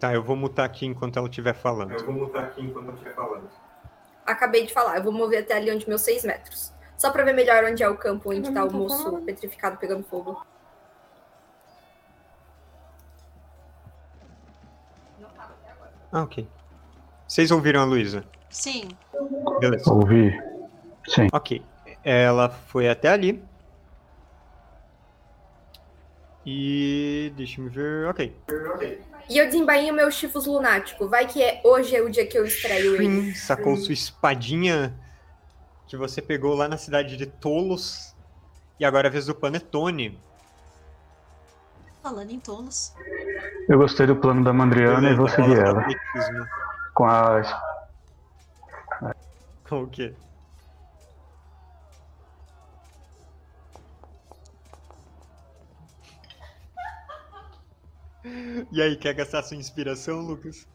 Tá, 0.00 0.14
eu 0.14 0.22
vou 0.22 0.34
mutar 0.36 0.64
aqui 0.66 0.86
enquanto 0.86 1.18
ela 1.18 1.28
estiver 1.28 1.54
falando. 1.54 1.94
Acabei 4.26 4.66
de 4.66 4.72
falar, 4.72 4.96
eu 4.96 5.02
vou 5.04 5.12
mover 5.12 5.40
até 5.40 5.54
ali 5.54 5.70
onde 5.70 5.86
meus 5.88 6.00
6 6.00 6.24
metros. 6.24 6.73
Só 6.96 7.10
pra 7.10 7.24
ver 7.24 7.34
melhor 7.34 7.64
onde 7.64 7.82
é 7.82 7.88
o 7.88 7.96
campo 7.96 8.32
onde 8.32 8.52
tá 8.52 8.64
o 8.64 8.72
moço 8.72 9.18
petrificado 9.22 9.76
pegando 9.76 10.04
fogo. 10.04 10.44
Ah, 16.12 16.22
ok. 16.22 16.46
Vocês 17.26 17.50
ouviram 17.50 17.80
a 17.80 17.84
Luísa? 17.84 18.24
Sim. 18.48 18.88
Beleza. 19.58 19.92
Ouvi. 19.92 20.32
Sim. 21.08 21.26
Ok. 21.32 21.60
Ela 22.04 22.48
foi 22.48 22.88
até 22.88 23.08
ali. 23.08 23.42
E. 26.46 27.32
Deixa 27.36 27.60
eu 27.60 27.68
ver. 27.68 28.06
Ok. 28.06 28.36
E 29.28 29.38
eu 29.38 29.46
desembainho 29.46 29.92
meu 29.92 30.08
chifos 30.10 30.46
lunático. 30.46 31.08
Vai 31.08 31.26
que 31.26 31.42
é 31.42 31.60
hoje 31.64 31.96
é 31.96 32.00
o 32.00 32.08
dia 32.08 32.26
que 32.26 32.38
eu 32.38 32.44
estreio 32.44 32.94
ele. 32.94 33.34
Sacou 33.34 33.76
sua 33.76 33.92
espadinha 33.92 34.94
que 35.94 35.98
você 35.98 36.20
pegou 36.20 36.56
lá 36.56 36.66
na 36.66 36.76
cidade 36.76 37.16
de 37.16 37.24
Tolos. 37.26 38.14
E 38.80 38.84
agora 38.84 39.06
é 39.06 39.08
a 39.08 39.12
vez 39.12 39.26
do 39.26 39.34
Panetone. 39.34 40.20
Falando 42.02 42.30
em 42.32 42.40
tolos. 42.40 42.92
Eu 43.68 43.78
gostei 43.78 44.06
do 44.06 44.16
plano 44.16 44.44
da 44.44 44.52
Mandriana 44.52 45.08
e 45.08 45.14
vou 45.14 45.28
seguir 45.28 45.58
ela. 45.58 45.80
atletismo. 45.80 46.46
Com 46.92 47.06
a. 47.06 47.42
Com 49.68 49.84
o 49.84 49.86
quê? 49.88 50.14
E 58.72 58.82
aí, 58.82 58.96
quer 58.96 59.14
gastar 59.14 59.42
sua 59.42 59.56
inspiração, 59.56 60.20
Lucas? 60.20 60.66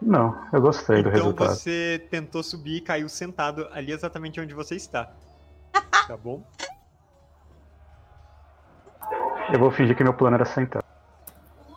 Não, 0.00 0.46
eu 0.52 0.60
gostei 0.60 0.96
do 1.02 1.08
Então 1.08 1.12
resultado. 1.12 1.54
você 1.54 2.06
tentou 2.10 2.42
subir 2.42 2.76
e 2.76 2.80
caiu 2.80 3.08
sentado 3.08 3.66
ali 3.72 3.92
exatamente 3.92 4.40
onde 4.40 4.54
você 4.54 4.76
está. 4.76 5.12
Tá 6.06 6.16
bom? 6.16 6.40
Eu 9.52 9.58
vou 9.58 9.70
fingir 9.72 9.96
que 9.96 10.04
meu 10.04 10.14
plano 10.14 10.36
era 10.36 10.44
sentar. 10.44 10.84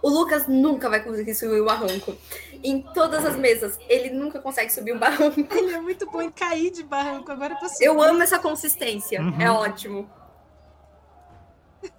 O 0.01 0.09
Lucas 0.09 0.47
nunca 0.47 0.89
vai 0.89 1.03
conseguir 1.03 1.33
subir 1.33 1.59
o 1.61 1.65
barranco. 1.65 2.15
Em 2.63 2.81
todas 2.81 3.25
as 3.25 3.35
mesas, 3.35 3.77
ele 3.89 4.11
nunca 4.11 4.39
consegue 4.39 4.71
subir 4.71 4.93
um 4.93 4.99
barranco. 4.99 5.39
Ele 5.51 5.73
é 5.73 5.81
muito 5.81 6.09
bom 6.09 6.21
em 6.21 6.31
cair 6.31 6.71
de 6.71 6.83
barranco. 6.83 7.31
Agora 7.31 7.55
pra 7.55 7.67
subir. 7.67 7.85
Eu 7.85 8.01
amo 8.01 8.21
essa 8.21 8.39
consistência. 8.39 9.21
Uhum. 9.21 9.41
É 9.41 9.51
ótimo. 9.51 10.09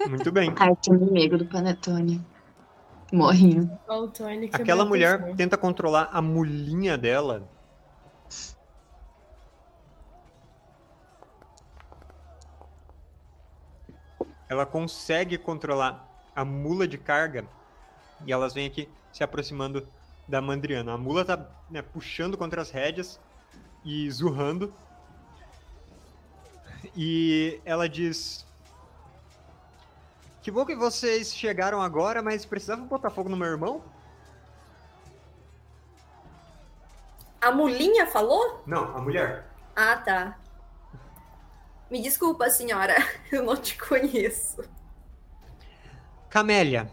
Muito 0.09 0.31
bem. 0.33 0.53
Arte 0.57 0.91
inimigo 0.91 1.37
do 1.37 1.47
Panetone. 1.47 2.25
Morrinho. 3.13 3.79
Que 4.51 4.57
Aquela 4.57 4.85
mulher 4.85 5.19
certo. 5.19 5.37
tenta 5.37 5.57
controlar 5.57 6.09
a 6.13 6.23
mulinha 6.23 6.97
dela. 6.97 7.49
Ela 14.49 14.67
consegue 14.67 15.39
controlar 15.39 16.09
a 16.35 16.45
mula 16.45 16.87
de 16.87 16.99
carga 16.99 17.45
e 18.27 18.33
elas 18.33 18.53
vêm 18.53 18.67
aqui 18.67 18.89
se 19.13 19.23
aproximando 19.23 19.87
da 20.27 20.41
Mandriana. 20.41 20.95
A 20.95 20.99
mula 20.99 21.25
tá 21.25 21.49
né, 21.69 21.83
puxando 21.83 22.37
contra 22.37 22.63
as 22.63 22.71
rédeas 22.71 23.21
e 23.85 24.11
zurrando. 24.11 24.73
E 26.97 27.61
ela 27.65 27.89
diz: 27.89 28.47
Que 30.43 30.51
bom 30.51 30.65
que 30.65 30.75
vocês 30.75 31.35
chegaram 31.35 31.83
agora, 31.83 32.23
mas 32.23 32.47
precisavam 32.47 32.87
botar 32.87 33.11
fogo 33.11 33.29
no 33.29 33.37
meu 33.37 33.49
irmão? 33.49 33.85
A 37.41 37.51
mulinha 37.53 38.07
falou? 38.07 38.63
Não, 38.67 38.97
a 38.97 39.01
mulher. 39.01 39.47
Ah, 39.77 39.97
tá. 39.97 40.39
Me 41.91 42.01
desculpa, 42.01 42.49
senhora. 42.49 42.95
Eu 43.31 43.43
não 43.43 43.57
te 43.57 43.77
conheço. 43.77 44.63
Camélia. 46.31 46.91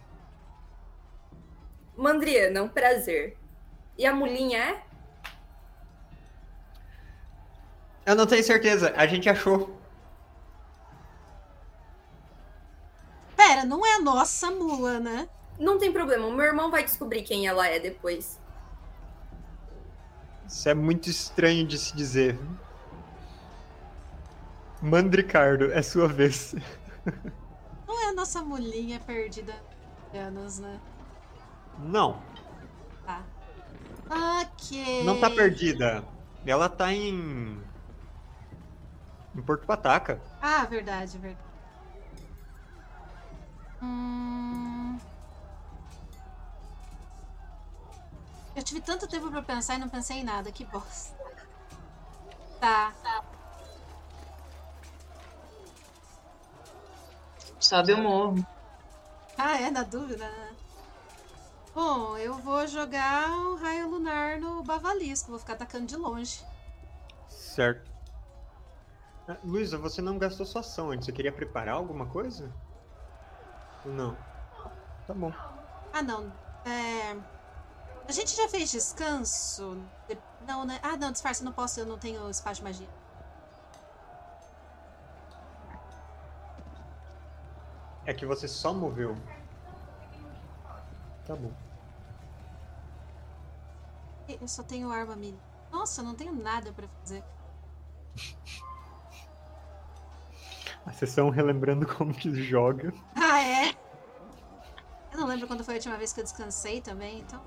Mandriana, 1.95 2.63
um 2.63 2.69
prazer. 2.69 3.37
E 3.97 4.05
a 4.05 4.13
mulinha 4.13 4.59
é? 4.59 4.83
Eu 8.05 8.15
não 8.15 8.25
tenho 8.25 8.43
certeza, 8.43 8.93
a 8.95 9.05
gente 9.05 9.29
achou. 9.29 9.76
Pera, 13.57 13.65
não 13.65 13.83
é 13.83 13.95
a 13.95 14.01
nossa 14.01 14.51
mula, 14.51 14.99
né? 14.99 15.27
Não 15.59 15.79
tem 15.79 15.91
problema, 15.91 16.27
o 16.27 16.31
meu 16.31 16.45
irmão 16.45 16.69
vai 16.69 16.83
descobrir 16.83 17.23
quem 17.23 17.47
ela 17.47 17.67
é 17.67 17.79
depois. 17.79 18.39
Isso 20.47 20.69
é 20.69 20.75
muito 20.75 21.09
estranho 21.09 21.65
de 21.65 21.77
se 21.77 21.95
dizer. 21.95 22.37
Mandricardo, 24.79 25.71
é 25.73 25.81
sua 25.81 26.07
vez. 26.07 26.53
Não 27.87 28.03
é 28.03 28.09
a 28.09 28.13
nossa 28.13 28.43
mulinha 28.43 28.99
perdida 28.99 29.55
há 30.13 30.17
anos, 30.17 30.59
né? 30.59 30.79
Não, 31.79 32.21
Tá. 33.05 33.23
Ok. 34.09 35.03
não 35.03 35.19
tá 35.19 35.29
perdida. 35.29 36.03
Ela 36.45 36.69
tá 36.69 36.93
em. 36.93 37.61
em 39.35 39.41
Porto 39.41 39.65
Pataca. 39.65 40.21
Ah, 40.41 40.65
verdade, 40.65 41.17
verdade. 41.17 41.46
Hum... 43.81 44.97
Eu 48.55 48.63
tive 48.63 48.81
tanto 48.81 49.07
tempo 49.07 49.29
pra 49.29 49.41
pensar 49.41 49.75
e 49.75 49.79
não 49.79 49.89
pensei 49.89 50.17
em 50.17 50.23
nada, 50.23 50.51
que 50.51 50.65
bosta. 50.65 51.15
Tá. 52.59 52.93
Sobe 57.59 57.93
o 57.93 57.97
morro. 57.97 58.47
Ah, 59.37 59.61
é, 59.61 59.69
na 59.69 59.83
dúvida, 59.83 60.27
né? 60.27 60.55
Bom, 61.75 62.17
eu 62.17 62.33
vou 62.35 62.65
jogar 62.65 63.29
o 63.29 63.55
raio 63.55 63.89
lunar 63.89 64.39
no 64.39 64.63
bavalisco, 64.63 65.29
vou 65.29 65.39
ficar 65.39 65.53
atacando 65.53 65.85
de 65.85 65.95
longe. 65.95 66.43
Certo. 67.29 67.91
Ah, 69.27 69.37
Luísa, 69.43 69.77
você 69.77 70.01
não 70.01 70.17
gastou 70.17 70.45
sua 70.45 70.61
ação 70.61 70.89
antes. 70.89 71.05
Você 71.05 71.11
queria 71.11 71.31
preparar 71.31 71.75
alguma 71.75 72.07
coisa? 72.07 72.51
Não. 73.87 74.15
Tá 75.05 75.13
bom. 75.13 75.31
Ah, 75.93 76.01
não. 76.03 76.31
É... 76.65 77.15
A 78.07 78.11
gente 78.11 78.35
já 78.35 78.47
fez 78.49 78.69
descanso? 78.71 79.77
De- 80.07 80.17
Não, 80.45 80.65
né? 80.65 80.79
Ah, 80.83 80.97
não, 80.97 81.11
disfarce, 81.11 81.41
eu 81.41 81.45
não 81.45 81.51
posso, 81.53 81.79
eu 81.79 81.85
não 81.85 81.97
tenho 81.97 82.29
espaço 82.29 82.59
de 82.59 82.63
magia. 82.63 82.87
É 88.05 88.13
que 88.13 88.25
você 88.25 88.47
só 88.47 88.73
moveu. 88.73 89.15
Tá 91.25 91.35
bom. 91.35 91.51
Eu 94.41 94.47
só 94.47 94.63
tenho 94.63 94.91
arma 94.91 95.15
mini. 95.15 95.39
Nossa, 95.71 96.01
eu 96.01 96.05
não 96.05 96.15
tenho 96.15 96.33
nada 96.33 96.71
pra 96.71 96.87
fazer. 97.01 97.23
A 100.87 100.91
sessão 100.93 101.29
relembrando 101.29 101.85
como 101.95 102.13
que 102.13 102.33
joga. 102.43 102.93
Ah, 103.13 103.41
é? 103.41 103.69
Eu 105.11 105.19
não 105.19 105.27
lembro 105.27 105.45
quando 105.45 105.63
foi 105.63 105.73
a 105.73 105.77
última 105.77 105.97
vez 105.97 106.13
que 106.13 106.21
eu 106.21 106.23
descansei 106.23 106.79
também, 106.79 107.19
então. 107.19 107.41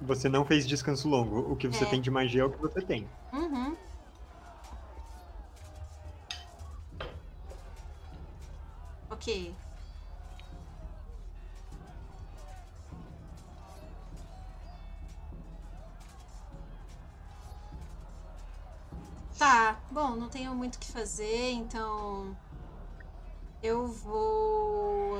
Você 0.00 0.28
não 0.28 0.44
fez 0.44 0.66
descanso 0.66 1.08
longo. 1.08 1.40
O 1.52 1.56
que 1.56 1.66
você 1.66 1.84
É. 1.84 1.88
tem 1.88 2.00
de 2.00 2.10
magia 2.10 2.42
é 2.42 2.44
o 2.44 2.50
que 2.50 2.60
você 2.60 2.80
tem. 2.82 3.08
Uhum. 3.32 3.76
Ok. 9.10 9.54
Bom, 20.06 20.16
não 20.16 20.28
tenho 20.28 20.54
muito 20.54 20.76
o 20.76 20.78
que 20.78 20.92
fazer, 20.92 21.50
então. 21.52 22.36
Eu 23.62 23.88
vou. 23.88 25.18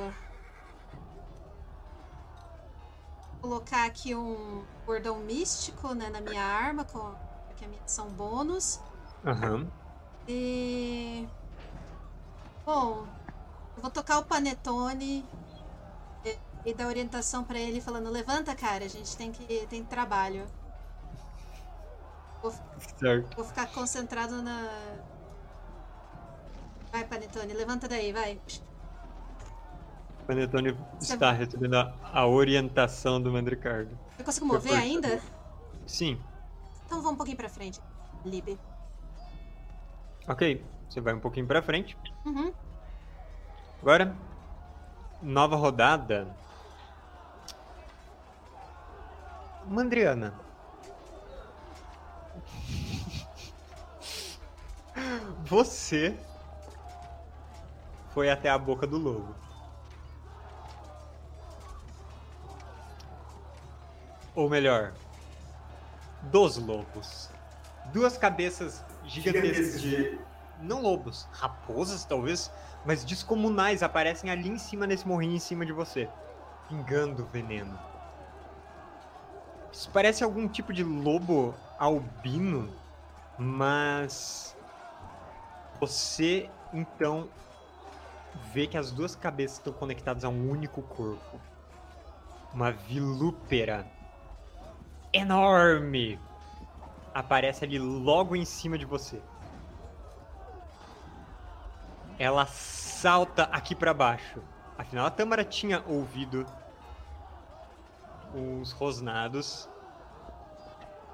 Colocar 3.41 3.85
aqui 3.85 4.15
um 4.15 4.63
bordão 4.85 5.19
místico 5.19 5.93
né, 5.93 6.09
na 6.09 6.21
minha 6.21 6.43
arma, 6.43 6.83
com... 6.85 7.13
porque 7.47 7.65
a 7.65 7.67
minha 7.67 7.81
são 7.85 8.07
bônus. 8.09 8.79
Aham. 9.25 9.67
E. 10.27 11.27
Bom, 12.65 13.05
eu 13.75 13.81
vou 13.81 13.91
tocar 13.91 14.19
o 14.19 14.25
panetone 14.25 15.25
e, 16.25 16.37
e 16.65 16.73
dar 16.73 16.87
orientação 16.87 17.43
pra 17.43 17.59
ele 17.59 17.81
falando: 17.81 18.09
levanta, 18.09 18.55
cara, 18.55 18.85
a 18.85 18.89
gente 18.89 19.15
tem 19.17 19.31
que 19.31 19.67
tem 19.67 19.83
trabalho. 19.83 20.45
Certo. 22.97 23.35
Vou 23.35 23.45
ficar 23.45 23.67
concentrado 23.67 24.41
na. 24.41 24.69
Vai, 26.91 27.03
panetone, 27.05 27.53
levanta 27.53 27.87
daí, 27.87 28.13
vai. 28.13 28.39
Panetone 30.25 30.77
está 30.99 31.31
recebendo 31.31 31.75
a, 31.75 32.27
orientação 32.27 33.21
do 33.21 33.31
Mandricardo. 33.31 33.97
Eu 34.19 34.25
consigo 34.25 34.45
mover 34.45 34.63
Depois- 34.63 34.81
ainda? 34.83 35.21
Sim. 35.85 36.21
Então 36.85 36.97
vamos 36.97 37.13
um 37.13 37.17
pouquinho 37.17 37.37
pra 37.37 37.49
frente. 37.49 37.79
Lib. 38.25 38.57
Ok. 40.27 40.63
Você 40.89 41.01
vai 41.01 41.13
um 41.13 41.19
pouquinho 41.19 41.45
pra 41.45 41.61
frente. 41.61 41.97
Uhum. 42.25 42.53
Agora, 43.81 44.15
nova 45.21 45.55
rodada. 45.55 46.27
Mandriana. 49.67 50.33
Você 55.45 56.17
foi 58.13 58.29
até 58.29 58.49
a 58.49 58.57
boca 58.57 58.87
do 58.87 58.97
lobo. 58.97 59.35
Ou 64.35 64.49
melhor, 64.49 64.93
dos 66.23 66.57
lobos. 66.57 67.29
Duas 67.93 68.17
cabeças 68.17 68.83
gigantescas 69.05 69.81
de. 69.81 70.19
Não 70.59 70.81
lobos, 70.81 71.27
raposas 71.31 72.03
talvez, 72.05 72.51
mas 72.85 73.05
descomunais 73.05 73.83
aparecem 73.83 74.31
ali 74.31 74.49
em 74.49 74.57
cima 74.57 74.87
nesse 74.87 75.07
morrinho 75.07 75.35
em 75.35 75.39
cima 75.39 75.65
de 75.65 75.71
você, 75.71 76.09
pingando 76.67 77.25
veneno. 77.25 77.79
Isso 79.71 79.89
parece 79.91 80.23
algum 80.23 80.47
tipo 80.47 80.73
de 80.73 80.83
lobo 80.83 81.53
albino, 81.77 82.73
mas 83.37 84.57
você 85.79 86.49
então 86.73 87.29
vê 88.51 88.67
que 88.67 88.77
as 88.77 88.91
duas 88.91 89.15
cabeças 89.15 89.57
estão 89.57 89.73
conectadas 89.73 90.23
a 90.23 90.29
um 90.29 90.49
único 90.49 90.81
corpo. 90.81 91.39
Uma 92.53 92.71
vilúpera 92.71 93.85
enorme 95.13 96.19
aparece 97.13 97.63
ali 97.63 97.79
logo 97.79 98.35
em 98.35 98.45
cima 98.45 98.77
de 98.77 98.85
você. 98.85 99.21
Ela 102.19 102.45
salta 102.47 103.43
aqui 103.43 103.75
pra 103.75 103.93
baixo. 103.93 104.41
Afinal, 104.77 105.05
a 105.05 105.11
Tâmara 105.11 105.43
tinha 105.43 105.83
ouvido 105.87 106.45
os 108.33 108.71
rosnados 108.71 109.69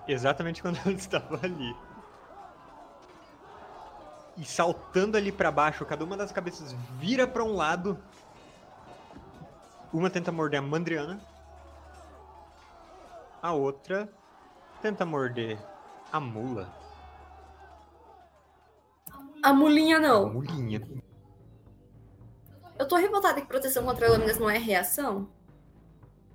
exatamente 0.07 0.61
quando 0.61 0.77
ela 0.77 0.91
estava 0.95 1.39
ali. 1.43 1.75
E 4.37 4.43
saltando 4.45 5.15
ali 5.15 5.31
pra 5.31 5.51
baixo, 5.51 5.85
cada 5.85 6.03
uma 6.03 6.17
das 6.17 6.31
cabeças 6.31 6.73
vira 6.97 7.27
pra 7.27 7.43
um 7.43 7.55
lado. 7.55 7.97
Uma 9.91 10.09
tenta 10.09 10.31
morder 10.31 10.59
a 10.59 10.63
Mandriana. 10.63 11.21
A 13.41 13.53
outra 13.53 14.09
tenta 14.81 15.05
morder 15.05 15.59
a 16.11 16.19
mula. 16.19 16.73
A 19.43 19.53
mulinha 19.53 19.97
A 19.97 19.99
não. 19.99 20.33
mulinha. 20.33 20.81
Eu 22.79 22.87
tô 22.87 22.95
revoltada 22.95 23.39
que 23.39 23.47
proteção 23.47 23.83
contra 23.85 24.09
lâminas 24.09 24.39
não 24.39 24.49
é 24.49 24.57
reação. 24.57 25.29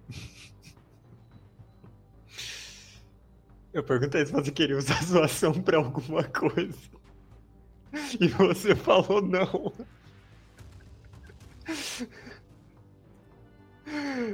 Eu 3.78 3.84
perguntei 3.84 4.26
se 4.26 4.32
você 4.32 4.50
queria 4.50 4.76
usar 4.76 5.00
sua 5.06 5.26
ação 5.26 5.52
pra 5.52 5.78
alguma 5.78 6.24
coisa. 6.24 6.76
E 8.20 8.26
você 8.26 8.74
falou 8.74 9.22
não. 9.22 9.72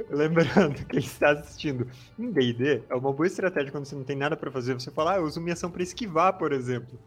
Lembrando, 0.09 0.83
quem 0.87 0.97
está 0.97 1.29
assistindo 1.29 1.87
em 2.17 2.31
D&D, 2.31 2.81
é 2.89 2.95
uma 2.95 3.13
boa 3.13 3.27
estratégia 3.27 3.71
quando 3.71 3.85
você 3.85 3.95
não 3.95 4.03
tem 4.03 4.15
nada 4.15 4.35
pra 4.35 4.49
fazer. 4.49 4.73
Você 4.73 4.89
fala, 4.89 5.13
ah, 5.13 5.17
eu 5.17 5.25
uso 5.25 5.39
minha 5.39 5.53
ação 5.53 5.69
pra 5.69 5.83
esquivar, 5.83 6.33
por 6.39 6.51
exemplo. 6.51 6.99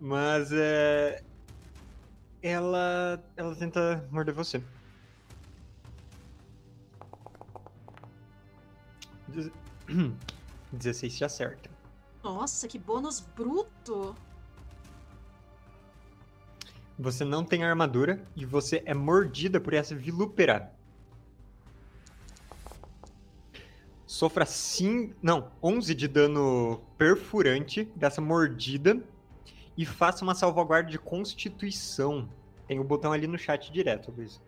Mas 0.00 0.50
é... 0.52 1.22
Ela, 2.42 3.22
ela 3.36 3.54
tenta 3.54 4.08
morder 4.10 4.34
você. 4.34 4.62
16 10.74 11.16
te 11.16 11.24
acerta. 11.24 11.70
Nossa, 12.22 12.66
que 12.66 12.78
bônus 12.78 13.20
bruto. 13.20 14.14
Você 16.98 17.24
não 17.24 17.44
tem 17.44 17.64
armadura 17.64 18.24
e 18.36 18.44
você 18.44 18.82
é 18.86 18.94
mordida 18.94 19.60
por 19.60 19.74
essa 19.74 19.94
vilúpera. 19.94 20.72
Sofra 24.06 24.46
sim, 24.46 25.12
não, 25.20 25.50
11 25.60 25.92
de 25.92 26.06
dano 26.06 26.80
perfurante 26.96 27.84
dessa 27.96 28.20
mordida 28.20 29.02
e 29.76 29.84
faça 29.84 30.22
uma 30.22 30.36
salvaguarda 30.36 30.88
de 30.88 30.98
constituição. 30.98 32.28
Tem 32.68 32.78
o 32.78 32.84
botão 32.84 33.12
ali 33.12 33.26
no 33.26 33.36
chat 33.36 33.72
direto, 33.72 34.12
Luiz. 34.16 34.40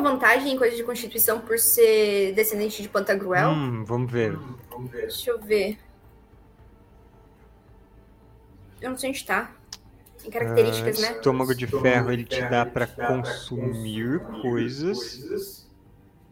Alguma 0.00 0.12
vantagem 0.12 0.54
em 0.54 0.58
coisa 0.58 0.74
de 0.74 0.82
constituição 0.82 1.40
por 1.40 1.58
ser 1.58 2.32
descendente 2.34 2.82
de 2.82 2.88
Pantagruel? 2.88 3.50
Hum, 3.50 3.84
vamos 3.84 4.10
ver. 4.10 4.38
Deixa 4.90 5.30
eu 5.30 5.38
ver. 5.38 5.78
Eu 8.80 8.90
não 8.90 8.98
sei 8.98 9.10
onde 9.10 9.24
tá. 9.24 9.52
Tem 10.22 10.30
características, 10.30 10.98
Ah, 10.98 11.02
né? 11.02 11.16
Estômago 11.16 11.54
de 11.54 11.66
ferro 11.66 12.10
ele 12.12 12.24
te 12.24 12.42
dá 12.42 12.64
pra 12.64 12.86
consumir 12.86 14.20
coisas. 14.42 15.68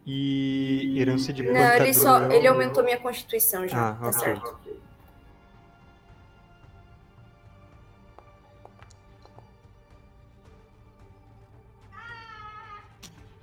E 0.07 0.99
herança 0.99 1.33
de 1.33 1.43
Não, 1.43 1.75
ele 1.75 1.93
só. 1.93 2.31
Ele 2.31 2.47
aumentou 2.47 2.83
minha 2.83 2.99
constituição 2.99 3.69
já. 3.69 3.91
Ah, 3.91 3.95
tá 3.95 4.13
certo. 4.13 4.59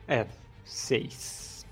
É, 0.08 0.28
seis. 0.64 1.66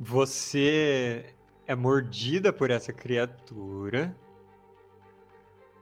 Você 0.00 1.34
é 1.66 1.74
mordida 1.74 2.52
por 2.52 2.70
essa 2.70 2.92
criatura. 2.92 4.16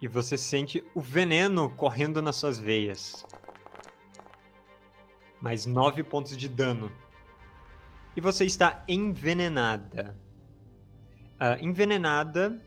E 0.01 0.09
você 0.09 0.36
sente 0.36 0.85
o 0.95 1.01
veneno 1.01 1.70
correndo 1.70 2.20
nas 2.20 2.36
suas 2.36 2.59
veias. 2.59 3.24
Mais 5.41 5.65
nove 5.65 6.03
pontos 6.03 6.36
de 6.36 6.49
dano. 6.49 6.91
E 8.16 8.20
você 8.20 8.45
está 8.45 8.85
envenenada. 8.89 10.16
Ah, 11.39 11.59
envenenada 11.61 12.61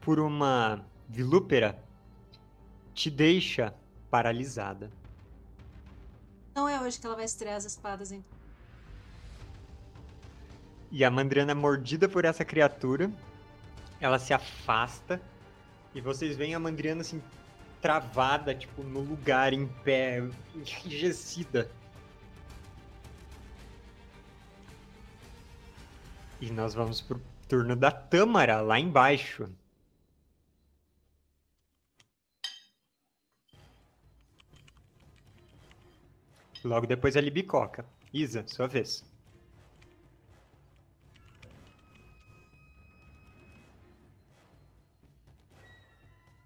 por 0.00 0.18
uma 0.18 0.84
vilúpera 1.08 1.82
te 2.94 3.10
deixa 3.10 3.74
paralisada. 4.10 4.90
Não 6.54 6.68
é 6.68 6.80
hoje 6.80 7.00
que 7.00 7.06
ela 7.06 7.16
vai 7.16 7.24
estrear 7.24 7.56
as 7.56 7.64
espadas, 7.64 8.12
então. 8.12 8.38
E 10.90 11.04
a 11.04 11.10
Mandriana 11.10 11.52
é 11.52 11.54
mordida 11.54 12.06
por 12.08 12.24
essa 12.24 12.44
criatura. 12.44 13.10
Ela 13.98 14.18
se 14.18 14.34
afasta. 14.34 15.20
E 15.94 16.00
vocês 16.00 16.36
veem 16.36 16.54
a 16.54 16.58
Mandriana 16.58 17.00
assim, 17.00 17.22
travada, 17.80 18.54
tipo, 18.54 18.82
no 18.82 19.00
lugar, 19.00 19.54
em 19.54 19.66
pé, 19.66 20.22
enrijecida. 20.54 21.70
E 26.40 26.50
nós 26.50 26.74
vamos 26.74 27.00
pro 27.00 27.22
turno 27.48 27.74
da 27.74 27.90
Tâmara, 27.90 28.60
lá 28.60 28.78
embaixo. 28.78 29.48
Logo 36.64 36.86
depois 36.86 37.16
a 37.16 37.20
Libicoca. 37.20 37.84
Isa, 38.12 38.44
sua 38.46 38.66
vez. 38.68 39.04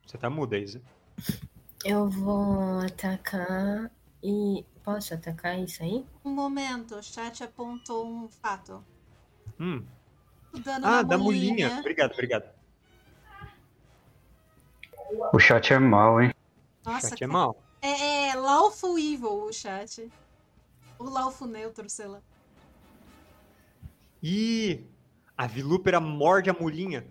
Você 0.07 0.17
tá 0.19 0.31
muda, 0.31 0.57
Isa. 0.57 0.81
Eu 1.85 2.09
vou 2.09 2.81
atacar 2.81 3.91
e. 4.23 4.65
Posso 4.83 5.15
atacar 5.15 5.59
isso 5.59 5.83
aí? 5.83 6.07
Um 6.25 6.31
momento, 6.31 6.95
o 6.95 7.03
chat 7.03 7.43
apontou 7.43 8.07
um 8.07 8.29
fato. 8.29 8.85
Hum. 9.59 9.85
O 10.53 10.61
dano 10.61 10.87
Ah, 10.87 11.03
da 11.03 11.19
mulinha. 11.19 11.51
mulinha. 11.67 11.81
Obrigado, 11.81 12.13
obrigado. 12.13 12.49
O 15.33 15.39
chat 15.41 15.73
é 15.73 15.79
mal, 15.81 16.21
hein? 16.23 16.33
Nossa, 16.85 17.09
Chat 17.09 17.25
é 17.25 17.27
mal. 17.27 17.61
É, 17.87 18.31
é 18.31 18.35
Lawful 18.35 18.99
Evil 18.99 19.45
o 19.45 19.53
chat. 19.53 20.11
O 20.99 21.05
Lawful 21.05 21.47
Neutro, 21.47 21.89
sei 21.89 22.07
lá. 22.07 22.21
E 24.21 24.85
a 25.37 25.47
vilúpera 25.47 26.01
morde 26.01 26.51
a 26.51 26.53
mulinha 26.53 27.07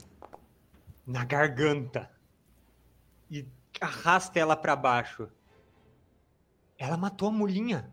na 1.07 1.23
garganta 1.23 2.11
e 3.31 3.47
arrasta 3.79 4.37
ela 4.37 4.57
pra 4.57 4.75
baixo. 4.75 5.29
Ela 6.77 6.97
matou 6.97 7.29
a 7.29 7.31
mulinha. 7.31 7.89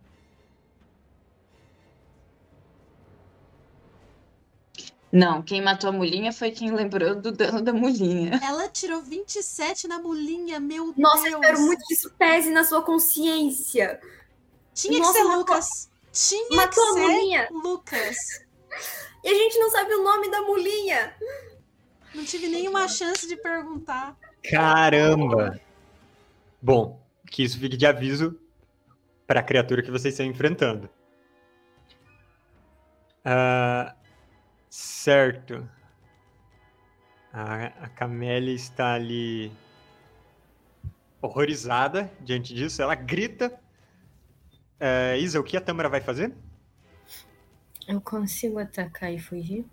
Não, 5.12 5.42
quem 5.42 5.60
matou 5.60 5.90
a 5.90 5.92
mulinha 5.92 6.32
foi 6.32 6.50
quem 6.50 6.70
lembrou 6.72 7.14
do 7.14 7.30
dano 7.30 7.60
da 7.60 7.72
mulinha. 7.72 8.40
Ela 8.42 8.66
tirou 8.68 9.02
27 9.02 9.86
na 9.86 9.98
mulinha, 9.98 10.58
meu 10.58 10.94
Nossa, 10.96 11.24
Deus. 11.24 11.32
eu 11.34 11.40
espero 11.40 11.60
muito 11.60 11.84
que 11.86 11.92
isso 11.94 12.10
pese 12.18 12.50
na 12.50 12.64
sua 12.64 12.82
consciência. 12.82 14.00
Tinha 14.72 14.98
Nossa, 14.98 15.12
que 15.12 15.18
ser 15.18 15.24
matou- 15.24 15.38
Lucas. 15.40 15.90
Tinha 16.12 16.56
Matou 16.56 16.82
a 16.82 16.86
que 16.86 16.92
ser 16.94 17.00
mulinha. 17.00 17.48
Lucas. 17.50 18.16
E 19.22 19.28
a 19.28 19.34
gente 19.34 19.58
não 19.58 19.70
sabe 19.70 19.92
o 19.94 20.02
nome 20.02 20.30
da 20.30 20.40
mulinha. 20.42 21.14
Não 22.14 22.24
tive 22.24 22.48
nenhuma 22.48 22.88
chance 22.88 23.26
de 23.28 23.36
perguntar. 23.36 24.16
Caramba! 24.50 25.60
Bom, 26.60 26.98
que 27.30 27.42
isso 27.42 27.58
fique 27.58 27.76
de 27.76 27.86
aviso 27.86 28.38
para 29.26 29.40
a 29.40 29.42
criatura 29.42 29.82
que 29.82 29.90
vocês 29.90 30.14
estão 30.14 30.24
enfrentando. 30.26 30.88
Ah, 33.24 33.61
certo. 35.02 35.68
A, 37.32 37.66
a 37.84 37.88
Camélia 37.88 38.54
está 38.54 38.94
ali 38.94 39.50
horrorizada 41.20 42.10
diante 42.20 42.54
disso. 42.54 42.82
Ela 42.82 42.94
grita 42.94 43.58
É, 44.78 45.16
Isa, 45.18 45.38
o 45.40 45.44
que 45.44 45.56
a 45.56 45.60
Tâmara 45.60 45.88
vai 45.88 46.00
fazer? 46.00 46.34
Eu 47.86 48.00
consigo 48.00 48.58
atacar 48.58 49.12
e 49.12 49.18
fugir? 49.18 49.64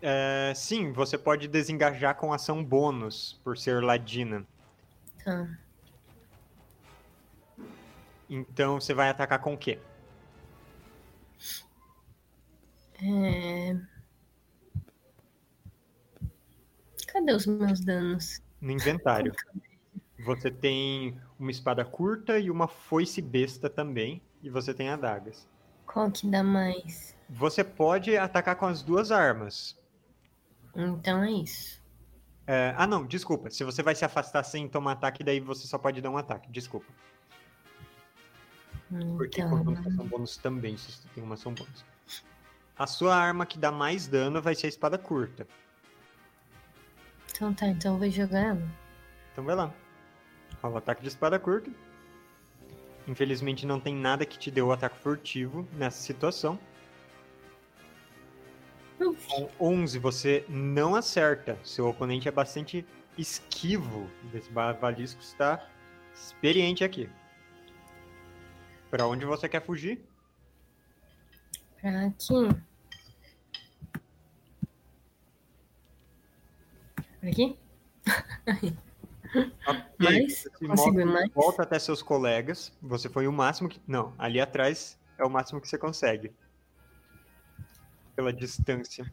É, 0.00 0.52
sim, 0.54 0.92
você 0.92 1.16
pode 1.16 1.46
desengajar 1.46 2.16
com 2.16 2.32
ação 2.32 2.64
bônus 2.64 3.40
por 3.44 3.56
ser 3.56 3.82
ladina. 3.82 4.44
Tá. 5.24 5.48
Então 8.28 8.80
você 8.80 8.92
vai 8.92 9.08
atacar 9.10 9.38
com 9.40 9.54
o 9.54 9.58
quê? 9.58 9.78
É... 13.02 13.76
Cadê 17.08 17.32
os 17.32 17.46
meus 17.46 17.80
danos? 17.80 18.40
No 18.60 18.70
inventário. 18.70 19.32
Você 20.24 20.50
tem 20.50 21.20
uma 21.38 21.50
espada 21.50 21.84
curta 21.84 22.38
e 22.38 22.48
uma 22.48 22.68
foice 22.68 23.20
besta 23.20 23.68
também. 23.68 24.22
E 24.40 24.48
você 24.48 24.72
tem 24.72 24.88
adagas. 24.88 25.48
Qual 25.84 26.10
que 26.10 26.28
dá 26.28 26.42
mais? 26.42 27.14
Você 27.28 27.64
pode 27.64 28.16
atacar 28.16 28.56
com 28.56 28.66
as 28.66 28.82
duas 28.82 29.10
armas. 29.10 29.78
Então 30.74 31.22
é 31.22 31.32
isso. 31.32 31.82
É, 32.46 32.74
ah, 32.76 32.86
não, 32.86 33.06
desculpa. 33.06 33.50
Se 33.50 33.64
você 33.64 33.82
vai 33.82 33.94
se 33.94 34.04
afastar 34.04 34.42
sem 34.44 34.68
tomar 34.68 34.92
ataque, 34.92 35.24
daí 35.24 35.40
você 35.40 35.66
só 35.66 35.78
pode 35.78 36.00
dar 36.00 36.10
um 36.10 36.16
ataque. 36.16 36.50
Desculpa. 36.50 36.92
Porque 39.16 39.40
Então, 39.40 39.64
com 39.64 39.70
uma 39.70 39.80
ação 39.80 40.06
bônus 40.06 40.36
também, 40.36 40.76
se 40.76 40.92
você 40.92 41.08
tem 41.14 41.22
uma 41.22 41.34
ação 41.34 41.54
bônus. 41.54 41.84
A 42.78 42.86
sua 42.86 43.14
arma 43.14 43.46
que 43.46 43.58
dá 43.58 43.70
mais 43.70 44.06
dano 44.06 44.40
vai 44.40 44.54
ser 44.54 44.66
a 44.66 44.68
espada 44.68 44.98
curta. 44.98 45.46
então 47.30 47.52
tá, 47.52 47.66
então 47.66 47.94
eu 47.94 47.98
vou 47.98 48.10
jogar 48.10 48.40
ela. 48.40 48.68
Então 49.32 49.44
vai 49.44 49.54
lá. 49.54 49.72
Rola 50.62 50.74
o 50.74 50.78
ataque 50.78 51.02
de 51.02 51.08
espada 51.08 51.38
curta. 51.38 51.70
Infelizmente 53.06 53.66
não 53.66 53.80
tem 53.80 53.94
nada 53.94 54.24
que 54.24 54.38
te 54.38 54.50
dê 54.50 54.62
o 54.62 54.72
ataque 54.72 54.98
furtivo 54.98 55.68
nessa 55.72 56.00
situação. 56.00 56.58
Com 58.98 59.48
11 59.60 59.98
você 59.98 60.44
não 60.48 60.94
acerta. 60.94 61.58
Seu 61.64 61.88
oponente 61.88 62.28
é 62.28 62.30
bastante 62.30 62.86
esquivo. 63.18 64.08
Esse 64.32 64.50
bavalisco 64.50 65.20
está 65.20 65.68
experiente 66.14 66.84
aqui. 66.84 67.08
Pra 68.90 69.06
onde 69.06 69.24
você 69.24 69.48
quer 69.48 69.62
fugir? 69.62 70.06
Aqui. 77.22 77.58
Por 79.96 80.06
aqui? 80.06 80.30
Se 80.30 80.50
Consigo 80.50 81.06
mais? 81.06 81.32
Volta 81.32 81.62
até 81.62 81.78
seus 81.78 82.02
colegas. 82.02 82.72
Você 82.82 83.08
foi 83.08 83.26
o 83.26 83.32
máximo 83.32 83.68
que. 83.68 83.80
Não, 83.86 84.14
ali 84.18 84.40
atrás 84.40 84.98
é 85.16 85.24
o 85.24 85.30
máximo 85.30 85.60
que 85.60 85.68
você 85.68 85.78
consegue. 85.78 86.32
Pela 88.14 88.32
distância. 88.32 89.10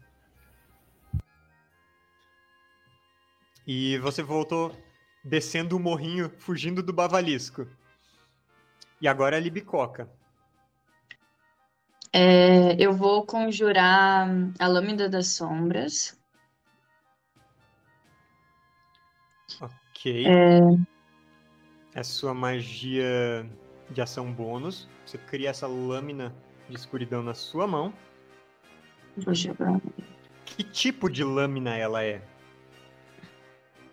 E 3.65 3.97
você 3.99 4.21
voltou 4.21 4.75
descendo 5.23 5.77
o 5.77 5.79
morrinho, 5.79 6.29
fugindo 6.39 6.81
do 6.81 6.91
bavalisco. 6.91 7.67
E 8.99 9.07
agora 9.07 9.35
é 9.35 9.39
a 9.39 9.41
Libicoca. 9.41 10.09
É, 12.11 12.73
eu 12.83 12.93
vou 12.93 13.25
conjurar 13.25 14.27
a 14.59 14.67
Lâmina 14.67 15.07
das 15.07 15.27
Sombras. 15.27 16.17
Ok. 19.61 20.25
É, 20.27 20.59
É 21.93 22.03
sua 22.03 22.33
magia 22.33 23.47
de 23.89 24.01
ação 24.01 24.31
bônus. 24.31 24.87
Você 25.05 25.17
cria 25.17 25.49
essa 25.49 25.67
lâmina 25.67 26.33
de 26.69 26.75
escuridão 26.75 27.21
na 27.23 27.33
sua 27.33 27.67
mão. 27.67 27.93
vou 29.17 29.33
jogar. 29.33 29.79
Que 30.45 30.63
tipo 30.63 31.09
de 31.09 31.23
lâmina 31.23 31.75
ela 31.75 32.03
é? 32.03 32.21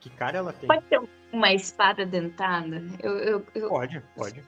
Que 0.00 0.10
cara 0.10 0.38
ela 0.38 0.52
tem? 0.52 0.68
Pode 0.68 0.86
ser 0.88 1.00
uma 1.32 1.52
espada 1.52 2.06
dentada? 2.06 2.82
Eu, 3.02 3.18
eu, 3.18 3.46
eu- 3.54 3.68
Pode, 3.68 4.00
pode. 4.14 4.42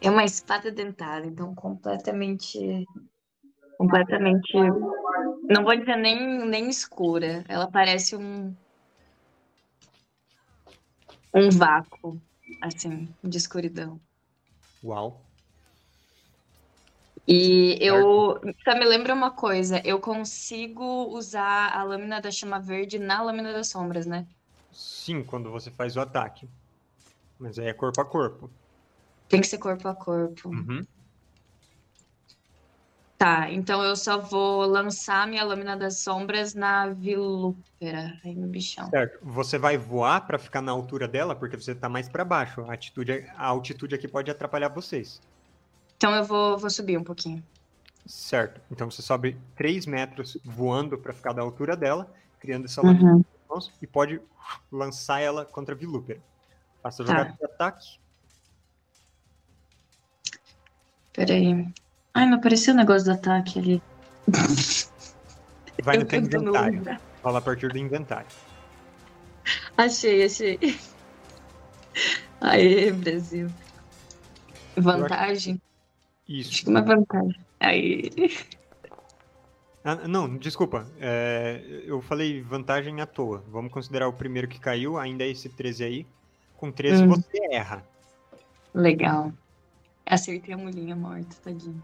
É 0.00 0.10
uma 0.10 0.24
espada 0.24 0.70
dentada, 0.70 1.26
então 1.26 1.54
completamente. 1.54 2.86
Completamente. 3.78 4.52
Não 5.48 5.64
vou 5.64 5.76
dizer 5.76 5.96
nem, 5.96 6.46
nem 6.46 6.68
escura. 6.68 7.44
Ela 7.48 7.70
parece 7.70 8.16
um. 8.16 8.54
Um 11.34 11.50
vácuo, 11.50 12.20
assim, 12.62 13.14
de 13.22 13.36
escuridão. 13.36 14.00
Uau. 14.82 15.20
E 17.26 17.76
eu. 17.80 18.40
Só 18.64 18.74
me 18.78 18.84
lembra 18.84 19.12
uma 19.12 19.30
coisa: 19.30 19.82
eu 19.84 20.00
consigo 20.00 21.06
usar 21.08 21.72
a 21.74 21.82
lâmina 21.82 22.20
da 22.20 22.30
chama 22.30 22.60
verde 22.60 22.98
na 22.98 23.22
lâmina 23.22 23.52
das 23.52 23.68
sombras, 23.68 24.06
né? 24.06 24.26
Sim, 24.72 25.24
quando 25.24 25.50
você 25.50 25.70
faz 25.70 25.96
o 25.96 26.00
ataque. 26.00 26.48
Mas 27.38 27.58
aí 27.58 27.66
é 27.66 27.72
corpo 27.72 28.00
a 28.00 28.04
corpo. 28.04 28.50
Tem 29.28 29.40
que 29.40 29.46
ser 29.46 29.58
corpo 29.58 29.88
a 29.88 29.94
corpo. 29.94 30.48
Uhum. 30.48 30.86
Tá, 33.18 33.50
então 33.50 33.82
eu 33.82 33.96
só 33.96 34.18
vou 34.20 34.66
lançar 34.66 35.26
minha 35.26 35.42
lâmina 35.42 35.74
das 35.74 36.00
sombras 36.00 36.54
na 36.54 36.88
vilúpera, 36.88 38.20
aí 38.22 38.34
no 38.34 38.46
bichão. 38.46 38.90
Certo. 38.90 39.18
Você 39.22 39.56
vai 39.56 39.78
voar 39.78 40.26
pra 40.26 40.38
ficar 40.38 40.60
na 40.60 40.70
altura 40.70 41.08
dela, 41.08 41.34
porque 41.34 41.56
você 41.56 41.74
tá 41.74 41.88
mais 41.88 42.10
pra 42.10 42.26
baixo. 42.26 42.60
A, 42.62 42.74
atitude, 42.74 43.26
a 43.34 43.46
altitude 43.46 43.94
aqui 43.94 44.06
pode 44.06 44.30
atrapalhar 44.30 44.68
vocês. 44.68 45.20
Então 45.96 46.14
eu 46.14 46.24
vou, 46.24 46.58
vou 46.58 46.68
subir 46.68 46.98
um 46.98 47.04
pouquinho. 47.04 47.42
Certo. 48.04 48.60
Então 48.70 48.90
você 48.90 49.00
sobe 49.00 49.38
3 49.56 49.86
metros 49.86 50.36
voando 50.44 50.98
pra 50.98 51.14
ficar 51.14 51.32
da 51.32 51.40
altura 51.40 51.74
dela, 51.74 52.12
criando 52.38 52.66
essa 52.66 52.82
lâmina 52.82 53.12
Uhum. 53.12 53.16
nas 53.16 53.48
mãos, 53.48 53.72
e 53.80 53.86
pode 53.86 54.20
lançar 54.70 55.20
ela 55.20 55.46
contra 55.46 55.74
a 55.74 55.78
vilúpera. 55.78 56.20
Faça 56.82 57.02
a 57.02 57.06
jogada 57.06 57.32
de 57.32 57.44
ataque. 57.46 57.98
Peraí. 61.16 61.66
Ai, 62.14 62.26
não 62.26 62.36
apareceu 62.38 62.74
o 62.74 62.76
negócio 62.76 63.06
do 63.06 63.12
ataque 63.12 63.58
ali. 63.58 63.82
Vai 65.82 65.96
no 65.96 66.02
Eu 66.02 66.06
teu 66.06 66.20
inventário. 66.20 66.98
Rola 67.22 67.38
a 67.38 67.42
partir 67.42 67.72
do 67.72 67.78
inventário. 67.78 68.26
Achei, 69.76 70.24
achei. 70.24 70.58
Aê, 72.40 72.92
Brasil. 72.92 73.48
Vantagem? 74.76 75.54
Acho 75.54 76.32
Isso. 76.40 76.64
que 76.64 76.70
uma 76.70 76.82
vantagem. 76.82 77.40
Aí. 77.60 78.10
Ah, 79.82 80.06
não, 80.08 80.36
desculpa. 80.36 80.86
É, 81.00 81.62
eu 81.84 82.02
falei 82.02 82.42
vantagem 82.42 83.00
à 83.00 83.06
toa. 83.06 83.42
Vamos 83.48 83.72
considerar 83.72 84.08
o 84.08 84.12
primeiro 84.12 84.48
que 84.48 84.58
caiu, 84.60 84.98
ainda 84.98 85.24
é 85.24 85.28
esse 85.28 85.48
13 85.48 85.84
aí. 85.84 86.06
Com 86.56 86.70
13 86.72 87.04
Hum. 87.04 87.08
você 87.08 87.38
erra. 87.52 87.84
Legal. 88.74 89.32
Acertei 90.06 90.54
a 90.54 90.58
mulhinha 90.58 90.94
morta, 90.94 91.36
tadinho. 91.42 91.82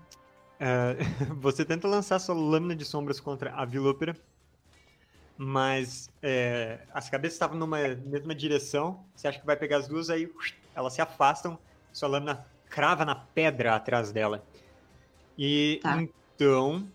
É, 0.61 0.97
você 1.41 1.65
tenta 1.65 1.89
lançar 1.89 2.21
sua 2.21 2.35
lâmina 2.35 2.77
de 2.77 2.85
sombras 2.85 3.19
contra 3.19 3.53
a 3.53 3.65
vilúpera, 3.65 4.17
mas 5.37 6.09
é, 6.23 6.79
as 6.95 7.11
cabeças 7.11 7.35
estavam 7.35 7.59
numa 7.59 7.79
mesma 7.79 8.33
direção. 8.33 9.05
Você 9.15 9.27
acha 9.27 9.41
que 9.41 9.47
vai 9.47 9.57
pegar 9.57 9.79
as 9.79 9.89
duas, 9.89 10.09
aí 10.09 10.31
elas 10.75 10.93
se 10.93 11.03
afastam, 11.03 11.59
sua 11.93 12.09
lâmina 12.09 12.47
crava 12.71 13.05
na 13.05 13.17
pedra 13.17 13.75
atrás 13.75 14.13
dela. 14.13 14.47
E 15.37 15.81
Tá. 15.83 16.01
então 16.01 16.89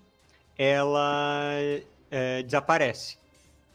ela 0.58 1.52
é, 2.10 2.42
desaparece. 2.44 3.18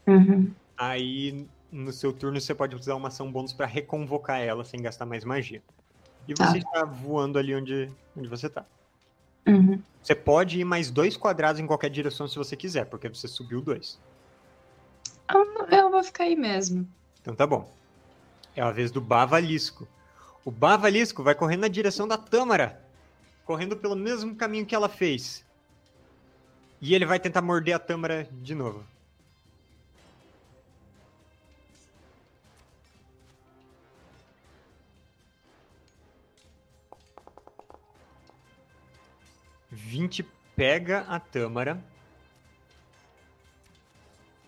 Uhum. 0.07 0.51
Aí 0.77 1.47
no 1.71 1.93
seu 1.93 2.13
turno 2.13 2.41
você 2.41 2.55
pode 2.55 2.75
usar 2.75 2.95
uma 2.95 3.09
ação 3.09 3.31
bônus 3.31 3.53
para 3.53 3.67
reconvocar 3.67 4.41
ela 4.41 4.65
sem 4.65 4.81
gastar 4.81 5.07
mais 5.07 5.25
magia. 5.25 5.63
E 6.29 6.35
Tá. 6.35 6.47
você 6.51 6.59
está 6.59 6.85
voando 6.85 7.39
ali 7.39 7.55
onde, 7.55 7.91
onde 8.17 8.29
você 8.29 8.49
tá. 8.49 8.65
Uhum. 9.47 9.83
Você 10.03 10.15
pode 10.15 10.61
ir 10.61 10.65
mais 10.65 10.91
dois 10.91 11.17
quadrados 11.17 11.61
em 11.61 11.67
qualquer 11.67 11.91
direção 11.91 12.29
se 12.29 12.37
você 12.37 12.57
quiser, 12.57 12.87
porque 12.87 13.09
você 13.09 13.27
subiu 13.29 13.61
dois. 13.61 13.99
Eu, 15.33 15.67
eu 15.69 15.91
vou 15.91 16.03
ficar 16.03 16.25
aí 16.25 16.37
mesmo. 16.37 16.89
Então 17.21 17.35
tá 17.35 17.47
bom. 17.47 17.73
É 18.55 18.63
a 18.63 18.71
vez 18.71 18.91
do 18.91 19.01
Bavalisco. 19.01 19.89
O 20.45 20.51
Bavalisco 20.51 21.23
vai 21.23 21.35
correndo 21.35 21.61
na 21.63 21.69
direção 21.69 22.07
da 22.07 22.19
Tâmara. 22.19 22.81
Correndo 23.45 23.77
pelo 23.77 23.97
mesmo 23.97 24.35
caminho 24.35 24.67
que 24.67 24.75
ela 24.75 24.89
fez. 24.89 25.45
E 26.81 26.95
ele 26.95 27.07
vai 27.07 27.19
tentar 27.21 27.43
morder 27.43 27.75
a 27.75 27.79
Tâmara 27.79 28.29
de 28.31 28.55
novo. 28.55 28.85
Vinte 39.73 40.23
pega 40.55 41.01
a 41.09 41.19
Tâmara. 41.19 41.83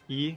E 0.06 0.36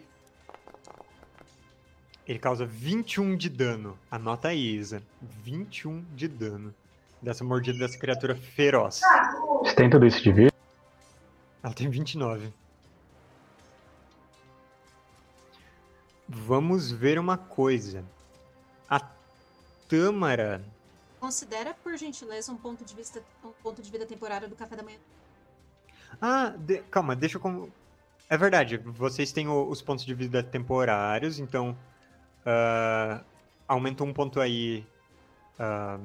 ele 2.26 2.40
causa 2.40 2.66
21 2.66 3.36
de 3.36 3.50
dano. 3.50 4.00
Anota 4.10 4.48
aí, 4.48 4.76
Isa. 4.78 5.04
21 5.22 6.06
de 6.16 6.30
dano. 6.30 6.74
Dessa 7.22 7.44
mordida 7.44 7.78
dessa 7.80 8.00
criatura 8.00 8.34
feroz. 8.34 9.02
Você 9.60 9.76
tem 9.76 9.90
tudo 9.90 10.06
isso 10.06 10.24
de 10.24 10.32
vida? 10.32 10.54
Ela 11.62 11.74
tem 11.74 11.90
29. 11.90 12.54
Vamos 16.30 16.92
ver 16.92 17.20
uma 17.20 17.38
coisa. 17.38 18.06
A 18.90 19.02
Tâmara. 19.90 20.64
Considera, 21.32 21.74
por 21.84 21.98
gentileza, 21.98 22.50
um 22.54 22.56
ponto 22.56 22.86
de 22.86 22.96
vista, 22.96 23.22
um 23.44 23.52
ponto 23.62 23.82
de 23.82 23.92
vida 23.92 24.06
temporário 24.06 24.48
do 24.48 24.56
café 24.56 24.78
da 24.78 24.82
manhã. 24.82 24.98
Ah, 26.22 26.54
de- 26.58 26.82
calma, 26.84 27.18
deixa 27.18 27.36
eu. 27.36 27.42
com- 27.42 27.70
É 28.30 28.38
verdade, 28.38 28.78
vocês 28.78 29.34
têm 29.34 29.46
o- 29.46 29.68
os 29.70 29.82
pontos 29.82 30.06
de 30.06 30.14
vida 30.14 30.42
temporários, 30.42 31.38
então. 31.38 31.78
ah, 32.46 33.22
aumenta 33.68 34.06
um 34.06 34.14
ponto 34.14 34.40
aí. 34.40 34.88
ah, 35.60 36.00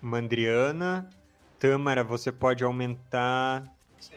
Mandriana. 0.00 1.10
Tâmara, 1.58 2.04
você 2.04 2.30
pode 2.30 2.62
aumentar. 2.62 3.64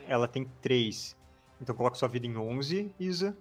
Ela 0.07 0.27
tem 0.27 0.45
3. 0.61 1.17
Então 1.59 1.73
coloca 1.75 1.95
sua 1.95 2.07
vida 2.07 2.27
em 2.27 2.37
11, 2.37 2.93
Isa. 2.99 3.35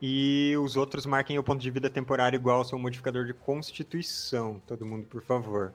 E 0.00 0.54
os 0.58 0.76
outros 0.76 1.06
marquem 1.06 1.38
o 1.38 1.42
ponto 1.42 1.60
de 1.60 1.70
vida 1.70 1.88
temporário 1.88 2.36
igual 2.36 2.58
ao 2.58 2.64
seu 2.64 2.78
modificador 2.78 3.24
de 3.24 3.32
constituição. 3.32 4.60
Todo 4.66 4.84
mundo, 4.84 5.06
por 5.06 5.22
favor. 5.22 5.72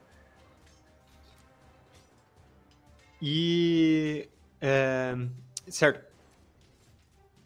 E. 3.21 4.29
é, 4.61 5.15
certo. 5.67 6.07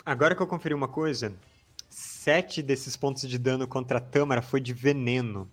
Agora 0.05 0.35
que 0.35 0.41
eu 0.41 0.47
conferi 0.47 0.73
uma 0.73 0.87
coisa, 0.87 1.33
sete 1.89 2.61
desses 2.61 2.97
pontos 2.97 3.27
de 3.27 3.37
dano 3.37 3.67
contra 3.67 3.99
a 3.99 4.01
Tâmara 4.01 4.41
foi 4.41 4.59
de 4.59 4.73
veneno. 4.73 5.49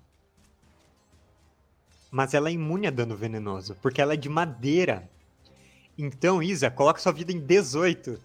Mas 2.11 2.35
ela 2.35 2.49
é 2.49 2.53
imune 2.53 2.89
a 2.89 2.91
dano 2.91 3.17
venenoso, 3.17 3.77
porque 3.81 4.01
ela 4.01 4.15
é 4.15 4.17
de 4.17 4.29
madeira. 4.29 5.09
Então, 5.97 6.43
Isa, 6.43 6.71
coloca 6.71 7.01
sua 7.01 7.13
vida 7.13 7.31
em 7.31 7.39
18. 7.39 8.21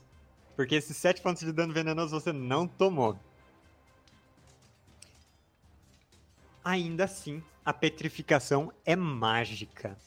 Porque 0.55 0.75
esses 0.75 0.95
7 0.97 1.21
pontos 1.21 1.43
de 1.43 1.51
dano 1.51 1.73
venenoso 1.73 2.19
você 2.19 2.31
não 2.31 2.67
tomou. 2.67 3.19
Ainda 6.63 7.03
assim, 7.03 7.43
a 7.63 7.73
petrificação 7.73 8.71
é 8.85 8.95
mágica. 8.95 9.97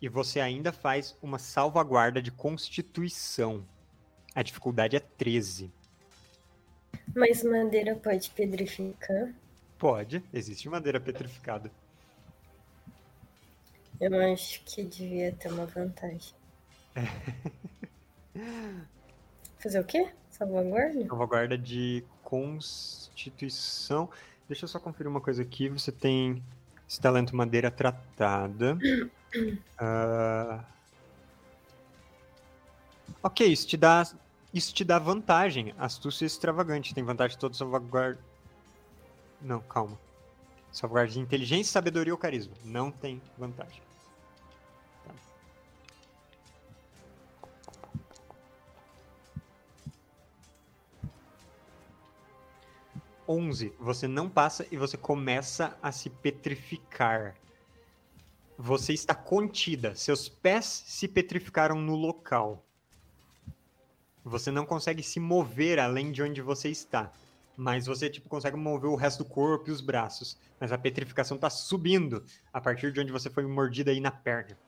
E 0.00 0.08
você 0.08 0.40
ainda 0.40 0.72
faz 0.72 1.14
uma 1.20 1.38
salvaguarda 1.38 2.22
de 2.22 2.30
constituição. 2.30 3.66
A 4.34 4.42
dificuldade 4.42 4.96
é 4.96 5.00
13. 5.00 5.70
Mas 7.14 7.42
madeira 7.42 7.96
pode 7.96 8.30
pedrificar. 8.30 9.34
Pode, 9.76 10.22
existe 10.32 10.68
madeira 10.68 11.00
petrificada. 11.00 11.70
Eu 14.00 14.18
acho 14.32 14.62
que 14.64 14.82
devia 14.82 15.32
ter 15.32 15.52
uma 15.52 15.66
vantagem. 15.66 16.34
Fazer 19.62 19.80
o 19.80 19.84
quê? 19.84 20.08
Salvaguarda? 20.30 21.06
Salvaguarda 21.06 21.58
de 21.58 22.04
constituição. 22.22 24.08
Deixa 24.48 24.64
eu 24.64 24.68
só 24.68 24.78
conferir 24.80 25.10
uma 25.10 25.20
coisa 25.20 25.42
aqui. 25.42 25.68
Você 25.68 25.92
tem 25.92 26.42
esse 26.88 27.00
talento 27.00 27.34
madeira 27.36 27.70
tratada. 27.70 28.76
Ah, 29.78 30.64
Ok, 33.22 33.46
isso 33.46 33.66
te 33.66 33.76
dá. 33.76 34.04
Isso 34.52 34.74
te 34.74 34.84
dá 34.84 34.98
vantagem. 34.98 35.74
Astúcia 35.78 36.24
extravagante. 36.26 36.94
Tem 36.94 37.04
vantagem 37.04 37.36
de 37.36 37.40
todo 37.40 37.54
salvaguarda. 37.56 38.18
Não, 39.40 39.60
calma. 39.60 39.96
Salvaguarda 40.72 41.12
de 41.12 41.20
inteligência, 41.20 41.72
sabedoria 41.72 42.12
ou 42.12 42.18
carisma. 42.18 42.54
Não 42.64 42.90
tem 42.90 43.20
vantagem. 43.38 43.80
11, 53.30 53.72
você 53.78 54.08
não 54.08 54.28
passa 54.28 54.66
e 54.72 54.76
você 54.76 54.96
começa 54.96 55.78
a 55.80 55.92
se 55.92 56.10
petrificar. 56.10 57.36
Você 58.58 58.92
está 58.92 59.14
contida, 59.14 59.94
seus 59.94 60.28
pés 60.28 60.64
se 60.64 61.06
petrificaram 61.06 61.76
no 61.76 61.94
local. 61.94 62.66
Você 64.24 64.50
não 64.50 64.66
consegue 64.66 65.00
se 65.00 65.20
mover 65.20 65.78
além 65.78 66.10
de 66.10 66.20
onde 66.24 66.42
você 66.42 66.70
está. 66.70 67.12
Mas 67.56 67.86
você 67.86 68.10
tipo 68.10 68.28
consegue 68.28 68.56
mover 68.56 68.90
o 68.90 68.96
resto 68.96 69.22
do 69.22 69.30
corpo 69.30 69.68
e 69.68 69.72
os 69.72 69.80
braços. 69.80 70.36
Mas 70.58 70.72
a 70.72 70.78
petrificação 70.78 71.36
está 71.36 71.48
subindo 71.48 72.24
a 72.52 72.60
partir 72.60 72.92
de 72.92 72.98
onde 72.98 73.12
você 73.12 73.30
foi 73.30 73.46
mordida 73.46 73.92
aí 73.92 74.00
na 74.00 74.10
perna. 74.10 74.58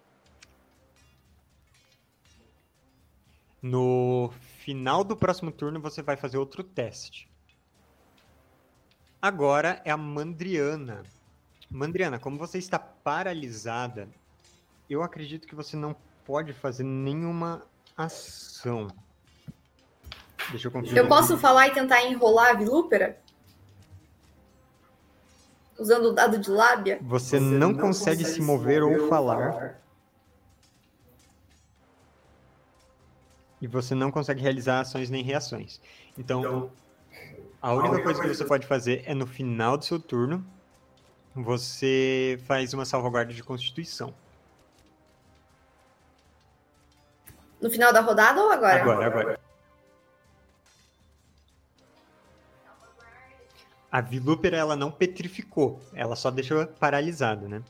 No 3.60 4.32
final 4.60 5.02
do 5.02 5.16
próximo 5.16 5.50
turno 5.50 5.80
você 5.80 6.00
vai 6.00 6.16
fazer 6.16 6.38
outro 6.38 6.62
teste. 6.62 7.31
Agora 9.22 9.80
é 9.84 9.90
a 9.92 9.96
Mandriana. 9.96 11.04
Mandriana, 11.70 12.18
como 12.18 12.36
você 12.36 12.58
está 12.58 12.76
paralisada, 12.76 14.08
eu 14.90 15.00
acredito 15.00 15.46
que 15.46 15.54
você 15.54 15.76
não 15.76 15.94
pode 16.24 16.52
fazer 16.52 16.82
nenhuma 16.82 17.64
ação. 17.96 18.88
Deixa 20.50 20.66
eu 20.66 20.72
conferir. 20.72 20.98
Eu 20.98 21.06
posso 21.06 21.38
falar 21.38 21.68
e 21.68 21.70
tentar 21.72 22.02
enrolar 22.02 22.50
a 22.50 22.54
vilúpera? 22.54 23.16
Usando 25.78 26.06
o 26.06 26.12
dado 26.12 26.36
de 26.38 26.50
lábia? 26.50 26.98
Você, 27.02 27.38
não, 27.38 27.74
consegue, 27.74 28.24
se 28.24 28.40
mover 28.40 28.82
ou 28.82 29.08
falar. 29.08 29.80
E 33.60 33.68
você 33.68 33.94
não 33.94 34.10
consegue 34.10 34.42
realizar 34.42 34.80
ações 34.80 35.08
nem 35.08 35.22
reações. 35.22 35.80
Então, 36.18 36.72
a 37.62 37.72
única 37.72 38.02
coisa 38.02 38.20
que 38.20 38.28
você 38.28 38.44
pode 38.44 38.66
fazer 38.66 39.04
é 39.06 39.14
no 39.14 39.24
final 39.24 39.78
do 39.78 39.84
seu 39.84 40.00
turno, 40.00 40.44
você 41.32 42.40
faz 42.44 42.74
uma 42.74 42.84
salvaguarda 42.84 43.32
de 43.32 43.42
constituição. 43.42 44.12
No 47.60 47.70
final 47.70 47.92
da 47.92 48.00
rodada 48.00 48.42
ou 48.42 48.50
agora? 48.50 48.82
Agora, 48.82 49.06
agora. 49.06 49.40
A 53.92 54.00
vilúpera, 54.00 54.56
ela 54.56 54.74
não 54.74 54.90
petrificou. 54.90 55.80
Ela 55.94 56.16
só 56.16 56.32
deixou 56.32 56.66
paralisada, 56.66 57.46
né? 57.46 57.62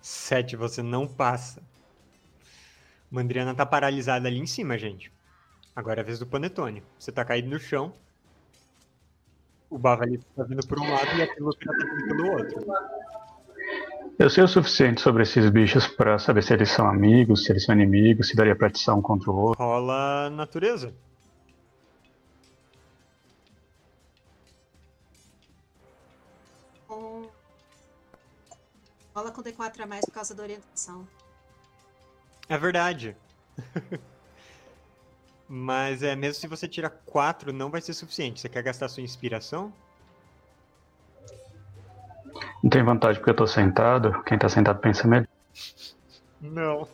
Sete, 0.00 0.56
você 0.56 0.82
não 0.82 1.06
passa. 1.06 1.62
Mandriana 3.08 3.54
tá 3.54 3.64
paralisada 3.64 4.26
ali 4.26 4.40
em 4.40 4.46
cima, 4.46 4.76
gente. 4.76 5.12
Agora 5.74 6.00
é 6.00 6.02
a 6.02 6.04
vez 6.04 6.18
do 6.18 6.26
Panetone. 6.26 6.82
Você 6.98 7.10
tá 7.10 7.24
caído 7.24 7.48
no 7.48 7.58
chão. 7.58 7.92
O 9.70 9.78
Bavalito 9.78 10.26
tá 10.36 10.44
vindo 10.44 10.66
por 10.66 10.78
um 10.78 10.90
lado 10.90 11.16
e 11.16 11.22
a 11.22 11.34
vilúpera 11.34 11.72
tá 11.72 11.86
vindo 11.86 12.06
pelo 12.08 12.32
outro. 12.32 12.66
Eu 14.18 14.28
sei 14.28 14.44
o 14.44 14.48
suficiente 14.48 15.00
sobre 15.00 15.22
esses 15.22 15.48
bichos 15.48 15.86
pra 15.86 16.18
saber 16.18 16.42
se 16.42 16.52
eles 16.52 16.70
são 16.70 16.86
amigos, 16.86 17.44
se 17.44 17.52
eles 17.52 17.64
são 17.64 17.74
inimigos, 17.74 18.28
se 18.28 18.36
daria 18.36 18.54
pra 18.54 18.66
atiçar 18.68 18.94
um 18.96 19.00
contra 19.00 19.30
o 19.30 19.34
outro. 19.34 19.64
Rola 19.64 20.28
natureza. 20.28 20.94
Com... 26.86 27.30
Rola 29.14 29.32
com 29.32 29.42
D4 29.42 29.80
a 29.80 29.86
mais 29.86 30.04
por 30.04 30.12
causa 30.12 30.34
da 30.34 30.42
orientação. 30.42 31.08
É 32.46 32.58
verdade. 32.58 33.16
Mas 35.54 36.02
é, 36.02 36.16
mesmo 36.16 36.40
se 36.40 36.46
você 36.46 36.66
tirar 36.66 36.88
4, 36.88 37.52
não 37.52 37.68
vai 37.68 37.82
ser 37.82 37.92
suficiente. 37.92 38.40
Você 38.40 38.48
quer 38.48 38.62
gastar 38.62 38.88
sua 38.88 39.02
inspiração? 39.02 39.70
Não 42.62 42.70
tem 42.70 42.82
vantagem 42.82 43.20
porque 43.20 43.32
eu 43.32 43.36
tô 43.36 43.46
sentado. 43.46 44.22
Quem 44.22 44.38
tá 44.38 44.48
sentado 44.48 44.80
pensa 44.80 45.06
melhor. 45.06 45.28
Não. 46.40 46.88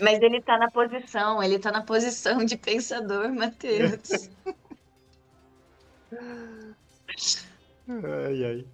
Mas 0.00 0.22
ele 0.22 0.40
tá 0.40 0.56
na 0.56 0.70
posição, 0.70 1.42
ele 1.42 1.58
tá 1.58 1.72
na 1.72 1.82
posição 1.82 2.44
de 2.44 2.56
pensador, 2.56 3.28
Matheus. 3.34 4.30
Ai, 7.88 8.44
ai. 8.44 8.66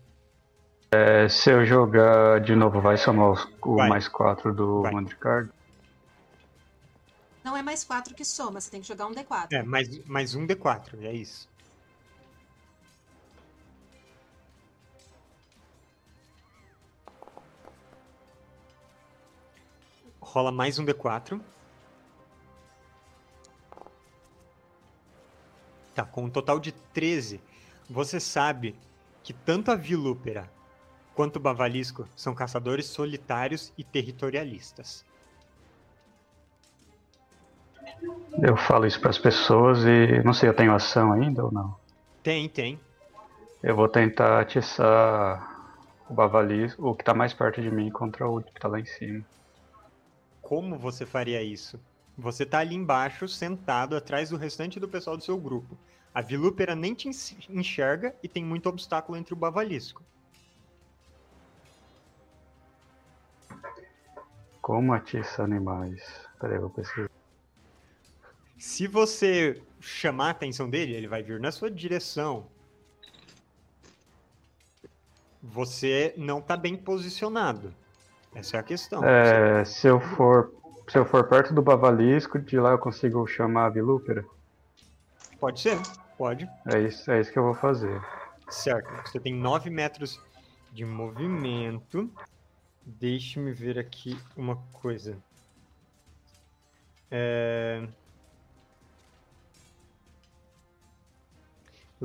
É, 0.92 1.28
se 1.28 1.50
eu 1.50 1.64
jogar 1.64 2.40
de 2.40 2.54
novo, 2.54 2.80
vai 2.80 2.96
somar 2.96 3.48
o 3.62 3.76
Vai. 3.76 3.88
mais 3.88 4.08
4 4.08 4.52
do 4.52 4.82
Vai. 4.82 4.92
Mandricardo? 4.92 5.50
Não 7.44 7.54
é 7.54 7.62
mais 7.62 7.84
4 7.84 8.14
que 8.14 8.24
soma, 8.24 8.58
você 8.58 8.70
tem 8.70 8.80
que 8.80 8.88
jogar 8.88 9.06
um 9.06 9.12
D4. 9.12 9.52
É, 9.52 9.62
mais, 9.62 10.04
mais 10.06 10.34
um 10.34 10.46
D4, 10.46 11.02
é 11.02 11.12
isso. 11.12 11.46
Rola 20.22 20.50
mais 20.50 20.78
um 20.78 20.86
D4. 20.86 21.38
Tá, 25.94 26.04
com 26.04 26.24
um 26.24 26.30
total 26.30 26.58
de 26.58 26.72
13, 26.72 27.40
você 27.88 28.18
sabe 28.18 28.74
que 29.22 29.34
tanto 29.34 29.70
a 29.70 29.76
Vilúpera 29.76 30.50
quanto 31.14 31.36
o 31.36 31.40
Bavalisco 31.40 32.08
são 32.16 32.34
caçadores 32.34 32.86
solitários 32.86 33.70
e 33.76 33.84
territorialistas. 33.84 35.04
Eu 38.42 38.56
falo 38.56 38.86
isso 38.86 39.00
para 39.00 39.10
as 39.10 39.18
pessoas 39.18 39.84
e 39.84 40.22
não 40.24 40.32
sei, 40.32 40.48
eu 40.48 40.54
tenho 40.54 40.74
ação 40.74 41.12
ainda 41.12 41.44
ou 41.44 41.52
não? 41.52 41.76
Tem, 42.22 42.48
tem. 42.48 42.78
Eu 43.62 43.76
vou 43.76 43.88
tentar 43.88 44.40
atiçar 44.40 45.40
o 46.10 46.14
Bavalisco, 46.14 46.86
o 46.86 46.94
que 46.94 47.04
tá 47.04 47.14
mais 47.14 47.32
perto 47.32 47.62
de 47.62 47.70
mim 47.70 47.90
contra 47.90 48.28
o 48.28 48.42
que 48.42 48.60
tá 48.60 48.68
lá 48.68 48.78
em 48.78 48.84
cima. 48.84 49.22
Como 50.42 50.78
você 50.78 51.06
faria 51.06 51.42
isso? 51.42 51.80
Você 52.16 52.44
tá 52.44 52.58
ali 52.58 52.74
embaixo, 52.74 53.26
sentado, 53.26 53.96
atrás 53.96 54.30
do 54.30 54.36
restante 54.36 54.78
do 54.78 54.88
pessoal 54.88 55.16
do 55.16 55.24
seu 55.24 55.38
grupo. 55.38 55.78
A 56.12 56.20
Vilúpera 56.20 56.76
nem 56.76 56.94
te 56.94 57.08
enx- 57.08 57.48
enxerga 57.48 58.14
e 58.22 58.28
tem 58.28 58.44
muito 58.44 58.68
obstáculo 58.68 59.16
entre 59.18 59.34
o 59.34 59.36
Bavalisco. 59.36 60.04
Como 64.60 64.92
atiça 64.94 65.42
animais? 65.42 66.00
Peraí, 66.40 66.56
eu 66.56 66.62
vou 66.62 66.70
pesquisar. 66.70 67.08
Se 68.64 68.88
você 68.88 69.62
chamar 69.78 70.28
a 70.28 70.30
atenção 70.30 70.68
dele, 70.70 70.94
ele 70.94 71.06
vai 71.06 71.22
vir 71.22 71.38
na 71.38 71.52
sua 71.52 71.70
direção. 71.70 72.46
Você 75.42 76.14
não 76.16 76.40
tá 76.40 76.56
bem 76.56 76.74
posicionado. 76.74 77.74
Essa 78.34 78.56
é 78.56 78.60
a 78.60 78.62
questão. 78.62 79.04
É, 79.04 79.66
se 79.66 79.86
eu 79.86 80.00
for 80.00 80.50
se 80.88 80.98
eu 80.98 81.04
for 81.04 81.28
perto 81.28 81.52
do 81.52 81.60
Bavalisco, 81.60 82.38
de 82.38 82.58
lá 82.58 82.70
eu 82.70 82.78
consigo 82.78 83.24
chamar 83.26 83.66
a 83.66 83.68
Vilúpera? 83.68 84.24
Pode 85.38 85.60
ser, 85.60 85.78
pode. 86.16 86.48
É 86.66 86.80
isso, 86.80 87.10
é 87.10 87.20
isso 87.20 87.30
que 87.30 87.38
eu 87.38 87.44
vou 87.44 87.54
fazer. 87.54 88.02
Certo. 88.48 88.90
Você 89.06 89.20
tem 89.20 89.34
9 89.34 89.68
metros 89.68 90.18
de 90.72 90.86
movimento. 90.86 92.10
Deixe-me 92.82 93.52
ver 93.52 93.78
aqui 93.78 94.18
uma 94.34 94.56
coisa. 94.72 95.18
É... 97.10 97.86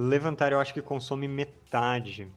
Levantar 0.02 0.54
eu 0.54 0.62
acho 0.62 0.74
que 0.74 0.82
consome 0.82 1.28
metade. 1.28 2.32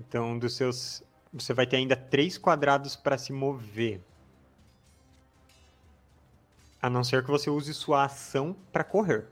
Então, 0.00 0.38
dos 0.38 0.56
seus. 0.56 1.02
Você 1.30 1.52
vai 1.52 1.66
ter 1.66 1.76
ainda 1.76 1.94
3 1.94 2.38
quadrados 2.38 2.96
para 2.96 3.18
se 3.18 3.30
mover. 3.30 4.00
A 6.80 6.88
não 6.88 7.04
ser 7.04 7.22
que 7.22 7.30
você 7.30 7.50
use 7.50 7.74
sua 7.74 8.04
ação 8.04 8.56
para 8.72 8.82
correr. 8.82 9.26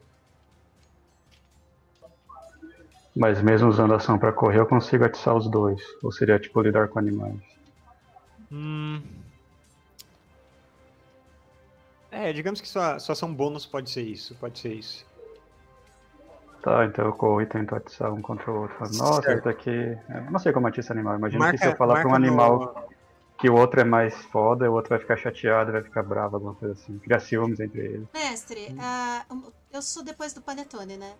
Mas 3.16 3.40
mesmo 3.40 3.70
usando 3.70 3.94
a 3.94 3.96
ação 3.96 4.18
pra 4.18 4.30
correr, 4.30 4.58
eu 4.58 4.66
consigo 4.66 5.04
atiçar 5.04 5.34
os 5.34 5.48
dois. 5.48 5.80
Ou 6.02 6.12
seria 6.12 6.38
tipo 6.38 6.60
lidar 6.60 6.88
com 6.88 6.98
animais. 6.98 7.40
Hum. 8.52 9.00
É, 12.10 12.34
digamos 12.34 12.60
que 12.60 12.68
sua, 12.68 12.98
sua 12.98 13.14
ação 13.14 13.32
bônus 13.32 13.64
pode 13.64 13.88
ser 13.88 14.02
isso, 14.02 14.34
pode 14.34 14.58
ser 14.58 14.74
isso. 14.74 15.13
Tá, 16.64 16.86
então 16.86 17.04
eu 17.04 17.12
corro 17.12 17.42
e 17.42 17.46
tento 17.46 17.74
atiçar 17.74 18.10
um 18.12 18.22
contra 18.22 18.50
o 18.50 18.62
outro. 18.62 18.78
Nossa, 18.96 19.20
Certo. 19.22 19.30
esse 19.32 19.44
daqui. 19.44 19.98
Eu 20.08 20.30
não 20.30 20.38
sei 20.38 20.50
como 20.50 20.66
atiça 20.66 20.94
animal. 20.94 21.16
Imagina 21.18 21.50
que 21.52 21.58
se 21.58 21.64
Marca- 21.64 21.74
eu 21.74 21.78
falar 21.78 22.00
pra 22.00 22.08
um 22.08 22.10
marca 22.12 22.18
no- 22.26 22.26
animal 22.26 22.88
que 23.36 23.50
o 23.50 23.54
outro 23.54 23.80
é 23.80 23.84
mais 23.84 24.14
foda, 24.26 24.70
o 24.70 24.72
outro 24.74 24.88
vai 24.88 24.98
ficar 24.98 25.16
chateado, 25.18 25.72
vai 25.72 25.82
ficar 25.82 26.02
bravo, 26.02 26.36
alguma 26.36 26.54
coisa 26.54 26.72
assim. 26.72 26.98
Criar 27.00 27.20
ciúmes 27.20 27.60
entre 27.60 27.80
eles. 27.82 28.08
Mestre, 28.14 28.74
ah, 28.80 29.26
um- 29.30 29.52
eu 29.70 29.82
sou 29.82 30.02
depois 30.02 30.32
do 30.32 30.40
Panetone, 30.40 30.96
né? 30.96 31.14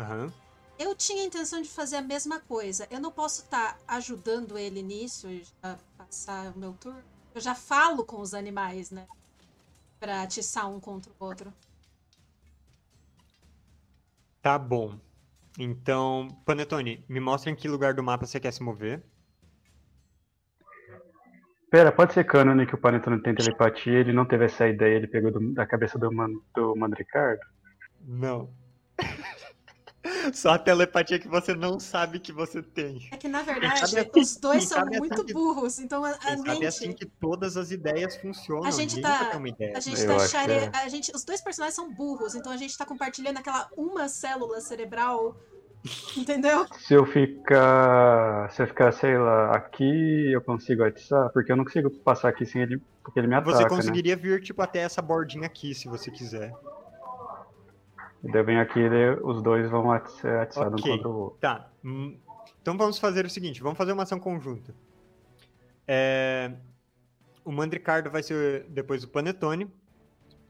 Aham. 0.00 0.32
Eu 0.78 0.94
tinha 0.94 1.22
a 1.24 1.26
intenção 1.26 1.60
de 1.60 1.68
fazer 1.68 1.96
a 1.96 2.02
mesma 2.02 2.40
coisa. 2.40 2.86
Eu 2.90 3.00
não 3.00 3.12
posso 3.12 3.42
estar 3.42 3.76
ajudando 3.86 4.56
ele 4.56 4.82
nisso, 4.82 5.28
a 5.62 5.76
passar 5.98 6.52
o 6.56 6.58
meu 6.58 6.72
turno. 6.72 7.02
Eu 7.34 7.40
já 7.42 7.54
falo 7.54 8.02
com 8.02 8.18
os 8.22 8.32
animais, 8.32 8.90
né? 8.90 9.06
Pra 10.00 10.22
atiçar 10.22 10.70
um 10.70 10.80
contra 10.80 11.12
o 11.20 11.24
outro. 11.26 11.52
Tá 14.42 14.58
bom. 14.58 14.98
Então, 15.58 16.28
Panetone, 16.46 17.04
me 17.08 17.20
mostra 17.20 17.50
em 17.50 17.54
que 17.54 17.68
lugar 17.68 17.94
do 17.94 18.02
mapa 18.02 18.24
você 18.26 18.40
quer 18.40 18.52
se 18.52 18.62
mover. 18.62 19.02
Pera, 21.70 21.92
pode 21.92 22.12
ser 22.12 22.24
cânone 22.24 22.66
que 22.66 22.74
o 22.74 22.78
Panetone 22.78 23.22
tem 23.22 23.34
telepatia 23.34 24.00
ele 24.00 24.12
não 24.12 24.24
teve 24.26 24.46
essa 24.46 24.66
ideia, 24.66 24.96
ele 24.96 25.06
pegou 25.06 25.30
do- 25.30 25.54
da 25.54 25.64
cabeça 25.66 25.98
do, 25.98 26.10
man, 26.12 26.28
do 26.54 26.74
Mandricardo? 26.74 27.40
Não. 28.00 28.50
Só 30.32 30.50
a 30.50 30.58
telepatia 30.58 31.18
que 31.18 31.28
você 31.28 31.54
não 31.54 31.78
sabe 31.80 32.18
que 32.20 32.32
você 32.32 32.62
tem. 32.62 33.08
É 33.12 33.16
que, 33.16 33.28
na 33.28 33.42
verdade, 33.42 33.82
assim- 33.82 34.10
os 34.16 34.36
dois 34.36 34.64
são 34.64 34.78
sabe 34.78 34.90
assim 34.90 34.98
muito 34.98 35.24
que- 35.24 35.32
burros. 35.32 35.78
Então, 35.78 36.04
a, 36.04 36.10
a 36.10 36.14
sabe 36.14 36.48
é 36.48 36.52
mente... 36.54 36.66
assim 36.66 36.92
que 36.92 37.06
todas 37.06 37.56
as 37.56 37.70
ideias 37.70 38.16
funcionam. 38.16 38.64
A 38.64 38.70
gente 38.70 39.00
tá-. 39.00 39.30
A 39.74 39.80
gente 39.80 40.00
Eu 40.02 40.16
tá 40.16 40.26
chare... 40.26 40.52
é. 40.52 40.70
a 40.74 40.88
gente 40.88 41.10
Os 41.14 41.24
dois 41.24 41.40
personagens 41.40 41.74
são 41.74 41.92
burros, 41.92 42.34
então 42.34 42.52
a 42.52 42.56
gente 42.56 42.76
tá 42.76 42.84
compartilhando 42.84 43.38
aquela 43.38 43.68
uma 43.76 44.08
célula 44.08 44.60
cerebral. 44.60 45.36
Entendeu? 46.14 46.66
Se 46.78 46.92
eu 46.92 47.06
ficar. 47.06 48.50
Se 48.50 48.62
eu 48.62 48.66
ficar, 48.66 48.92
sei 48.92 49.16
lá, 49.16 49.56
aqui 49.56 50.30
eu 50.32 50.40
consigo 50.42 50.84
atiçar, 50.84 51.30
porque 51.32 51.50
eu 51.50 51.56
não 51.56 51.64
consigo 51.64 51.90
passar 51.90 52.28
aqui 52.28 52.44
sem 52.44 52.62
ele. 52.62 52.82
Porque 53.02 53.18
ele 53.18 53.26
me 53.26 53.34
ataca, 53.34 53.56
Você 53.56 53.62
né? 53.62 53.68
conseguiria 53.68 54.14
vir, 54.16 54.42
tipo, 54.42 54.60
até 54.60 54.80
essa 54.80 55.00
bordinha 55.00 55.46
aqui, 55.46 55.74
se 55.74 55.88
você 55.88 56.10
quiser. 56.10 56.52
E 58.22 58.30
daí 58.30 58.40
eu 58.40 58.44
venho 58.44 58.60
aqui 58.60 58.78
e 58.80 59.10
os 59.22 59.42
dois 59.42 59.70
vão 59.70 59.90
ati- 59.92 60.12
ser 60.20 60.38
atiçados 60.40 60.80
Ok. 60.80 60.92
um 60.92 60.96
contra 60.96 61.08
o 61.08 61.16
outro. 61.18 61.38
Tá. 61.40 61.70
hum, 61.84 62.18
Então 62.60 62.76
vamos 62.76 62.98
fazer 62.98 63.24
o 63.24 63.30
seguinte, 63.30 63.62
vamos 63.62 63.78
fazer 63.78 63.92
uma 63.92 64.02
ação 64.02 64.20
conjunta. 64.20 64.74
É, 65.86 66.52
O 67.44 67.50
Mandricardo 67.50 68.10
vai 68.10 68.22
ser 68.22 68.64
depois 68.68 69.02
o 69.02 69.08
Panetone. 69.08 69.70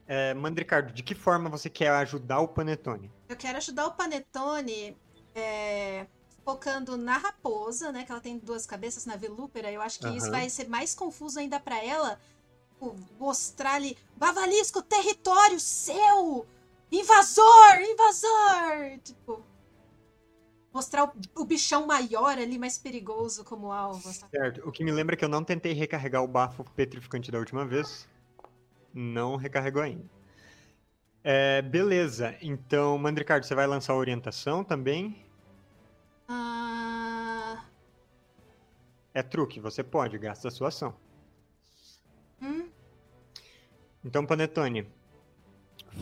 É, 0.05 0.33
Mandricardo, 0.33 0.91
de 0.91 1.01
que 1.01 1.15
forma 1.15 1.49
você 1.49 1.69
quer 1.69 1.89
ajudar 1.91 2.41
o 2.41 2.47
Panetone? 2.49 3.09
Eu 3.29 3.37
quero 3.37 3.57
ajudar 3.57 3.87
o 3.87 3.91
Panetone 3.93 4.97
é, 5.33 6.05
focando 6.43 6.97
na 6.97 7.17
raposa, 7.17 7.93
né? 7.93 8.03
Que 8.03 8.11
ela 8.11 8.19
tem 8.19 8.37
duas 8.37 8.65
cabeças 8.65 9.05
na 9.05 9.15
Velúpera. 9.15 9.71
Eu 9.71 9.81
acho 9.81 9.99
que 9.99 10.07
isso 10.09 10.25
Aham. 10.27 10.31
vai 10.31 10.49
ser 10.49 10.67
mais 10.67 10.93
confuso 10.93 11.39
ainda 11.39 11.59
pra 11.61 11.81
ela. 11.81 12.19
tipo, 12.73 12.93
Mostrar 13.17 13.75
ali, 13.75 13.97
Bavalisco, 14.17 14.81
território 14.81 15.59
seu! 15.61 16.45
Invasor! 16.91 17.81
Invasor! 17.81 18.99
Tipo. 19.03 19.43
Mostrar 20.73 21.03
o, 21.05 21.11
o 21.41 21.45
bichão 21.45 21.85
maior 21.85 22.37
ali, 22.37 22.57
mais 22.57 22.77
perigoso 22.77 23.43
como 23.43 23.71
alvo. 23.71 24.11
sabe? 24.11 24.31
Certo. 24.31 24.67
O 24.67 24.71
que 24.71 24.83
me 24.83 24.91
lembra 24.91 25.15
é 25.15 25.17
que 25.17 25.25
eu 25.25 25.29
não 25.29 25.43
tentei 25.43 25.73
recarregar 25.73 26.23
o 26.23 26.27
bafo 26.27 26.63
petrificante 26.75 27.29
da 27.31 27.39
última 27.39 27.65
vez. 27.65 28.07
Não 28.93 29.35
recarregou 29.35 29.81
ainda. 29.81 30.05
É, 31.23 31.61
beleza. 31.61 32.35
Então, 32.41 32.97
Mandricardo, 32.97 33.45
você 33.45 33.53
vai 33.55 33.67
lançar 33.67 33.93
a 33.93 33.97
orientação 33.97 34.63
também? 34.63 35.25
Ah, 36.27 37.65
É 39.13 39.21
truque, 39.23 39.59
você 39.59 39.83
pode, 39.83 40.17
gasta 40.17 40.47
a 40.47 40.51
sua 40.51 40.67
ação. 40.69 40.95
hum, 42.41 42.69
Então, 44.03 44.25
Panetone, 44.25 44.87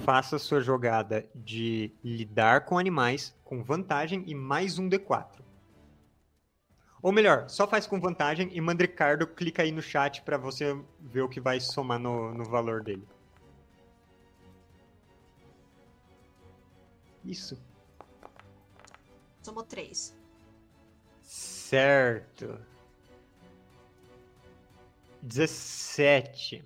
faça 0.05 0.37
sua 0.39 0.61
jogada 0.61 1.27
de 1.35 1.93
lidar 2.03 2.65
com 2.65 2.77
animais 2.77 3.35
com 3.43 3.63
vantagem 3.63 4.23
e 4.27 4.35
mais 4.35 4.77
um 4.77 4.87
D4. 4.89 5.41
Ou 7.01 7.11
melhor, 7.11 7.49
só 7.49 7.67
faz 7.67 7.87
com 7.87 7.99
vantagem 7.99 8.49
e 8.51 8.59
Mandricardo 8.59 9.25
clica 9.25 9.63
aí 9.63 9.71
no 9.71 9.81
chat 9.81 10.21
pra 10.21 10.37
você 10.37 10.77
ver 10.99 11.21
o 11.21 11.29
que 11.29 11.39
vai 11.39 11.59
somar 11.59 11.97
no, 11.97 12.33
no 12.33 12.43
valor 12.43 12.83
dele. 12.83 13.07
Isso. 17.23 17.57
somou 19.41 19.63
três. 19.63 20.15
Certo. 21.21 22.59
17. 25.21 26.63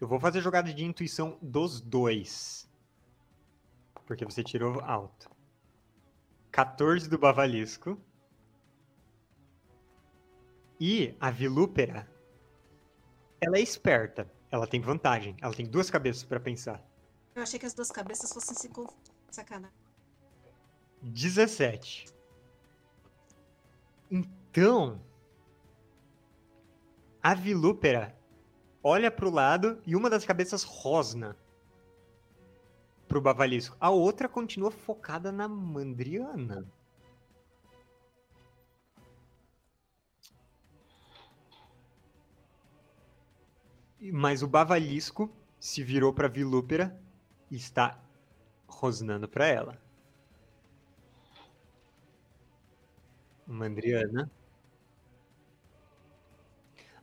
Eu 0.00 0.08
vou 0.08 0.18
fazer 0.18 0.40
jogada 0.40 0.72
de 0.72 0.82
intuição 0.82 1.38
dos 1.42 1.80
dois. 1.80 2.68
Porque 4.06 4.24
você 4.24 4.42
tirou 4.42 4.80
alto. 4.80 5.30
14 6.50 7.08
do 7.08 7.18
Bavalisco. 7.18 8.00
E 10.80 11.14
a 11.20 11.30
Vilúpera, 11.30 12.10
ela 13.40 13.58
é 13.58 13.60
esperta. 13.60 14.32
Ela 14.50 14.66
tem 14.66 14.80
vantagem. 14.80 15.36
Ela 15.40 15.52
tem 15.52 15.66
duas 15.66 15.90
cabeças 15.90 16.24
pra 16.24 16.40
pensar. 16.40 16.82
Eu 17.34 17.42
achei 17.42 17.58
que 17.58 17.66
as 17.66 17.74
duas 17.74 17.90
cabeças 17.90 18.32
fossem 18.32 18.56
se. 18.56 18.70
Sacanagem. 19.30 19.76
17. 21.02 22.06
Então, 24.10 25.00
a 27.22 27.34
Vilúpera 27.34 28.18
olha 28.82 29.10
pro 29.10 29.30
lado 29.30 29.80
e 29.86 29.94
uma 29.96 30.10
das 30.10 30.24
cabeças 30.24 30.62
rosna. 30.64 31.36
pro 33.08 33.20
Bavalisco. 33.20 33.76
A 33.80 33.90
outra 33.90 34.28
continua 34.28 34.70
focada 34.70 35.32
na 35.32 35.48
Mandriana. 35.48 36.64
Mas 44.12 44.42
o 44.42 44.48
Bavalisco 44.48 45.30
se 45.58 45.82
virou 45.82 46.12
pra 46.14 46.28
Vilúpera 46.28 46.98
e 47.50 47.56
está 47.56 48.00
rosnando 48.66 49.28
pra 49.28 49.46
ela. 49.46 49.78
Mandriana. 53.46 54.30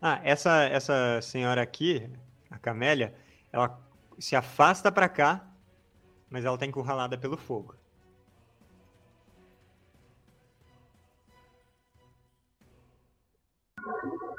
Ah, 0.01 0.19
essa, 0.23 0.63
essa 0.63 1.19
senhora 1.21 1.61
aqui, 1.61 2.09
a 2.51 2.59
Camélia, 2.59 3.15
ela 3.51 3.79
se 4.19 4.35
afasta 4.35 4.91
pra 4.91 5.09
cá, 5.09 5.45
mas 6.29 6.45
ela 6.45 6.57
tá 6.57 6.65
encurralada 6.65 7.17
pelo 7.17 7.37
fogo. 7.37 7.75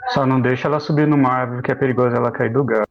Só 0.08 0.24
não 0.24 0.40
deixa 0.40 0.68
ela 0.68 0.80
subir 0.80 1.06
numa 1.06 1.28
árvore 1.28 1.62
que 1.62 1.72
é 1.72 1.74
perigoso 1.74 2.14
ela 2.14 2.32
cair 2.32 2.52
do 2.52 2.64
galho. 2.64 2.88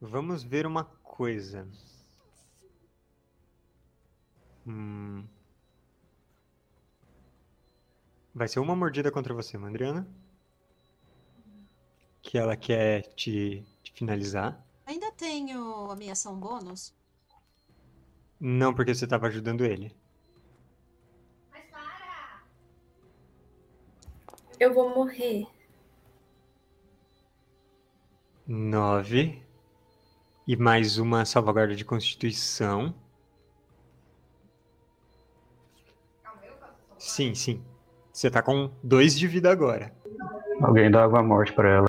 Vamos 0.00 0.42
ver 0.42 0.66
uma 0.66 0.84
coisa. 0.84 1.66
Hum. 4.66 5.24
Vai 8.34 8.48
ser 8.48 8.60
uma 8.60 8.74
mordida 8.74 9.10
contra 9.10 9.34
você, 9.34 9.58
Mandriana. 9.58 10.06
Que 12.22 12.38
ela 12.38 12.56
quer 12.56 13.02
te, 13.14 13.62
te 13.82 13.92
finalizar. 13.92 14.64
Ainda 14.86 15.10
tenho 15.12 15.90
a 15.90 15.96
minha 15.96 16.12
ação 16.12 16.38
bônus? 16.38 16.94
Não, 18.40 18.74
porque 18.74 18.94
você 18.94 19.04
estava 19.04 19.26
ajudando 19.26 19.64
ele. 19.64 19.94
Eu 24.58 24.72
vou 24.72 24.94
morrer. 24.94 25.46
Nove. 28.46 29.42
E 30.46 30.56
mais 30.56 30.98
uma 30.98 31.24
salvaguarda 31.24 31.74
de 31.74 31.84
constituição. 31.84 32.94
Sim, 36.98 37.34
sim. 37.34 37.71
Você 38.12 38.30
tá 38.30 38.42
com 38.42 38.70
dois 38.82 39.18
de 39.18 39.26
vida 39.26 39.50
agora. 39.50 39.90
Alguém 40.60 40.90
dá 40.90 41.02
água 41.04 41.22
morte 41.22 41.52
pra 41.52 41.68
ela. 41.68 41.86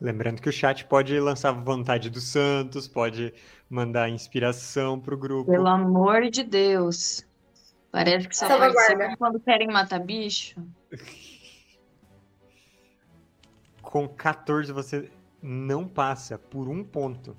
Lembrando 0.00 0.42
que 0.42 0.48
o 0.48 0.52
chat 0.52 0.84
pode 0.84 1.18
lançar 1.18 1.52
vontade 1.52 2.10
do 2.10 2.20
Santos, 2.20 2.88
pode 2.88 3.32
mandar 3.70 4.08
inspiração 4.08 5.00
pro 5.00 5.16
grupo. 5.16 5.50
Pelo 5.50 5.68
amor 5.68 6.28
de 6.28 6.42
Deus. 6.42 7.24
Parece 7.90 8.28
que 8.28 8.36
só 8.36 8.48
Salvaguarda. 8.48 8.74
participa 8.74 9.16
quando 9.16 9.40
querem 9.40 9.68
matar 9.68 10.00
bicho. 10.00 10.60
Com 13.80 14.08
14 14.08 14.72
você 14.72 15.10
não 15.42 15.86
passa 15.86 16.38
por 16.38 16.68
um 16.68 16.82
ponto. 16.82 17.36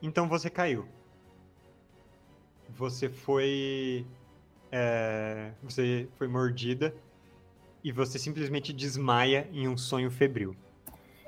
Então 0.00 0.28
você 0.28 0.50
caiu. 0.50 0.88
Você 2.76 3.08
foi. 3.08 4.06
é, 4.70 5.52
você 5.62 6.08
foi 6.16 6.28
mordida 6.28 6.94
e 7.84 7.92
você 7.92 8.18
simplesmente 8.18 8.72
desmaia 8.72 9.48
em 9.52 9.68
um 9.68 9.76
sonho 9.76 10.10
febril. 10.10 10.56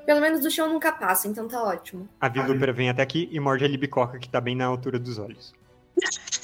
Pelo 0.06 0.20
menos 0.20 0.40
do 0.40 0.50
chão 0.50 0.72
nunca 0.72 0.92
passa, 0.92 1.28
então 1.28 1.48
tá 1.48 1.62
ótimo. 1.62 2.08
A 2.20 2.28
vilúpera 2.28 2.72
vem 2.72 2.90
até 2.90 3.02
aqui 3.02 3.28
e 3.32 3.40
morde 3.40 3.64
a 3.64 3.68
libicoca 3.68 4.18
que 4.18 4.28
tá 4.28 4.40
bem 4.40 4.54
na 4.54 4.66
altura 4.66 4.98
dos 4.98 5.18
olhos. 5.18 5.52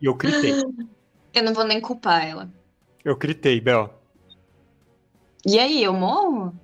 E 0.00 0.06
eu 0.06 0.14
critei. 0.14 0.52
Eu 1.32 1.42
não 1.42 1.54
vou 1.54 1.64
nem 1.64 1.80
culpar 1.80 2.28
ela. 2.28 2.52
Eu 3.02 3.16
critei, 3.16 3.58
Bel. 3.58 4.02
E 5.46 5.58
aí, 5.58 5.82
eu 5.82 5.94
morro? 5.94 6.54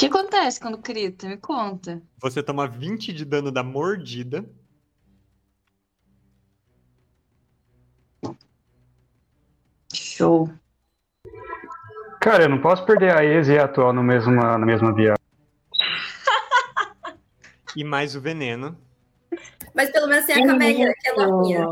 Que 0.00 0.06
acontece 0.06 0.58
quando 0.58 0.78
crita? 0.78 1.28
Me 1.28 1.36
conta. 1.36 2.00
Você 2.22 2.42
toma 2.42 2.66
20 2.66 3.12
de 3.12 3.22
dano 3.22 3.50
da 3.50 3.62
mordida. 3.62 4.48
Show. 9.92 10.50
Cara, 12.18 12.44
eu 12.44 12.48
não 12.48 12.62
posso 12.62 12.86
perder 12.86 13.14
a 13.14 13.22
ex 13.22 13.48
e 13.48 13.58
a 13.58 13.64
atual 13.64 13.92
no 13.92 14.02
mesmo, 14.02 14.32
na 14.32 14.58
mesma 14.58 14.92
viagem. 14.94 15.20
E 17.76 17.84
mais 17.84 18.16
o 18.16 18.20
veneno. 18.20 18.76
Mas 19.72 19.92
pelo 19.92 20.08
menos 20.08 20.26
tem 20.26 20.42
a 20.42 20.46
Camélia, 20.46 20.92
que 20.92 21.08
é 21.08 21.14
novinha. 21.14 21.68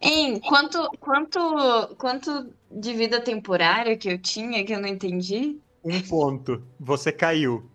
Hein, 0.00 0.40
quanto, 0.40 0.90
quanto, 0.98 1.94
quanto 1.96 2.52
de 2.68 2.92
vida 2.94 3.20
temporária 3.20 3.96
que 3.96 4.10
eu 4.10 4.18
tinha 4.18 4.64
que 4.64 4.72
eu 4.74 4.80
não 4.80 4.88
entendi? 4.88 5.62
Um 5.84 6.00
ponto. 6.02 6.62
Você 6.80 7.12
caiu. 7.12 7.68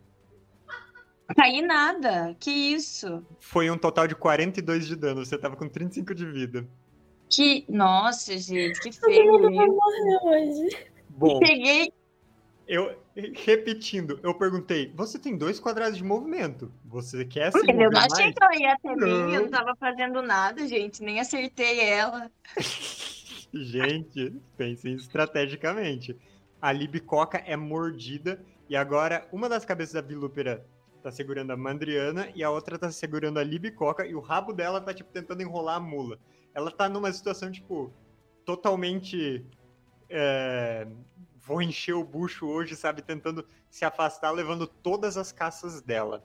Caí 1.35 1.61
nada. 1.61 2.35
Que 2.39 2.49
isso? 2.49 3.23
Foi 3.39 3.69
um 3.69 3.77
total 3.77 4.07
de 4.07 4.15
42 4.15 4.87
de 4.87 4.95
dano. 4.95 5.23
Você 5.23 5.37
tava 5.37 5.55
com 5.55 5.67
35 5.69 6.15
de 6.15 6.25
vida. 6.25 6.67
Que. 7.29 7.65
Nossa, 7.69 8.35
gente, 8.37 8.79
que 8.79 8.91
feio. 8.99 9.31
Todo 9.33 9.51
mundo 9.51 9.75
morrer 9.75 10.19
hoje. 10.23 10.77
Bom, 11.09 11.39
Peguei. 11.39 11.93
eu 12.67 12.97
repetindo, 13.45 14.19
eu 14.23 14.33
perguntei: 14.33 14.91
você 14.95 15.19
tem 15.19 15.37
dois 15.37 15.59
quadrados 15.59 15.97
de 15.97 16.03
movimento. 16.03 16.71
Você 16.85 17.23
quer 17.25 17.51
se 17.51 17.59
eu 17.59 17.63
não 17.91 17.99
achei 17.99 18.25
mais? 18.25 18.35
que 18.35 18.43
ela 18.43 18.55
ia 18.55 18.73
até 18.73 18.95
mim, 18.95 19.01
eu 19.11 19.27
Não. 19.27 19.41
não 19.43 19.49
tava 19.49 19.75
fazendo 19.75 20.21
nada, 20.23 20.67
gente. 20.67 21.03
Nem 21.03 21.19
acertei 21.19 21.79
ela. 21.81 22.31
Gente, 23.51 24.31
pensem 24.55 24.93
estrategicamente. 24.93 26.15
A 26.61 26.71
Libicoca 26.71 27.37
é 27.39 27.55
mordida 27.55 28.43
e 28.67 28.75
agora 28.75 29.27
uma 29.31 29.47
das 29.47 29.65
cabeças 29.65 29.93
da 29.93 30.01
Vilúpera 30.01 30.65
tá 31.01 31.11
segurando 31.11 31.51
a 31.51 31.57
Mandriana 31.57 32.29
e 32.35 32.43
a 32.43 32.51
outra 32.51 32.77
tá 32.77 32.91
segurando 32.91 33.39
a 33.39 33.43
Libicoca 33.43 34.05
e 34.05 34.13
o 34.13 34.19
rabo 34.19 34.51
dela 34.51 34.81
tá, 34.81 34.93
tipo, 34.93 35.11
tentando 35.11 35.41
enrolar 35.41 35.77
a 35.77 35.79
mula. 35.79 36.19
Ela 36.53 36.69
tá 36.71 36.89
numa 36.89 37.11
situação, 37.11 37.51
tipo, 37.51 37.91
totalmente... 38.45 39.45
é, 40.09 40.87
Vou 41.49 41.63
encher 41.63 41.93
o 41.93 42.03
bucho 42.03 42.45
hoje, 42.45 42.75
sabe? 42.75 43.01
Tentando 43.01 43.43
se 43.71 43.83
afastar, 43.83 44.29
levando 44.29 44.67
todas 44.67 45.17
as 45.17 45.31
caças 45.31 45.81
dela. 45.81 46.23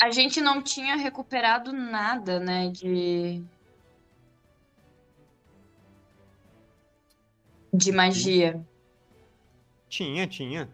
A 0.00 0.12
gente 0.12 0.40
não 0.40 0.62
tinha 0.62 0.94
recuperado 0.94 1.72
nada, 1.72 2.38
né? 2.38 2.68
De. 2.68 3.42
De 7.74 7.90
magia. 7.90 8.64
Tinha, 9.88 10.26
tinha. 10.26 10.68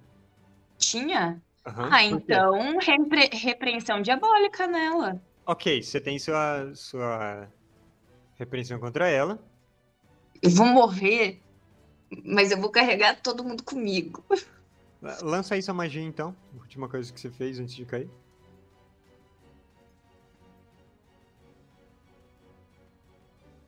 Tinha? 0.78 1.40
Aham, 1.66 1.90
Ah, 1.92 2.04
então 2.04 2.78
repre- 2.78 3.30
repreensão 3.32 4.02
diabólica 4.02 4.66
nela. 4.66 5.20
Ok, 5.46 5.82
você 5.82 6.00
tem 6.00 6.18
sua, 6.18 6.74
sua 6.74 7.48
repreensão 8.36 8.78
contra 8.78 9.08
ela. 9.08 9.38
Eu 10.42 10.50
vou 10.50 10.66
morrer, 10.66 11.40
mas 12.24 12.50
eu 12.50 12.58
vou 12.60 12.70
carregar 12.70 13.20
todo 13.20 13.44
mundo 13.44 13.62
comigo. 13.62 14.24
Lança 15.22 15.54
aí 15.54 15.62
sua 15.62 15.74
magia 15.74 16.02
então. 16.02 16.34
Última 16.56 16.88
coisa 16.88 17.12
que 17.12 17.20
você 17.20 17.30
fez 17.30 17.58
antes 17.58 17.74
de 17.74 17.84
cair. 17.84 18.08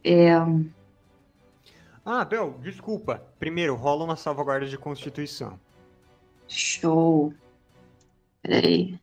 É, 0.05 0.29
Ah, 2.05 2.25
Bel, 2.25 2.59
desculpa. 2.61 3.23
Primeiro, 3.39 3.75
rola 3.75 4.05
uma 4.05 4.17
salvaguarda 4.17 4.67
de 4.67 4.77
constituição. 4.77 5.59
show. 6.47 7.33
Peraí. 8.43 9.01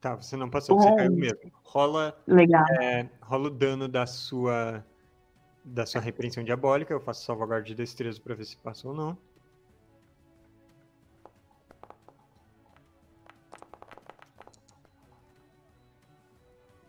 Tá, 0.00 0.14
você 0.16 0.36
não 0.36 0.50
passou, 0.50 0.78
você 0.78 0.94
caiu 0.96 1.12
mesmo. 1.12 1.50
Rola, 1.62 2.14
Legal. 2.26 2.62
é, 2.82 3.08
rola 3.22 3.46
o 3.46 3.50
dano 3.50 3.88
da 3.88 4.06
sua 4.06 4.84
da 5.64 5.86
sua 5.86 6.00
repreensão 6.02 6.44
diabólica. 6.44 6.92
Eu 6.92 7.00
faço 7.00 7.24
salvaguarda 7.24 7.64
de 7.64 7.74
destreza 7.74 8.20
pra 8.20 8.34
ver 8.34 8.44
se 8.44 8.56
passa 8.58 8.86
ou 8.86 8.92
não. 8.94 9.16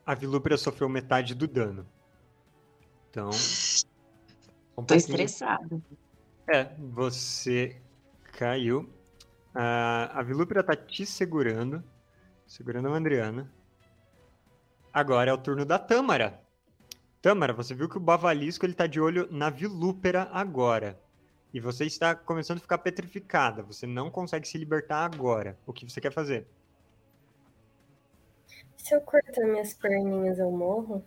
A 0.05 0.13
Vilúpera 0.13 0.57
sofreu 0.57 0.87
metade 0.87 1.33
do 1.33 1.47
dano. 1.47 1.85
Então. 3.09 3.29
um 3.29 4.83
Tô 4.83 4.93
pouquinho- 4.93 4.97
estressada. 4.97 5.81
É, 6.47 6.65
você 6.77 7.81
caiu. 8.33 8.89
Ah, 9.53 10.11
a 10.13 10.21
Vilúpera 10.21 10.63
tá 10.63 10.75
te 10.75 11.05
segurando. 11.05 11.83
Segurando 12.45 12.87
a 12.87 12.91
Mandriana. 12.91 13.51
Agora 14.93 15.31
é 15.31 15.33
o 15.33 15.37
turno 15.37 15.65
da 15.65 15.79
Tâmara. 15.79 16.39
Tâmara, 17.21 17.53
você 17.53 17.73
viu 17.73 17.89
que 17.89 17.97
o 17.97 18.01
Bavalisco 18.01 18.65
ele 18.65 18.73
tá 18.75 18.85
de 18.85 18.99
olho 18.99 19.27
na 19.31 19.49
Vilúpera 19.49 20.29
agora. 20.31 20.99
E 21.51 21.59
você 21.59 21.85
está 21.85 22.13
começando 22.13 22.57
a 22.57 22.61
ficar 22.61 22.77
petrificada. 22.77 23.63
Você 23.63 23.87
não 23.87 24.11
consegue 24.11 24.47
se 24.47 24.57
libertar 24.57 25.05
agora. 25.05 25.57
O 25.65 25.73
que 25.73 25.89
você 25.89 25.99
quer 25.99 26.11
fazer? 26.11 26.45
Se 28.85 28.93
eu 28.93 29.01
cortar 29.01 29.41
minhas 29.47 29.73
perninhas, 29.73 30.37
eu 30.37 30.51
morro? 30.51 31.03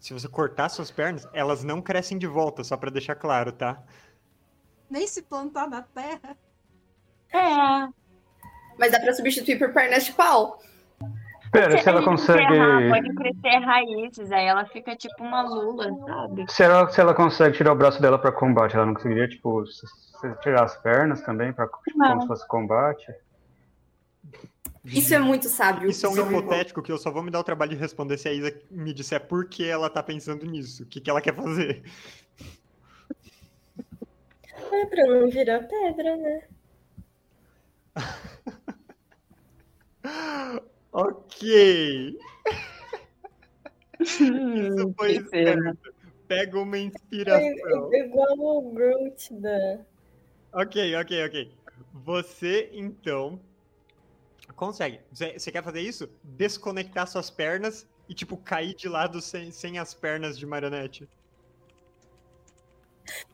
Se 0.00 0.14
você 0.14 0.26
cortar 0.26 0.70
suas 0.70 0.90
pernas, 0.90 1.28
elas 1.30 1.62
não 1.62 1.82
crescem 1.82 2.16
de 2.16 2.26
volta, 2.26 2.64
só 2.64 2.74
pra 2.74 2.88
deixar 2.90 3.16
claro, 3.16 3.52
tá? 3.52 3.82
Nem 4.88 5.06
se 5.06 5.20
plantar 5.20 5.68
na 5.68 5.82
terra. 5.82 6.34
É. 7.34 7.86
Mas 8.78 8.92
dá 8.92 8.98
pra 8.98 9.12
substituir 9.12 9.58
por 9.58 9.74
pernas 9.74 10.06
de 10.06 10.12
pau. 10.14 10.58
Espera, 11.44 11.82
se 11.82 11.86
ela 11.86 12.02
consegue. 12.02 12.42
enterrar, 12.42 12.88
pode 12.88 13.14
crescer 13.14 13.58
raízes, 13.58 14.32
aí 14.32 14.46
ela 14.46 14.64
fica 14.64 14.96
tipo 14.96 15.22
uma 15.22 15.42
lula, 15.42 15.84
sabe? 16.06 16.50
Se 16.50 16.62
ela, 16.62 16.88
se 16.88 16.98
ela 16.98 17.12
consegue 17.14 17.58
tirar 17.58 17.72
o 17.72 17.76
braço 17.76 18.00
dela 18.00 18.18
pra 18.18 18.32
combate, 18.32 18.74
ela 18.74 18.86
não 18.86 18.94
conseguiria, 18.94 19.28
tipo, 19.28 19.66
se- 19.66 19.86
se 19.86 20.34
tirar 20.40 20.64
as 20.64 20.78
pernas 20.78 21.20
também, 21.20 21.52
pra, 21.52 21.66
tipo, 21.66 21.98
como 21.98 22.22
se 22.22 22.26
fosse 22.26 22.48
combate? 22.48 23.14
Isso 24.86 25.14
é 25.14 25.18
muito 25.18 25.48
sábio. 25.48 25.88
Isso 25.90 26.06
é 26.06 26.08
um 26.08 26.30
hipotético 26.30 26.82
que 26.82 26.92
eu 26.92 26.98
só 26.98 27.10
vou 27.10 27.22
me 27.22 27.30
dar 27.30 27.40
o 27.40 27.44
trabalho 27.44 27.72
de 27.72 27.76
responder 27.76 28.16
se 28.18 28.28
a 28.28 28.32
Isa 28.32 28.54
me 28.70 28.92
disser 28.92 29.26
por 29.26 29.48
que 29.48 29.64
ela 29.64 29.90
tá 29.90 30.02
pensando 30.02 30.46
nisso. 30.46 30.84
O 30.84 30.86
que, 30.86 31.00
que 31.00 31.10
ela 31.10 31.20
quer 31.20 31.34
fazer. 31.34 31.82
É 34.72 34.86
pra 34.86 35.06
não 35.06 35.28
virar 35.30 35.60
pedra, 35.60 36.16
né? 36.16 36.42
Ok. 40.92 42.16
Isso 44.00 44.24
Hum, 44.24 44.94
foi 44.96 45.20
certo. 45.28 45.78
Pega 46.28 46.58
uma 46.58 46.76
É 46.76 46.80
inspiração. 46.80 47.94
igual 47.94 48.38
o 48.38 48.72
Groot 48.72 49.34
da. 49.34 49.80
Ok, 50.52 50.96
ok, 50.96 51.26
ok. 51.26 51.52
Você, 51.92 52.70
então, 52.72 53.38
consegue. 54.56 55.00
Você, 55.12 55.52
quer 55.52 55.62
fazer 55.62 55.80
isso? 55.80 56.08
Desconectar 56.24 57.06
suas 57.06 57.30
pernas 57.30 57.86
e, 58.08 58.14
tipo, 58.14 58.36
cair 58.36 58.74
de 58.74 58.88
lado 58.88 59.20
sem, 59.20 59.52
sem 59.52 59.78
as 59.78 59.94
pernas 59.94 60.36
de 60.38 60.46
marionete. 60.46 61.08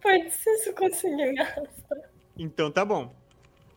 Pode 0.03 0.31
ser 0.31 0.57
se 0.59 0.69
eu 0.69 0.75
conseguir 0.75 1.39
arrastar. 1.39 2.11
Então 2.37 2.71
tá 2.71 2.85
bom. 2.85 3.15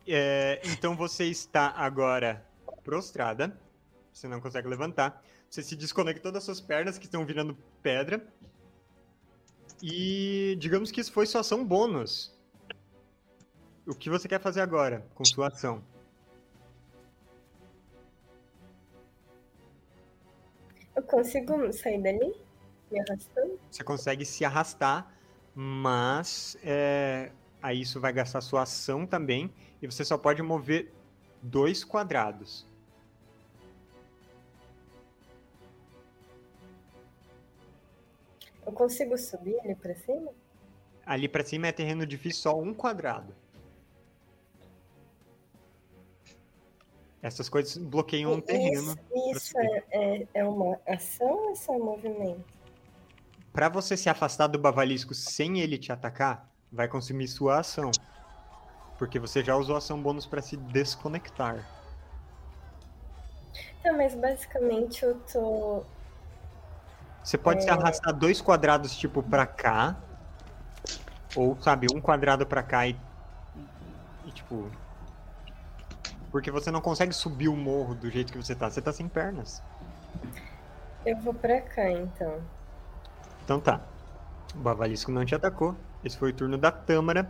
É, 0.06 0.60
então 0.64 0.94
você 0.96 1.24
está 1.24 1.70
agora 1.70 2.44
prostrada. 2.84 3.58
Você 4.12 4.28
não 4.28 4.40
consegue 4.40 4.68
levantar. 4.68 5.22
Você 5.48 5.62
se 5.62 5.76
desconectou 5.76 6.32
das 6.32 6.44
suas 6.44 6.60
pernas 6.60 6.98
que 6.98 7.06
estão 7.06 7.24
virando 7.24 7.56
pedra. 7.82 8.26
E 9.82 10.56
digamos 10.58 10.90
que 10.90 11.00
isso 11.00 11.12
foi 11.12 11.26
sua 11.26 11.40
ação 11.42 11.64
bônus. 11.64 12.34
O 13.86 13.94
que 13.94 14.10
você 14.10 14.26
quer 14.26 14.40
fazer 14.40 14.60
agora 14.60 15.06
com 15.14 15.24
sua 15.24 15.48
ação? 15.48 15.82
Eu 20.96 21.02
consigo 21.02 21.70
sair 21.74 22.00
dali? 22.00 22.34
Me 22.90 23.00
arrastando? 23.00 23.60
Você 23.70 23.84
consegue 23.84 24.24
se 24.24 24.44
arrastar, 24.46 25.12
mas 25.54 26.56
é, 26.64 27.30
aí 27.62 27.82
isso 27.82 28.00
vai 28.00 28.14
gastar 28.14 28.40
sua 28.40 28.62
ação 28.62 29.06
também. 29.06 29.52
E 29.82 29.86
você 29.86 30.04
só 30.04 30.16
pode 30.16 30.42
mover 30.42 30.90
dois 31.42 31.84
quadrados. 31.84 32.66
Eu 38.64 38.72
consigo 38.72 39.18
subir 39.18 39.60
ali 39.60 39.74
pra 39.74 39.94
cima? 39.94 40.30
Ali 41.04 41.28
pra 41.28 41.44
cima 41.44 41.68
é 41.68 41.72
terreno 41.72 42.06
difícil 42.06 42.42
só 42.42 42.58
um 42.58 42.72
quadrado. 42.72 43.34
Essas 47.22 47.48
coisas 47.48 47.76
bloqueiam 47.76 48.32
um 48.32 48.40
terreno. 48.40 48.96
Isso, 49.30 49.36
isso 49.36 49.58
é, 49.58 49.84
é, 49.90 50.28
é 50.34 50.44
uma 50.44 50.78
ação 50.86 51.28
ou 51.28 51.50
é 51.50 51.54
só 51.54 51.78
movimento? 51.78 52.44
Pra 53.52 53.68
você 53.68 53.96
se 53.96 54.08
afastar 54.08 54.48
do 54.48 54.58
bavalisco 54.58 55.14
sem 55.14 55.60
ele 55.60 55.78
te 55.78 55.90
atacar, 55.90 56.48
vai 56.70 56.86
consumir 56.86 57.26
sua 57.26 57.60
ação. 57.60 57.90
Porque 58.98 59.18
você 59.18 59.42
já 59.42 59.56
usou 59.56 59.76
ação 59.76 60.00
bônus 60.00 60.26
pra 60.26 60.42
se 60.42 60.56
desconectar. 60.56 61.66
Tá, 63.82 63.92
mas 63.92 64.14
basicamente 64.14 65.04
eu 65.04 65.14
tô. 65.32 65.84
Você 67.22 67.38
pode 67.38 67.62
se 67.62 67.70
arrastar 67.70 68.14
dois 68.14 68.40
quadrados 68.40 68.96
tipo 68.96 69.22
pra 69.22 69.46
cá, 69.46 69.96
ou 71.34 71.60
sabe, 71.60 71.86
um 71.92 72.00
quadrado 72.00 72.46
pra 72.46 72.62
cá 72.62 72.86
e, 72.86 72.96
e 74.24 74.30
tipo 74.32 74.70
porque 76.36 76.50
você 76.50 76.70
não 76.70 76.82
consegue 76.82 77.14
subir 77.14 77.48
o 77.48 77.56
morro 77.56 77.94
do 77.94 78.10
jeito 78.10 78.30
que 78.30 78.36
você 78.36 78.54
tá. 78.54 78.68
Você 78.68 78.82
tá 78.82 78.92
sem 78.92 79.08
pernas. 79.08 79.62
Eu 81.06 81.16
vou 81.16 81.32
pra 81.32 81.62
cá 81.62 81.90
então. 81.90 82.42
Então 83.42 83.58
tá. 83.58 83.80
O 84.54 84.58
Bavalisco 84.58 85.10
não 85.10 85.24
te 85.24 85.34
atacou. 85.34 85.74
Esse 86.04 86.18
foi 86.18 86.32
o 86.32 86.34
turno 86.34 86.58
da 86.58 86.70
Tâmara. 86.70 87.26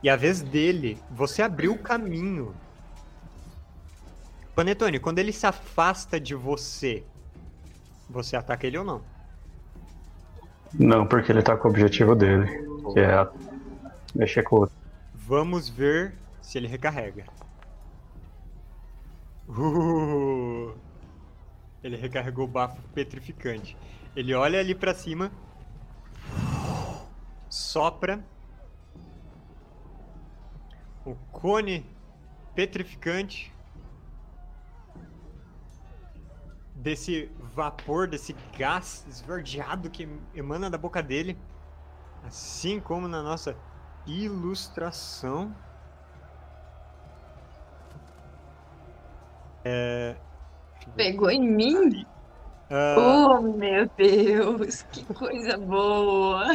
E 0.00 0.08
a 0.08 0.14
vez 0.14 0.42
dele, 0.42 0.96
você 1.10 1.42
abriu 1.42 1.72
o 1.72 1.78
caminho. 1.78 2.54
Panetone, 4.54 5.00
quando 5.00 5.18
ele 5.18 5.32
se 5.32 5.48
afasta 5.48 6.20
de 6.20 6.36
você, 6.36 7.02
você 8.08 8.36
ataca 8.36 8.64
ele 8.64 8.78
ou 8.78 8.84
não? 8.84 9.02
Não, 10.72 11.04
porque 11.04 11.32
ele 11.32 11.42
tá 11.42 11.56
com 11.56 11.66
o 11.66 11.70
objetivo 11.72 12.14
dele, 12.14 12.46
que 12.92 13.00
é 13.00 13.28
mexer 14.14 14.44
com 14.44 14.54
o 14.54 14.58
outro. 14.60 14.76
Vamos 15.16 15.68
ver 15.68 16.14
se 16.40 16.58
ele 16.58 16.68
recarrega. 16.68 17.24
Uh, 19.50 20.72
ele 21.82 21.96
recarregou 21.96 22.44
o 22.44 22.48
bafo 22.48 22.80
petrificante. 22.94 23.76
Ele 24.14 24.32
olha 24.32 24.60
ali 24.60 24.74
pra 24.74 24.94
cima, 24.94 25.32
sopra. 27.48 28.24
O 31.04 31.14
cone 31.32 31.84
petrificante 32.54 33.52
desse 36.74 37.30
vapor, 37.54 38.06
desse 38.06 38.34
gás 38.56 39.04
esverdeado 39.08 39.90
que 39.90 40.08
emana 40.34 40.70
da 40.70 40.78
boca 40.78 41.02
dele, 41.02 41.36
assim 42.24 42.78
como 42.78 43.08
na 43.08 43.22
nossa 43.22 43.56
ilustração. 44.06 45.54
É... 49.64 50.14
Pegou 50.96 51.30
em 51.30 51.40
mim? 51.40 52.06
Ah, 52.70 52.96
Oh, 52.98 53.40
meu 53.42 53.88
Deus, 53.96 54.82
que 54.82 55.04
coisa 55.14 55.58
boa! 55.58 56.46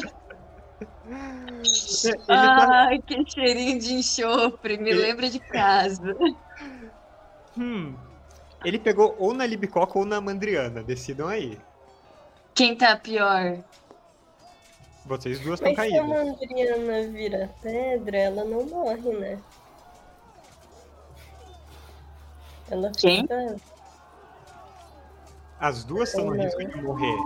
tá- 2.27 2.87
Ai, 2.87 2.99
que 2.99 3.23
cheirinho 3.29 3.79
de 3.79 3.93
enxofre, 3.95 4.77
me 4.77 4.89
Ele- 4.89 5.01
lembra 5.01 5.29
de 5.29 5.39
casa. 5.39 6.15
Hum, 7.57 7.95
ele 8.63 8.79
pegou 8.79 9.15
ou 9.19 9.33
na 9.33 9.45
Libicoca 9.45 9.97
ou 9.99 10.05
na 10.05 10.19
Mandriana, 10.19 10.83
decidam 10.83 11.27
aí. 11.27 11.57
Quem 12.53 12.75
tá 12.75 12.95
pior? 12.97 13.57
Vocês 15.05 15.39
duas 15.39 15.59
estão 15.59 15.73
Mas 15.73 15.89
se 15.89 15.97
a 15.97 16.01
caídas. 16.01 16.25
Mandriana 16.25 17.07
vira 17.11 17.49
pedra, 17.61 18.17
ela 18.17 18.43
não 18.45 18.63
morre, 18.65 19.11
né? 19.13 19.39
Ela 22.69 22.91
Quem? 22.97 23.21
fica. 23.21 23.55
As 25.59 25.83
duas 25.83 26.09
estão 26.09 26.25
no 26.25 26.33
risco 26.41 26.65
de 26.65 26.81
morrer. 26.81 27.17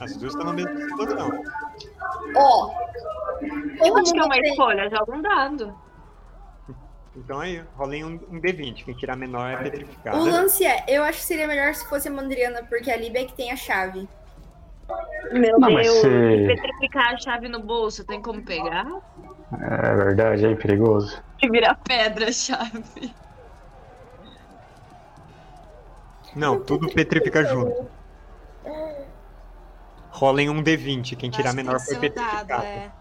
As 0.00 0.16
duas 0.16 0.32
estão 0.32 0.46
na 0.46 0.52
mesma 0.52 0.80
situação. 0.88 1.30
Ó. 2.36 2.70
Eu 3.42 3.78
todo 3.78 3.98
acho 4.00 4.12
que 4.12 4.18
é 4.20 4.24
uma 4.24 4.38
escolha, 4.38 4.90
joga 4.90 5.12
um 5.16 5.22
dado. 5.22 5.74
Então 7.14 7.40
aí, 7.40 7.62
rolem 7.76 8.04
um, 8.04 8.14
um 8.30 8.40
D20. 8.40 8.84
Quem 8.84 8.94
tirar 8.94 9.16
menor 9.16 9.50
é 9.50 9.56
O 9.56 9.62
petrificada. 9.62 10.16
lance 10.18 10.64
é, 10.64 10.84
eu 10.88 11.02
acho 11.04 11.18
que 11.18 11.24
seria 11.26 11.46
melhor 11.46 11.74
se 11.74 11.86
fosse 11.88 12.08
a 12.08 12.10
Mandriana, 12.10 12.62
porque 12.64 12.90
a 12.90 12.96
Libia 12.96 13.22
é 13.22 13.24
que 13.26 13.34
tem 13.34 13.50
a 13.52 13.56
chave. 13.56 14.08
Meu 15.30 15.58
Não, 15.60 15.68
Deus, 15.68 15.86
se- 15.88 16.46
petrificar 16.46 17.12
a 17.14 17.18
chave 17.18 17.48
no 17.48 17.60
bolso, 17.60 18.04
tem 18.04 18.20
como 18.22 18.42
pegar? 18.42 18.86
É 19.60 19.94
verdade, 19.94 20.46
é 20.46 20.54
perigoso. 20.54 21.22
E 21.42 21.50
virar 21.50 21.74
pedra 21.86 22.28
a 22.28 22.32
chave. 22.32 23.14
Não, 26.34 26.60
tudo 26.60 26.88
petrifica 26.88 27.44
junto. 27.44 27.88
Rolem 30.10 30.48
um 30.50 30.62
D20. 30.62 31.16
Quem 31.16 31.30
tirar 31.30 31.52
menor 31.52 31.80
foi 31.80 31.94
que 31.96 32.00
ser 32.00 32.12
o 32.12 32.14
dado, 32.14 32.14
petrificado. 32.14 32.62
é. 32.64 32.92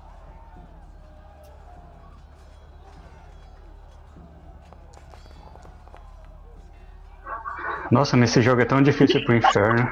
Nossa, 7.91 8.15
nesse 8.15 8.41
jogo 8.41 8.61
é 8.61 8.65
tão 8.65 8.81
difícil 8.81 9.23
pro 9.25 9.35
inferno. 9.35 9.91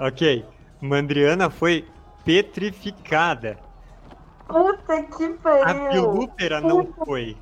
Ok. 0.00 0.44
Mandriana 0.80 1.48
foi 1.48 1.88
petrificada. 2.24 3.56
Puta 4.48 5.02
que 5.04 5.24
A 5.24 5.74
pariu! 5.74 5.88
Pilúpera 5.90 6.60
não 6.60 6.92
foi. 6.92 7.36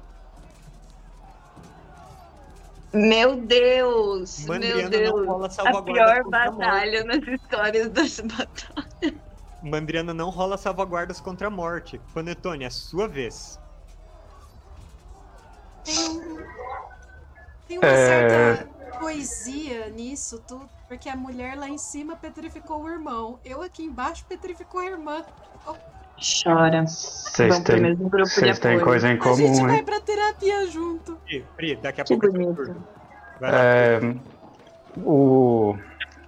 Meu 2.92 3.36
Deus! 3.36 4.44
Mandriana 4.46 4.88
meu 4.90 5.00
não 5.00 5.14
Deus! 5.14 5.26
rola 5.26 5.48
A 5.78 5.82
pior 5.82 6.24
batalha 6.24 7.04
nas 7.04 7.26
histórias 7.26 7.88
das 7.88 8.20
batalhas. 8.20 9.14
Mandriana 9.62 10.12
não 10.12 10.28
rola 10.28 10.58
salvaguardas 10.58 11.20
contra 11.20 11.46
a 11.46 11.50
morte. 11.50 12.00
Panetone, 12.12 12.64
é 12.64 12.70
sua 12.70 13.08
vez. 13.08 13.58
Tem, 15.84 16.20
tem 17.68 17.78
uma 17.78 17.86
É. 17.86 18.56
certa 18.56 18.98
poesia 18.98 19.88
nisso 19.88 20.42
tudo, 20.46 20.68
porque 20.86 21.08
a 21.08 21.16
mulher 21.16 21.56
lá 21.56 21.68
em 21.68 21.78
cima 21.78 22.14
petrificou 22.16 22.82
o 22.82 22.88
irmão. 22.90 23.40
Eu 23.44 23.62
aqui 23.62 23.82
embaixo 23.84 24.24
petrificou 24.28 24.80
a 24.80 24.86
irmã. 24.86 25.24
Chora. 26.22 26.86
Vocês 26.86 27.58
têm, 27.60 27.80
mesmo 27.80 28.08
grupo 28.08 28.24
de 28.28 28.30
vocês 28.34 28.58
têm 28.58 28.78
coisa 28.80 29.08
em 29.08 29.10
a 29.10 29.14
gente 29.14 29.22
comum, 29.22 29.66
vai 29.66 29.76
hein? 29.78 29.84
pra 29.84 30.00
terapia 30.00 30.66
junto. 30.68 31.16
Pri, 31.24 31.44
Pri, 31.56 31.76
daqui 31.76 32.00
a 32.00 32.04
Que 32.04 32.16
pouco 32.16 32.26
é 32.26 32.30
bonito. 32.30 32.84
É, 33.42 33.98
o, 34.98 35.76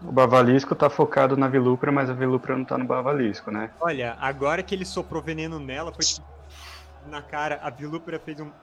o 0.03 0.13
Bavalisco 0.13 0.75
tá 0.75 0.91
focado 0.91 1.37
na 1.37 1.47
Vilupra, 1.47 1.93
mas 1.93 2.11
a 2.11 2.13
Vilupra 2.13 2.57
não 2.57 2.65
tá 2.65 2.77
no 2.77 2.85
Bavalisco, 2.85 3.51
né? 3.53 3.71
Olha, 3.81 4.17
agora 4.21 4.63
que 4.63 4.75
ele 4.75 4.85
soprou 4.85 5.23
veneno 5.23 5.61
nela, 5.61 5.93
foi 5.93 6.05
tipo, 6.05 6.27
na 7.07 7.23
cara, 7.23 7.61
a 7.63 7.71
Vilúpera 7.71 8.19
fez 8.19 8.41
um. 8.41 8.51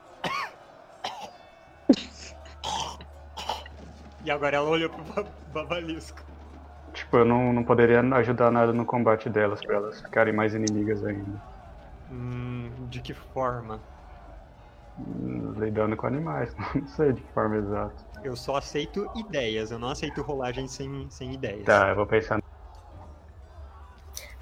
E 4.24 4.30
agora 4.30 4.56
ela 4.56 4.68
olhou 4.68 4.88
pro 4.88 5.02
ba- 5.02 5.28
Bavalisco. 5.52 6.22
Tipo, 7.12 7.20
eu 7.20 7.26
não, 7.26 7.52
não 7.52 7.62
poderia 7.62 8.00
ajudar 8.00 8.50
nada 8.50 8.72
no 8.72 8.86
combate 8.86 9.28
delas, 9.28 9.60
pra 9.60 9.76
elas 9.76 10.00
ficarem 10.00 10.32
mais 10.32 10.54
inimigas 10.54 11.04
ainda. 11.04 11.42
Hum, 12.10 12.70
de 12.88 13.02
que 13.02 13.12
forma? 13.12 13.78
Hum, 14.98 15.52
Lidando 15.58 15.94
com 15.94 16.06
animais, 16.06 16.56
não 16.74 16.88
sei 16.88 17.12
de 17.12 17.20
que 17.20 17.32
forma 17.34 17.56
exata. 17.56 17.92
Eu 18.24 18.34
só 18.34 18.56
aceito 18.56 19.06
ideias, 19.14 19.70
eu 19.70 19.78
não 19.78 19.90
aceito 19.90 20.22
rolagem 20.22 20.66
sem, 20.66 21.06
sem 21.10 21.34
ideias. 21.34 21.66
Tá, 21.66 21.90
eu 21.90 21.96
vou 21.96 22.06
pensar. 22.06 22.40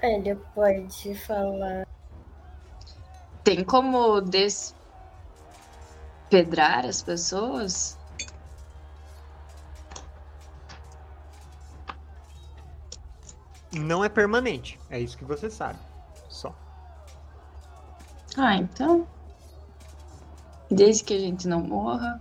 Ele 0.01 0.37
pode 0.55 1.17
falar. 1.17 1.85
Tem 3.43 3.65
como 3.65 4.21
despedrar 4.21 4.77
as 6.87 7.03
pessoas? 7.03 7.99
Não 13.73 14.05
é 14.05 14.09
permanente, 14.09 14.79
é 14.91 14.99
isso 14.99 15.17
que 15.17 15.25
você 15.25 15.49
sabe. 15.49 15.79
Só. 16.29 16.55
Ah, 18.37 18.57
então. 18.57 19.07
Desde 20.71 21.05
que 21.05 21.15
a 21.15 21.19
gente 21.19 21.49
não 21.49 21.61
morra. 21.61 22.21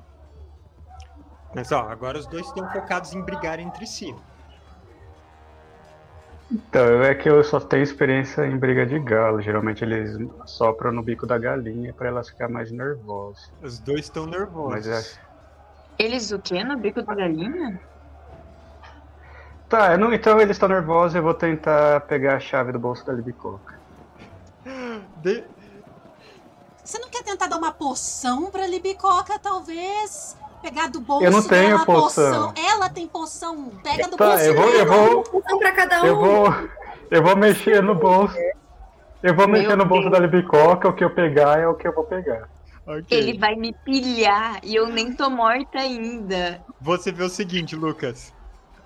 Mas 1.55 1.71
ó, 1.71 1.89
agora 1.89 2.17
os 2.17 2.27
dois 2.27 2.45
estão 2.47 2.69
focados 2.71 3.13
em 3.13 3.21
brigar 3.21 3.59
entre 3.59 3.85
si. 3.85 4.15
Então, 6.51 7.03
é 7.03 7.13
que 7.13 7.29
eu 7.29 7.43
só 7.43 7.59
tenho 7.59 7.83
experiência 7.83 8.45
em 8.45 8.57
briga 8.57 8.85
de 8.85 8.99
galo. 8.99 9.39
Geralmente 9.39 9.83
eles 9.83 10.17
sopram 10.45 10.91
no 10.91 11.03
bico 11.03 11.27
da 11.27 11.37
galinha 11.37 11.93
pra 11.93 12.07
elas 12.07 12.29
ficarem 12.29 12.53
mais 12.53 12.71
nervosas. 12.71 13.51
Os 13.61 13.77
dois 13.79 14.01
estão 14.01 14.25
nervosos. 14.25 14.87
Mas 14.87 14.87
é. 14.87 15.19
Eles 15.99 16.31
o 16.31 16.39
quê? 16.39 16.63
No 16.63 16.77
bico 16.77 17.03
da 17.03 17.13
galinha? 17.13 17.79
Tá, 19.69 19.91
eu 19.93 19.99
não- 19.99 20.11
então 20.13 20.39
eles 20.41 20.55
estão 20.55 20.67
nervosos, 20.67 21.15
eu 21.15 21.21
vou 21.21 21.33
tentar 21.33 22.01
pegar 22.01 22.35
a 22.37 22.39
chave 22.39 22.71
do 22.71 22.79
bolso 22.79 23.05
da 23.05 23.13
Libicoca. 23.13 23.77
De- 25.17 25.43
Você 26.83 26.97
não 26.97 27.07
quer 27.09 27.21
tentar 27.23 27.45
dar 27.47 27.57
uma 27.57 27.71
poção 27.71 28.49
pra 28.49 28.65
Libicoca, 28.65 29.37
talvez? 29.37 30.35
Pegar 30.61 30.89
do 30.89 30.99
bolso 30.99 31.23
Eu 31.23 31.31
não 31.31 31.43
tenho 31.47 31.69
dela 31.69 31.81
a 31.83 31.85
poção. 31.85 32.53
Ela 32.57 32.89
tem 32.89 33.07
poção. 33.07 33.69
Pega 33.83 34.07
do 34.09 34.17
Tá, 34.17 34.29
bolso 34.29 34.43
eu 34.43 34.55
vou, 34.55 34.69
eu 34.69 34.85
dela. 34.85 34.97
vou, 34.97 35.23
Então, 35.35 35.59
pra 35.59 35.71
cada 35.71 36.01
um. 36.01 36.05
eu 36.05 36.15
vou, 36.17 36.47
eu 37.11 37.23
vou 37.23 37.35
mexer 37.37 37.83
no 37.83 37.93
bolso. 37.93 38.35
Eu 39.21 39.35
vou 39.35 39.47
Meu 39.47 39.59
mexer 39.61 39.75
no 39.75 39.85
bolso 39.85 40.09
Deus. 40.09 40.13
da 40.13 40.25
Libicoca, 40.25 40.87
o 40.89 40.93
que 40.93 41.03
eu 41.03 41.09
pegar 41.13 41.59
é 41.59 41.67
o 41.67 41.75
que 41.75 41.87
eu 41.87 41.93
vou 41.93 42.05
pegar. 42.05 42.49
Ok. 42.87 43.05
Ele 43.11 43.37
vai 43.37 43.55
me 43.55 43.71
pilhar 43.85 44.59
e 44.63 44.73
eu 44.75 44.87
nem 44.87 45.13
tô 45.13 45.29
morta 45.29 45.77
ainda. 45.77 46.59
Você 46.81 47.11
vê 47.11 47.23
o 47.23 47.29
seguinte, 47.29 47.75
Lucas. 47.75 48.33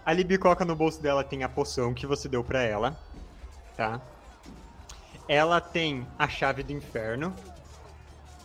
A 0.05 0.11
Libicoca 0.11 0.65
no 0.65 0.75
bolso 0.75 1.01
dela 1.01 1.23
tem 1.23 1.43
a 1.43 1.49
poção 1.49 1.93
que 1.93 2.05
você 2.05 2.27
deu 2.27 2.43
pra 2.43 2.61
ela, 2.61 2.97
tá? 3.77 4.01
Ela 5.27 5.61
tem 5.61 6.05
a 6.19 6.27
chave 6.27 6.61
do 6.63 6.73
inferno 6.73 7.33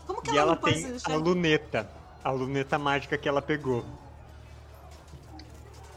Como 0.06 0.22
que 0.22 0.30
e 0.30 0.38
ela 0.38 0.40
ela 0.40 0.52
não 0.52 0.60
pode 0.60 1.00
tem 1.00 1.14
a 1.14 1.16
luneta, 1.16 1.90
a 2.22 2.30
luneta 2.30 2.78
mágica 2.78 3.18
que 3.18 3.28
ela 3.28 3.42
pegou. 3.42 3.84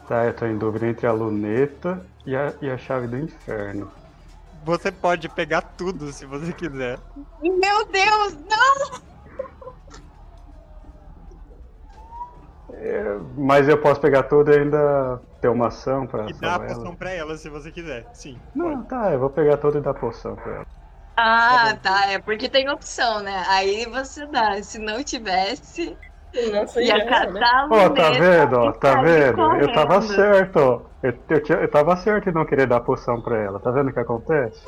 Tá, 0.08 0.24
eu 0.24 0.34
tô 0.34 0.46
em 0.46 0.58
dúvida 0.58 0.88
entre 0.88 1.06
a 1.06 1.12
luneta 1.12 2.04
e 2.26 2.34
a, 2.34 2.52
e 2.60 2.68
a 2.68 2.76
chave 2.76 3.06
do 3.06 3.16
inferno. 3.18 3.90
Você 4.64 4.90
pode 4.90 5.28
pegar 5.28 5.62
tudo 5.62 6.12
se 6.12 6.26
você 6.26 6.52
quiser. 6.52 6.98
Meu 7.40 7.86
Deus, 7.86 8.34
não! 8.48 9.11
É, 12.74 13.18
mas 13.36 13.68
eu 13.68 13.80
posso 13.80 14.00
pegar 14.00 14.24
tudo 14.24 14.50
e 14.50 14.58
ainda 14.58 15.20
ter 15.40 15.48
uma 15.48 15.68
ação 15.68 16.06
pra 16.06 16.28
E 16.28 16.32
dá 16.32 16.54
a 16.56 16.60
poção 16.60 16.86
ela? 16.86 16.96
pra 16.96 17.10
ela 17.12 17.36
se 17.36 17.48
você 17.48 17.70
quiser. 17.70 18.06
Sim. 18.14 18.38
Não, 18.54 18.76
pode. 18.76 18.88
tá, 18.88 19.12
eu 19.12 19.20
vou 19.20 19.30
pegar 19.30 19.56
tudo 19.58 19.78
e 19.78 19.80
dar 19.80 19.94
poção 19.94 20.34
pra 20.36 20.52
ela. 20.54 20.66
Ah, 21.16 21.76
tá. 21.82 22.06
É 22.10 22.18
porque 22.18 22.48
tem 22.48 22.68
opção, 22.70 23.20
né? 23.22 23.44
Aí 23.48 23.84
você 23.86 24.26
dá. 24.26 24.62
Se 24.62 24.78
não 24.78 25.04
tivesse, 25.04 25.96
Nossa, 26.52 26.82
ia 26.82 26.94
era. 26.94 27.04
catar 27.04 27.64
a 27.64 27.68
Ó, 27.70 27.90
tá 27.90 28.10
vendo, 28.10 28.56
ó, 28.56 28.72
tá 28.72 29.02
vendo? 29.02 29.42
Eu 29.56 29.72
tava 29.72 30.00
certo, 30.00 30.56
ó. 30.56 30.80
Eu, 31.02 31.12
eu, 31.28 31.60
eu 31.60 31.70
tava 31.70 31.96
certo 31.96 32.30
em 32.30 32.32
não 32.32 32.46
querer 32.46 32.66
dar 32.66 32.80
poção 32.80 33.20
pra 33.20 33.38
ela. 33.38 33.60
Tá 33.60 33.70
vendo 33.70 33.90
o 33.90 33.92
que 33.92 34.00
acontece? 34.00 34.62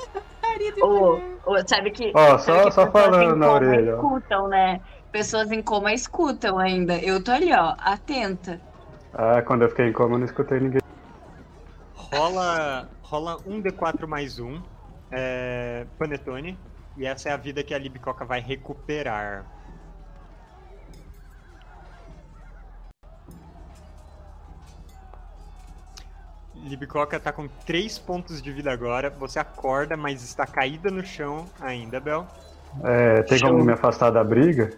Mulher. 0.83 1.39
ô, 1.47 1.57
sabe 1.67 1.91
que. 1.91 2.13
Ó, 2.15 2.39
sabe 2.39 2.59
só, 2.59 2.65
que 2.65 2.71
só 2.73 2.91
falando 2.91 3.37
na 3.37 3.53
orelha. 3.53 3.93
Escutam, 3.95 4.49
né? 4.49 4.81
Pessoas 5.15 5.53
em 5.53 5.63
coma 5.63 5.93
escutam 5.93 6.59
ainda. 6.59 6.99
Eu 6.99 7.23
tô 7.23 7.31
ali, 7.31 7.53
ó, 7.53 7.77
atenta. 7.79 8.61
Ah, 9.13 9.41
quando 9.43 9.63
eu 9.63 9.69
fiquei 9.69 9.87
em 9.87 9.93
coma 9.93 10.17
eu 10.17 10.19
não 10.19 10.25
escutei 10.25 10.59
ninguém. 10.59 10.81
Rola, 11.95 12.91
rola 13.01 13.37
um 13.47 13.63
D4 13.63 14.09
mais 14.09 14.41
um, 14.41 14.61
é, 15.13 15.87
Panetone. 16.01 16.59
E 16.97 17.07
essa 17.07 17.29
é 17.29 17.33
a 17.33 17.37
vida 17.37 17.63
que 17.63 17.73
a 17.73 17.79
Libicoca 17.79 18.25
vai 18.25 18.41
recuperar. 18.41 19.47
Libicoca 26.57 27.21
tá 27.21 27.33
com 27.33 27.47
3 27.65 28.01
pontos 28.01 28.43
de 28.43 28.51
vida 28.51 28.73
agora. 28.73 29.11
Você 29.11 29.39
acorda, 29.39 29.97
mas 29.97 30.25
está 30.25 30.45
caída 30.45 30.91
no 30.91 31.05
chão 31.05 31.47
ainda, 31.61 32.01
Bel. 32.01 32.27
É, 32.83 33.23
tem 33.23 33.39
como 33.39 33.63
me 33.65 33.73
afastar 33.73 34.11
da 34.11 34.25
briga? 34.25 34.77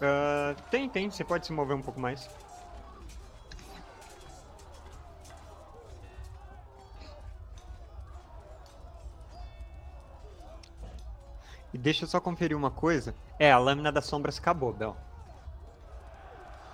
Ah, 0.00 0.54
tem, 0.70 0.88
tem. 0.88 1.10
Você 1.10 1.24
pode 1.24 1.46
se 1.46 1.52
mover 1.52 1.76
um 1.76 1.82
pouco 1.82 2.00
mais. 2.00 2.28
E 11.72 11.78
deixa 11.78 12.04
eu 12.04 12.08
só 12.08 12.20
conferir 12.20 12.56
uma 12.56 12.70
coisa. 12.70 13.14
É, 13.38 13.52
a 13.52 13.58
lâmina 13.58 13.92
das 13.92 14.06
sombras 14.06 14.38
acabou, 14.38 14.72
Bel. 14.72 14.96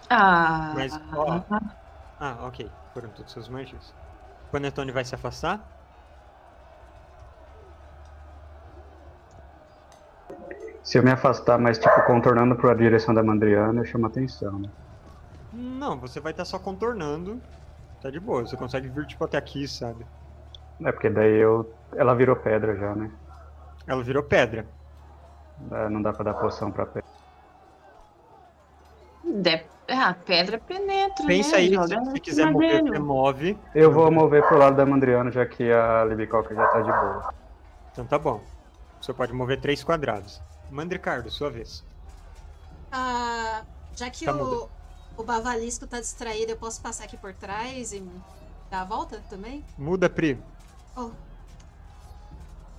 Ah. 0.08 0.72
Mas, 0.74 0.92
ó. 1.12 1.42
Ah, 2.18 2.46
ok. 2.46 2.70
Foram 2.94 3.10
todos 3.10 3.32
seus 3.32 3.48
magias. 3.48 3.92
Panetone 4.50 4.90
vai 4.92 5.04
se 5.04 5.14
afastar? 5.14 5.75
Se 10.86 10.96
eu 10.96 11.02
me 11.02 11.10
afastar, 11.10 11.58
mas 11.58 11.80
tipo, 11.80 12.00
contornando 12.02 12.54
pra 12.54 12.72
direção 12.72 13.12
da 13.12 13.20
Mandriana, 13.20 13.80
eu 13.80 13.84
chamo 13.84 14.06
atenção, 14.06 14.56
né? 14.56 14.70
Não, 15.52 15.98
você 15.98 16.20
vai 16.20 16.30
estar 16.30 16.44
só 16.44 16.60
contornando. 16.60 17.42
Tá 18.00 18.08
de 18.08 18.20
boa, 18.20 18.46
você 18.46 18.56
consegue 18.56 18.88
vir 18.88 19.04
tipo 19.04 19.24
até 19.24 19.36
aqui, 19.36 19.66
sabe? 19.66 20.06
É 20.80 20.92
porque 20.92 21.10
daí 21.10 21.38
eu. 21.38 21.68
Ela 21.96 22.14
virou 22.14 22.36
pedra 22.36 22.76
já, 22.76 22.94
né? 22.94 23.10
Ela 23.84 24.00
virou 24.04 24.22
pedra. 24.22 24.64
É, 25.72 25.88
não 25.88 26.00
dá 26.00 26.12
pra 26.12 26.22
dar 26.22 26.34
poção 26.34 26.70
pra 26.70 26.86
pedra. 26.86 27.10
De... 29.24 29.64
Ah, 29.88 30.14
pedra 30.24 30.56
penetra. 30.60 31.26
Pensa 31.26 31.56
né? 31.56 31.56
aí, 31.56 31.74
Joga 31.74 31.88
se 31.88 31.96
em 31.96 32.04
você 32.04 32.20
quiser 32.20 32.46
mover, 32.52 32.84
dele. 32.84 32.90
você 32.90 32.98
move. 33.00 33.58
Eu 33.74 33.90
vou 33.90 34.08
mover 34.12 34.46
pro 34.46 34.56
lado 34.56 34.76
da 34.76 34.86
Mandriana, 34.86 35.32
já 35.32 35.44
que 35.44 35.68
a 35.72 36.04
Libicoca 36.04 36.54
já 36.54 36.64
tá 36.68 36.80
de 36.80 36.92
boa. 36.92 37.34
Então 37.90 38.06
tá 38.06 38.20
bom. 38.20 38.40
Você 39.00 39.12
pode 39.12 39.32
mover 39.32 39.60
três 39.60 39.82
quadrados. 39.82 40.45
Mandricardo, 40.70 41.30
sua 41.30 41.50
vez. 41.50 41.84
Ah, 42.90 43.64
já 43.94 44.10
que 44.10 44.24
Tá 44.24 44.34
o. 44.34 44.68
O 45.16 45.24
bavalisco 45.24 45.86
tá 45.86 45.98
distraído, 45.98 46.52
eu 46.52 46.56
posso 46.58 46.80
passar 46.82 47.04
aqui 47.04 47.16
por 47.16 47.32
trás 47.32 47.90
e 47.92 48.00
dar 48.70 48.82
a 48.82 48.84
volta 48.84 49.22
também? 49.30 49.64
Muda, 49.78 50.10
Pri. 50.10 50.38
Oh. 50.94 51.10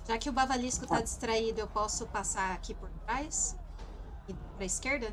Já 0.06 0.16
que 0.18 0.30
o 0.30 0.32
bavalisco 0.32 0.86
tá 0.86 1.00
distraído, 1.00 1.60
eu 1.60 1.66
posso 1.66 2.06
passar 2.06 2.52
aqui 2.52 2.74
por 2.74 2.88
trás? 3.04 3.56
E 4.28 4.34
pra 4.56 4.64
esquerda? 4.64 5.12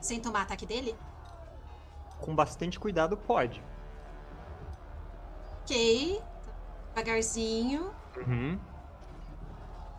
Sem 0.00 0.20
tomar 0.20 0.42
ataque 0.42 0.66
dele? 0.66 0.96
Com 2.20 2.34
bastante 2.34 2.80
cuidado, 2.80 3.16
pode. 3.16 3.62
Ok. 5.62 6.20
Devagarzinho. 6.88 7.94
Uhum. 8.16 8.58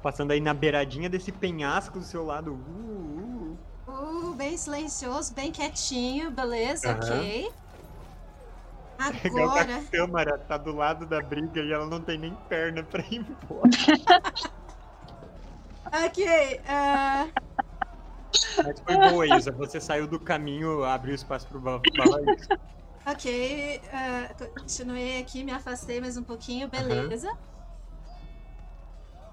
Passando 0.02 0.32
aí 0.32 0.40
na 0.40 0.54
beiradinha 0.54 1.10
desse 1.10 1.32
penhasco 1.32 2.00
do 2.00 2.06
seu 2.06 2.26
lado. 2.26 2.54
Uh, 2.54 3.58
uh. 3.88 4.30
Uh, 4.30 4.34
bem 4.36 4.58
silencioso, 4.58 5.34
bem 5.34 5.52
quietinho, 5.52 6.30
beleza, 6.32 6.92
Aham. 6.92 7.00
ok. 7.00 7.52
Agora. 9.00 9.78
a 9.78 9.84
câmara 9.92 10.38
tá 10.40 10.58
do 10.58 10.76
lado 10.76 11.06
da 11.06 11.22
briga 11.22 11.62
e 11.62 11.72
ela 11.72 11.86
não 11.86 12.02
tem 12.02 12.18
nem 12.18 12.34
perna 12.50 12.84
pra 12.84 13.02
ir 13.04 13.18
embora. 13.18 13.70
Ok. 16.06 16.60
ah, 16.68 17.28
Mas 18.58 18.80
foi 18.82 18.98
boa, 19.10 19.26
Isa. 19.38 19.52
Você 19.54 19.80
saiu 19.80 20.06
do 20.06 20.20
caminho, 20.20 20.84
abriu 20.84 21.16
espaço 21.16 21.48
pro 21.48 21.60
ba- 21.62 21.80
bavalisco. 21.96 22.58
ok. 23.06 23.82
ah, 23.94 24.30
continuei 24.60 25.22
aqui, 25.22 25.44
me 25.46 25.52
afastei 25.52 26.02
mais 26.02 26.18
um 26.18 26.24
pouquinho, 26.24 26.68
beleza. 26.68 27.32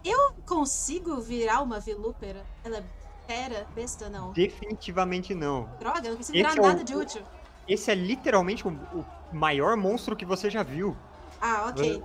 Eu 0.05 0.35
consigo 0.47 1.21
virar 1.21 1.63
uma 1.63 1.81
vilúpera? 1.81 2.45
Ela 2.63 2.79
é 2.79 2.85
fera, 3.27 3.67
besta, 3.75 4.09
não. 4.11 4.33
Definitivamente 4.33 5.35
não. 5.35 5.69
Droga, 5.79 6.07
eu 6.07 6.11
não 6.11 6.17
consigo 6.19 6.37
Esse 6.37 6.47
virar 6.47 6.57
é 6.57 6.61
o- 6.61 6.67
nada 6.67 6.85
de 6.85 6.95
útil. 6.95 7.23
Esse 7.67 7.91
é 7.91 7.95
literalmente 7.95 8.67
o, 8.69 8.71
o 8.71 9.05
maior 9.33 9.77
monstro 9.77 10.15
que 10.15 10.27
você 10.27 10.51
já 10.51 10.63
viu. 10.63 10.95
Ah, 11.41 11.67
ok. 11.71 12.03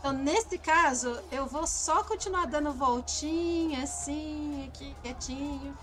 Então, 0.00 0.12
nesse 0.12 0.58
caso, 0.58 1.18
eu 1.30 1.46
vou 1.46 1.66
só 1.66 2.02
continuar 2.04 2.46
dando 2.46 2.72
voltinha, 2.72 3.82
assim, 3.84 4.68
aqui, 4.68 4.94
quietinho. 5.02 5.76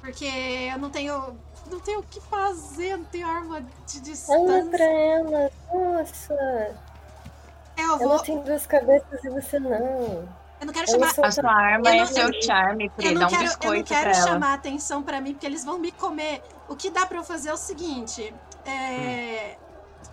Porque 0.00 0.24
eu 0.24 0.78
não 0.78 0.90
tenho. 0.90 1.36
Não 1.70 1.78
tenho 1.78 2.00
o 2.00 2.02
que 2.02 2.20
fazer, 2.20 2.96
não 2.96 3.04
tenho 3.04 3.26
arma 3.26 3.60
de 3.60 3.98
Olha 3.98 4.02
distância. 4.02 4.70
pra 4.70 4.84
ela. 4.84 5.50
Nossa. 5.72 6.34
É, 6.34 7.84
eu 7.84 7.98
vou. 7.98 8.12
Ela 8.14 8.22
tem 8.24 8.42
duas 8.42 8.66
cabeças 8.66 9.24
e 9.24 9.30
você 9.30 9.58
não. 9.60 10.28
Eu 10.62 10.66
não 10.66 10.72
quero 10.72 10.88
chamar. 10.88 11.12
só 11.12 11.24
A 11.24 11.30
sua 11.32 11.50
arma 11.52 11.88
Eu 11.88 11.92
é 11.94 11.98
não- 11.98 12.06
seu 12.06 12.28
eu- 12.28 12.42
charme, 12.42 12.88
Pri. 12.90 13.06
Eu 13.08 13.14
Dá 13.14 13.20
não 13.20 13.26
um 13.26 13.30
quero, 13.30 13.42
eu 13.42 13.46
não 13.48 13.56
biscoito 13.58 13.88
quero 13.88 14.10
pra 14.10 14.18
ela. 14.18 14.28
chamar 14.28 14.54
atenção 14.54 15.02
pra 15.02 15.20
mim, 15.20 15.32
porque 15.32 15.44
eles 15.46 15.64
vão 15.64 15.76
me 15.78 15.90
comer. 15.90 16.40
O 16.68 16.76
que 16.76 16.88
dá 16.88 17.04
pra 17.04 17.18
eu 17.18 17.24
fazer 17.24 17.48
é 17.48 17.52
o 17.52 17.56
seguinte: 17.56 18.32
é, 18.64 19.54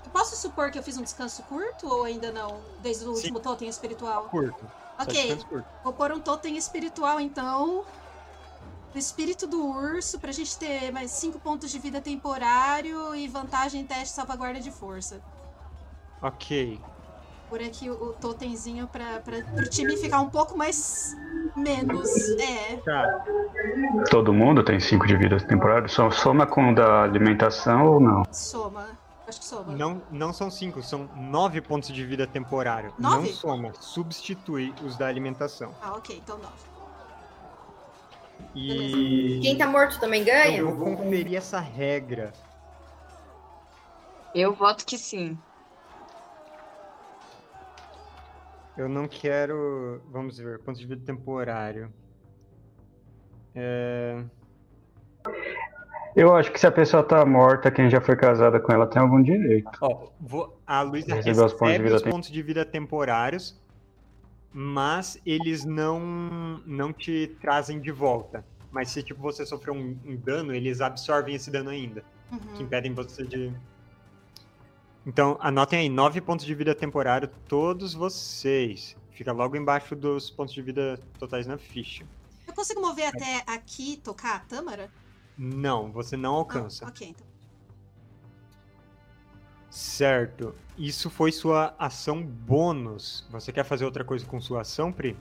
eu 0.05 0.11
posso 0.11 0.35
supor 0.35 0.71
que 0.71 0.79
eu 0.79 0.83
fiz 0.83 0.97
um 0.97 1.03
descanso 1.03 1.43
curto 1.43 1.87
ou 1.87 2.03
ainda 2.03 2.31
não? 2.31 2.57
Desde 2.81 3.03
o 3.05 3.09
Sim. 3.09 3.13
último 3.15 3.39
totem 3.39 3.69
espiritual? 3.69 4.23
Curto. 4.23 4.65
Ok. 4.97 5.35
curto. 5.47 5.67
Vou 5.83 5.93
pôr 5.93 6.11
um 6.11 6.19
totem 6.19 6.57
espiritual, 6.57 7.19
então. 7.19 7.85
Do 8.91 8.97
espírito 8.97 9.45
do 9.45 9.63
urso, 9.67 10.19
pra 10.19 10.31
gente 10.31 10.57
ter 10.57 10.91
mais 10.91 11.11
5 11.11 11.37
pontos 11.39 11.69
de 11.69 11.77
vida 11.77 12.01
temporário 12.01 13.13
e 13.13 13.27
vantagem 13.27 13.81
em 13.81 13.85
teste 13.85 14.05
de 14.05 14.09
salvaguarda 14.09 14.59
de 14.59 14.71
força. 14.71 15.21
Ok. 16.23 16.81
Por 17.49 17.61
aqui 17.61 17.89
o, 17.89 17.93
o 17.93 18.13
totemzinho 18.13 18.87
pra, 18.87 19.19
pra, 19.21 19.41
pro 19.41 19.67
time 19.69 19.97
ficar 19.97 20.21
um 20.21 20.29
pouco 20.29 20.55
mais. 20.57 21.15
menos. 21.55 22.09
É. 22.39 22.77
Tá. 22.77 23.25
Todo 24.09 24.31
mundo 24.31 24.63
tem 24.63 24.79
5 24.79 25.07
de 25.07 25.17
vida 25.17 25.37
temporária? 25.39 25.87
Só 25.87 26.11
soma 26.11 26.45
com 26.45 26.71
o 26.71 26.75
da 26.75 27.03
alimentação 27.03 27.85
ou 27.85 27.99
não? 27.99 28.23
Soma. 28.31 28.87
Acho 29.27 29.39
que 29.39 29.45
soma. 29.45 29.73
Não, 29.75 30.01
não 30.11 30.33
são 30.33 30.49
cinco, 30.49 30.81
são 30.81 31.07
nove 31.15 31.61
pontos 31.61 31.89
de 31.89 32.03
vida 32.03 32.25
temporário. 32.25 32.91
Nove? 32.97 33.27
Não 33.29 33.33
soma, 33.35 33.73
substitui 33.79 34.73
os 34.83 34.97
da 34.97 35.05
alimentação. 35.05 35.71
Ah, 35.81 35.93
ok, 35.93 36.17
então 36.17 36.37
9. 36.37 36.49
E 38.55 39.39
Quem 39.41 39.57
tá 39.57 39.67
morto 39.67 39.99
também 39.99 40.23
ganha? 40.23 40.57
eu 40.57 40.75
vou 40.75 40.95
conferir 40.97 41.35
essa 41.37 41.59
regra. 41.59 42.33
Eu 44.33 44.53
voto 44.53 44.85
que 44.85 44.97
sim. 44.97 45.37
Eu 48.79 48.87
não 48.87 49.09
quero. 49.09 50.01
Vamos 50.09 50.37
ver, 50.37 50.57
pontos 50.59 50.79
de 50.79 50.87
vida 50.87 51.01
temporário. 51.05 51.91
É... 53.53 54.23
Eu 56.15 56.33
acho 56.33 56.49
que 56.49 56.57
se 56.57 56.65
a 56.65 56.71
pessoa 56.71 57.03
tá 57.03 57.25
morta, 57.25 57.69
quem 57.69 57.89
já 57.89 57.99
foi 57.99 58.15
casada 58.15 58.57
com 58.57 58.71
ela 58.71 58.87
tem 58.87 59.01
algum 59.01 59.21
direito. 59.21 59.69
Ó, 59.81 60.07
vou- 60.17 60.57
a 60.65 60.81
Luísa 60.81 61.13
Recebeu 61.13 61.43
os 61.45 61.51
pontos 61.53 61.67
de 61.67 61.71
recebe 61.73 61.83
vida 61.83 61.95
os 61.97 62.01
tem- 62.01 62.11
pontos 62.13 62.31
de 62.31 62.41
vida 62.41 62.65
temporários, 62.65 63.61
mas 64.53 65.19
eles 65.25 65.65
não, 65.65 65.99
não 66.65 66.93
te 66.93 67.35
trazem 67.41 67.81
de 67.81 67.91
volta. 67.91 68.45
Mas 68.71 68.91
se 68.91 69.03
tipo, 69.03 69.21
você 69.21 69.45
sofreu 69.45 69.73
um, 69.73 69.97
um 70.05 70.15
dano, 70.15 70.53
eles 70.55 70.79
absorvem 70.79 71.35
esse 71.35 71.51
dano 71.51 71.69
ainda. 71.69 72.01
que 72.29 72.59
Uhum. 72.59 72.61
impedem 72.61 72.93
você 72.93 73.25
de. 73.25 73.51
Então, 75.05 75.37
anotem 75.39 75.79
aí, 75.79 75.89
9 75.89 76.21
pontos 76.21 76.45
de 76.45 76.53
vida 76.53 76.75
temporário, 76.75 77.27
todos 77.47 77.93
vocês. 77.93 78.95
Fica 79.11 79.31
logo 79.31 79.55
embaixo 79.55 79.95
dos 79.95 80.29
pontos 80.29 80.53
de 80.53 80.61
vida 80.61 80.99
totais 81.17 81.47
na 81.47 81.57
ficha. 81.57 82.05
Eu 82.47 82.53
consigo 82.53 82.81
mover 82.81 83.07
até 83.07 83.43
aqui 83.47 83.93
e 83.93 83.97
tocar 83.97 84.35
a 84.35 84.39
Tâmara? 84.39 84.89
Não, 85.37 85.91
você 85.91 86.15
não 86.17 86.35
Ah, 86.35 86.37
alcança. 86.37 86.85
ok, 86.85 87.07
então. 87.09 87.27
Certo. 89.69 90.55
Isso 90.77 91.09
foi 91.09 91.31
sua 91.31 91.75
ação 91.77 92.23
bônus. 92.23 93.25
Você 93.29 93.51
quer 93.51 93.63
fazer 93.63 93.85
outra 93.85 94.03
coisa 94.03 94.25
com 94.25 94.41
sua 94.41 94.61
ação, 94.61 94.91
Pri? 94.91 95.15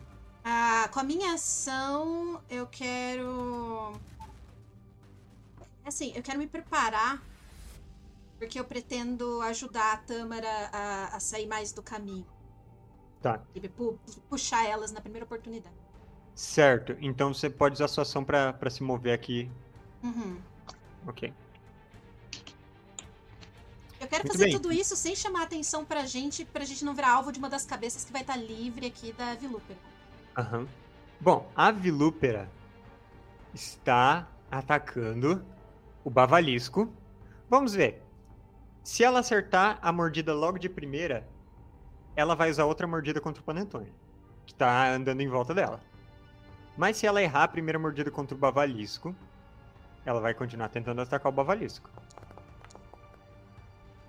Ah, 0.44 0.88
com 0.92 1.00
a 1.00 1.04
minha 1.04 1.34
ação, 1.34 2.40
eu 2.48 2.66
quero. 2.66 3.92
Assim, 5.84 6.12
eu 6.14 6.22
quero 6.22 6.38
me 6.38 6.46
preparar. 6.46 7.22
Porque 8.38 8.58
eu 8.58 8.64
pretendo 8.64 9.40
ajudar 9.42 9.92
a 9.94 9.96
Tâmara 9.96 10.48
a, 10.72 11.16
a 11.16 11.20
sair 11.20 11.46
mais 11.46 11.72
do 11.72 11.82
caminho. 11.82 12.26
Tá. 13.20 13.42
E 13.54 13.68
pu- 13.68 13.98
puxar 14.28 14.64
elas 14.64 14.92
na 14.92 15.00
primeira 15.00 15.24
oportunidade. 15.24 15.74
Certo. 16.34 16.96
Então 17.00 17.34
você 17.34 17.50
pode 17.50 17.74
usar 17.74 17.88
sua 17.88 18.02
ação 18.02 18.24
pra, 18.24 18.52
pra 18.52 18.70
se 18.70 18.82
mover 18.82 19.12
aqui. 19.12 19.50
Uhum. 20.04 20.38
Ok. 21.06 21.32
Eu 24.00 24.06
quero 24.06 24.22
Muito 24.22 24.32
fazer 24.32 24.44
bem. 24.44 24.52
tudo 24.54 24.72
isso 24.72 24.94
sem 24.94 25.16
chamar 25.16 25.42
atenção 25.42 25.84
pra 25.84 26.06
gente, 26.06 26.44
pra 26.44 26.64
gente 26.64 26.84
não 26.84 26.94
virar 26.94 27.10
alvo 27.14 27.32
de 27.32 27.40
uma 27.40 27.48
das 27.50 27.66
cabeças 27.66 28.04
que 28.04 28.12
vai 28.12 28.20
estar 28.20 28.36
livre 28.36 28.86
aqui 28.86 29.12
da 29.12 29.34
Vilúpera. 29.34 29.78
Aham. 30.36 30.68
Bom, 31.20 31.50
a 31.56 31.72
Vilúpera 31.72 32.48
está 33.52 34.28
atacando 34.48 35.44
o 36.04 36.10
Bavalisco. 36.10 36.88
Vamos 37.50 37.74
ver. 37.74 38.00
Se 38.88 39.04
ela 39.04 39.18
acertar 39.18 39.78
a 39.82 39.92
mordida 39.92 40.32
logo 40.32 40.58
de 40.58 40.66
primeira, 40.66 41.28
ela 42.16 42.34
vai 42.34 42.48
usar 42.48 42.64
outra 42.64 42.86
mordida 42.86 43.20
contra 43.20 43.42
o 43.42 43.44
Panetone, 43.44 43.92
que 44.46 44.54
tá 44.54 44.88
andando 44.88 45.20
em 45.20 45.28
volta 45.28 45.52
dela. 45.52 45.78
Mas 46.74 46.96
se 46.96 47.06
ela 47.06 47.20
errar 47.20 47.42
a 47.42 47.48
primeira 47.48 47.78
mordida 47.78 48.10
contra 48.10 48.34
o 48.34 48.38
Bavalisco, 48.38 49.14
ela 50.06 50.22
vai 50.22 50.32
continuar 50.32 50.70
tentando 50.70 51.02
atacar 51.02 51.30
o 51.30 51.34
Bavalisco. 51.34 51.90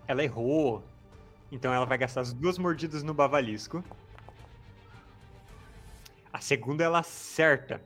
Ela 0.08 0.24
errou. 0.24 0.82
Então 1.52 1.74
ela 1.74 1.86
vai 1.86 1.98
gastar 1.98 2.22
as 2.22 2.32
duas 2.32 2.58
mordidas 2.58 3.04
no 3.04 3.14
Bavalisco. 3.14 3.84
A 6.32 6.40
segunda 6.40 6.86
ela 6.86 7.00
acerta. 7.00 7.84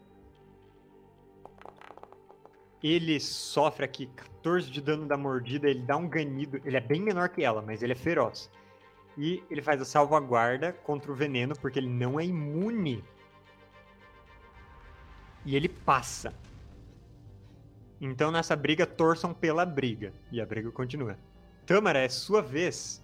Ele 2.84 3.18
sofre 3.20 3.86
aqui 3.86 4.08
14 4.08 4.70
de 4.70 4.82
dano 4.82 5.08
da 5.08 5.16
mordida, 5.16 5.70
ele 5.70 5.82
dá 5.82 5.96
um 5.96 6.08
ganido. 6.08 6.60
Ele 6.66 6.76
é 6.76 6.82
bem 6.82 7.02
menor 7.02 7.30
que 7.30 7.42
ela, 7.42 7.62
mas 7.62 7.82
ele 7.82 7.94
é 7.94 7.96
feroz. 7.96 8.52
E 9.18 9.42
ele 9.50 9.62
faz 9.62 9.82
a 9.82 9.86
salvaguarda 9.86 10.74
contra 10.74 11.12
o 11.12 11.16
veneno, 11.16 11.56
porque 11.56 11.80
ele 11.80 11.88
não 11.88 12.20
é 12.20 12.26
imune. 12.26 13.04
E 15.46 15.56
ele 15.56 15.70
passa. 15.70 16.34
Então 18.02 18.32
nessa 18.32 18.56
briga, 18.56 18.86
torçam 18.86 19.34
pela 19.34 19.66
briga. 19.66 20.12
E 20.30 20.42
a 20.42 20.46
briga 20.46 20.70
continua. 20.70 21.18
Tâmara, 21.66 22.00
é 22.00 22.10
sua 22.10 22.42
vez. 22.42 23.02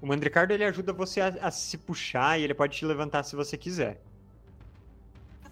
O 0.00 0.06
Mandricardo 0.06 0.54
ele 0.54 0.64
ajuda 0.64 0.92
você 0.94 1.20
a, 1.20 1.28
a 1.42 1.50
se 1.50 1.76
puxar 1.76 2.40
e 2.40 2.44
ele 2.44 2.54
pode 2.54 2.76
te 2.76 2.86
levantar 2.86 3.22
se 3.22 3.36
você 3.36 3.58
quiser. 3.58 4.00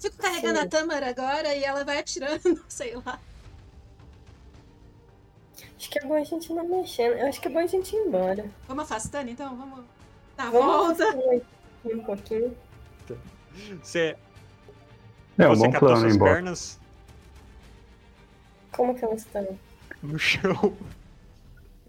Fico 0.01 0.17
carregando 0.17 0.59
Sim. 0.59 0.65
a 0.65 0.69
Tâmara 0.69 1.09
agora 1.11 1.55
e 1.55 1.63
ela 1.63 1.85
vai 1.85 1.99
atirando, 1.99 2.65
sei 2.69 2.95
lá. 2.97 3.21
Acho 5.77 5.91
que 5.91 5.99
é 5.99 6.03
bom 6.07 6.15
a 6.15 6.25
gente 6.25 6.53
não 6.53 6.67
mexer. 6.67 7.19
Eu 7.19 7.27
acho 7.29 7.41
que 7.41 7.49
é 7.49 7.51
bom 7.51 7.59
a 7.59 7.67
gente 7.67 7.95
ir 7.95 7.99
embora. 7.99 8.51
Vamos 8.67 8.85
afastando 8.85 9.31
então? 9.31 9.57
Vamos 9.57 9.85
dar 10.37 10.49
a 10.49 10.51
Vamos 10.51 10.99
volta. 10.99 11.05
um 11.85 12.05
pouquinho. 12.05 12.57
Você, 13.83 14.17
É 15.39 15.47
um 15.49 15.55
você 15.55 15.67
bom 15.67 15.73
catou 15.73 15.89
plano 15.89 16.01
suas 16.03 16.15
embora. 16.17 16.33
pernas. 16.35 16.79
Como 18.73 18.95
que 18.95 19.05
elas 19.05 19.21
estão? 19.23 19.59
no 20.03 20.19
chão. 20.19 20.77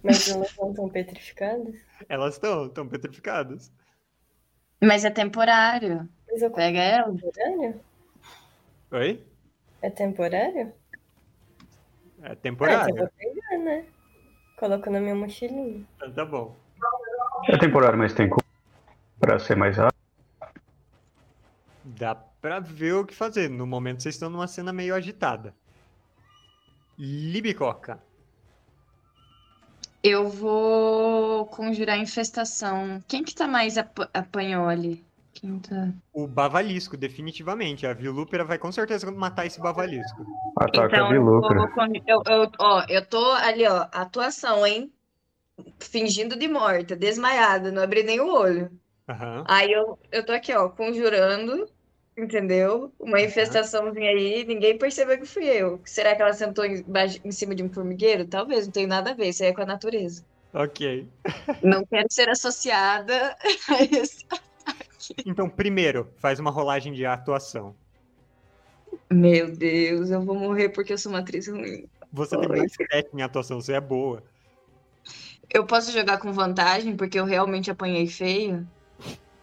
Mas 0.03 0.27
elas 0.30 0.53
não 0.57 0.69
estão 0.72 0.90
petrificadas? 0.90 1.75
Elas 2.09 2.33
estão, 2.33 2.65
estão 2.65 2.88
petrificadas. 2.88 3.72
Mas 4.81 5.06
é 5.06 5.09
temporário. 5.11 6.09
Mas 6.30 6.41
eu 6.41 6.49
Pega 6.51 6.80
ela. 6.80 7.11
temporário? 7.14 7.80
Oi? 8.92 9.24
É 9.82 9.90
temporário? 9.90 10.74
É 12.22 12.30
Ah, 12.30 12.34
então 12.34 12.34
eu 12.34 12.36
temporário. 12.42 12.95
vou 12.95 13.10
pegar, 13.18 13.58
né? 13.60 13.86
Coloco 14.58 14.90
na 14.90 15.00
minha 15.00 15.16
mochilinha. 15.16 15.86
Então 15.95 16.11
tá 16.14 16.26
bom. 16.26 16.56
É 17.48 17.58
temporário, 17.58 17.98
mas 17.98 18.14
tem 18.14 18.30
como 18.30 18.44
pra 19.20 19.40
ser 19.40 19.56
mais 19.56 19.78
rápido. 19.78 19.95
Dá 21.84 22.16
pra 22.16 22.60
ver 22.60 22.94
o 22.94 23.06
que 23.06 23.16
fazer. 23.16 23.50
No 23.50 23.66
momento 23.66 24.03
vocês 24.03 24.16
estão 24.16 24.30
numa 24.30 24.48
cena 24.48 24.72
meio 24.74 24.94
agitada. 24.94 25.53
Libicoca. 26.98 28.00
Eu 30.03 30.30
vou 30.30 31.45
conjurar 31.48 31.98
infestação. 31.98 33.02
Quem 33.08 33.24
que 33.24 33.34
tá 33.36 33.48
mais 33.48 33.78
apa 33.78 34.10
apanhou 34.14 34.68
ali? 34.68 35.03
Quem 35.42 35.60
tá... 35.60 35.92
O 36.14 36.28
bavalisco, 36.28 36.95
definitivamente. 36.95 37.88
A 37.88 37.94
vilúpera 37.94 38.45
vai 38.45 38.60
com 38.60 38.72
certeza 38.72 39.10
matar 39.11 39.45
esse 39.45 39.60
bavalisco. 39.60 40.26
Ataca 40.56 40.86
a 40.86 40.88
Então, 40.88 41.14
eu, 41.14 41.24
vilúpera. 41.24 41.60
vou 41.60 41.68
con- 41.70 41.94
eu, 42.06 42.22
eu, 42.28 42.52
ó, 42.60 42.86
eu 42.88 43.06
tô 43.06 43.32
ali, 43.32 43.66
ó, 43.66 43.88
atuação, 43.92 44.66
hein? 44.68 44.92
Fingindo 45.80 46.36
de 46.38 46.48
morta, 46.48 46.95
desmaiada, 46.95 47.72
não 47.72 47.82
abri 47.82 48.03
nem 48.03 48.20
o 48.20 48.28
olho. 48.28 48.72
Aham. 49.10 49.44
Aí 49.48 49.72
eu, 49.72 49.98
eu 50.11 50.26
tô 50.26 50.32
aqui, 50.34 50.53
ó, 50.53 50.70
conjurando, 50.70 51.66
entendeu? 52.18 52.94
Uma 53.00 53.22
infestaçãozinha 53.22 54.10
aí, 54.11 54.45
ninguém 54.45 54.78
percebeu 54.78 55.18
que 55.20 55.26
fui 55.26 55.45
eu. 55.45 55.82
Será 55.86 56.16
que 56.16 56.22
ela 56.22 56.34
sentou 56.34 56.66
embaixo- 56.66 57.20
em 57.24 57.32
cima 57.32 57.56
de 57.56 57.64
um 57.64 57.72
formigueiro? 57.74 58.28
Talvez, 58.28 58.66
não 58.66 58.72
tem 58.72 58.88
nada 58.88 59.11
a 59.11 59.14
ver, 59.14 59.30
isso 59.30 59.44
aí 59.44 59.50
é 59.50 59.53
com 59.53 59.61
a 59.61 59.66
natureza. 59.66 60.26
Ok. 60.53 61.08
Não 61.64 61.86
quero 61.86 62.08
ser 62.11 62.30
associada 62.30 63.36
a 63.70 63.84
esse. 63.84 64.26
Então, 65.26 65.50
primeiro, 65.50 66.12
faz 66.18 66.40
uma 66.40 66.52
rolagem 66.52 66.94
de 66.94 67.06
atuação. 67.06 67.76
Meu 69.12 69.56
Deus, 69.56 70.10
eu 70.10 70.22
vou 70.22 70.36
morrer 70.36 70.70
porque 70.70 70.94
eu 70.94 70.98
sou 70.98 71.12
uma 71.12 71.20
atriz 71.20 71.48
ruim. 71.48 71.86
Você 72.12 72.38
tem 72.38 72.50
Oi. 72.50 72.58
mais 72.58 72.74
7 72.74 73.10
em 73.14 73.22
atuação, 73.22 73.62
você 73.62 73.74
é 73.74 73.82
boa. 73.82 74.24
Eu 75.50 75.66
posso 75.66 75.92
jogar 75.92 76.18
com 76.18 76.32
vantagem 76.32 76.96
porque 76.96 77.20
eu 77.20 77.26
realmente 77.26 77.70
apanhei 77.70 78.08
feio? 78.08 78.68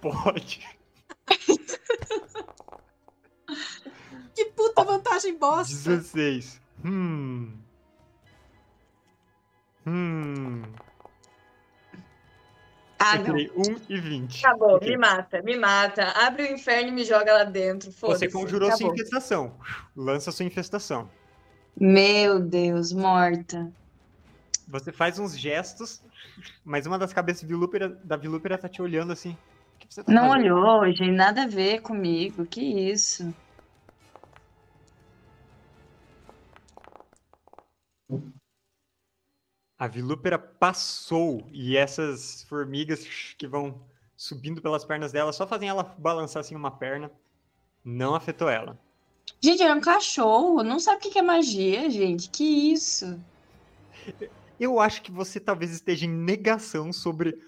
Pode. 0.01 0.67
Que 4.35 4.45
puta 4.45 4.85
vantagem 4.85 5.37
bosta! 5.37 5.75
16. 5.75 6.61
Hum. 6.85 7.53
Hum. 9.85 10.63
Ah, 12.99 13.17
eu 13.17 13.19
não. 13.19 13.25
tirei 13.37 13.51
1 13.57 13.77
e 13.89 14.01
20. 14.01 14.43
Tá 14.43 14.57
bom, 14.57 14.75
Ok. 14.75 14.89
me 14.89 14.97
mata, 14.97 15.43
me 15.43 15.57
mata. 15.57 16.03
Abre 16.27 16.43
o 16.45 16.53
inferno 16.53 16.89
e 16.89 16.93
me 16.93 17.05
joga 17.05 17.33
lá 17.33 17.45
dentro. 17.45 17.91
Você 17.93 18.29
conjurou 18.29 18.69
sua 18.71 18.77
Acabou. 18.77 18.95
infestação. 18.95 19.57
Lança 19.97 20.33
sua 20.33 20.45
infestação. 20.45 21.09
Meu 21.81 22.41
Deus, 22.41 22.93
morta. 22.93 23.71
Você 24.67 24.93
faz 24.93 25.19
uns 25.19 25.39
gestos, 25.39 26.03
mas 26.65 26.87
uma 26.87 26.99
das 26.99 27.13
cabeças 27.13 27.43
vilúpera, 27.49 27.89
da 27.89 28.17
vilúpera 28.17 28.59
tá 28.59 28.69
te 28.69 28.83
olhando 28.83 29.13
assim. 29.13 29.31
O 29.31 29.79
que 29.79 29.95
você 29.95 30.03
tá 30.03 30.13
Não 30.13 30.29
fazendo? 30.29 30.55
olhou, 30.55 30.87
gente, 30.93 31.13
nada 31.13 31.45
a 31.45 31.47
ver 31.47 31.81
comigo. 31.81 32.45
Que 32.47 32.61
isso? 32.61 33.33
A 39.79 39.87
vilúpera 39.87 40.39
passou 40.39 41.47
e 41.53 41.77
essas 41.77 42.43
formigas 42.49 43.07
que 43.39 43.47
vão 43.47 43.81
subindo 44.17 44.61
pelas 44.61 44.85
pernas 44.85 45.13
dela 45.13 45.33
só 45.33 45.47
fazem 45.47 45.69
ela 45.69 45.95
balançar 45.99 46.41
assim 46.41 46.57
uma 46.57 46.71
perna. 46.71 47.11
Não 47.85 48.15
afetou 48.15 48.49
ela. 48.49 48.77
Gente, 49.41 49.63
era 49.63 49.75
um 49.75 49.81
cachorro. 49.81 50.65
Não 50.65 50.81
sabe 50.81 50.99
o 50.99 51.01
que 51.01 51.11
que 51.11 51.19
é 51.19 51.23
magia, 51.23 51.89
gente. 51.89 52.29
Que 52.29 52.73
isso? 52.73 53.21
Eu 54.59 54.81
acho 54.81 55.03
que 55.03 55.13
você 55.13 55.39
talvez 55.39 55.71
esteja 55.71 56.07
em 56.07 56.11
negação 56.11 56.93
sobre 56.93 57.39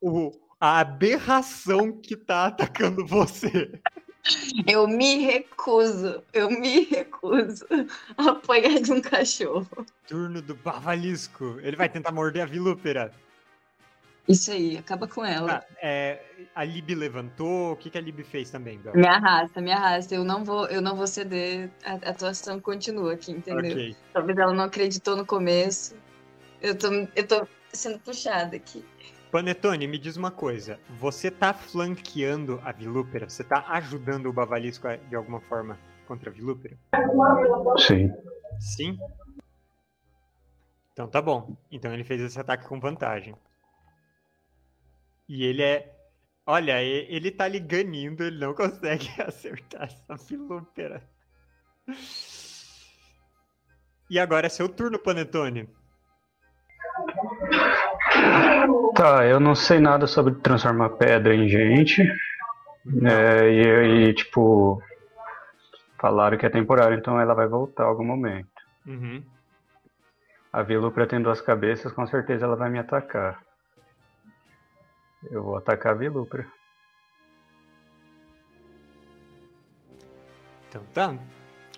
o, 0.00 0.30
a 0.60 0.78
aberração 0.78 1.92
que 1.92 2.16
tá 2.16 2.46
atacando 2.46 3.04
você. 3.04 3.80
Eu 4.66 4.86
me 4.86 5.18
recuso. 5.18 6.22
Eu 6.32 6.50
me 6.50 6.84
recuso 6.84 7.64
a 8.16 8.30
apanhar 8.30 8.80
de 8.80 8.92
um 8.92 9.00
cachorro. 9.00 9.86
Turno 10.06 10.42
do 10.42 10.54
bavalisco. 10.54 11.58
Ele 11.62 11.76
vai 11.76 11.88
tentar 11.88 12.12
morder 12.12 12.42
a 12.42 12.46
vilúpera. 12.46 13.12
Isso 14.28 14.50
aí, 14.50 14.76
acaba 14.76 15.06
com 15.06 15.24
ela. 15.24 15.64
Ah, 15.64 15.76
é, 15.80 16.20
a 16.54 16.64
Lib 16.64 16.94
levantou. 16.94 17.72
O 17.72 17.76
que, 17.76 17.88
que 17.88 17.96
a 17.96 18.00
Lib 18.00 18.24
fez 18.24 18.50
também, 18.50 18.78
Bel? 18.78 18.94
Me 18.94 19.06
arrasta, 19.06 19.60
me 19.60 19.70
arrasta. 19.70 20.14
Eu 20.16 20.24
não 20.24 20.44
vou, 20.44 20.66
eu 20.66 20.82
não 20.82 20.96
vou 20.96 21.06
ceder. 21.06 21.70
A 21.84 21.92
a 21.92 22.10
atuação 22.10 22.58
continua 22.60 23.12
aqui, 23.12 23.30
entendeu? 23.30 23.72
Ok. 23.72 23.96
Talvez 24.12 24.38
ela 24.38 24.52
não 24.52 24.64
acreditou 24.64 25.16
no 25.16 25.24
começo. 25.24 25.94
Eu 26.60 26.76
tô, 26.76 26.88
eu 27.14 27.26
tô 27.26 27.46
sendo 27.72 28.00
puxada 28.00 28.56
aqui. 28.56 28.84
Panetone, 29.36 29.86
me 29.86 29.98
diz 29.98 30.16
uma 30.16 30.30
coisa. 30.30 30.80
Você 30.98 31.30
tá 31.30 31.52
flanqueando 31.52 32.58
a 32.64 32.72
vilúpera? 32.72 33.28
Você 33.28 33.44
tá 33.44 33.66
ajudando 33.68 34.30
o 34.30 34.32
bavalisco 34.32 34.88
de 35.10 35.14
alguma 35.14 35.42
forma 35.42 35.78
contra 36.06 36.30
a 36.30 36.32
vilúpera? 36.32 36.74
Sim. 37.76 38.10
Sim? 38.58 38.98
Então 40.90 41.06
tá 41.06 41.20
bom. 41.20 41.54
Então 41.70 41.92
ele 41.92 42.02
fez 42.02 42.22
esse 42.22 42.40
ataque 42.40 42.66
com 42.66 42.80
vantagem. 42.80 43.36
E 45.28 45.44
ele 45.44 45.62
é. 45.62 45.94
Olha, 46.46 46.82
ele 46.82 47.30
tá 47.30 47.44
ali 47.44 47.60
ganindo, 47.60 48.24
ele 48.24 48.38
não 48.38 48.54
consegue 48.54 49.06
acertar 49.20 49.82
essa 49.82 50.16
vilúpera. 50.16 51.06
E 54.08 54.18
agora 54.18 54.46
é 54.46 54.48
seu 54.48 54.66
turno, 54.66 54.98
Panetone. 54.98 55.68
Tá, 58.96 59.26
eu 59.26 59.38
não 59.38 59.54
sei 59.54 59.78
nada 59.78 60.06
sobre 60.06 60.34
transformar 60.36 60.88
pedra 60.88 61.34
em 61.34 61.46
gente. 61.46 62.00
É, 63.04 63.50
e, 63.50 64.08
e, 64.08 64.14
tipo, 64.14 64.82
falaram 65.98 66.38
que 66.38 66.46
é 66.46 66.48
temporário, 66.48 66.96
então 66.96 67.20
ela 67.20 67.34
vai 67.34 67.46
voltar 67.46 67.84
em 67.84 67.88
algum 67.88 68.04
momento. 68.04 68.48
Uhum. 68.86 69.22
A 70.50 70.62
Vilupra 70.62 71.06
tem 71.06 71.20
duas 71.20 71.42
cabeças, 71.42 71.92
com 71.92 72.06
certeza 72.06 72.46
ela 72.46 72.56
vai 72.56 72.70
me 72.70 72.78
atacar. 72.78 73.38
Eu 75.30 75.42
vou 75.42 75.56
atacar 75.58 75.92
a 75.92 75.96
Vilupra. 75.96 76.46
Então 80.70 80.82
tá. 80.94 81.14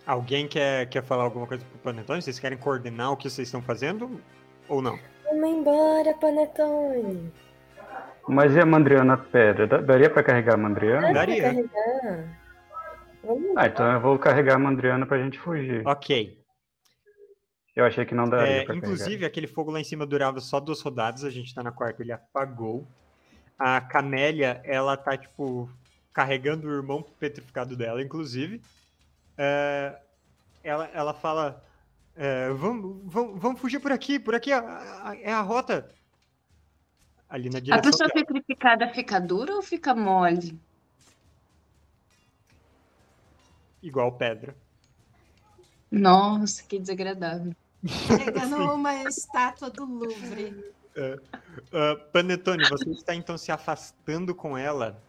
Alguém 0.07 0.47
quer, 0.47 0.89
quer 0.89 1.03
falar 1.03 1.25
alguma 1.25 1.49
coisa 1.49 1.65
pro 1.65 1.79
Panetone? 1.81 2.23
Vocês 2.23 2.39
querem 2.39 2.57
coordenar 2.57 3.11
o 3.11 3.17
que 3.17 3.29
vocês 3.29 3.49
estão 3.49 3.61
fazendo? 3.61 4.21
Ou 4.69 4.81
não? 4.81 4.99
Vamos 5.31 5.49
embora, 5.51 6.15
Panetone. 6.15 7.33
Mas 8.29 8.55
e 8.55 8.61
a 8.61 8.67
Mandriana 8.67 9.17
pedra? 9.17 9.67
Dá- 9.67 9.81
Daria 9.81 10.11
pra 10.11 10.23
carregar 10.23 10.55
a 10.55 10.57
Mandriana? 10.59 11.13
Daria. 11.13 11.43
carregar. 11.43 12.39
Ah, 13.57 13.67
então 13.67 13.93
eu 13.93 14.01
vou 14.01 14.19
carregar 14.19 14.55
a 14.57 14.59
Mandriana 14.59 15.07
pra 15.07 15.19
gente 15.19 15.39
fugir. 15.39 15.87
Ok. 15.87 16.39
Eu 17.77 17.85
achei 17.85 18.05
que 18.05 18.15
não 18.15 18.29
daria 18.29 18.63
É, 18.63 18.65
pra 18.65 18.75
inclusive, 18.75 19.25
aquele 19.25 19.47
fogo 19.47 19.71
lá 19.71 19.81
em 19.81 19.85
cima 19.85 20.05
durava 20.05 20.41
só 20.41 20.59
duas 20.59 20.81
rodadas, 20.81 21.25
a 21.25 21.31
gente 21.31 21.55
tá 21.55 21.63
na 21.63 21.71
quarta, 21.71 22.03
ele 22.03 22.13
apagou. 22.13 22.87
A 23.59 23.81
Camélia, 23.81 24.61
ela 24.65 24.97
tá, 24.97 25.17
tipo, 25.17 25.69
carregando 26.13 26.67
o 26.69 26.73
irmão 26.75 27.03
petrificado 27.03 27.77
dela, 27.77 28.03
inclusive. 28.03 28.61
É, 29.37 29.97
ela, 30.65 30.91
ela 30.93 31.15
fala: 31.15 31.63
é, 32.19 32.51
vamos, 32.51 33.01
vamos, 33.05 33.41
vamos 33.41 33.61
fugir 33.61 33.79
por 33.81 33.93
aqui, 33.93 34.19
por 34.19 34.35
aqui 34.35 34.53
a- 34.53 35.09
a- 35.11 35.17
é 35.17 35.33
a 35.33 35.41
rota. 35.41 35.89
Ali 37.29 37.49
na 37.51 37.59
A 37.59 37.61
direção 37.61 37.83
pessoa 37.91 38.09
dela. 38.09 38.27
petrificada 38.27 38.89
fica 38.93 39.21
dura 39.21 39.55
ou 39.55 39.63
fica 39.63 39.95
mole? 39.95 40.59
Igual 43.83 44.13
pedra. 44.13 44.57
Nossa, 45.91 46.63
que 46.65 46.79
desagradável. 46.79 47.55
Pegando 48.09 48.57
uma 48.75 48.95
estátua 49.05 49.71
do 49.71 49.85
Louvre. 49.85 50.73
Ah, 51.73 51.97
Panetone, 52.13 52.69
você 52.69 52.91
está 52.91 53.15
então 53.15 53.39
se 53.39 53.53
afastando 53.53 54.35
com 54.35 54.59
ela. 54.59 55.01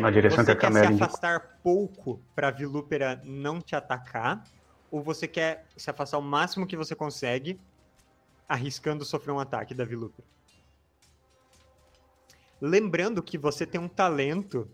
Na 0.00 0.10
direção 0.10 0.44
Você 0.44 0.54
que 0.54 0.66
a 0.66 0.70
quer 0.70 0.78
se 0.96 1.02
afastar 1.02 1.58
pouco 1.62 2.20
para 2.34 2.48
a 2.48 2.50
Vilúpera 2.50 3.20
não 3.24 3.60
te 3.60 3.74
atacar? 3.74 4.42
Ou 4.90 5.02
você 5.02 5.26
quer 5.26 5.64
se 5.76 5.88
afastar 5.88 6.18
o 6.18 6.22
máximo 6.22 6.66
que 6.66 6.76
você 6.76 6.94
consegue, 6.94 7.58
arriscando 8.48 9.04
sofrer 9.04 9.32
um 9.32 9.38
ataque 9.40 9.74
da 9.74 9.84
Vilúpera? 9.84 10.26
Lembrando 12.60 13.22
que 13.22 13.36
você 13.38 13.66
tem 13.66 13.80
um 13.80 13.88
talento. 13.88 14.68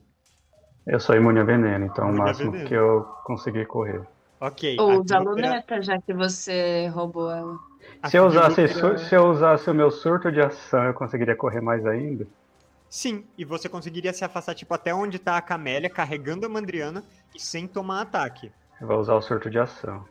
Eu 0.86 1.00
sou 1.00 1.14
imune 1.14 1.40
a 1.40 1.44
veneno, 1.44 1.86
então 1.86 2.06
o 2.06 2.08
Imune 2.08 2.20
a 2.20 2.24
máximo 2.24 2.52
que 2.66 2.74
eu 2.74 3.02
conseguir 3.24 3.66
correr. 3.66 4.02
Ok. 4.40 4.76
Ou 4.78 5.00
usa 5.00 5.16
a 5.16 5.18
Vilúpera- 5.20 5.48
luneta, 5.48 5.82
já 5.82 6.00
que 6.00 6.12
você 6.12 6.88
roubou 6.88 7.30
ela. 7.30 7.58
Se 8.06 8.16
eu, 8.16 8.26
usasse, 8.26 8.66
Vilúpera- 8.66 8.98
se 8.98 9.14
eu 9.14 9.30
usasse 9.30 9.70
o 9.70 9.74
meu 9.74 9.90
surto 9.90 10.30
de 10.30 10.40
ação, 10.40 10.84
eu 10.84 10.94
conseguiria 10.94 11.36
correr 11.36 11.60
mais 11.60 11.84
ainda? 11.86 12.26
Sim, 12.88 13.26
e 13.36 13.44
você 13.44 13.68
conseguiria 13.68 14.12
se 14.12 14.24
afastar, 14.24 14.54
tipo, 14.54 14.72
até 14.72 14.94
onde 14.94 15.18
tá 15.18 15.36
a 15.36 15.42
Camélia, 15.42 15.90
carregando 15.90 16.46
a 16.46 16.48
Mandriana 16.48 17.04
e 17.34 17.40
sem 17.40 17.66
tomar 17.66 18.00
ataque. 18.00 18.50
Eu 18.80 18.86
vou 18.86 18.98
usar 18.98 19.14
o 19.14 19.22
surto 19.22 19.50
de 19.50 19.58
ação. 19.58 20.06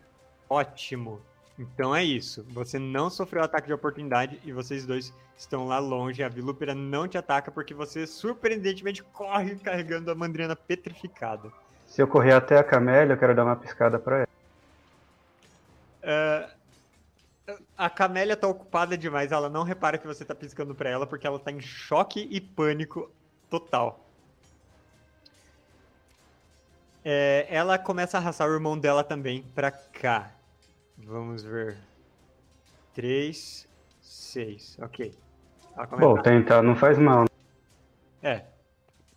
Ótimo. 0.50 1.22
Então 1.58 1.96
é 1.96 2.04
isso. 2.04 2.46
Você 2.50 2.78
não 2.78 3.10
sofreu 3.10 3.44
ataque 3.44 3.68
de 3.68 3.74
oportunidade 3.74 4.40
e 4.46 4.52
vocês 4.52 4.86
dois 4.86 5.12
estão 5.36 5.66
lá 5.68 5.80
longe. 5.80 6.22
A 6.22 6.30
Vilúpera 6.30 6.76
não 6.76 7.08
te 7.08 7.18
ataca 7.18 7.52
porque 7.52 7.74
você 7.74 8.06
surpreendentemente 8.06 9.04
corre 9.04 9.56
carregando 9.56 10.12
a 10.12 10.16
Mandriana 10.16 10.56
petrificada. 10.56 11.52
Se 11.88 12.02
eu 12.02 12.08
correr 12.08 12.34
até 12.34 12.60
a 12.60 12.64
Camélia, 12.64 13.14
eu 13.14 13.18
quero 13.18 13.34
dar 13.34 13.46
uma 13.46 13.56
piscada 13.56 13.98
pra 13.98 14.18
ela. 14.18 14.28
Ah, 16.04 16.50
a 17.78 17.90
Camélia 17.90 18.36
tá 18.36 18.48
ocupada 18.48 18.98
demais, 18.98 19.32
ela 19.32 19.50
não 19.50 19.64
repara 19.64 19.98
que 19.98 20.08
você 20.08 20.26
tá 20.26 20.36
piscando 20.36 20.76
pra 20.76 20.90
ela 20.90 21.08
porque 21.08 21.26
ela 21.26 21.40
tá 21.40 21.52
em 21.52 21.62
choque 21.62 22.28
e 22.30 22.42
pânico 22.42 23.12
total. 23.50 24.06
É, 27.04 27.48
ela 27.50 27.78
começa 27.78 28.18
a 28.18 28.20
arrastar 28.20 28.50
o 28.50 28.54
irmão 28.54 28.78
dela 28.78 29.04
também 29.04 29.44
pra 29.56 29.72
cá. 29.72 30.32
Vamos 30.98 31.44
ver. 31.44 31.78
3, 32.94 33.68
6, 34.02 34.78
ok. 34.82 35.14
Ela 35.76 35.88
começa 35.88 36.10
Bom, 36.10 36.22
tentar 36.22 36.62
não 36.62 36.76
faz 36.76 36.98
mal. 36.98 37.24
né? 37.24 37.28
É. 38.22 38.46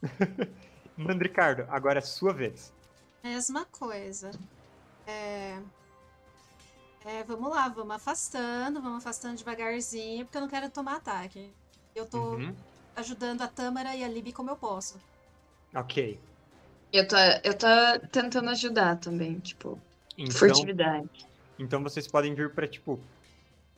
Mandricardo, 0.97 1.65
agora 1.68 1.99
é 1.99 2.02
sua 2.02 2.33
vez. 2.33 2.73
Mesma 3.25 3.65
coisa. 3.65 4.31
É... 5.07 5.59
é, 7.05 7.23
vamos 7.25 7.51
lá, 7.51 7.69
vamos 7.69 7.95
afastando, 7.97 8.81
vamos 8.81 8.99
afastando 8.99 9.37
devagarzinho, 9.37 10.25
porque 10.25 10.37
eu 10.37 10.43
não 10.43 10.49
quero 10.49 10.69
tomar 10.70 10.97
ataque. 10.97 11.51
Eu 11.95 12.07
tô 12.07 12.19
Uhum. 12.35 12.55
ajudando 12.97 13.43
a 13.43 13.49
Tâmara 13.49 13.95
e 13.97 14.05
a 14.05 14.09
Libby 14.09 14.33
como 14.33 14.51
eu 14.51 14.57
posso. 14.57 14.99
Ok. 15.75 16.20
Eu 16.93 17.07
tô, 17.07 17.17
eu 17.45 17.57
tô 17.57 17.67
tentando 18.11 18.51
ajudar 18.51 18.97
também, 18.97 19.39
tipo, 19.39 19.81
Então, 20.19 20.37
furtividade. 20.37 21.09
então 21.59 21.83
vocês 21.83 22.07
podem 22.07 22.35
vir 22.35 22.53
pra, 22.53 22.67
tipo, 22.67 22.99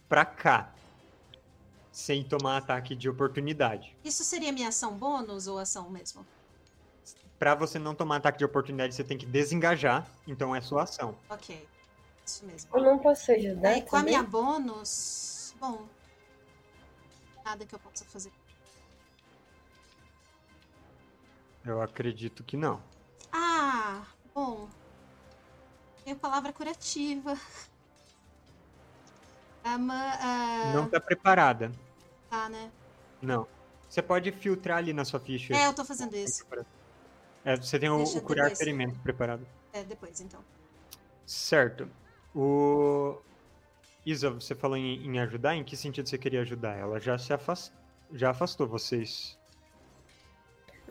pra 0.08 0.24
cá. 0.24 0.72
Sem 1.92 2.24
tomar 2.24 2.56
ataque 2.56 2.96
de 2.96 3.06
oportunidade. 3.08 3.94
Isso 4.02 4.24
seria 4.24 4.50
minha 4.50 4.68
ação 4.68 4.94
bônus 4.96 5.46
ou 5.46 5.58
ação 5.58 5.90
mesmo? 5.90 6.24
Pra 7.38 7.54
você 7.54 7.78
não 7.78 7.94
tomar 7.94 8.16
ataque 8.16 8.38
de 8.38 8.44
oportunidade, 8.46 8.94
você 8.94 9.04
tem 9.04 9.18
que 9.18 9.26
desengajar. 9.26 10.06
Então 10.26 10.56
é 10.56 10.60
sua 10.62 10.84
ação. 10.84 11.14
Ok. 11.28 11.68
Isso 12.24 12.44
mesmo. 12.46 12.70
Eu 12.76 12.82
não 12.82 12.98
posso 12.98 13.30
ajudar 13.32 13.70
Aí, 13.70 13.82
com 13.82 13.96
a 13.96 14.02
minha 14.02 14.22
bônus. 14.22 15.54
Bom. 15.58 15.86
Nada 17.44 17.66
que 17.66 17.74
eu 17.74 17.78
possa 17.78 18.04
fazer. 18.04 18.32
Eu 21.64 21.80
acredito 21.82 22.42
que 22.42 22.56
não. 22.56 22.82
Ah, 23.32 24.04
bom. 24.34 24.68
Tenho 26.04 26.16
palavra 26.16 26.52
curativa. 26.52 27.36
A 29.64 29.78
ma- 29.78 30.18
a- 30.20 30.72
Não 30.74 30.88
tá 30.90 31.00
preparada. 31.00 31.70
Tá, 32.28 32.48
né? 32.48 32.68
Não. 33.20 33.46
Você 33.88 34.02
pode 34.02 34.32
filtrar 34.32 34.78
ali 34.78 34.92
na 34.92 35.04
sua 35.04 35.20
ficha. 35.20 35.54
É, 35.54 35.68
eu 35.68 35.72
tô 35.72 35.84
fazendo 35.84 36.16
isso. 36.16 36.44
É, 37.44 37.54
você 37.56 37.78
tem 37.78 37.88
o, 37.88 37.98
Deixa 37.98 38.18
o 38.18 38.22
curar 38.22 38.44
depois. 38.44 38.58
ferimento 38.58 38.98
preparado. 39.00 39.46
É, 39.72 39.84
depois 39.84 40.20
então. 40.20 40.44
Certo. 41.24 41.88
O. 42.34 43.18
Isa, 44.04 44.30
você 44.30 44.54
falou 44.54 44.76
em, 44.76 45.06
em 45.06 45.18
ajudar? 45.20 45.54
Em 45.54 45.62
que 45.62 45.76
sentido 45.76 46.08
você 46.08 46.18
queria 46.18 46.42
ajudar? 46.42 46.76
Ela 46.76 46.98
já 46.98 47.18
se 47.18 47.32
afastou. 47.32 47.76
Já 48.12 48.30
afastou 48.30 48.66
vocês. 48.66 49.38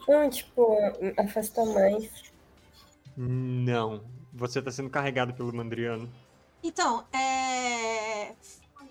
Não, 0.07 0.29
tipo, 0.29 0.77
afastar 1.17 1.65
mais. 1.65 2.31
Não. 3.15 4.03
Você 4.33 4.61
tá 4.61 4.71
sendo 4.71 4.89
carregado 4.89 5.33
pelo 5.33 5.53
Mandriano. 5.53 6.11
Então, 6.63 7.05
é. 7.13 8.33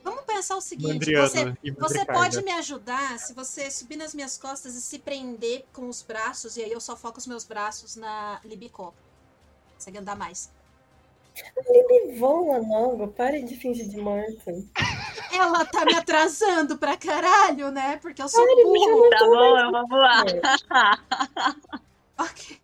Vamos 0.02 0.24
pensar 0.24 0.56
o 0.56 0.60
seguinte: 0.60 0.92
Mandriano 0.92 1.28
você, 1.28 1.56
você 1.78 2.04
pode 2.04 2.42
me 2.42 2.52
ajudar 2.52 3.18
se 3.18 3.34
você 3.34 3.70
subir 3.70 3.96
nas 3.96 4.14
minhas 4.14 4.38
costas 4.38 4.74
e 4.74 4.80
se 4.80 4.98
prender 4.98 5.64
com 5.72 5.88
os 5.88 6.02
braços, 6.02 6.56
e 6.56 6.62
aí 6.62 6.72
eu 6.72 6.80
só 6.80 6.96
foco 6.96 7.18
os 7.18 7.26
meus 7.26 7.44
braços 7.44 7.96
na 7.96 8.40
Libicó. 8.44 8.92
Consegue 9.74 9.98
andar 9.98 10.16
mais. 10.16 10.50
Ele 11.66 12.16
voa 12.18 12.58
logo, 12.58 13.08
pare 13.08 13.42
de 13.42 13.56
fingir 13.56 13.88
de 13.88 13.96
morto. 13.96 14.42
Ela 15.32 15.64
tá 15.64 15.84
me 15.84 15.94
atrasando 15.94 16.76
pra 16.78 16.96
caralho, 16.96 17.70
né? 17.70 17.98
Porque 18.02 18.20
eu 18.22 18.28
sou 18.28 18.44
Pare, 18.46 18.62
burro. 18.64 19.10
Tá 19.10 19.24
bom, 19.26 19.58
eu 19.58 19.70
vou 19.70 19.88
voar. 19.88 20.24
Ok. 22.18 22.58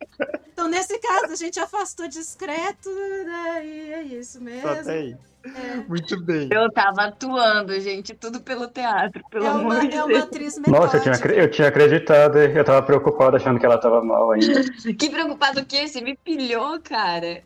Então, 0.52 0.68
nesse 0.68 0.98
caso, 0.98 1.32
a 1.32 1.36
gente 1.36 1.58
afastou 1.58 2.06
discreto, 2.08 2.90
né? 2.90 3.64
E 3.66 3.92
é 3.92 4.02
isso 4.02 4.40
mesmo. 4.42 4.68
É, 4.68 5.76
Muito 5.88 6.20
bem. 6.20 6.48
Eu 6.52 6.70
tava 6.72 7.05
atuando, 7.05 7.78
gente, 7.80 8.12
tudo 8.14 8.40
pelo 8.40 8.66
teatro, 8.66 9.22
pelo 9.30 9.44
é 9.44 9.48
amor 9.48 9.76
uma, 9.76 9.88
de 9.88 9.94
é 9.94 10.02
uma 10.02 10.08
Deus. 10.08 10.22
atriz 10.24 10.58
metódica. 10.58 10.80
Nossa, 10.80 10.96
eu 10.96 11.02
tinha, 11.02 11.32
eu 11.32 11.50
tinha 11.50 11.68
acreditado, 11.68 12.38
eu 12.38 12.64
tava 12.64 12.82
preocupado 12.82 13.36
achando 13.36 13.58
que 13.60 13.64
ela 13.64 13.78
tava 13.78 14.02
mal 14.02 14.32
ainda. 14.32 14.62
Que 14.98 15.08
preocupado 15.08 15.64
que 15.64 15.86
Você 15.88 16.00
me 16.00 16.16
pilhou, 16.16 16.80
cara. 16.80 17.42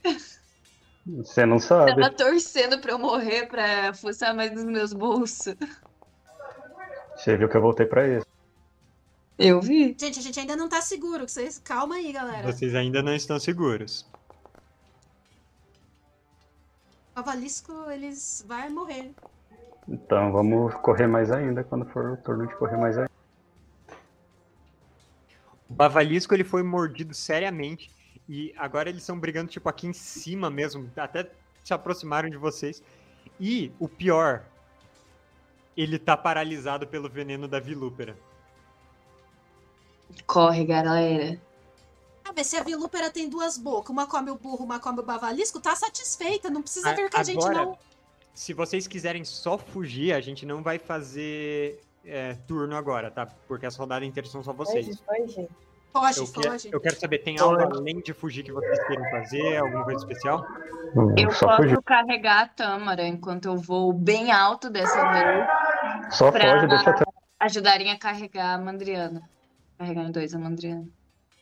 Você 1.06 1.46
não 1.46 1.58
sabe. 1.58 1.94
Tava 1.94 2.10
torcendo 2.10 2.78
pra 2.78 2.92
eu 2.92 2.98
morrer, 2.98 3.46
pra 3.46 3.92
fuçar 3.94 4.34
mais 4.34 4.52
nos 4.52 4.64
meus 4.64 4.92
bolsos. 4.92 5.54
Você 7.16 7.36
viu 7.36 7.48
que 7.48 7.56
eu 7.56 7.62
voltei 7.62 7.86
pra 7.86 8.06
isso. 8.06 8.26
Eu 9.38 9.60
vi. 9.60 9.96
Gente, 9.98 10.18
a 10.18 10.22
gente 10.22 10.38
ainda 10.38 10.54
não 10.54 10.68
tá 10.68 10.82
seguro. 10.82 11.24
que 11.24 11.32
Vocês... 11.32 11.58
Calma 11.58 11.96
aí, 11.96 12.12
galera. 12.12 12.52
Vocês 12.52 12.74
ainda 12.74 13.02
não 13.02 13.14
estão 13.14 13.38
seguros. 13.38 14.06
O 17.16 17.20
Avalisco, 17.20 17.90
eles 17.90 18.44
vai 18.46 18.68
morrer. 18.68 19.12
Então 19.88 20.30
vamos 20.30 20.74
correr 20.76 21.06
mais 21.06 21.30
ainda 21.32 21.64
quando 21.64 21.84
for 21.86 22.12
o 22.12 22.16
turno 22.18 22.46
de 22.46 22.54
correr 22.56 22.76
mais 22.76 22.96
ainda. 22.96 23.10
O 25.68 25.74
Bavalisco 25.74 26.34
ele 26.34 26.44
foi 26.44 26.62
mordido 26.62 27.14
seriamente 27.14 27.90
e 28.32 28.54
agora 28.56 28.88
eles 28.88 29.02
estão 29.02 29.18
brigando 29.18 29.50
tipo 29.50 29.68
aqui 29.68 29.88
em 29.88 29.92
cima 29.92 30.48
mesmo, 30.48 30.88
até 30.96 31.28
se 31.64 31.74
aproximaram 31.74 32.30
de 32.30 32.36
vocês. 32.36 32.80
E 33.40 33.72
o 33.80 33.88
pior, 33.88 34.44
ele 35.76 35.98
tá 35.98 36.16
paralisado 36.16 36.86
pelo 36.86 37.08
veneno 37.08 37.48
da 37.48 37.58
vilúpera. 37.58 38.16
Corre, 40.28 40.64
galera. 40.64 41.40
Ah, 42.24 42.32
mas 42.36 42.46
se 42.46 42.56
a 42.56 42.62
Vilúpera 42.62 43.10
tem 43.10 43.28
duas 43.28 43.58
bocas, 43.58 43.90
uma 43.90 44.06
come 44.06 44.30
o 44.30 44.36
burro, 44.36 44.64
uma 44.64 44.78
come 44.78 45.00
o 45.00 45.02
bavalisco, 45.02 45.58
tá 45.58 45.74
satisfeita. 45.74 46.48
Não 46.48 46.62
precisa 46.62 46.90
A- 46.90 46.94
vir 46.94 47.10
com 47.10 47.18
a 47.18 47.22
gente, 47.24 47.48
não. 47.48 47.76
Se 48.32 48.54
vocês 48.54 48.86
quiserem 48.86 49.24
só 49.24 49.58
fugir, 49.58 50.12
a 50.12 50.20
gente 50.20 50.46
não 50.46 50.62
vai 50.62 50.78
fazer 50.78 51.80
é, 52.04 52.34
turno 52.46 52.76
agora, 52.76 53.10
tá? 53.10 53.26
Porque 53.48 53.66
essa 53.66 53.78
rodada 53.78 54.04
inteira 54.04 54.28
são 54.28 54.40
só 54.44 54.52
vocês. 54.52 55.00
Pode, 55.00 55.34
pode. 55.34 55.48
Foge, 55.92 56.20
Eu, 56.20 56.26
que- 56.26 56.48
foge. 56.48 56.68
eu 56.72 56.80
quero 56.80 56.96
saber, 57.00 57.18
tem 57.18 57.38
algo 57.40 57.60
além 57.60 58.00
de 58.00 58.12
fugir 58.14 58.44
que 58.44 58.52
vocês 58.52 58.86
queiram 58.86 59.04
fazer? 59.10 59.56
Alguma 59.56 59.84
coisa 59.84 59.98
especial? 59.98 60.46
Eu 61.18 61.30
Só 61.32 61.46
posso 61.48 61.62
fugir. 61.62 61.82
carregar 61.82 62.42
a 62.42 62.48
Tâmara 62.48 63.06
enquanto 63.06 63.46
eu 63.46 63.56
vou 63.56 63.92
bem 63.92 64.30
alto 64.30 64.70
dessa 64.70 65.10
vez. 65.10 66.14
Só 66.14 66.30
pra- 66.30 66.54
foge, 66.54 66.66
deixa 66.68 66.90
até. 66.90 67.04
Ajudarem 67.40 67.90
a 67.90 67.98
carregar 67.98 68.54
a 68.54 68.58
Mandriana. 68.58 69.22
Carregar 69.78 70.04
em 70.04 70.12
dois 70.12 70.34
a 70.34 70.38
Mandriana. 70.38 70.86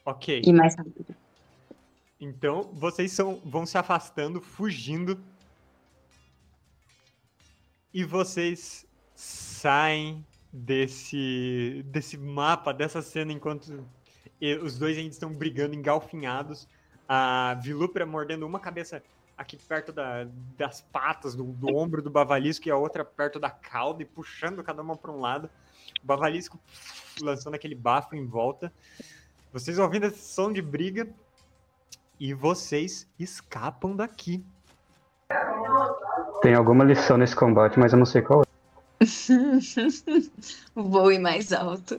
Ok. 0.07 0.43
E 0.47 0.53
mais 0.53 0.75
rápido. 0.77 1.15
Então, 2.21 2.71
vocês 2.73 3.13
são, 3.13 3.41
vão 3.45 3.67
se 3.67 3.77
afastando, 3.77 4.41
fugindo. 4.41 5.21
E 7.93 8.05
vocês 8.05 8.87
saem 9.15 10.25
desse, 10.53 11.85
desse 11.87 12.17
mapa, 12.17 12.73
dessa 12.73 13.03
cena, 13.03 13.33
enquanto 13.33 13.85
e- 14.41 14.57
os 14.57 14.79
dois 14.79 14.97
ainda 14.97 15.11
estão 15.11 15.33
brigando, 15.33 15.75
engalfinhados. 15.75 16.69
A 17.09 17.55
Vilúpera 17.63 18.05
mordendo 18.05 18.47
uma 18.47 18.61
cabeça 18.61 19.03
aqui 19.37 19.57
perto 19.57 19.93
da- 19.93 20.27
das 20.57 20.81
patas, 20.81 21.35
do, 21.35 21.45
do 21.45 21.75
ombro 21.77 22.03
do 22.03 22.11
Bavalisco, 22.11 22.69
e 22.69 22.71
a 22.71 22.77
outra 22.77 23.05
perto 23.05 23.39
da 23.39 23.51
cauda, 23.51 24.03
e 24.03 24.07
puxando 24.07 24.63
cada 24.63 24.83
uma 24.83 24.97
para 24.97 25.13
um 25.13 25.21
lado. 25.21 25.49
O 26.03 26.07
Bavalisco 26.07 26.59
lançando 27.23 27.55
aquele 27.55 27.75
bafo 27.75 28.15
em 28.17 28.27
volta. 28.27 28.73
Vocês 29.53 29.79
ouvindo 29.79 30.07
esse 30.07 30.35
som 30.35 30.53
de 30.53 30.61
briga, 30.61 31.09
e 32.21 32.35
vocês 32.35 33.09
escapam 33.19 33.95
daqui. 33.95 34.45
Tem 36.43 36.55
alguma 36.55 36.85
lição 36.85 37.17
nesse 37.17 37.37
combate, 37.37 37.79
mas 37.79 37.93
eu 37.93 37.99
não 37.99 38.07
sei 38.07 38.23
qual 38.23 38.43
é. 38.43 38.47
Voe 40.75 41.19
mais 41.19 41.53
alto. 41.53 41.97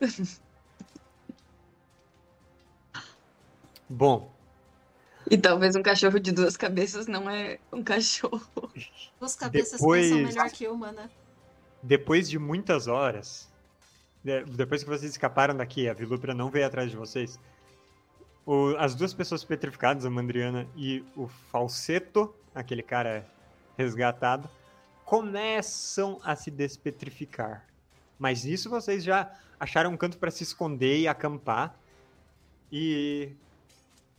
Bom, 3.89 4.31
E 5.29 5.37
talvez 5.37 5.75
um 5.75 5.81
cachorro 5.83 6.19
de 6.19 6.31
duas 6.31 6.55
cabeças 6.55 7.07
não 7.07 7.29
é 7.29 7.59
um 7.71 7.83
cachorro. 7.83 8.41
Duas 9.19 9.35
cabeças 9.35 9.79
Depois- 9.79 10.09
pensam 10.09 10.23
melhor 10.27 10.49
que 10.51 10.67
uma, 10.67 10.91
né? 10.91 11.09
Depois 11.83 12.29
de 12.29 12.39
muitas 12.39 12.87
horas, 12.87 13.49
de- 14.23 14.43
depois 14.45 14.83
que 14.83 14.89
vocês 14.89 15.11
escaparam 15.11 15.55
daqui, 15.55 15.87
a 15.89 15.93
Vilupra 15.93 16.33
não 16.33 16.49
veio 16.49 16.65
atrás 16.65 16.89
de 16.89 16.97
vocês. 16.97 17.39
o- 18.45 18.75
as 18.79 18.95
duas 18.95 19.13
pessoas 19.13 19.43
petrificadas, 19.43 20.05
a 20.05 20.09
Mandriana 20.09 20.67
e 20.75 21.05
o 21.15 21.27
Falseto, 21.27 22.33
aquele 22.55 22.81
cara 22.81 23.23
resgatado, 23.77 24.49
começam 25.05 26.19
a 26.23 26.35
se 26.35 26.49
despetrificar. 26.49 27.65
Mas 28.17 28.45
isso 28.45 28.67
vocês 28.69 29.03
já 29.03 29.31
acharam 29.59 29.91
um 29.91 29.97
canto 29.97 30.17
para 30.17 30.31
se 30.31 30.41
esconder 30.43 30.97
e 30.99 31.07
acampar. 31.07 31.75
E 32.71 33.33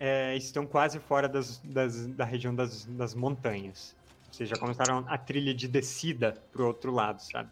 é, 0.00 0.34
estão 0.34 0.66
quase 0.66 0.98
fora 0.98 1.28
das- 1.28 1.58
das- 1.58 2.06
da 2.06 2.24
região 2.24 2.54
das, 2.54 2.86
das 2.86 3.14
montanhas. 3.14 3.94
Vocês 4.32 4.48
já 4.48 4.56
começaram 4.56 5.04
a 5.06 5.18
trilha 5.18 5.52
de 5.54 5.68
descida 5.68 6.32
pro 6.50 6.66
outro 6.66 6.90
lado, 6.90 7.20
sabe? 7.22 7.50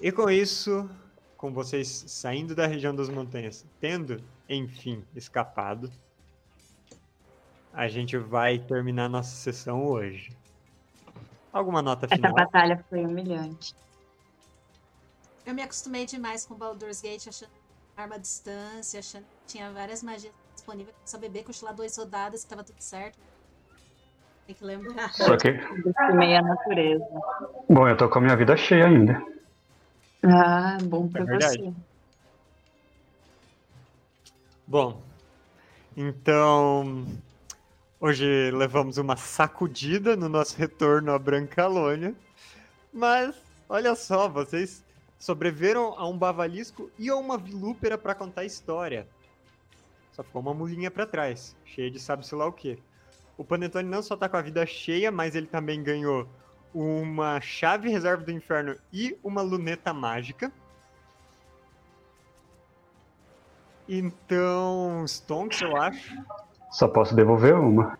E 0.00 0.10
com 0.10 0.30
isso, 0.30 0.88
com 1.36 1.52
vocês 1.52 1.86
saindo 2.06 2.54
da 2.54 2.66
região 2.66 2.94
das 2.94 3.08
montanhas, 3.08 3.66
tendo, 3.80 4.22
enfim, 4.48 5.04
escapado, 5.14 5.92
a 7.72 7.86
gente 7.88 8.16
vai 8.16 8.58
terminar 8.58 9.08
nossa 9.08 9.34
sessão 9.36 9.84
hoje. 9.84 10.32
Alguma 11.52 11.82
nota 11.82 12.06
Essa 12.06 12.16
final? 12.16 12.32
batalha 12.32 12.84
foi 12.88 13.04
humilhante. 13.04 13.74
Eu 15.44 15.54
me 15.54 15.62
acostumei 15.62 16.06
demais 16.06 16.46
com 16.46 16.54
Baldur's 16.54 17.00
Gate, 17.00 17.26
achando 17.26 17.50
arma 17.96 18.14
à 18.14 18.18
distância, 18.18 19.00
achando 19.00 19.26
tinha 19.48 19.72
várias 19.72 20.02
magias 20.02 20.32
disponíveis. 20.54 20.94
Só 21.04 21.18
beber, 21.18 21.42
cochilar 21.42 21.74
duas 21.74 21.96
rodadas, 21.96 22.44
que 22.44 22.50
tava 22.50 22.62
tudo 22.62 22.80
certo. 22.80 23.18
Tem 24.46 24.54
que 24.54 24.64
lembrar. 24.64 25.12
Só 25.12 25.36
que, 25.36 25.52
Meia 26.14 26.40
natureza. 26.42 27.04
bom, 27.68 27.88
eu 27.88 27.96
tô 27.96 28.08
com 28.08 28.18
a 28.18 28.22
minha 28.22 28.36
vida 28.36 28.56
cheia 28.56 28.86
ainda. 28.86 29.20
Ah, 30.22 30.78
bom 30.84 31.08
pra 31.08 31.22
É 31.22 31.24
verdade. 31.24 31.58
você. 31.58 31.72
Bom, 34.66 35.02
então 35.96 37.06
hoje 37.98 38.50
levamos 38.52 38.98
uma 38.98 39.16
sacudida 39.16 40.14
no 40.14 40.28
nosso 40.28 40.56
retorno 40.58 41.12
à 41.12 41.18
Brancalônia, 41.18 42.14
mas 42.92 43.34
olha 43.68 43.94
só, 43.94 44.28
vocês 44.28 44.84
sobreviveram 45.18 45.94
a 45.98 46.06
um 46.06 46.16
bavalisco 46.16 46.90
e 46.98 47.08
a 47.08 47.16
uma 47.16 47.38
vilúpera 47.38 47.96
para 47.96 48.14
contar 48.14 48.42
a 48.42 48.44
história. 48.44 49.08
Só 50.18 50.24
ficou 50.24 50.42
uma 50.42 50.52
mulinha 50.52 50.90
para 50.90 51.06
trás, 51.06 51.54
cheia 51.64 51.88
de 51.88 52.00
sabe-se 52.00 52.34
lá 52.34 52.44
o 52.44 52.52
quê. 52.52 52.76
O 53.36 53.44
Panetone 53.44 53.88
não 53.88 54.02
só 54.02 54.16
tá 54.16 54.28
com 54.28 54.36
a 54.36 54.42
vida 54.42 54.66
cheia, 54.66 55.12
mas 55.12 55.36
ele 55.36 55.46
também 55.46 55.80
ganhou 55.80 56.28
uma 56.74 57.40
chave 57.40 57.88
reserva 57.88 58.24
do 58.24 58.32
inferno 58.32 58.76
e 58.92 59.16
uma 59.22 59.42
luneta 59.42 59.94
mágica. 59.94 60.50
Então, 63.88 65.04
Stonks, 65.06 65.62
eu 65.62 65.76
acho. 65.76 66.20
Só 66.72 66.88
posso 66.88 67.14
devolver 67.14 67.54
uma. 67.54 67.96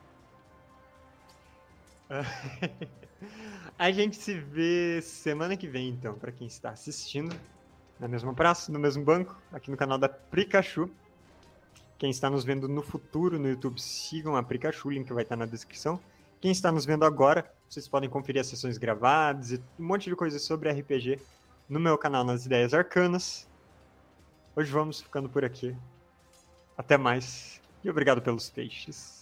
A 3.79 3.93
gente 3.93 4.17
se 4.17 4.35
vê 4.35 5.01
semana 5.03 5.57
que 5.57 5.69
vem, 5.69 5.91
então, 5.91 6.15
para 6.15 6.33
quem 6.33 6.49
está 6.49 6.71
assistindo. 6.71 7.33
Na 8.01 8.09
mesma 8.09 8.35
praça, 8.35 8.73
no 8.73 8.79
mesmo 8.81 9.05
banco, 9.05 9.41
aqui 9.53 9.71
no 9.71 9.77
canal 9.77 9.99
da 9.99 10.09
Pikachu. 10.09 10.91
Quem 11.99 12.11
está 12.11 12.31
nos 12.31 12.45
vendo 12.45 12.69
no 12.69 12.81
futuro 12.81 13.41
no 13.41 13.49
YouTube, 13.49 13.81
sigam 13.81 14.37
a 14.37 14.43
Pikachu, 14.43 14.89
link 14.89 15.13
vai 15.13 15.25
estar 15.25 15.35
na 15.35 15.47
descrição. 15.47 15.99
Quem 16.41 16.53
está 16.53 16.71
nos 16.71 16.87
vendo 16.87 17.05
agora, 17.05 17.53
vocês 17.69 17.89
podem 17.89 18.09
conferir 18.09 18.41
as 18.41 18.47
sessões 18.47 18.79
gravadas 18.79 19.51
e 19.51 19.63
um 19.79 19.85
monte 19.85 20.09
de 20.09 20.15
coisas 20.15 20.43
sobre 20.43 20.71
RPG 20.71 21.21
no 21.69 21.81
meu 21.81 21.99
canal 21.99 22.23
nas 22.23 22.47
Ideias 22.47 22.73
Arcanas. 22.73 23.49
Hoje 24.55 24.71
vamos 24.71 25.01
ficando 25.01 25.29
por 25.29 25.45
aqui. 25.45 25.75
Até 26.77 26.97
mais 26.97 27.61
e 27.83 27.91
obrigado 27.91 28.23
pelos 28.23 28.49
peixes. 28.49 29.18